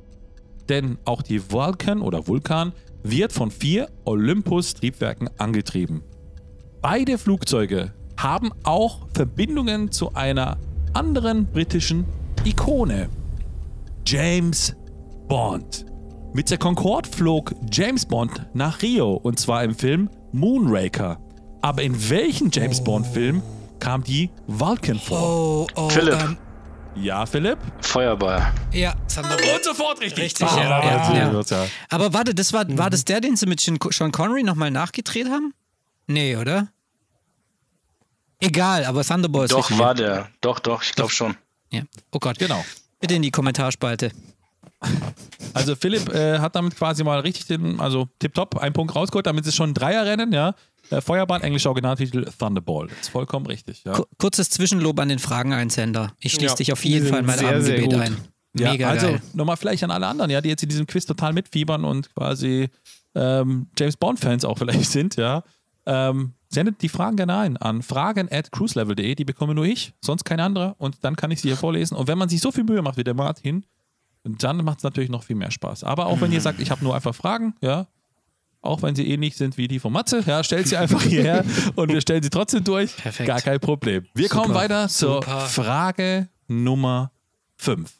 Denn 0.70 0.98
auch 1.04 1.22
die 1.22 1.52
Vulcan 1.52 2.02
oder 2.02 2.26
Vulkan 2.26 2.72
wird 3.04 3.34
von 3.34 3.52
vier 3.52 3.90
Olympus-Triebwerken 4.06 5.30
angetrieben. 5.38 6.04
Beide 6.82 7.18
Flugzeuge 7.18 7.92
haben 8.16 8.52
auch 8.64 9.10
Verbindungen 9.14 9.92
zu 9.92 10.14
einer 10.14 10.58
anderen 10.94 11.46
britischen 11.46 12.06
Ikone. 12.46 13.10
James 14.08 14.74
Bond. 15.28 15.86
Mit 16.32 16.50
der 16.50 16.60
Concorde 16.60 17.10
flog 17.10 17.54
James 17.74 18.06
Bond 18.06 18.48
nach 18.54 18.82
Rio 18.82 19.16
und 19.16 19.38
zwar 19.38 19.66
im 19.66 19.76
Film 19.76 20.10
Moonraker. 20.32 21.20
Aber 21.62 21.82
in 21.82 22.10
welchem 22.10 22.50
James 22.54 22.82
Bond-Film 22.82 23.42
kam 23.80 24.04
die 24.04 24.30
Vulcan 24.48 25.00
vor? 25.00 25.22
Oh, 25.22 25.68
oh. 25.76 25.90
Philipp. 25.90 26.20
Ähm, 26.20 26.38
Ja, 26.96 27.26
Philipp? 27.26 27.58
Feuerball. 27.82 28.52
ja, 28.74 28.94
Thunderbolt. 29.14 29.56
Und 29.56 29.64
sofort 29.64 30.02
richtig. 30.02 30.24
Richtig, 30.24 30.48
Ah, 30.48 30.58
ja, 30.58 31.14
ja, 31.14 31.32
ja. 31.32 31.42
ja. 31.42 31.66
Aber 31.90 32.14
warte, 32.14 32.34
das 32.36 32.52
war, 32.54 32.66
war 32.78 32.90
das 32.90 33.06
der, 33.06 33.22
den 33.22 33.36
sie 33.36 33.46
mit 33.46 33.60
Sean 33.62 33.80
Connery 34.12 34.44
nochmal 34.44 34.72
nachgedreht 34.72 35.30
haben? 35.30 35.54
Nee, 36.08 36.36
oder? 36.36 36.68
Egal, 38.42 38.86
aber 38.86 39.04
Thunderbolt 39.04 39.50
ist 39.52 39.56
Doch, 39.58 39.78
war 39.78 39.94
der. 39.94 40.30
Doch, 40.42 40.60
doch, 40.60 40.82
ich 40.84 40.94
glaube 40.94 41.12
schon. 41.12 41.36
Ja. 41.72 41.82
Oh 42.12 42.20
Gott. 42.20 42.40
Genau. 42.40 42.64
Bitte 43.00 43.16
in 43.16 43.22
die 43.22 43.32
Kommentarspalte. 43.32 44.12
Also 45.54 45.76
Philipp 45.76 46.08
äh, 46.14 46.40
hat 46.40 46.56
damit 46.56 46.76
quasi 46.78 47.04
mal 47.04 47.20
richtig 47.20 47.48
den, 47.48 47.80
also 47.82 48.08
tipptopp, 48.20 48.58
einen 48.58 48.72
Punkt 48.74 48.96
rausgeholt, 48.96 49.26
damit 49.26 49.46
es 49.46 49.56
schon 49.56 49.72
ein 49.72 49.74
Dreierrennen, 49.74 50.32
ja. 50.32 50.56
Äh, 50.92 51.02
Feuerbahn, 51.02 51.42
englischer 51.42 51.70
Originaltitel 51.70 52.26
Thunderball. 52.38 52.88
Ist 53.02 53.10
vollkommen 53.10 53.46
richtig, 53.46 53.84
ja. 53.84 53.94
Ku- 53.94 54.06
Kurzes 54.18 54.50
Zwischenlob 54.50 55.00
an 55.00 55.10
den 55.10 55.20
Frageneinsender. 55.20 56.14
Ich 56.20 56.34
schließe 56.34 56.48
Ja, 56.54 56.56
dich 56.56 56.72
auf 56.74 56.84
jeden 56.86 57.08
Fall 57.08 57.20
in 57.20 57.26
mein 57.26 57.38
sehr, 57.40 57.62
sehr 57.62 57.76
Abendgebet 57.76 57.92
gut. 57.92 58.02
ein. 58.02 58.18
Ja, 58.58 58.72
Mega 58.72 58.90
also 58.90 59.16
nochmal 59.34 59.58
vielleicht 59.58 59.84
an 59.84 59.92
alle 59.92 60.08
anderen, 60.08 60.32
ja, 60.32 60.42
die 60.42 60.50
jetzt 60.50 60.64
in 60.64 60.70
diesem 60.70 60.88
Quiz 60.88 61.06
total 61.06 61.34
mitfiebern 61.34 61.86
und 61.86 62.14
quasi 62.16 62.70
ähm, 63.16 63.68
James 63.78 63.96
Bond-Fans 63.98 64.44
auch 64.46 64.58
vielleicht 64.58 64.86
sind, 64.92 65.16
ja. 65.18 65.44
Ähm, 65.86 66.34
sendet 66.50 66.82
die 66.82 66.90
Fragen 66.90 67.16
gerne 67.16 67.38
ein 67.38 67.58
an 67.58 67.84
fragen 67.84 68.28
at 68.32 68.52
cruiselevel.de, 68.52 69.14
die 69.16 69.26
bekomme 69.26 69.54
nur 69.54 69.66
ich, 69.66 69.94
sonst 70.02 70.24
kein 70.24 70.40
anderer 70.40 70.76
und 70.80 70.98
dann 71.04 71.16
kann 71.16 71.30
ich 71.32 71.42
sie 71.42 71.50
hier 71.50 71.58
vorlesen. 71.58 71.96
Und 71.96 72.08
wenn 72.08 72.18
man 72.18 72.28
sich 72.30 72.42
so 72.42 72.52
viel 72.52 72.64
Mühe 72.64 72.82
macht 72.82 72.98
wie 72.98 73.04
der 73.04 73.14
Martin, 73.14 73.66
dann 74.24 74.64
macht 74.66 74.80
es 74.80 74.84
natürlich 74.84 75.10
noch 75.10 75.24
viel 75.24 75.36
mehr 75.36 75.52
Spaß. 75.52 75.84
Aber 75.84 76.08
auch 76.08 76.20
wenn 76.22 76.32
ihr 76.32 76.42
sagt, 76.48 76.60
ich 76.60 76.72
habe 76.72 76.84
nur 76.84 76.96
einfach 76.96 77.14
Fragen, 77.16 77.54
ja, 77.62 77.86
auch 78.62 78.82
wenn 78.82 78.96
sie 78.96 79.10
ähnlich 79.10 79.38
sind 79.38 79.58
wie 79.58 79.68
die 79.68 79.80
von 79.80 79.94
Matze, 79.94 80.24
ja, 80.26 80.44
stellt 80.44 80.68
sie 80.68 80.78
einfach 80.78 81.02
hierher 81.02 81.46
und 81.76 81.92
wir 81.92 82.02
stellen 82.02 82.24
sie 82.24 82.30
trotzdem 82.30 82.64
durch. 82.64 82.96
Perfekt. 82.98 83.28
Gar 83.28 83.42
kein 83.42 83.60
Problem. 83.60 84.06
Wir 84.14 84.28
Super. 84.28 84.42
kommen 84.42 84.56
weiter 84.56 84.88
zur 84.90 85.16
Super. 85.16 85.40
Frage 85.42 86.30
Nummer 86.48 87.12
5. 87.58 87.92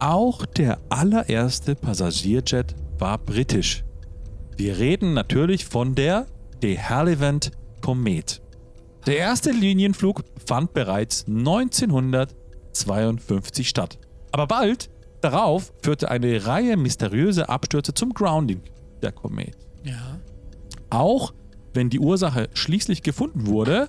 Auch 0.00 0.44
der 0.46 0.80
allererste 0.88 1.76
Passagierjet 1.76 2.74
war 2.98 3.18
britisch. 3.18 3.84
Wir 4.56 4.78
reden 4.78 5.14
natürlich 5.14 5.64
von 5.64 5.94
der 5.94 6.26
de 6.62 6.78
Havilland 6.78 7.52
Komet. 7.80 8.40
Der 9.06 9.18
erste 9.18 9.50
Linienflug 9.50 10.22
fand 10.46 10.72
bereits 10.72 11.26
1952 11.26 13.68
statt. 13.68 13.98
Aber 14.32 14.46
bald 14.46 14.88
darauf 15.24 15.72
führte 15.82 16.10
eine 16.10 16.46
Reihe 16.46 16.76
mysteriöser 16.76 17.48
Abstürze 17.48 17.94
zum 17.94 18.12
Grounding 18.12 18.60
der 19.02 19.12
Komet. 19.12 19.56
Ja. 19.82 20.20
Auch 20.90 21.32
wenn 21.72 21.90
die 21.90 21.98
Ursache 21.98 22.48
schließlich 22.54 23.02
gefunden 23.02 23.46
wurde, 23.46 23.88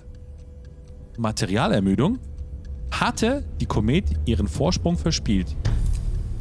Materialermüdung, 1.18 2.18
hatte 2.90 3.44
die 3.60 3.66
Komet 3.66 4.04
ihren 4.24 4.48
Vorsprung 4.48 4.96
verspielt. 4.96 5.54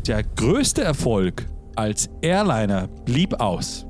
Der 0.07 0.23
größte 0.23 0.83
Erfolg 0.83 1.45
als 1.75 2.09
Airliner 2.21 2.87
blieb 3.05 3.39
aus. 3.39 3.85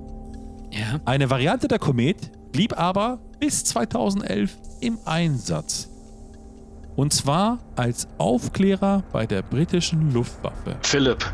Ja. 0.71 0.99
Eine 1.05 1.29
Variante 1.29 1.67
der 1.67 1.79
Komet 1.79 2.31
blieb 2.51 2.77
aber 2.77 3.19
bis 3.39 3.63
2011 3.65 4.57
im 4.81 4.97
Einsatz. 5.05 5.89
Und 6.95 7.13
zwar 7.13 7.59
als 7.75 8.07
Aufklärer 8.17 9.03
bei 9.11 9.25
der 9.25 9.41
britischen 9.41 10.13
Luftwaffe. 10.13 10.77
Philipp, 10.81 11.25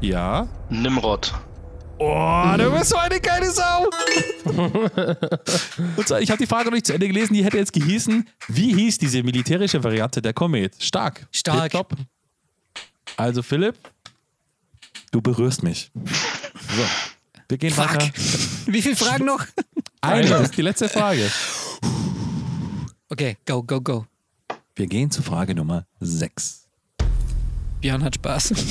Ja. 0.00 0.46
Nimrod. 0.68 1.32
Oh, 1.98 2.54
du 2.58 2.70
bist 2.72 2.90
so 2.90 2.96
eine 2.96 3.20
geile 3.20 3.48
Sau! 3.50 3.88
Und 5.96 6.08
zwar, 6.08 6.20
ich 6.20 6.30
habe 6.30 6.38
die 6.38 6.48
Frage 6.48 6.64
noch 6.64 6.72
nicht 6.72 6.86
zu 6.86 6.92
Ende 6.94 7.06
gelesen, 7.06 7.32
die 7.34 7.44
hätte 7.44 7.58
jetzt 7.58 7.72
gehießen, 7.72 8.28
wie 8.48 8.74
hieß 8.74 8.98
diese 8.98 9.22
militärische 9.22 9.82
Variante 9.84 10.20
der 10.20 10.32
Komet? 10.32 10.74
Stark. 10.82 11.28
Stark. 11.30 11.70
Tipptopp. 11.70 11.94
Also 13.16 13.42
Philipp, 13.42 13.76
du 15.12 15.22
berührst 15.22 15.62
mich. 15.62 15.92
So, 15.94 16.82
wir 17.48 17.58
gehen 17.58 17.72
Fuck. 17.72 17.94
weiter. 17.94 18.10
Wie 18.66 18.82
viele 18.82 18.96
Fragen 18.96 19.26
noch? 19.26 19.44
Eine, 20.00 20.28
das 20.28 20.42
ist 20.42 20.56
die 20.56 20.62
letzte 20.62 20.88
Frage. 20.88 21.30
Okay, 23.10 23.36
go, 23.46 23.62
go, 23.62 23.80
go. 23.80 24.06
Wir 24.74 24.86
gehen 24.86 25.10
zu 25.10 25.22
Frage 25.22 25.54
Nummer 25.54 25.86
6. 26.00 26.66
Björn 27.82 28.02
hat 28.02 28.14
Spaß. 28.14 28.54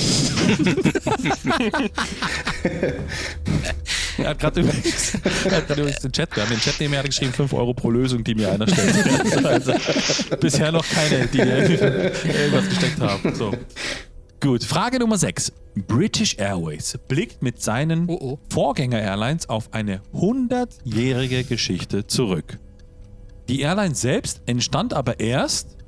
Er 4.18 4.28
hat 4.30 4.38
gerade 4.40 4.60
übrigens, 4.60 5.12
den 6.02 6.12
Chat, 6.12 6.36
wir 6.36 6.42
haben 6.42 6.50
den 6.50 6.60
Chat 6.60 6.78
nebenher 6.78 6.98
hat 7.00 7.06
geschrieben, 7.06 7.32
5 7.32 7.52
Euro 7.54 7.72
pro 7.72 7.90
Lösung, 7.90 8.22
die 8.22 8.34
mir 8.34 8.52
einer 8.52 8.68
stellt. 8.68 9.44
Also, 9.44 9.72
bisher 10.38 10.70
noch 10.70 10.84
keine, 10.86 11.26
die 11.28 11.38
irgendwas 11.38 12.68
gesteckt 12.68 13.00
haben. 13.00 13.34
So. 13.34 13.52
Gut, 14.40 14.64
Frage 14.64 14.98
Nummer 14.98 15.16
6. 15.16 15.52
British 15.86 16.36
Airways 16.36 16.98
blickt 17.08 17.42
mit 17.42 17.62
seinen 17.62 18.06
Oh, 18.08 18.18
oh. 18.20 18.38
Vorgänger-Airlines 18.50 19.48
auf 19.48 19.72
eine 19.72 20.02
100-jährige 20.14 21.44
Geschichte 21.44 22.06
zurück. 22.06 22.58
Die 23.48 23.60
Airline 23.60 23.94
selbst 23.94 24.42
entstand 24.46 24.92
aber 24.92 25.20
erst 25.20 25.78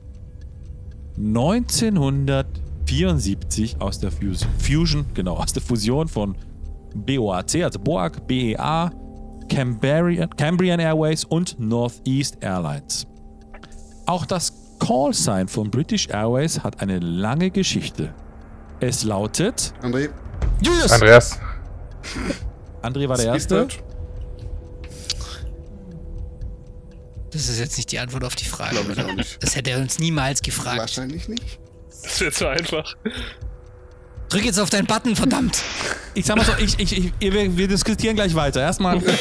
1974 1.16 3.80
aus 3.80 3.98
der 4.00 4.10
Fus- 4.10 4.46
Fusion, 4.58 5.04
genau, 5.14 5.36
aus 5.36 5.52
der 5.52 5.62
Fusion 5.62 6.08
von 6.08 6.34
BOAC, 6.94 7.62
also 7.64 7.78
BOAC, 7.78 8.26
BEA, 8.26 8.90
Cambrian, 9.48 10.28
Cambrian 10.30 10.80
Airways 10.80 11.24
und 11.24 11.58
Northeast 11.58 12.38
Airlines. 12.40 13.06
Auch 14.06 14.26
das 14.26 14.52
Callsign 14.78 15.48
von 15.48 15.70
British 15.70 16.08
Airways 16.08 16.60
hat 16.62 16.80
eine 16.80 16.98
lange 16.98 17.50
Geschichte. 17.50 18.12
Es 18.80 19.04
lautet 19.04 19.72
André, 19.82 20.10
Julius! 20.60 20.92
Andreas, 20.92 21.38
André 22.82 23.08
war 23.08 23.16
der 23.16 23.26
Erste. 23.26 23.68
Speedbird. 23.70 23.93
Das 27.34 27.48
ist 27.48 27.58
jetzt 27.58 27.76
nicht 27.76 27.90
die 27.90 27.98
Antwort 27.98 28.22
auf 28.22 28.36
die 28.36 28.44
Frage. 28.44 28.76
Glaube 28.76 28.92
ich 28.92 28.98
oder? 28.98 29.08
auch 29.08 29.12
nicht. 29.12 29.42
Das 29.42 29.56
hätte 29.56 29.72
er 29.72 29.78
uns 29.78 29.98
niemals 29.98 30.40
gefragt. 30.40 30.78
Wahrscheinlich 30.78 31.26
nicht. 31.26 31.58
Das 32.02 32.20
wird 32.20 32.34
so 32.34 32.46
einfach. 32.46 32.94
Drück 34.28 34.44
jetzt 34.44 34.60
auf 34.60 34.70
deinen 34.70 34.86
Button, 34.86 35.16
verdammt. 35.16 35.60
Ich 36.14 36.26
sag 36.26 36.36
mal 36.36 36.44
so, 36.44 36.52
ich, 36.58 36.78
ich, 36.78 36.96
ich, 36.96 37.12
wir, 37.20 37.56
wir 37.56 37.66
diskutieren 37.66 38.14
gleich 38.14 38.36
weiter. 38.36 38.60
Erstmal, 38.60 38.98
okay. 38.98 39.12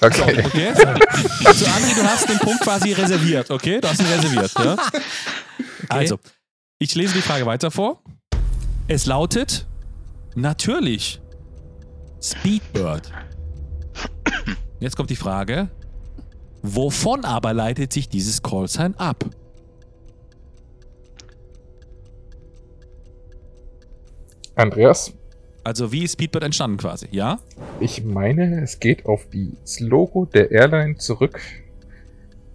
okay? 0.00 0.72
So, 0.74 1.64
André, 1.64 1.94
du 1.94 2.02
hast 2.02 2.28
den 2.28 2.38
Punkt 2.38 2.60
quasi 2.62 2.92
reserviert, 2.92 3.50
okay? 3.50 3.80
Du 3.80 3.88
hast 3.88 4.00
ihn 4.00 4.06
reserviert, 4.06 4.52
ja? 4.58 4.76
Also, 5.88 6.18
ich 6.78 6.94
lese 6.94 7.14
die 7.14 7.22
Frage 7.22 7.46
weiter 7.46 7.70
vor. 7.70 8.02
Es 8.86 9.06
lautet, 9.06 9.66
natürlich, 10.34 11.20
Speedbird. 12.22 13.10
Jetzt 14.78 14.94
kommt 14.94 15.08
die 15.08 15.16
Frage, 15.16 15.70
wovon 16.62 17.24
aber 17.24 17.52
leitet 17.52 17.92
sich 17.92 18.08
dieses 18.08 18.42
Callsign 18.42 18.94
ab? 18.96 19.24
Andreas, 24.54 25.12
Also, 25.64 25.92
wie 25.92 26.04
ist 26.04 26.12
Speedbird 26.12 26.44
entstanden 26.44 26.76
quasi, 26.78 27.08
ja? 27.10 27.40
ich 27.80 28.04
meine, 28.04 28.62
es 28.62 28.78
geht 28.80 29.04
auf 29.06 29.26
das 29.62 29.80
Logo 29.80 30.24
der 30.26 30.50
Airline 30.50 30.96
zurück, 30.96 31.40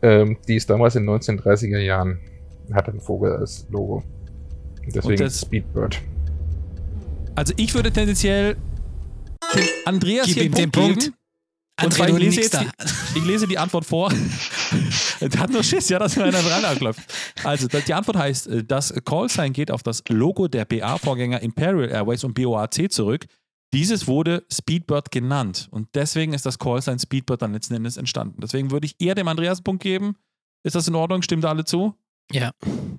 ähm, 0.02 0.38
die 0.48 0.56
es 0.56 0.65
damals 0.65 0.95
in 0.95 1.06
den 1.06 1.15
1930er 1.15 1.80
Jahren 1.80 2.19
hatte, 2.73 2.91
ein 2.91 3.02
Vogel 3.02 3.34
als 3.36 3.68
Logo. 3.69 4.03
Und 4.86 4.95
Deswegen 4.95 5.18
das- 5.23 5.41
Speedbird. 5.41 6.02
Also, 7.36 7.53
ich 7.57 7.73
würde 7.76 7.91
tendenziell 7.91 8.56
Andreas 9.86 10.26
Gib 10.28 10.36
hier 10.36 10.44
den 10.52 10.72
Punkt 10.72 10.76
Punkt. 10.76 10.99
geben. 11.03 11.15
Und 11.84 11.94
André, 11.94 11.95
zwar, 11.95 12.10
ich 12.10 12.18
lese, 12.18 12.41
jetzt 12.41 12.60
die, 12.60 13.20
ich 13.20 13.26
lese 13.26 13.48
die 13.48 13.58
Antwort 13.58 13.86
vor. 13.86 14.12
Der 15.22 15.40
hat 15.40 15.49
nur 15.49 15.64
Schiss, 15.64 15.90
ja, 15.90 15.99
dass 15.99 16.16
mir 16.16 16.24
einer 16.26 16.41
dran 16.41 16.66
anklopft. 16.66 17.02
Also, 17.44 17.68
die 17.68 17.94
Antwort 17.94 18.18
heißt, 18.18 18.48
äh, 18.48 18.64
das 18.64 18.94
Callsign 19.06 19.53
geht 19.53 19.72
auf 19.72 19.84
das 19.84 20.03
Logo 20.10 20.48
der 20.48 20.66
BA-Vorgänger 20.66 21.41
Imperial 21.41 21.90
Airways 21.90 22.24
und 22.24 22.34
BOAC 22.34 22.91
zurück. 22.91 23.26
Dieses 23.74 24.08
wurde 24.08 24.44
Speedbird 24.52 25.12
genannt 25.12 25.70
und 25.72 25.88
deswegen 25.95 26.34
ist 26.34 26.45
das 26.45 26.60
Callsign 26.60 26.99
Speedbird 26.99 27.41
dann 27.41 27.53
letzten 27.53 27.74
Endes 27.76 27.95
entstanden. 27.95 28.41
Deswegen 28.41 28.70
würde 28.72 28.86
ich 28.86 28.95
eher 28.99 29.16
dem 29.16 29.30
Andreas 29.30 29.60
einen 29.60 29.64
Punkt 29.64 29.84
geben. 29.84 30.16
Ist 30.64 30.76
das 30.76 30.88
in 30.88 30.95
Ordnung? 30.95 31.22
Stimmt 31.22 31.45
da 31.45 31.49
alle 31.49 31.64
zu? 31.64 31.95
Ja. 32.32 32.52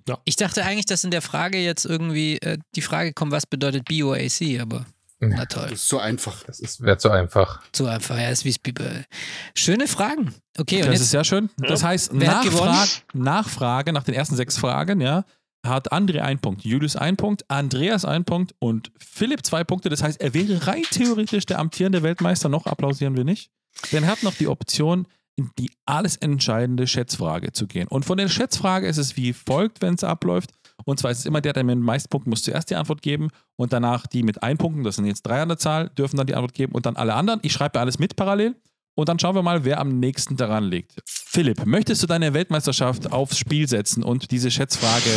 Ja. 0.08 0.18
Ich 0.24 0.36
dachte 0.36 0.64
eigentlich, 0.64 0.86
dass 0.86 1.04
in 1.04 1.10
der 1.10 1.22
Frage 1.22 1.58
jetzt 1.58 1.84
irgendwie 1.84 2.38
äh, 2.38 2.58
die 2.74 2.80
Frage 2.80 3.12
kommt, 3.12 3.32
was 3.32 3.46
bedeutet 3.46 3.84
BOAC, 3.84 4.60
aber 4.60 4.86
na 5.28 5.46
toll. 5.46 5.68
Das 5.70 5.80
ist 5.80 5.88
so 5.88 5.98
einfach. 5.98 6.42
Das 6.44 6.60
ist 6.60 6.80
wäre 6.82 6.98
zu 6.98 7.10
einfach. 7.10 7.62
So 7.74 7.86
einfach, 7.86 8.18
ja, 8.18 8.28
ist 8.28 8.44
wie 8.44 8.52
Speedbird. 8.52 9.06
Schöne 9.54 9.86
Fragen. 9.86 10.34
Okay, 10.58 10.76
und 10.76 10.86
Das 10.86 10.94
jetzt 10.94 11.02
ist 11.02 11.10
sehr 11.10 11.24
schön. 11.24 11.48
Das 11.58 11.84
heißt, 11.84 12.10
gewonnen? 12.10 12.26
Nachfrage, 12.26 12.90
Nachfrage 13.12 13.92
nach 13.92 14.04
den 14.04 14.14
ersten 14.14 14.36
sechs 14.36 14.58
Fragen, 14.58 15.00
ja, 15.00 15.24
hat 15.64 15.92
André 15.92 16.20
einen 16.20 16.40
Punkt, 16.40 16.64
Julius 16.64 16.96
einen 16.96 17.16
Punkt, 17.16 17.44
Andreas 17.48 18.04
einen 18.04 18.24
Punkt 18.24 18.54
und 18.58 18.90
Philipp 18.98 19.46
zwei 19.46 19.62
Punkte. 19.62 19.88
Das 19.88 20.02
heißt, 20.02 20.20
er 20.20 20.34
wäre 20.34 20.66
rein 20.66 20.82
theoretisch 20.90 21.46
der 21.46 21.60
amtierende 21.60 22.02
Weltmeister. 22.02 22.48
Noch 22.48 22.66
applaudieren 22.66 23.16
wir 23.16 23.24
nicht. 23.24 23.50
Denn 23.92 24.04
er 24.04 24.10
hat 24.10 24.22
noch 24.22 24.34
die 24.34 24.48
Option, 24.48 25.06
in 25.36 25.50
die 25.58 25.70
alles 25.86 26.16
entscheidende 26.16 26.86
Schätzfrage 26.86 27.52
zu 27.52 27.66
gehen. 27.66 27.88
Und 27.88 28.04
von 28.04 28.18
der 28.18 28.28
Schätzfrage 28.28 28.86
ist 28.86 28.98
es 28.98 29.16
wie 29.16 29.32
folgt, 29.32 29.80
wenn 29.80 29.94
es 29.94 30.04
abläuft. 30.04 30.50
Und 30.84 30.98
zwar 30.98 31.10
ist 31.10 31.20
es 31.20 31.26
immer 31.26 31.40
der, 31.40 31.52
der 31.52 31.64
mit 31.64 31.74
den 31.74 31.82
meisten 31.82 32.08
Punkten 32.08 32.30
muss 32.30 32.42
zuerst 32.42 32.70
die 32.70 32.76
Antwort 32.76 33.02
geben 33.02 33.28
und 33.56 33.72
danach 33.72 34.06
die 34.06 34.22
mit 34.22 34.42
ein 34.42 34.58
Punkten, 34.58 34.84
das 34.84 34.96
sind 34.96 35.06
jetzt 35.06 35.22
drei 35.22 35.42
an 35.42 35.48
der 35.48 35.58
Zahl, 35.58 35.90
dürfen 35.90 36.16
dann 36.16 36.26
die 36.26 36.34
Antwort 36.34 36.54
geben 36.54 36.72
und 36.72 36.86
dann 36.86 36.96
alle 36.96 37.14
anderen. 37.14 37.40
Ich 37.42 37.52
schreibe 37.52 37.80
alles 37.80 37.98
mit 37.98 38.16
parallel 38.16 38.56
und 38.94 39.08
dann 39.08 39.18
schauen 39.18 39.34
wir 39.34 39.42
mal, 39.42 39.64
wer 39.64 39.80
am 39.80 39.98
nächsten 40.00 40.36
daran 40.36 40.64
liegt. 40.64 41.02
Philipp, 41.06 41.64
möchtest 41.64 42.02
du 42.02 42.06
deine 42.06 42.34
Weltmeisterschaft 42.34 43.10
aufs 43.12 43.38
Spiel 43.38 43.68
setzen 43.68 44.02
und 44.02 44.30
diese 44.30 44.50
Schätzfrage 44.50 45.10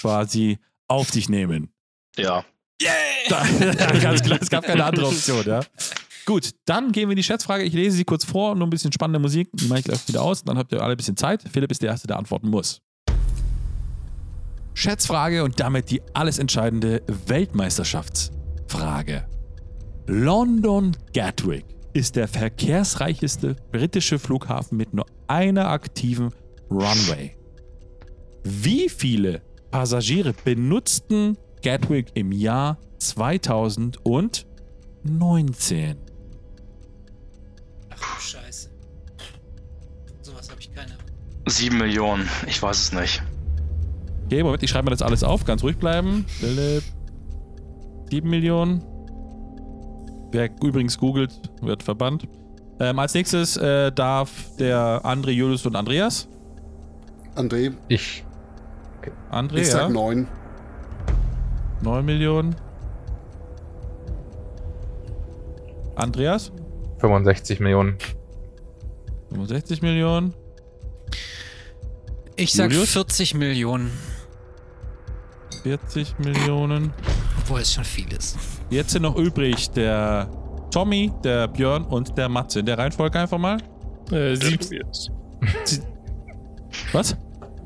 quasi 0.00 0.58
auf 0.88 1.10
dich 1.10 1.28
nehmen? 1.28 1.72
Ja. 2.16 2.44
Da, 3.28 3.46
ganz 4.02 4.22
klar, 4.22 4.38
es 4.40 4.50
gab 4.50 4.64
keine 4.64 4.84
andere 4.84 5.06
Option, 5.06 5.44
ja. 5.46 5.60
Gut, 6.26 6.50
dann 6.64 6.92
gehen 6.92 7.08
wir 7.08 7.12
in 7.12 7.16
die 7.16 7.22
Schätzfrage. 7.22 7.64
Ich 7.64 7.72
lese 7.72 7.96
sie 7.96 8.04
kurz 8.04 8.24
vor, 8.24 8.54
nur 8.54 8.66
ein 8.66 8.70
bisschen 8.70 8.92
spannende 8.92 9.18
Musik. 9.18 9.48
Die 9.52 9.66
mache 9.66 9.80
ich 9.80 9.84
gleich 9.84 10.06
wieder 10.08 10.22
aus. 10.22 10.44
Dann 10.44 10.58
habt 10.58 10.72
ihr 10.72 10.80
alle 10.82 10.94
ein 10.94 10.96
bisschen 10.96 11.16
Zeit. 11.16 11.42
Philipp 11.50 11.70
ist 11.70 11.82
der 11.82 11.90
Erste, 11.90 12.06
der 12.06 12.18
antworten 12.18 12.48
muss. 12.48 12.80
Schätzfrage 14.80 15.44
und 15.44 15.60
damit 15.60 15.90
die 15.90 16.00
alles 16.14 16.38
entscheidende 16.38 17.02
Weltmeisterschaftsfrage. 17.26 19.26
London 20.06 20.96
Gatwick 21.12 21.66
ist 21.92 22.16
der 22.16 22.26
verkehrsreicheste 22.26 23.56
britische 23.72 24.18
Flughafen 24.18 24.78
mit 24.78 24.94
nur 24.94 25.04
einer 25.28 25.68
aktiven 25.68 26.30
Runway. 26.70 27.36
Wie 28.42 28.88
viele 28.88 29.42
Passagiere 29.70 30.32
benutzten 30.44 31.36
Gatwick 31.62 32.06
im 32.14 32.32
Jahr 32.32 32.78
2019? 33.00 35.98
Ach, 37.90 38.18
Scheiße. 38.18 38.70
Sowas 40.22 40.48
habe 40.48 40.62
ich 40.62 40.74
keine. 40.74 40.96
Sieben 41.46 41.76
Millionen. 41.76 42.26
Ich 42.46 42.62
weiß 42.62 42.78
es 42.78 42.92
nicht. 42.92 43.22
Okay, 44.30 44.44
Moment, 44.44 44.62
ich 44.62 44.70
schreibe 44.70 44.84
mir 44.84 44.90
das 44.92 45.02
alles 45.02 45.24
auf. 45.24 45.44
Ganz 45.44 45.64
ruhig 45.64 45.76
bleiben. 45.76 46.24
Philipp. 46.28 46.84
7 48.12 48.30
Millionen. 48.30 48.80
Wer 50.30 50.50
übrigens 50.62 50.96
googelt, 50.96 51.32
wird 51.62 51.82
verbannt. 51.82 52.28
Ähm, 52.78 53.00
als 53.00 53.12
nächstes 53.14 53.56
äh, 53.56 53.90
darf 53.90 54.30
der 54.56 55.00
André, 55.04 55.30
Julius 55.30 55.66
und 55.66 55.74
Andreas. 55.74 56.28
André, 57.34 57.72
Ich. 57.88 58.24
André, 59.32 59.56
ich 59.56 59.66
ja? 59.66 59.72
sag 59.72 59.90
neun. 59.90 60.28
9 61.82 62.04
Millionen. 62.04 62.54
Andreas? 65.96 66.52
65 66.98 67.58
Millionen. 67.58 67.98
65 69.30 69.82
Millionen. 69.82 70.34
Ich 72.36 72.52
sag 72.52 72.70
Julius? 72.70 72.92
40 72.92 73.34
Millionen, 73.34 73.90
40 75.62 76.18
Millionen. 76.18 76.92
obwohl 77.40 77.60
es 77.60 77.72
schon 77.72 77.84
viel 77.84 78.12
ist. 78.12 78.36
Jetzt 78.70 78.90
sind 78.92 79.02
noch 79.02 79.16
übrig 79.16 79.70
der 79.70 80.28
Tommy, 80.70 81.12
der 81.24 81.48
Björn 81.48 81.84
und 81.84 82.16
der 82.16 82.28
Matze. 82.28 82.60
In 82.60 82.66
der 82.66 82.78
Reihenfolge 82.78 83.18
einfach 83.18 83.38
mal. 83.38 83.56
Äh, 84.08 84.10
Der 84.10 84.36
sieb, 84.36 84.60
Tobias. 84.60 85.10
Was? 86.92 87.16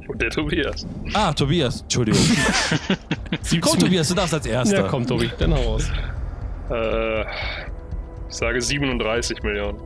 Und 0.09 0.21
der 0.21 0.31
Tobias. 0.31 0.87
Ah, 1.15 1.33
Tobias. 1.33 1.83
Entschuldigung. 1.83 2.21
Komm, 3.61 3.79
Tobias, 3.79 4.09
du 4.09 4.15
darfst 4.15 4.35
als 4.35 4.47
Erster. 4.47 4.83
ja, 4.83 4.89
komm, 4.89 5.07
Tobi, 5.07 5.31
dann 5.39 5.55
hau 5.55 5.73
raus. 5.75 5.91
Äh, 6.71 7.23
ich 7.23 8.37
sage 8.37 8.61
37 8.61 9.43
Millionen. 9.43 9.79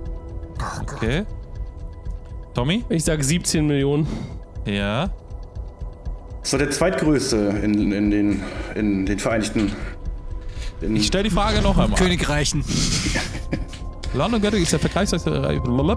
Okay. 0.83 1.25
Tommy? 2.55 2.85
Ich 2.89 3.05
sage 3.05 3.23
17 3.23 3.67
Millionen. 3.67 4.07
Ja. 4.65 5.09
Das 6.43 6.53
war 6.53 6.59
der 6.59 6.71
zweitgrößte 6.71 7.37
in, 7.63 7.93
in, 7.93 8.11
den, 8.11 8.43
in 8.75 9.07
den 9.07 9.19
Vereinigten. 9.19 9.73
In, 10.81 10.97
Ich 10.97 11.07
stelle 11.07 11.25
die 11.25 11.31
Frage 11.31 11.61
noch 11.61 11.77
einmal. 11.77 11.99
Königreichen. 11.99 12.65
London 14.15 14.41
Gatwick 14.41 14.63
ist 14.63 14.73
der 14.73 14.79
vergleichsweise 14.79 15.31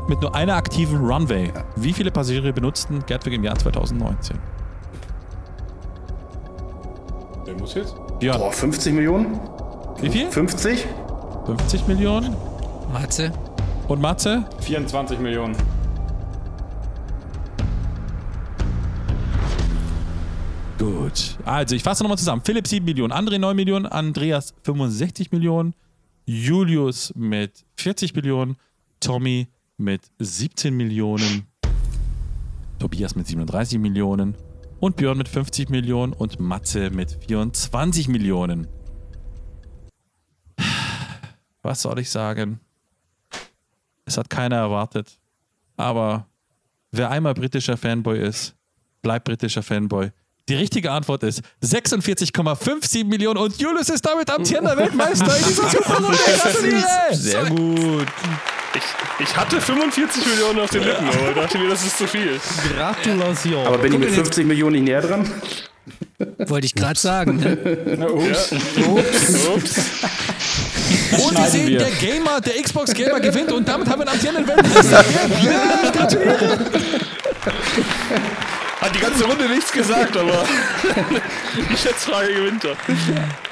mit 0.09 0.21
nur 0.21 0.35
einer 0.35 0.55
aktiven 0.55 0.97
Runway. 0.99 1.51
Wie 1.77 1.93
viele 1.93 2.11
Passagiere 2.11 2.51
benutzten 2.51 3.05
Gatwick 3.05 3.33
im 3.33 3.43
Jahr 3.43 3.57
2019? 3.57 4.37
Der 7.47 7.55
muss 7.55 7.73
jetzt? 7.73 7.95
Ja, 8.21 8.37
Boah, 8.37 8.51
50 8.51 8.93
Millionen? 8.93 9.39
wie 10.01 10.09
viel? 10.09 10.29
50? 10.29 10.85
50 11.45 11.87
Millionen. 11.87 12.35
Matze. 12.91 13.31
Und 13.87 14.01
Matze? 14.01 14.45
24 14.61 15.19
Millionen. 15.19 15.55
Gut. 20.81 21.37
Also, 21.45 21.75
ich 21.75 21.83
fasse 21.83 22.01
nochmal 22.01 22.17
zusammen. 22.17 22.41
Philipp 22.43 22.65
7 22.65 22.83
Millionen, 22.83 23.13
André 23.13 23.37
9 23.37 23.55
Millionen, 23.55 23.85
Andreas 23.85 24.55
65 24.63 25.31
Millionen, 25.31 25.75
Julius 26.25 27.13
mit 27.15 27.65
40 27.75 28.15
Millionen, 28.15 28.57
Tommy 28.99 29.47
mit 29.77 30.01
17 30.17 30.75
Millionen, 30.75 31.45
Tobias 32.79 33.13
mit 33.15 33.27
37 33.27 33.77
Millionen 33.77 34.33
und 34.79 34.95
Björn 34.95 35.19
mit 35.19 35.29
50 35.29 35.69
Millionen 35.69 36.13
und 36.13 36.39
Matze 36.39 36.89
mit 36.89 37.15
24 37.27 38.07
Millionen. 38.07 38.67
Was 41.61 41.83
soll 41.83 41.99
ich 41.99 42.09
sagen? 42.09 42.59
Es 44.05 44.17
hat 44.17 44.31
keiner 44.31 44.55
erwartet. 44.55 45.19
Aber 45.77 46.25
wer 46.89 47.11
einmal 47.11 47.35
britischer 47.35 47.77
Fanboy 47.77 48.19
ist, 48.19 48.55
bleibt 49.03 49.25
britischer 49.25 49.61
Fanboy. 49.61 50.11
Die 50.49 50.55
richtige 50.55 50.91
Antwort 50.91 51.23
ist 51.23 51.41
46,57 51.63 53.05
Millionen 53.05 53.37
und 53.37 53.57
Julius 53.61 53.89
ist 53.89 54.05
damit 54.05 54.29
amtierender 54.29 54.75
Weltmeister 54.75 55.37
in 55.37 55.43
dieser 55.45 55.69
Super 55.69 56.01
Bowl. 56.01 56.15
Gratuliere! 56.41 56.83
Sehr 57.11 57.45
gut. 57.45 58.07
Ich, 58.73 59.27
ich 59.27 59.35
hatte 59.35 59.59
45 59.61 60.25
Millionen 60.25 60.59
auf 60.59 60.69
den 60.69 60.83
Lippen, 60.83 61.07
aber 61.07 61.29
ich 61.29 61.35
dachte 61.35 61.57
mir, 61.57 61.69
das 61.69 61.85
ist 61.85 61.97
zu 61.97 62.07
viel. 62.07 62.39
Gratulation. 62.75 63.67
Aber 63.67 63.77
bin 63.77 63.93
ich 63.93 63.99
mit 63.99 64.11
50 64.11 64.45
Millionen 64.45 64.73
nicht 64.73 64.85
näher 64.85 65.01
dran? 65.01 65.29
Wollte 66.47 66.65
ich 66.65 66.75
gerade 66.75 66.99
sagen. 66.99 67.37
Ne? 67.37 67.57
Na, 67.97 68.07
ups. 68.07 68.51
Ups. 68.51 69.77
Und 71.11 71.19
wir 71.19 71.19
schneiden 71.19 71.51
sehen, 71.51 71.67
wir. 71.67 71.77
der 71.79 71.91
Gamer, 71.91 72.41
der 72.41 72.61
Xbox 72.61 72.93
Gamer 72.93 73.19
gewinnt 73.19 73.51
und 73.51 73.67
damit 73.67 73.87
haben 73.89 74.01
wir 74.01 74.07
einen 74.07 74.15
amtierenden 74.15 74.47
Weltmeister. 74.47 75.03
Ja, 75.43 75.91
gratuliere! 75.91 76.59
Hat 78.81 78.95
die 78.95 78.99
ganze 78.99 79.23
Runde 79.25 79.47
nichts 79.47 79.71
gesagt, 79.71 80.17
aber 80.17 80.43
die 81.71 81.77
Schätzfrage 81.77 82.33
gewinnt 82.33 82.63
er. 82.65 82.75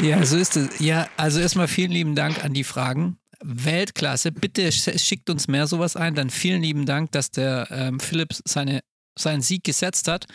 Ja, 0.06 0.26
so 0.26 0.38
ist 0.38 0.58
es. 0.58 0.80
Ja, 0.80 1.08
also 1.18 1.40
erstmal 1.40 1.68
vielen 1.68 1.92
lieben 1.92 2.16
Dank 2.16 2.44
an 2.44 2.54
die 2.54 2.64
Fragen. 2.64 3.18
Weltklasse. 3.42 4.32
Bitte 4.32 4.64
sch- 4.70 4.98
schickt 5.00 5.30
uns 5.30 5.48
mehr 5.48 5.68
sowas 5.68 5.96
ein. 5.96 6.16
Dann 6.16 6.30
vielen 6.30 6.62
lieben 6.64 6.86
Dank, 6.86 7.12
dass 7.12 7.30
der 7.32 7.68
ähm, 7.72 8.00
Philipp 8.00 8.30
seine, 8.46 8.82
seinen 9.18 9.42
Sieg 9.42 9.64
gesetzt 9.64 10.08
hat. 10.08 10.26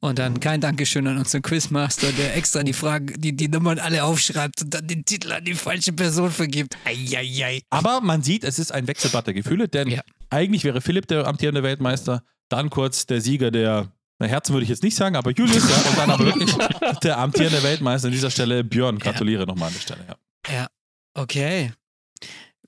Und 0.00 0.18
dann 0.18 0.40
kein 0.40 0.60
Dankeschön 0.60 1.06
an 1.06 1.18
unseren 1.18 1.42
Quizmaster, 1.42 2.10
der 2.12 2.36
extra 2.36 2.62
die 2.64 2.72
Fragen, 2.72 3.14
die, 3.20 3.36
die 3.36 3.48
Nummern 3.48 3.78
alle 3.78 4.02
aufschreibt 4.04 4.62
und 4.62 4.74
dann 4.74 4.86
den 4.88 5.04
Titel 5.04 5.30
an 5.32 5.44
die 5.44 5.54
falsche 5.54 5.92
Person 5.92 6.30
vergibt. 6.30 6.76
Eieiei. 6.84 7.60
Aber 7.70 8.00
man 8.00 8.22
sieht, 8.22 8.42
es 8.44 8.58
ist 8.58 8.72
ein 8.72 8.88
Wechselbad 8.88 9.26
der 9.28 9.34
Gefühle, 9.34 9.68
denn 9.68 9.88
Ja. 9.88 10.00
eigentlich 10.30 10.64
wäre 10.64 10.80
Philipp 10.80 11.06
der 11.06 11.26
amtierende 11.28 11.62
Weltmeister, 11.62 12.24
dann 12.48 12.68
kurz 12.70 13.06
der 13.06 13.20
Sieger 13.20 13.52
der, 13.52 13.92
na 14.22 14.28
Herzen 14.28 14.52
würde 14.52 14.62
ich 14.62 14.68
jetzt 14.70 14.84
nicht 14.84 14.94
sagen, 14.94 15.16
aber 15.16 15.32
Julius, 15.32 15.68
ja, 15.68 15.76
und 15.90 15.98
dann 15.98 16.10
aber 16.10 16.24
wirklich 16.24 16.54
der 17.02 17.18
amtierende 17.18 17.60
Weltmeister 17.64 18.06
an 18.06 18.12
dieser 18.12 18.30
Stelle, 18.30 18.62
Björn. 18.62 19.00
Gratuliere 19.00 19.46
nochmal 19.46 19.66
an 19.66 19.74
der 19.74 19.80
Stelle. 19.80 20.06
Ja. 20.08 20.16
Ja, 20.54 20.66
okay. 21.14 21.72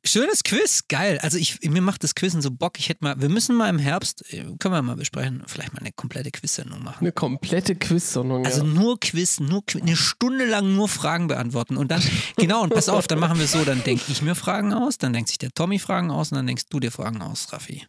Schönes 0.05 0.43
Quiz, 0.43 0.83
geil. 0.89 1.21
Also 1.23 1.39
ich, 1.39 1.61
mir 1.63 1.81
macht 1.81 2.03
das 2.03 2.17
Quizzen 2.17 2.43
so 2.43 2.51
Bock. 2.51 2.79
Ich 2.81 2.89
hätte 2.89 3.05
mal, 3.05 3.21
wir 3.21 3.29
müssen 3.29 3.55
mal 3.55 3.71
im 3.71 3.79
Herbst, 3.79 4.25
äh, 4.33 4.43
können 4.59 4.75
wir 4.75 4.83
mal 4.83 4.97
besprechen, 4.97 5.45
vielleicht 5.47 5.73
mal 5.73 5.79
eine 5.79 5.93
komplette 5.93 6.33
Quiz-Sendung 6.33 6.83
machen. 6.83 6.99
Eine 7.01 7.13
komplette 7.13 7.77
Quiz-Sendung. 7.77 8.45
Also 8.45 8.65
ja. 8.65 8.69
nur 8.69 8.99
Quiz, 8.99 9.39
nur 9.39 9.65
Quiz, 9.65 9.81
eine 9.81 9.97
Stunde 9.97 10.47
lang 10.47 10.75
nur 10.75 10.89
Fragen 10.89 11.29
beantworten. 11.29 11.77
Und 11.77 11.93
dann, 11.93 12.03
genau, 12.37 12.65
und 12.65 12.75
pass 12.75 12.89
auf, 12.89 13.07
dann 13.07 13.21
machen 13.21 13.39
wir 13.39 13.47
so, 13.47 13.65
dann 13.65 13.85
denke 13.85 14.03
ich 14.09 14.23
mir 14.23 14.35
Fragen 14.35 14.75
aus, 14.75 14.99
dann 14.99 15.13
denkt 15.13 15.29
sich 15.29 15.39
der 15.39 15.53
Tommy 15.53 15.79
Fragen 15.79 16.11
aus 16.11 16.33
und 16.33 16.37
dann 16.37 16.49
denkst 16.49 16.65
du 16.69 16.81
dir 16.81 16.91
Fragen 16.91 17.23
aus, 17.23 17.53
Raffi. 17.53 17.87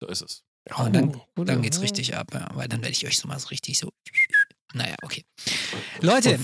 So 0.00 0.06
ist 0.06 0.22
es. 0.22 0.44
Und 0.76 0.94
dann, 0.94 1.20
Oh, 1.36 1.44
dann 1.44 1.62
geht's 1.62 1.80
richtig 1.80 2.14
ab, 2.14 2.28
ja, 2.34 2.48
weil 2.54 2.68
dann 2.68 2.82
werde 2.82 2.92
ich 2.92 3.06
euch 3.06 3.16
so 3.16 3.26
mal 3.28 3.38
so 3.38 3.48
richtig 3.48 3.78
so. 3.78 3.90
Naja, 4.74 4.96
okay. 5.02 5.24
Leute, 6.00 6.38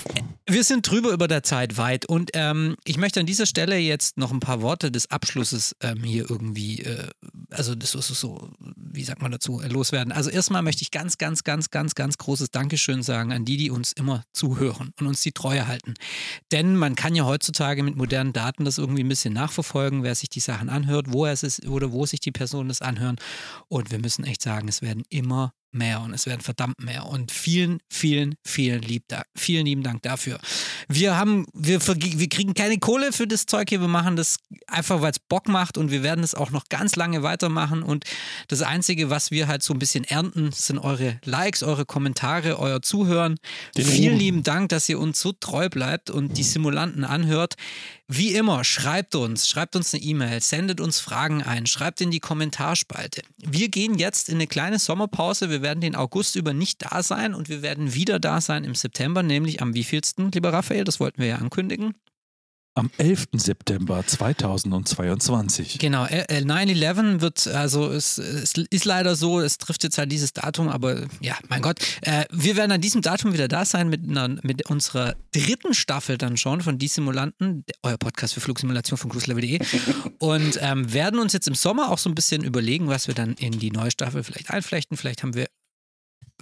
wir 0.49 0.65
sind 0.65 0.89
drüber 0.89 1.11
über 1.11 1.29
der 1.29 1.43
Zeit 1.43 1.77
weit 1.77 2.07
und 2.07 2.31
ähm, 2.33 2.77
ich 2.85 2.97
möchte 2.97 3.21
an 3.21 3.27
dieser 3.27 3.45
Stelle 3.45 3.77
jetzt 3.77 4.17
noch 4.17 4.33
ein 4.33 4.41
paar 4.41 4.63
Worte 4.63 4.91
des 4.91 5.11
Abschlusses 5.11 5.77
ähm, 5.81 6.03
hier 6.03 6.31
irgendwie, 6.31 6.81
äh, 6.81 7.09
also 7.51 7.75
das 7.75 7.95
ist 7.95 8.09
so, 8.09 8.51
wie 8.77 9.05
sagt 9.05 9.21
man 9.21 9.31
dazu, 9.31 9.61
äh, 9.61 9.69
loswerden. 9.69 10.11
Also 10.11 10.31
erstmal 10.31 10.63
möchte 10.63 10.83
ich 10.83 10.91
ganz, 10.91 11.19
ganz, 11.19 11.45
ganz, 11.45 11.71
ganz, 11.71 11.95
ganz 11.95 12.17
großes 12.17 12.51
Dankeschön 12.51 13.03
sagen 13.03 13.31
an 13.31 13.45
die, 13.45 13.59
die 13.59 13.71
uns 13.71 13.93
immer 13.93 14.25
zuhören 14.33 14.93
und 14.99 15.07
uns 15.07 15.21
die 15.21 15.33
Treue 15.33 15.67
halten. 15.67 15.95
Denn 16.51 16.77
man 16.77 16.95
kann 16.95 17.15
ja 17.15 17.25
heutzutage 17.25 17.83
mit 17.83 17.97
modernen 17.97 18.33
Daten 18.33 18.65
das 18.65 18.79
irgendwie 18.79 19.05
ein 19.05 19.09
bisschen 19.09 19.35
nachverfolgen, 19.35 20.03
wer 20.03 20.15
sich 20.15 20.31
die 20.31 20.41
Sachen 20.41 20.71
anhört, 20.71 21.07
wo 21.13 21.27
es 21.27 21.43
ist 21.43 21.67
oder 21.67 21.93
wo 21.93 22.07
sich 22.07 22.21
die 22.21 22.33
Personen 22.33 22.69
das 22.69 22.81
anhören. 22.81 23.17
Und 23.69 23.91
wir 23.91 23.99
müssen 23.99 24.25
echt 24.25 24.41
sagen, 24.41 24.67
es 24.69 24.81
werden 24.81 25.05
immer 25.11 25.53
mehr 25.75 26.01
und 26.01 26.15
es 26.15 26.27
werden 26.27 26.41
verdammt 26.41 26.81
mehr. 26.81 27.07
Und 27.07 27.33
vielen, 27.33 27.79
vielen, 27.91 28.37
vielen, 28.45 28.83
lieb 28.83 29.05
da, 29.09 29.23
vielen 29.35 29.67
lieben 29.67 29.83
Dank 29.83 30.03
dafür. 30.03 30.39
Wir 30.89 31.17
haben, 31.17 31.47
wir, 31.53 31.81
wir 31.81 32.29
kriegen 32.29 32.55
keine 32.55 32.79
Kohle 32.79 33.13
für 33.13 33.27
das 33.27 33.47
Zeug 33.47 33.69
hier, 33.69 33.81
wir 33.81 33.89
machen 33.89 34.17
das 34.17 34.39
einfach, 34.67 35.01
weil 35.01 35.11
es 35.11 35.19
Bock 35.19 35.49
macht 35.49 35.79
und 35.79 35.91
wir 35.91 36.03
werden 36.03 36.25
es 36.25 36.35
auch 36.35 36.51
noch 36.51 36.69
ganz 36.69 36.97
lange 36.97 37.23
weitermachen. 37.23 37.83
Und 37.83 38.05
das 38.49 38.63
Einzige, 38.63 39.11
was 39.11 39.31
wir 39.31 39.49
halt 39.49 39.63
so 39.63 39.73
ein 39.73 39.79
bisschen 39.79 40.05
ernten, 40.05 40.53
sind 40.53 40.79
eure 40.79 41.19
Likes, 41.25 41.63
eure 41.63 41.85
Kommentare, 41.85 42.59
euer 42.59 42.83
Zuhören. 42.83 43.37
Vielen 43.77 44.19
lieben 44.19 44.43
Dank, 44.43 44.69
dass 44.69 44.89
ihr 44.89 44.99
uns 44.99 45.21
so 45.21 45.33
treu 45.33 45.69
bleibt 45.69 46.11
und 46.11 46.37
die 46.39 46.43
Simulanten 46.43 47.05
anhört. 47.05 47.55
Wie 48.07 48.35
immer, 48.35 48.65
schreibt 48.65 49.15
uns, 49.15 49.49
schreibt 49.49 49.77
uns 49.77 49.95
eine 49.95 50.03
E-Mail, 50.03 50.43
sendet 50.43 50.79
uns 50.79 51.01
Fragen 51.01 51.43
ein, 51.43 51.67
schreibt 51.67 52.03
in 52.03 52.11
die 52.11 52.21
Kommentarspalte. 52.21 53.23
Wir 53.39 53.71
gehen 53.71 53.95
jetzt 53.95 54.29
in 54.29 54.35
eine 54.35 54.47
kleine 54.47 54.79
Sommerpause. 54.79 55.49
Wir 55.49 55.63
werden 55.63 55.81
den 55.81 55.97
August 55.97 56.37
über 56.37 56.53
nicht 56.53 56.83
da 56.83 57.03
sein 57.03 57.35
und 57.35 57.49
wir 57.49 57.63
werden 57.63 57.95
wieder 57.95 58.21
da 58.21 58.43
sein 58.43 58.65
im 58.65 58.75
September, 58.75 59.23
nämlich 59.23 59.63
am 59.63 59.73
wievielsten, 59.73 60.31
lieber 60.33 60.53
Raphael? 60.53 60.85
Das 60.85 61.01
wollten 61.01 61.23
wir 61.23 61.29
ja 61.29 61.37
ankündigen. 61.37 61.95
Am 62.77 62.91
11. 62.99 63.27
September 63.35 64.05
2022. 64.05 65.79
Genau, 65.79 66.07
äh, 66.07 66.25
äh, 66.29 66.43
9-11 66.43 67.21
wird, 67.21 67.47
also 67.47 67.89
es, 67.89 68.19
es 68.19 68.55
ist 68.55 68.85
leider 68.85 69.15
so, 69.15 69.41
es 69.41 69.59
trifft 69.59 69.85
jetzt 69.85 69.97
halt 69.97 70.11
dieses 70.11 70.33
Datum, 70.33 70.69
aber 70.69 71.07
ja, 71.21 71.39
mein 71.49 71.63
Gott. 71.63 71.79
Äh, 72.01 72.25
wir 72.33 72.57
werden 72.57 72.73
an 72.73 72.81
diesem 72.81 73.01
Datum 73.01 73.33
wieder 73.33 73.47
da 73.47 73.65
sein 73.65 73.91
mit, 73.91 74.09
einer, 74.09 74.41
mit 74.43 74.69
unserer 74.69 75.15
dritten 75.31 75.73
Staffel 75.73 76.19
dann 76.19 76.37
schon 76.37 76.63
von 76.63 76.77
Die 76.77 76.89
Simulanten, 76.89 77.65
euer 77.85 77.97
Podcast 77.97 78.35
für 78.35 78.41
Flugsimulation 78.41 78.99
von 78.99 79.09
cruiselevel.de 79.09 79.61
und 80.19 80.59
ähm, 80.61 80.93
werden 80.93 81.21
uns 81.21 81.33
jetzt 81.33 81.47
im 81.47 81.55
Sommer 81.55 81.93
auch 81.93 81.99
so 81.99 82.11
ein 82.11 82.17
bisschen 82.17 82.43
überlegen, 82.43 82.89
was 82.89 83.07
wir 83.07 83.15
dann 83.15 83.35
in 83.35 83.57
die 83.57 83.71
neue 83.71 83.93
Staffel 83.93 84.25
vielleicht 84.25 84.51
einflechten. 84.51 84.97
Vielleicht 84.97 85.23
haben 85.23 85.35
wir, 85.35 85.47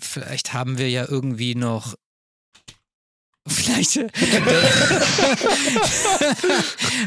vielleicht 0.01 0.55
haben 0.55 0.79
wir 0.79 0.89
ja 0.89 1.07
irgendwie 1.07 1.55
noch 1.55 1.95
Vielleicht. 3.45 3.97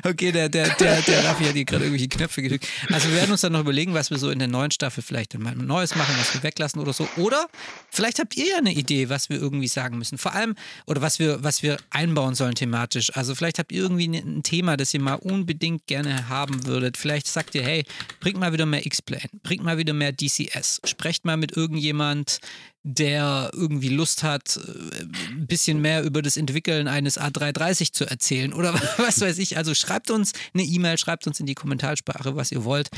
okay, 0.04 0.34
der, 0.34 0.50
der, 0.50 0.70
der, 0.76 1.02
der 1.02 1.24
Raffi 1.24 1.46
hat 1.46 1.54
hier 1.54 1.64
gerade 1.64 1.86
irgendwelche 1.86 2.10
Knöpfe 2.10 2.42
gedrückt. 2.42 2.68
Also 2.92 3.08
wir 3.08 3.16
werden 3.16 3.32
uns 3.32 3.40
dann 3.40 3.54
noch 3.54 3.62
überlegen, 3.62 3.94
was 3.94 4.10
wir 4.10 4.18
so 4.18 4.30
in 4.30 4.40
der 4.40 4.50
neuen 4.50 4.72
Staffel 4.72 5.02
vielleicht 5.02 5.34
dann 5.34 5.44
mal 5.44 5.56
Neues 5.56 5.96
machen, 5.96 6.14
was 6.20 6.34
wir 6.34 6.44
weglassen 6.44 6.82
oder 6.82 6.92
so. 6.92 7.08
Oder 7.16 7.48
vielleicht 7.90 8.20
habt 8.20 8.36
ihr 8.36 8.50
ja 8.50 8.58
eine 8.58 8.74
Idee, 8.74 9.08
was 9.08 9.30
wir 9.30 9.38
irgendwie 9.38 9.70
sagen 9.70 9.98
müssen. 9.98 10.18
Vor 10.18 10.34
allem, 10.34 10.56
oder 10.86 11.02
was 11.02 11.20
wir, 11.20 11.42
was 11.42 11.64
wir 11.64 11.78
einbauen 11.90 12.36
sollen 12.36 12.56
thematisch. 12.56 13.16
Also 13.16 13.34
vielleicht 13.34 13.58
habt 13.58 13.72
ihr 13.72 13.82
irgendwie 13.82 14.08
ein 14.08 14.44
Thema, 14.44 14.76
das 14.76 14.94
ihr 14.94 15.00
mal 15.00 15.16
unbedingt 15.16 15.88
gerne 15.88 16.28
haben 16.28 16.66
würdet. 16.66 16.98
Vielleicht 16.98 17.28
sagt 17.28 17.56
ihr, 17.56 17.64
hey, 17.64 17.86
bringt 18.20 18.38
mal 18.38 18.52
wieder 18.52 18.66
mehr 18.66 18.86
X-Plane, 18.86 19.30
bringt 19.42 19.64
mal 19.64 19.78
wieder 19.78 19.94
mehr 19.94 20.12
DCS, 20.12 20.82
sprecht 20.84 21.24
mal 21.24 21.38
mit 21.38 21.56
irgendjemand, 21.56 22.40
der 22.88 23.50
irgendwie 23.54 23.90
Lust 23.90 24.22
hat, 24.22 24.58
äh, 24.58 25.02
ein 25.32 25.48
bisschen 25.48 25.82
mehr 25.82 26.04
über 26.04 26.22
das 26.22 26.38
Entwickeln 26.38 26.88
eines 26.88 27.20
A330 27.20 27.94
zu 27.94 28.06
erzählen 28.08 28.54
oder 28.54 28.74
was 28.98 29.20
weiß 29.22 29.40
ich. 29.40 29.58
Also 29.58 29.74
schreibt 29.74 30.12
uns 30.12 30.34
eine 30.54 30.64
E-Mail, 30.64 30.98
schreibt 31.00 31.26
uns 31.26 31.40
in 31.40 31.48
die 31.48 31.56
Kommentarsprache, 31.56 32.36
was 32.36 32.52
ihr 32.52 32.64
wollt. 32.64 32.90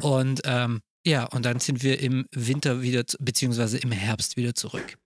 Und 0.00 0.42
ähm, 0.44 0.80
ja, 1.04 1.24
und 1.24 1.44
dann 1.44 1.58
sind 1.60 1.82
wir 1.82 1.98
im 2.00 2.26
Winter 2.30 2.80
wieder, 2.80 3.02
beziehungsweise 3.18 3.76
im 3.78 3.90
Herbst 3.92 4.36
wieder 4.36 4.54
zurück. 4.54 4.96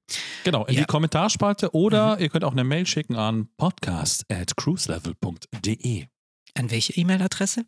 Genau, 0.44 0.66
in 0.66 0.74
Ja. 0.74 0.80
die 0.82 0.86
Kommentarspalte 0.86 1.74
oder 1.74 2.20
ihr 2.20 2.28
könnt 2.28 2.44
auch 2.44 2.52
eine 2.52 2.64
Mail 2.64 2.86
schicken 2.86 3.16
an 3.16 3.48
podcast 3.56 4.24
at 4.30 4.56
cruiselevel.de. 4.56 6.06
An 6.54 6.70
welche 6.70 6.92
E-Mail-Adresse? 6.94 7.64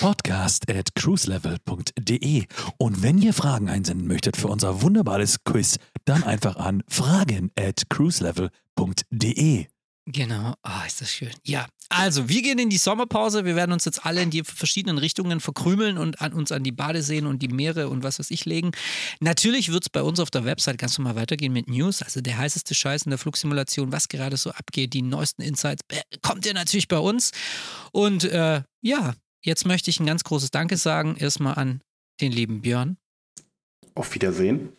Podcast 0.00 0.70
at 0.70 0.94
cruiselevel.de. 0.94 2.44
Und 2.78 3.02
wenn 3.02 3.18
ihr 3.18 3.34
Fragen 3.34 3.68
einsenden 3.68 4.06
möchtet 4.06 4.36
für 4.36 4.48
unser 4.48 4.82
wunderbares 4.82 5.42
Quiz, 5.44 5.78
dann 6.04 6.22
einfach 6.22 6.56
an 6.56 6.82
fragen 6.88 7.50
at 7.58 7.82
cruiselevel.de. 7.90 9.66
Genau, 10.10 10.54
ah, 10.62 10.86
ist 10.86 11.02
das 11.02 11.12
schön. 11.12 11.30
Ja, 11.44 11.66
Also, 11.90 12.30
wir 12.30 12.40
gehen 12.40 12.58
in 12.58 12.70
die 12.70 12.78
Sommerpause. 12.78 13.44
Wir 13.44 13.56
werden 13.56 13.72
uns 13.72 13.84
jetzt 13.84 14.06
alle 14.06 14.22
in 14.22 14.30
die 14.30 14.42
verschiedenen 14.42 14.96
Richtungen 14.96 15.40
verkrümeln 15.40 15.98
und 15.98 16.22
an 16.22 16.32
uns 16.32 16.50
an 16.50 16.62
die 16.62 16.72
Badeseen 16.72 17.26
und 17.26 17.40
die 17.42 17.48
Meere 17.48 17.88
und 17.88 18.02
was 18.02 18.18
weiß 18.18 18.30
ich 18.30 18.46
legen. 18.46 18.72
Natürlich 19.20 19.70
wird 19.70 19.84
es 19.84 19.90
bei 19.90 20.02
uns 20.02 20.18
auf 20.18 20.30
der 20.30 20.46
Website 20.46 20.78
ganz 20.78 20.96
normal 20.96 21.16
weitergehen 21.16 21.52
mit 21.52 21.68
News. 21.68 22.02
Also 22.02 22.22
der 22.22 22.38
heißeste 22.38 22.74
Scheiß 22.74 23.02
in 23.02 23.10
der 23.10 23.18
Flugsimulation, 23.18 23.92
was 23.92 24.08
gerade 24.08 24.38
so 24.38 24.50
abgeht, 24.50 24.94
die 24.94 25.02
neuesten 25.02 25.42
Insights, 25.42 25.82
kommt 26.22 26.46
ihr 26.46 26.54
natürlich 26.54 26.88
bei 26.88 26.98
uns. 26.98 27.32
Und 27.92 28.24
äh, 28.24 28.62
ja, 28.80 29.14
jetzt 29.40 29.66
möchte 29.66 29.90
ich 29.90 30.00
ein 30.00 30.06
ganz 30.06 30.24
großes 30.24 30.50
Danke 30.50 30.76
sagen. 30.76 31.16
Erstmal 31.16 31.54
an 31.54 31.82
den 32.20 32.32
lieben 32.32 32.60
Björn. 32.60 32.96
Auf 33.94 34.14
Wiedersehen. 34.14 34.72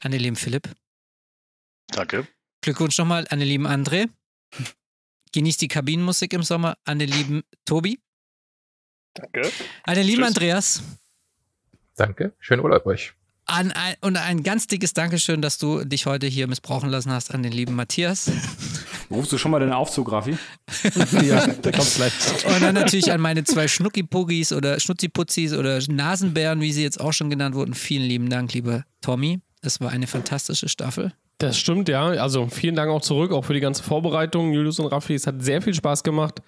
An 0.00 0.12
den 0.12 0.20
lieben 0.20 0.36
Philipp. 0.36 0.68
Danke. 1.88 2.26
Glückwunsch 2.60 2.98
nochmal 2.98 3.26
an 3.30 3.38
den 3.38 3.48
lieben 3.48 3.66
André. 3.66 4.08
Genießt 5.32 5.60
die 5.60 5.68
Kabinenmusik 5.68 6.32
im 6.32 6.42
Sommer. 6.42 6.76
An 6.84 6.98
den 6.98 7.08
lieben 7.08 7.42
Tobi. 7.64 8.00
Danke. 9.14 9.50
An 9.84 9.94
den 9.94 10.06
lieben 10.06 10.22
Tschüss. 10.22 10.28
Andreas. 10.28 10.82
Danke. 11.96 12.32
Schönen 12.38 12.62
Urlaub 12.62 12.86
euch. 12.86 13.12
An 13.46 13.72
ein, 13.72 13.96
und 14.02 14.16
ein 14.16 14.42
ganz 14.42 14.66
dickes 14.66 14.92
Dankeschön, 14.92 15.40
dass 15.40 15.58
du 15.58 15.84
dich 15.84 16.06
heute 16.06 16.26
hier 16.26 16.46
missbrauchen 16.46 16.90
lassen 16.90 17.10
hast 17.10 17.32
an 17.34 17.42
den 17.42 17.52
lieben 17.52 17.74
Matthias. 17.74 18.30
Rufst 19.10 19.32
du 19.32 19.38
schon 19.38 19.50
mal 19.50 19.60
den 19.60 19.72
Aufzug, 19.72 20.12
Raffi? 20.12 20.36
ja, 21.26 21.46
da 21.46 21.72
kommt's 21.72 21.96
gleich. 21.96 22.12
Und 22.44 22.62
dann 22.62 22.74
natürlich 22.74 23.10
an 23.10 23.20
meine 23.20 23.44
zwei 23.44 23.66
Schnuckipuggis 23.66 24.52
oder 24.52 24.78
Schnutziputzis 24.78 25.54
oder 25.54 25.80
Nasenbären, 25.88 26.60
wie 26.60 26.72
sie 26.72 26.82
jetzt 26.82 27.00
auch 27.00 27.12
schon 27.12 27.30
genannt 27.30 27.54
wurden. 27.54 27.74
Vielen 27.74 28.04
lieben 28.04 28.28
Dank, 28.28 28.52
lieber 28.52 28.84
Tommy. 29.00 29.40
Es 29.62 29.80
war 29.80 29.90
eine 29.90 30.06
fantastische 30.06 30.68
Staffel. 30.68 31.12
Das 31.38 31.56
stimmt, 31.56 31.88
ja. 31.88 32.08
Also 32.08 32.48
vielen 32.48 32.74
Dank 32.74 32.90
auch 32.90 33.00
zurück, 33.00 33.32
auch 33.32 33.44
für 33.44 33.54
die 33.54 33.60
ganze 33.60 33.82
Vorbereitung, 33.82 34.52
Julius 34.52 34.80
und 34.80 34.86
Raffi. 34.86 35.14
Es 35.14 35.26
hat 35.26 35.42
sehr 35.42 35.62
viel 35.62 35.72
Spaß 35.72 36.02
gemacht. 36.02 36.42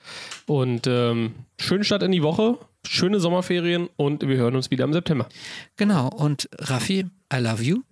Und 0.46 0.86
ähm, 0.88 1.34
schönen 1.58 1.84
Start 1.84 2.02
in 2.02 2.10
die 2.10 2.24
Woche, 2.24 2.58
schöne 2.84 3.20
Sommerferien 3.20 3.88
und 3.96 4.26
wir 4.26 4.36
hören 4.36 4.56
uns 4.56 4.70
wieder 4.72 4.84
im 4.84 4.92
September. 4.92 5.28
Genau. 5.76 6.08
Und 6.08 6.48
Raffi, 6.58 7.06
I 7.32 7.36
love 7.38 7.62
you. 7.62 7.82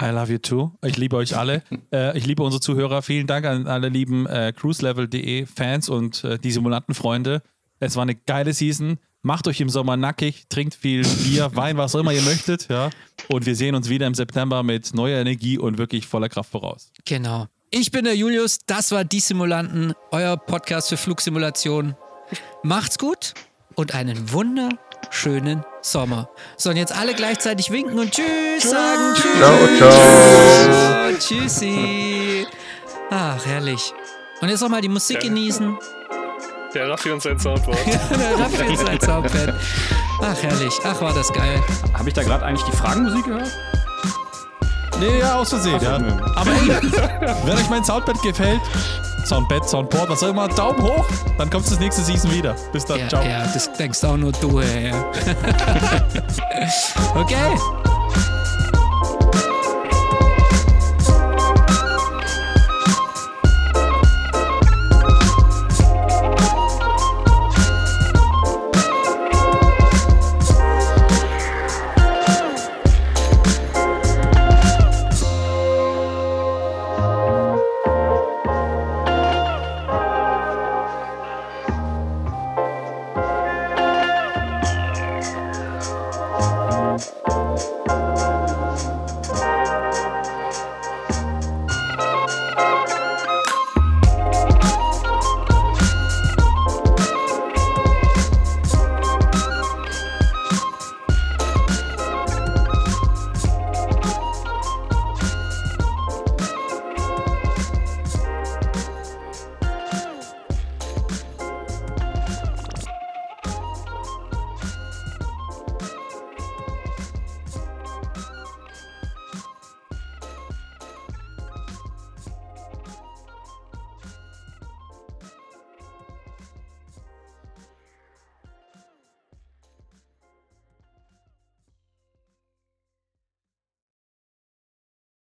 I 0.00 0.10
love 0.10 0.30
you 0.30 0.38
too. 0.38 0.70
Ich 0.84 0.96
liebe 0.96 1.16
euch 1.16 1.36
alle. 1.36 1.62
äh, 1.92 2.16
ich 2.16 2.26
liebe 2.26 2.42
unsere 2.42 2.60
Zuhörer. 2.60 3.02
Vielen 3.02 3.26
Dank 3.26 3.46
an 3.46 3.66
alle 3.66 3.88
lieben 3.88 4.26
äh, 4.26 4.52
cruiselevel.de 4.56 5.46
Fans 5.46 5.88
und 5.88 6.24
äh, 6.24 6.38
die 6.38 6.52
Simulantenfreunde. 6.52 7.42
Es 7.80 7.96
war 7.96 8.02
eine 8.02 8.14
geile 8.14 8.52
Season. 8.52 8.98
Macht 9.22 9.48
euch 9.48 9.60
im 9.60 9.68
Sommer 9.68 9.96
nackig, 9.96 10.46
trinkt 10.48 10.74
viel 10.74 11.02
Bier, 11.02 11.50
Wein, 11.54 11.76
was 11.76 11.94
auch 11.94 12.00
immer 12.00 12.12
ihr 12.12 12.22
möchtet. 12.22 12.68
Ja? 12.68 12.90
Und 13.28 13.46
wir 13.46 13.56
sehen 13.56 13.74
uns 13.74 13.88
wieder 13.88 14.06
im 14.06 14.14
September 14.14 14.62
mit 14.62 14.94
neuer 14.94 15.20
Energie 15.20 15.58
und 15.58 15.78
wirklich 15.78 16.06
voller 16.06 16.28
Kraft 16.28 16.50
voraus. 16.50 16.92
Genau. 17.04 17.46
Ich 17.70 17.90
bin 17.90 18.04
der 18.04 18.16
Julius, 18.16 18.60
das 18.64 18.92
war 18.92 19.04
Die 19.04 19.20
Simulanten, 19.20 19.92
euer 20.10 20.36
Podcast 20.36 20.88
für 20.88 20.96
Flugsimulation. 20.96 21.96
Macht's 22.62 22.98
gut 22.98 23.34
und 23.74 23.94
einen 23.94 24.32
wunderschönen 25.08 25.64
Sommer. 25.80 26.28
So, 26.56 26.70
und 26.70 26.76
jetzt 26.76 26.92
alle 26.92 27.14
gleichzeitig 27.14 27.70
winken 27.70 27.98
und 27.98 28.12
Tschüss 28.12 28.70
sagen. 28.70 29.14
Tschüss. 29.14 29.36
Ciao, 29.38 29.90
ciao. 29.90 31.18
Tschüssi. 31.18 32.46
Ach, 33.10 33.44
herrlich. 33.46 33.92
Und 34.40 34.48
jetzt 34.50 34.60
nochmal 34.60 34.80
die 34.80 34.88
Musik 34.88 35.20
genießen. 35.20 35.78
Der 36.74 36.88
Raffi 36.90 37.10
und 37.10 37.22
sein 37.22 37.38
Soundboard. 37.38 37.78
Der 37.86 38.38
Raphael 38.38 38.72
ist 38.74 38.86
ein 38.86 39.00
Soundpad. 39.00 39.54
Ach, 40.20 40.42
herrlich. 40.42 40.74
Ach, 40.84 41.00
war 41.00 41.14
das 41.14 41.32
geil. 41.32 41.62
Habe 41.94 42.08
ich 42.08 42.14
da 42.14 42.22
gerade 42.22 42.44
eigentlich 42.44 42.68
die 42.68 42.76
Fragenmusik 42.76 43.24
gehört? 43.24 43.50
Nee, 45.00 45.20
ja, 45.20 45.36
aus 45.36 45.48
Versehen. 45.50 45.80
Ja. 45.80 45.98
nö. 45.98 46.10
Aber 46.36 46.50
ey, 46.50 46.68
wenn 47.46 47.56
euch 47.56 47.70
mein 47.70 47.84
Soundbett 47.84 48.20
gefällt, 48.20 48.60
Soundbett, 49.28 49.68
Soundboard, 49.68 50.08
was 50.08 50.22
auch 50.22 50.30
immer, 50.30 50.48
Daumen 50.48 50.82
hoch, 50.82 51.04
dann 51.36 51.50
kommt 51.50 51.70
das 51.70 51.78
nächste 51.78 52.02
Season 52.02 52.32
wieder. 52.32 52.56
Bis 52.72 52.86
dann, 52.86 52.98
Ja, 52.98 53.08
ciao. 53.08 53.22
ja, 53.22 53.46
das 53.52 53.70
denkst 53.74 54.02
auch 54.04 54.16
nur 54.16 54.32
du, 54.32 54.60
ey. 54.60 54.90
okay. 57.14 57.58